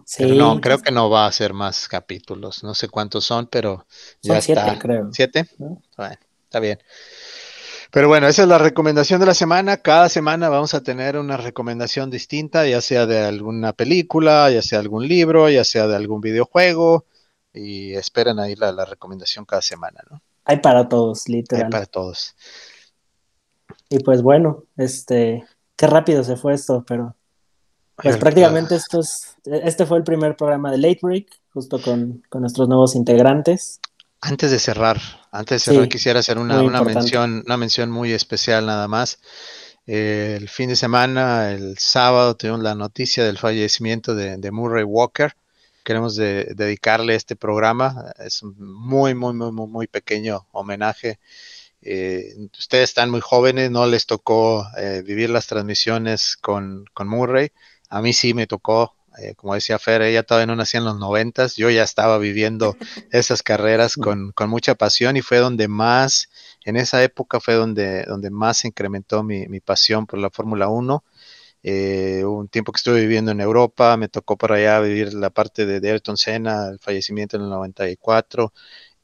Sí. 0.04 0.36
no, 0.36 0.60
creo 0.60 0.78
que 0.78 0.90
no 0.90 1.08
va 1.08 1.26
a 1.26 1.32
ser 1.32 1.52
más 1.52 1.86
capítulos. 1.86 2.64
No 2.64 2.74
sé 2.74 2.88
cuántos 2.88 3.24
son, 3.24 3.46
pero 3.46 3.86
ya 4.22 4.40
siete, 4.40 4.60
está. 4.60 4.78
creo. 4.78 5.08
¿Siete? 5.12 5.48
Bueno, 5.58 6.16
está 6.44 6.60
bien. 6.60 6.78
Pero 7.90 8.08
bueno, 8.08 8.26
esa 8.26 8.42
es 8.42 8.48
la 8.48 8.58
recomendación 8.58 9.20
de 9.20 9.26
la 9.26 9.34
semana. 9.34 9.78
Cada 9.78 10.08
semana 10.08 10.48
vamos 10.48 10.74
a 10.74 10.82
tener 10.82 11.16
una 11.16 11.36
recomendación 11.36 12.10
distinta, 12.10 12.66
ya 12.66 12.80
sea 12.80 13.06
de 13.06 13.24
alguna 13.24 13.72
película, 13.72 14.50
ya 14.50 14.62
sea 14.62 14.78
de 14.78 14.84
algún 14.84 15.06
libro, 15.08 15.48
ya 15.48 15.64
sea 15.64 15.86
de 15.86 15.96
algún 15.96 16.20
videojuego. 16.20 17.06
Y 17.52 17.94
esperen 17.94 18.40
ahí 18.40 18.56
la, 18.56 18.72
la 18.72 18.84
recomendación 18.84 19.44
cada 19.44 19.62
semana, 19.62 20.02
¿no? 20.10 20.20
Hay 20.44 20.58
para 20.58 20.88
todos, 20.88 21.28
literal. 21.28 21.66
Hay 21.66 21.70
para 21.70 21.86
todos. 21.86 22.34
Y 23.88 24.00
pues 24.00 24.22
bueno, 24.22 24.64
este, 24.76 25.44
qué 25.78 25.86
rápido 25.86 26.24
se 26.24 26.36
fue 26.36 26.52
esto, 26.54 26.84
pero 26.86 27.14
pues 27.94 28.16
prácticamente 28.18 28.74
esto 28.74 29.00
este 29.44 29.86
fue 29.86 29.98
el 29.98 30.04
primer 30.04 30.36
programa 30.36 30.70
de 30.70 30.78
Late 30.78 31.00
Break, 31.00 31.26
justo 31.54 31.80
con, 31.80 32.22
nuestros 32.34 32.68
nuevos 32.68 32.94
integrantes. 32.94 33.80
Antes 34.20 34.50
de 34.50 34.58
cerrar, 34.58 35.00
antes 35.30 35.64
de 35.64 35.72
cerrar 35.72 35.88
quisiera 35.88 36.20
hacer 36.20 36.38
una, 36.38 36.62
mención, 36.82 37.42
una 37.46 37.56
mención 37.56 37.90
muy 37.90 38.12
especial 38.12 38.66
nada 38.66 38.88
más. 38.88 39.20
el 39.86 40.48
fin 40.48 40.68
de 40.68 40.76
semana, 40.76 41.52
el 41.52 41.78
sábado, 41.78 42.36
tuvimos 42.36 42.60
la 42.60 42.74
noticia 42.74 43.24
del 43.24 43.38
fallecimiento 43.38 44.14
de, 44.14 44.50
Murray 44.50 44.84
Walker. 44.84 45.34
Queremos 45.84 46.16
dedicarle 46.16 47.14
este 47.14 47.36
programa. 47.36 48.12
Es 48.18 48.42
un 48.42 48.56
muy, 48.58 49.14
muy, 49.14 49.32
muy, 49.32 49.52
muy, 49.52 49.68
muy 49.68 49.86
pequeño 49.86 50.46
homenaje 50.52 51.18
eh, 51.82 52.34
ustedes 52.58 52.90
están 52.90 53.10
muy 53.10 53.20
jóvenes, 53.20 53.70
no 53.70 53.86
les 53.86 54.06
tocó 54.06 54.66
eh, 54.76 55.02
vivir 55.04 55.30
las 55.30 55.46
transmisiones 55.46 56.36
con, 56.36 56.84
Murray. 56.98 57.50
A 57.88 58.02
mí 58.02 58.12
sí 58.12 58.34
me 58.34 58.46
tocó, 58.46 58.96
eh, 59.18 59.34
como 59.36 59.54
decía 59.54 59.78
Fer, 59.78 60.02
ella 60.02 60.22
todavía 60.22 60.46
no 60.46 60.56
nacía 60.56 60.78
en 60.78 60.86
los 60.86 60.98
noventas, 60.98 61.56
yo 61.56 61.70
ya 61.70 61.82
estaba 61.82 62.18
viviendo 62.18 62.76
esas 63.12 63.42
carreras 63.42 63.96
con, 63.96 64.34
mucha 64.48 64.74
pasión 64.74 65.16
y 65.16 65.22
fue 65.22 65.38
donde 65.38 65.68
más, 65.68 66.28
en 66.64 66.76
esa 66.76 67.02
época 67.02 67.40
fue 67.40 67.54
donde, 67.54 68.04
donde 68.04 68.30
más 68.30 68.58
se 68.58 68.68
incrementó 68.68 69.22
mi, 69.22 69.60
pasión 69.60 70.06
por 70.06 70.18
la 70.18 70.30
Fórmula 70.30 70.68
1. 70.68 71.04
un 72.24 72.48
tiempo 72.48 72.72
que 72.72 72.78
estuve 72.78 73.00
viviendo 73.00 73.30
en 73.32 73.40
Europa, 73.40 73.96
me 73.96 74.08
tocó 74.08 74.36
por 74.36 74.52
allá 74.52 74.80
vivir 74.80 75.14
la 75.14 75.30
parte 75.30 75.66
de, 75.66 75.80
de 75.80 75.90
Ayrton 75.90 76.16
Senna, 76.16 76.68
el 76.68 76.78
fallecimiento 76.80 77.36
en 77.36 77.44
el 77.44 77.50
94, 77.50 78.52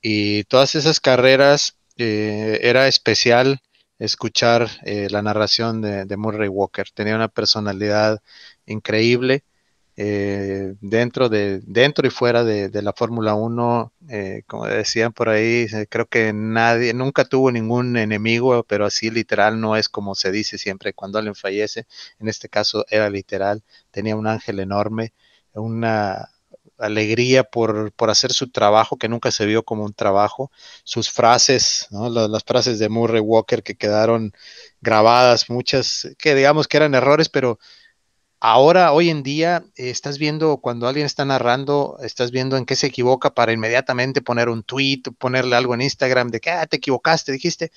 y 0.03 0.45
todas 0.45 0.75
esas 0.75 1.01
carreras 1.01 1.79
eh, 1.97 2.61
era 2.63 2.89
especial 2.89 3.61
escuchar 3.99 4.69
eh, 4.85 5.09
la 5.11 5.23
narración 5.23 5.81
de, 5.83 6.17
Murray 6.17 6.49
Walker. 6.49 6.87
Tenía 6.93 7.15
una 7.17 7.29
personalidad 7.29 8.21
increíble 8.67 9.45
eh, 9.97 10.75
dentro, 10.81 11.29
de, 11.29 11.61
dentro 11.65 12.07
y 12.07 12.11
fuera 12.11 12.43
de, 12.45 12.83
la 12.83 12.93
Fórmula 12.93 13.35
1. 13.35 13.93
como 14.47 14.67
decían 14.67 15.13
por 15.13 15.29
ahí, 15.29 15.67
creo 15.89 16.07
que 16.07 16.33
nadie, 16.33 16.95
nunca 16.95 17.25
tuvo 17.25 17.51
ningún 17.53 17.97
enemigo, 17.97 18.65
pero 18.65 18.87
así 18.87 19.11
literal 19.11 19.61
no 19.61 19.77
es 19.77 19.89
como 19.89 20.15
se 20.15 20.33
dice 20.33 20.59
siempre 20.59 20.93
cuando 20.95 21.19
alguien 21.19 21.35
fallece. 21.37 21.87
En 22.19 22.29
este 22.29 22.49
caso 22.49 22.85
era 22.91 23.11
literal. 23.11 23.63
Tenía 23.91 24.17
un 24.17 24.27
ángel 24.27 24.61
enorme, 24.61 25.13
una, 25.55 26.29
alegría 26.79 27.45
por, 27.45 27.93
hacer 28.09 28.33
su 28.33 28.51
trabajo, 28.51 28.97
que 28.97 29.09
nunca 29.09 29.31
se 29.31 29.47
vio 29.47 29.65
como 29.65 29.85
un 29.85 29.95
trabajo, 29.95 30.51
sus 30.85 31.11
frases, 31.11 31.89
las, 31.91 32.45
frases 32.45 32.79
de 32.79 32.89
Murray 32.89 33.21
Walker 33.21 33.63
que 33.63 33.77
quedaron 33.77 34.33
grabadas, 34.81 35.51
muchas 35.51 36.09
que 36.19 36.35
digamos 36.35 36.69
que 36.69 36.77
eran 36.77 36.95
errores, 36.95 37.29
pero 37.29 37.59
ahora, 38.41 38.93
hoy 38.93 39.11
en 39.11 39.23
día, 39.23 39.65
estás 39.77 40.19
viendo 40.19 40.59
cuando 40.59 40.87
alguien 40.89 41.07
está 41.07 41.25
narrando, 41.25 41.99
estás 42.03 42.31
viendo 42.31 42.57
en 42.57 42.67
qué 42.67 42.77
se 42.77 42.89
equivoca 42.89 43.35
para 43.35 43.53
inmediatamente 43.53 44.23
poner 44.23 44.49
un 44.49 44.63
tweet, 44.63 45.03
ponerle 45.19 45.57
algo 45.57 45.75
en 45.75 45.83
Instagram 45.83 46.29
de 46.31 46.41
que 46.41 46.51
ah, 46.51 46.67
te 46.67 46.77
equivocaste, 46.77 47.33
dijiste. 47.33 47.73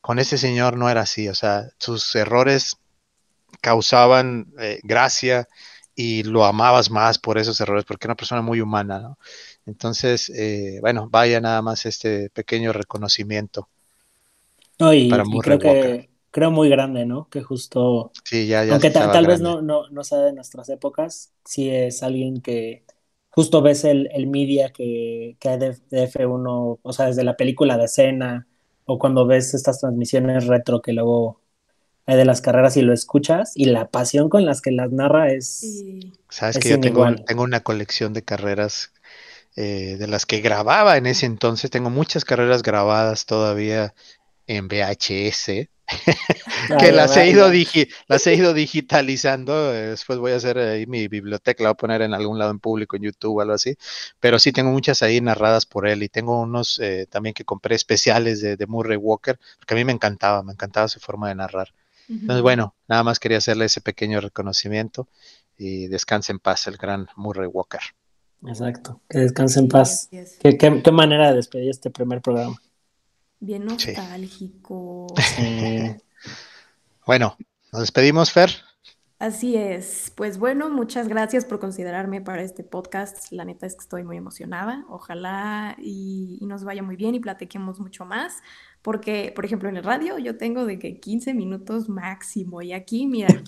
Con 0.00 0.18
ese 0.20 0.38
señor 0.38 0.76
no 0.76 0.88
era 0.88 1.02
así, 1.02 1.28
o 1.28 1.34
sea, 1.34 1.68
sus 1.78 2.14
errores 2.14 2.76
causaban 3.60 4.52
eh, 4.58 4.80
gracia, 4.84 5.48
y 5.96 6.22
lo 6.22 6.44
amabas 6.44 6.90
más 6.90 7.18
por 7.18 7.38
esos 7.38 7.60
errores, 7.60 7.84
porque 7.84 8.06
era 8.06 8.12
una 8.12 8.16
persona 8.16 8.42
muy 8.42 8.60
humana, 8.60 9.00
¿no? 9.00 9.18
Entonces, 9.64 10.30
eh, 10.30 10.78
bueno, 10.82 11.08
vaya 11.10 11.40
nada 11.40 11.62
más 11.62 11.86
este 11.86 12.28
pequeño 12.30 12.72
reconocimiento. 12.72 13.68
No, 14.78 14.92
y, 14.92 15.08
creo 15.40 15.58
que 15.58 16.10
creo 16.30 16.50
muy 16.50 16.68
grande, 16.68 17.06
¿no? 17.06 17.28
Que 17.30 17.42
justo, 17.42 18.12
sí, 18.22 18.46
ya, 18.46 18.70
aunque 18.70 18.90
tal 18.90 19.26
vez 19.26 19.40
no, 19.40 19.62
no, 19.62 19.88
no 19.88 20.04
sea 20.04 20.18
de 20.18 20.34
nuestras 20.34 20.68
épocas, 20.68 21.32
sí 21.46 21.70
es 21.70 22.02
alguien 22.02 22.42
que 22.42 22.84
justo 23.30 23.62
ves 23.62 23.84
el, 23.84 24.10
el 24.12 24.26
media 24.26 24.70
que, 24.70 25.36
que 25.40 25.48
hay 25.48 25.58
de, 25.58 25.76
F1, 25.90 26.78
o 26.82 26.92
sea, 26.92 27.06
desde 27.06 27.24
la 27.24 27.36
película 27.36 27.78
de 27.78 27.86
escena, 27.86 28.46
o 28.84 28.98
cuando 28.98 29.26
ves 29.26 29.54
estas 29.54 29.80
transmisiones 29.80 30.46
retro 30.46 30.82
que 30.82 30.92
luego 30.92 31.40
de 32.14 32.24
las 32.24 32.40
carreras 32.40 32.76
y 32.76 32.82
lo 32.82 32.92
escuchas 32.92 33.52
y 33.56 33.64
la 33.64 33.88
pasión 33.88 34.28
con 34.28 34.44
las 34.44 34.60
que 34.60 34.70
las 34.70 34.92
narra 34.92 35.32
es... 35.32 35.84
Sabes 36.28 36.58
que 36.58 36.68
yo 36.68 36.80
tengo, 36.80 37.12
tengo, 37.16 37.42
una 37.42 37.60
colección 37.60 38.12
de 38.12 38.22
carreras 38.22 38.92
eh, 39.56 39.96
de 39.98 40.06
las 40.06 40.26
que 40.26 40.40
grababa 40.40 40.96
en 40.98 41.06
ese 41.06 41.26
entonces. 41.26 41.70
Tengo 41.70 41.90
muchas 41.90 42.24
carreras 42.24 42.62
grabadas 42.62 43.26
todavía 43.26 43.94
en 44.46 44.68
VHS. 44.68 45.68
que 46.80 46.90
las 46.90 47.16
he, 47.16 47.28
ido 47.28 47.48
las 48.08 48.26
he 48.26 48.34
ido 48.34 48.54
digitalizando. 48.54 49.72
Después 49.72 50.18
voy 50.18 50.32
a 50.32 50.36
hacer 50.36 50.58
ahí 50.58 50.86
mi 50.86 51.08
biblioteca, 51.08 51.62
la 51.62 51.70
voy 51.70 51.74
a 51.74 51.76
poner 51.76 52.02
en 52.02 52.12
algún 52.12 52.38
lado 52.38 52.50
en 52.50 52.58
público, 52.58 52.96
en 52.96 53.02
YouTube 53.02 53.36
o 53.36 53.40
algo 53.40 53.54
así. 53.54 53.76
Pero 54.20 54.38
sí 54.38 54.52
tengo 54.52 54.70
muchas 54.70 55.02
ahí 55.02 55.20
narradas 55.20 55.64
por 55.66 55.88
él 55.88 56.02
y 56.02 56.08
tengo 56.08 56.40
unos 56.40 56.78
eh, 56.80 57.06
también 57.08 57.34
que 57.34 57.44
compré 57.44 57.76
especiales 57.76 58.40
de, 58.40 58.56
de, 58.56 58.66
Murray 58.66 58.96
Walker, 58.96 59.38
porque 59.58 59.74
a 59.74 59.76
mí 59.76 59.84
me 59.84 59.92
encantaba, 59.92 60.42
me 60.42 60.52
encantaba 60.52 60.88
su 60.88 61.00
forma 61.00 61.28
de 61.28 61.36
narrar. 61.36 61.72
Entonces, 62.08 62.42
bueno, 62.42 62.74
nada 62.88 63.02
más 63.02 63.18
quería 63.18 63.38
hacerle 63.38 63.64
ese 63.64 63.80
pequeño 63.80 64.20
reconocimiento 64.20 65.08
y 65.58 65.86
descanse 65.88 66.32
en 66.32 66.38
paz 66.38 66.66
el 66.66 66.76
gran 66.76 67.08
Murray 67.16 67.46
Walker. 67.46 67.80
Exacto, 68.46 69.00
que 69.08 69.18
descanse 69.18 69.60
en 69.60 69.68
paz. 69.68 70.08
¿Qué, 70.10 70.56
qué, 70.56 70.92
manera 70.92 71.30
de 71.30 71.36
despedir 71.36 71.70
este 71.70 71.90
primer 71.90 72.20
programa. 72.20 72.56
Bien 73.40 73.64
nostálgico. 73.64 75.06
bueno, 77.06 77.36
nos 77.72 77.80
despedimos, 77.80 78.30
Fer. 78.30 78.50
Así 79.18 79.56
es. 79.56 80.12
Pues 80.14 80.38
bueno, 80.38 80.68
muchas 80.68 81.08
gracias 81.08 81.46
por 81.46 81.58
considerarme 81.58 82.20
para 82.20 82.42
este 82.42 82.62
podcast. 82.62 83.32
La 83.32 83.46
neta 83.46 83.66
es 83.66 83.74
que 83.74 83.80
estoy 83.80 84.04
muy 84.04 84.18
emocionada. 84.18 84.84
Ojalá 84.90 85.74
y, 85.78 86.36
y, 86.38 86.46
nos 86.46 86.64
vaya 86.64 86.82
muy 86.82 86.96
bien 86.96 87.14
y 87.14 87.20
platiquemos 87.20 87.80
mucho 87.80 88.04
más. 88.04 88.42
Porque, 88.86 89.32
por 89.34 89.44
ejemplo, 89.44 89.68
en 89.68 89.76
el 89.76 89.82
radio 89.82 90.16
yo 90.16 90.38
tengo 90.38 90.64
de 90.64 90.78
que 90.78 91.00
15 91.00 91.34
minutos 91.34 91.88
máximo. 91.88 92.62
Y 92.62 92.72
aquí, 92.72 93.08
mira, 93.08 93.42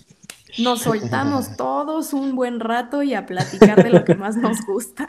nos 0.57 0.81
soltamos 0.83 1.55
todos 1.55 2.11
un 2.11 2.35
buen 2.35 2.59
rato 2.59 3.03
y 3.03 3.13
a 3.13 3.25
platicar 3.25 3.81
de 3.81 3.89
lo 3.89 4.03
que 4.03 4.15
más 4.15 4.35
nos 4.35 4.59
gusta. 4.65 5.07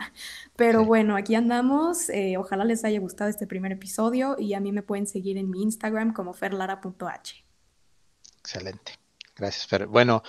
Pero 0.55 0.85
bueno, 0.85 1.17
aquí 1.17 1.35
andamos. 1.35 2.09
Eh, 2.11 2.37
ojalá 2.39 2.65
les 2.65 2.85
haya 2.85 3.01
gustado 3.01 3.29
este 3.29 3.49
primer 3.49 3.73
episodio 3.73 4.37
y 4.39 4.55
a 4.55 4.61
mí 4.61 4.71
me 4.71 4.83
pueden 4.83 5.09
seguir 5.09 5.37
en 5.37 5.51
mi 5.51 5.65
Instagram 5.65 6.13
como 6.13 6.33
ferlara.h. 6.33 7.45
Excelente. 8.39 9.00
Gracias, 9.41 9.67
Fer. 9.67 9.87
Bueno, 9.87 10.23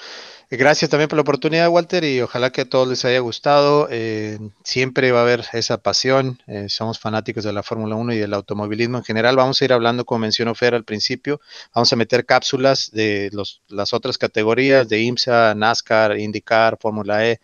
gracias 0.49 0.89
también 0.89 1.09
por 1.09 1.17
la 1.17 1.23
oportunidad, 1.23 1.67
Walter, 1.67 2.05
y 2.05 2.21
ojalá 2.21 2.49
que 2.49 2.61
a 2.61 2.69
todos 2.69 2.87
les 2.87 3.03
haya 3.03 3.19
gustado. 3.19 3.89
Eh, 3.91 4.39
siempre 4.63 5.11
va 5.11 5.19
a 5.19 5.23
haber 5.23 5.43
esa 5.51 5.79
pasión. 5.79 6.41
Eh, 6.47 6.67
somos 6.69 6.97
fanáticos 6.97 7.43
de 7.43 7.51
la 7.51 7.61
Fórmula 7.61 7.95
1 7.95 8.13
y 8.13 8.19
del 8.19 8.33
automovilismo 8.33 8.99
en 8.99 9.03
general. 9.03 9.35
Vamos 9.35 9.61
a 9.61 9.65
ir 9.65 9.73
hablando, 9.73 10.05
como 10.05 10.19
mencionó 10.19 10.55
Fer 10.55 10.75
al 10.75 10.85
principio, 10.85 11.41
vamos 11.75 11.91
a 11.91 11.97
meter 11.97 12.25
cápsulas 12.25 12.89
de 12.93 13.29
las 13.67 13.93
otras 13.93 14.17
categorías 14.17 14.87
de 14.87 15.01
IMSA, 15.01 15.55
NASCAR, 15.55 16.17
IndyCar, 16.17 16.77
Fórmula 16.79 17.27
E 17.27 17.41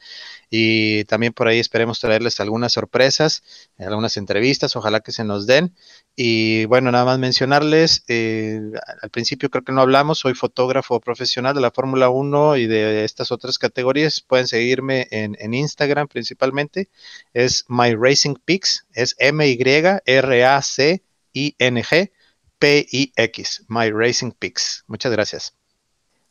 y 0.50 1.04
también 1.06 1.34
por 1.34 1.48
ahí 1.48 1.60
esperemos 1.60 2.00
traerles 2.00 2.40
algunas 2.40 2.72
sorpresas, 2.72 3.44
algunas 3.78 4.18
entrevistas, 4.18 4.76
ojalá 4.76 5.02
que 5.02 5.12
se 5.12 5.24
nos 5.24 5.46
den. 5.48 5.76
Y 6.16 6.66
bueno, 6.66 6.92
nada 6.92 7.06
más 7.06 7.20
mencionarles, 7.20 8.04
eh, 8.08 8.60
al 9.02 9.10
principio 9.10 9.50
creo 9.50 9.64
que 9.64 9.72
no 9.72 9.82
hablamos, 9.82 10.20
soy 10.20 10.34
fotógrafo 10.34 11.00
profesional 11.00 11.54
de 11.54 11.62
la 11.62 11.72
Fórmula 11.72 12.10
1 12.10 12.58
y 12.58 12.68
de 12.68 13.04
estas 13.04 13.32
otras 13.32 13.60
categorías. 13.60 14.22
Pueden 14.22 14.48
seguirme 14.48 15.08
en, 15.12 15.38
en 15.40 15.54
Instagram 15.54 16.08
principalmente, 16.08 16.90
es 17.34 17.66
My 17.68 17.96
es 18.94 19.16
M-Y-R-A-C-I-N-G. 19.20 20.02
P-I-X, 22.60 23.66
My 23.68 23.92
Racing. 23.92 24.32
Muchas 24.88 25.12
gracias. 25.12 25.54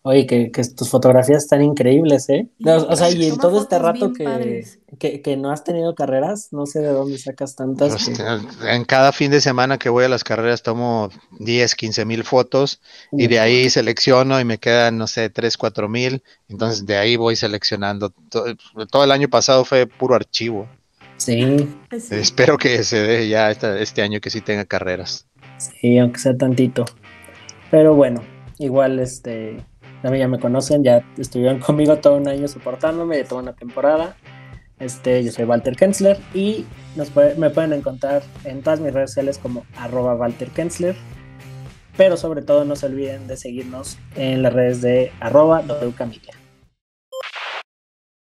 Oye, 0.08 0.24
que, 0.24 0.52
tus 0.76 0.88
fotografías 0.88 1.42
están 1.42 1.62
increíbles, 1.62 2.28
¿eh? 2.28 2.46
o, 2.64 2.94
sea, 2.94 3.10
y 3.10 3.26
en 3.26 3.38
todo 3.38 3.60
este 3.60 3.76
rato 3.76 4.12
que, 4.12 5.36
no 5.36 5.50
has 5.50 5.64
tenido 5.64 5.96
carreras, 5.96 6.52
no 6.52 6.64
sé 6.64 6.78
de 6.78 6.90
dónde 6.90 7.18
sacas 7.18 7.56
tantas. 7.56 8.04
Pues, 8.04 8.22
en 8.68 8.84
cada 8.84 9.10
fin 9.10 9.32
de 9.32 9.40
semana 9.40 9.78
que 9.78 9.88
voy 9.88 10.04
a 10.04 10.08
las 10.08 10.22
carreras 10.22 10.62
tomo 10.62 11.10
10, 11.40 11.74
15 11.74 12.04
mil 12.04 12.22
fotos 12.22 12.80
y 13.10 13.26
de 13.26 13.40
ahí 13.40 13.68
selecciono 13.68 14.38
y 14.38 14.44
me 14.44 14.58
quedan, 14.58 14.96
no 14.96 15.08
sé, 15.08 15.28
3, 15.28 15.56
4 15.56 15.88
mil. 15.88 16.22
Entonces 16.48 16.86
de 16.86 16.98
ahí 16.98 17.16
voy 17.16 17.34
seleccionando. 17.34 18.12
Todo, 18.30 19.02
el 19.02 19.10
año 19.10 19.28
pasado 19.28 19.64
fue 19.64 19.88
puro 19.88 20.14
archivo. 20.14 20.68
Sí. 21.16 21.68
Espero 21.90 22.58
que 22.58 22.84
se 22.84 23.00
dé 23.00 23.28
ya 23.28 23.50
este 23.50 24.02
año 24.02 24.20
que 24.20 24.30
sí 24.30 24.40
tenga 24.40 24.66
carreras. 24.66 25.26
Sí, 25.58 25.98
aunque 25.98 26.20
sea 26.20 26.36
tantito. 26.36 26.84
Pero 27.72 27.96
bueno, 27.96 28.22
igual 28.58 29.00
este 29.00 29.64
también 30.06 30.26
ya 30.26 30.28
me 30.28 30.38
conocen, 30.38 30.84
ya 30.84 31.04
estuvieron 31.18 31.58
conmigo 31.66 31.96
todo 31.96 32.14
un 32.14 32.28
año 32.28 32.46
soportándome 32.46 33.16
de 33.16 33.24
toda 33.24 33.42
una 33.42 33.54
temporada. 33.54 34.14
Este, 34.78 35.24
yo 35.24 35.32
soy 35.32 35.46
Walter 35.46 35.74
Kensler 35.74 36.16
y 36.32 36.64
me 37.36 37.50
pueden 37.50 37.72
encontrar 37.72 38.22
en 38.44 38.62
todas 38.62 38.78
mis 38.78 38.92
redes 38.94 39.10
sociales 39.10 39.38
como 39.38 39.66
arroba 39.76 40.14
Walter 40.14 40.48
Kensler. 40.50 40.94
Pero 41.96 42.16
sobre 42.16 42.42
todo 42.42 42.64
no 42.64 42.76
se 42.76 42.86
olviden 42.86 43.26
de 43.26 43.36
seguirnos 43.36 43.98
en 44.14 44.42
las 44.42 44.52
redes 44.52 44.80
de 44.80 45.10
arroba 45.18 45.62
WCamilia. 45.62 46.34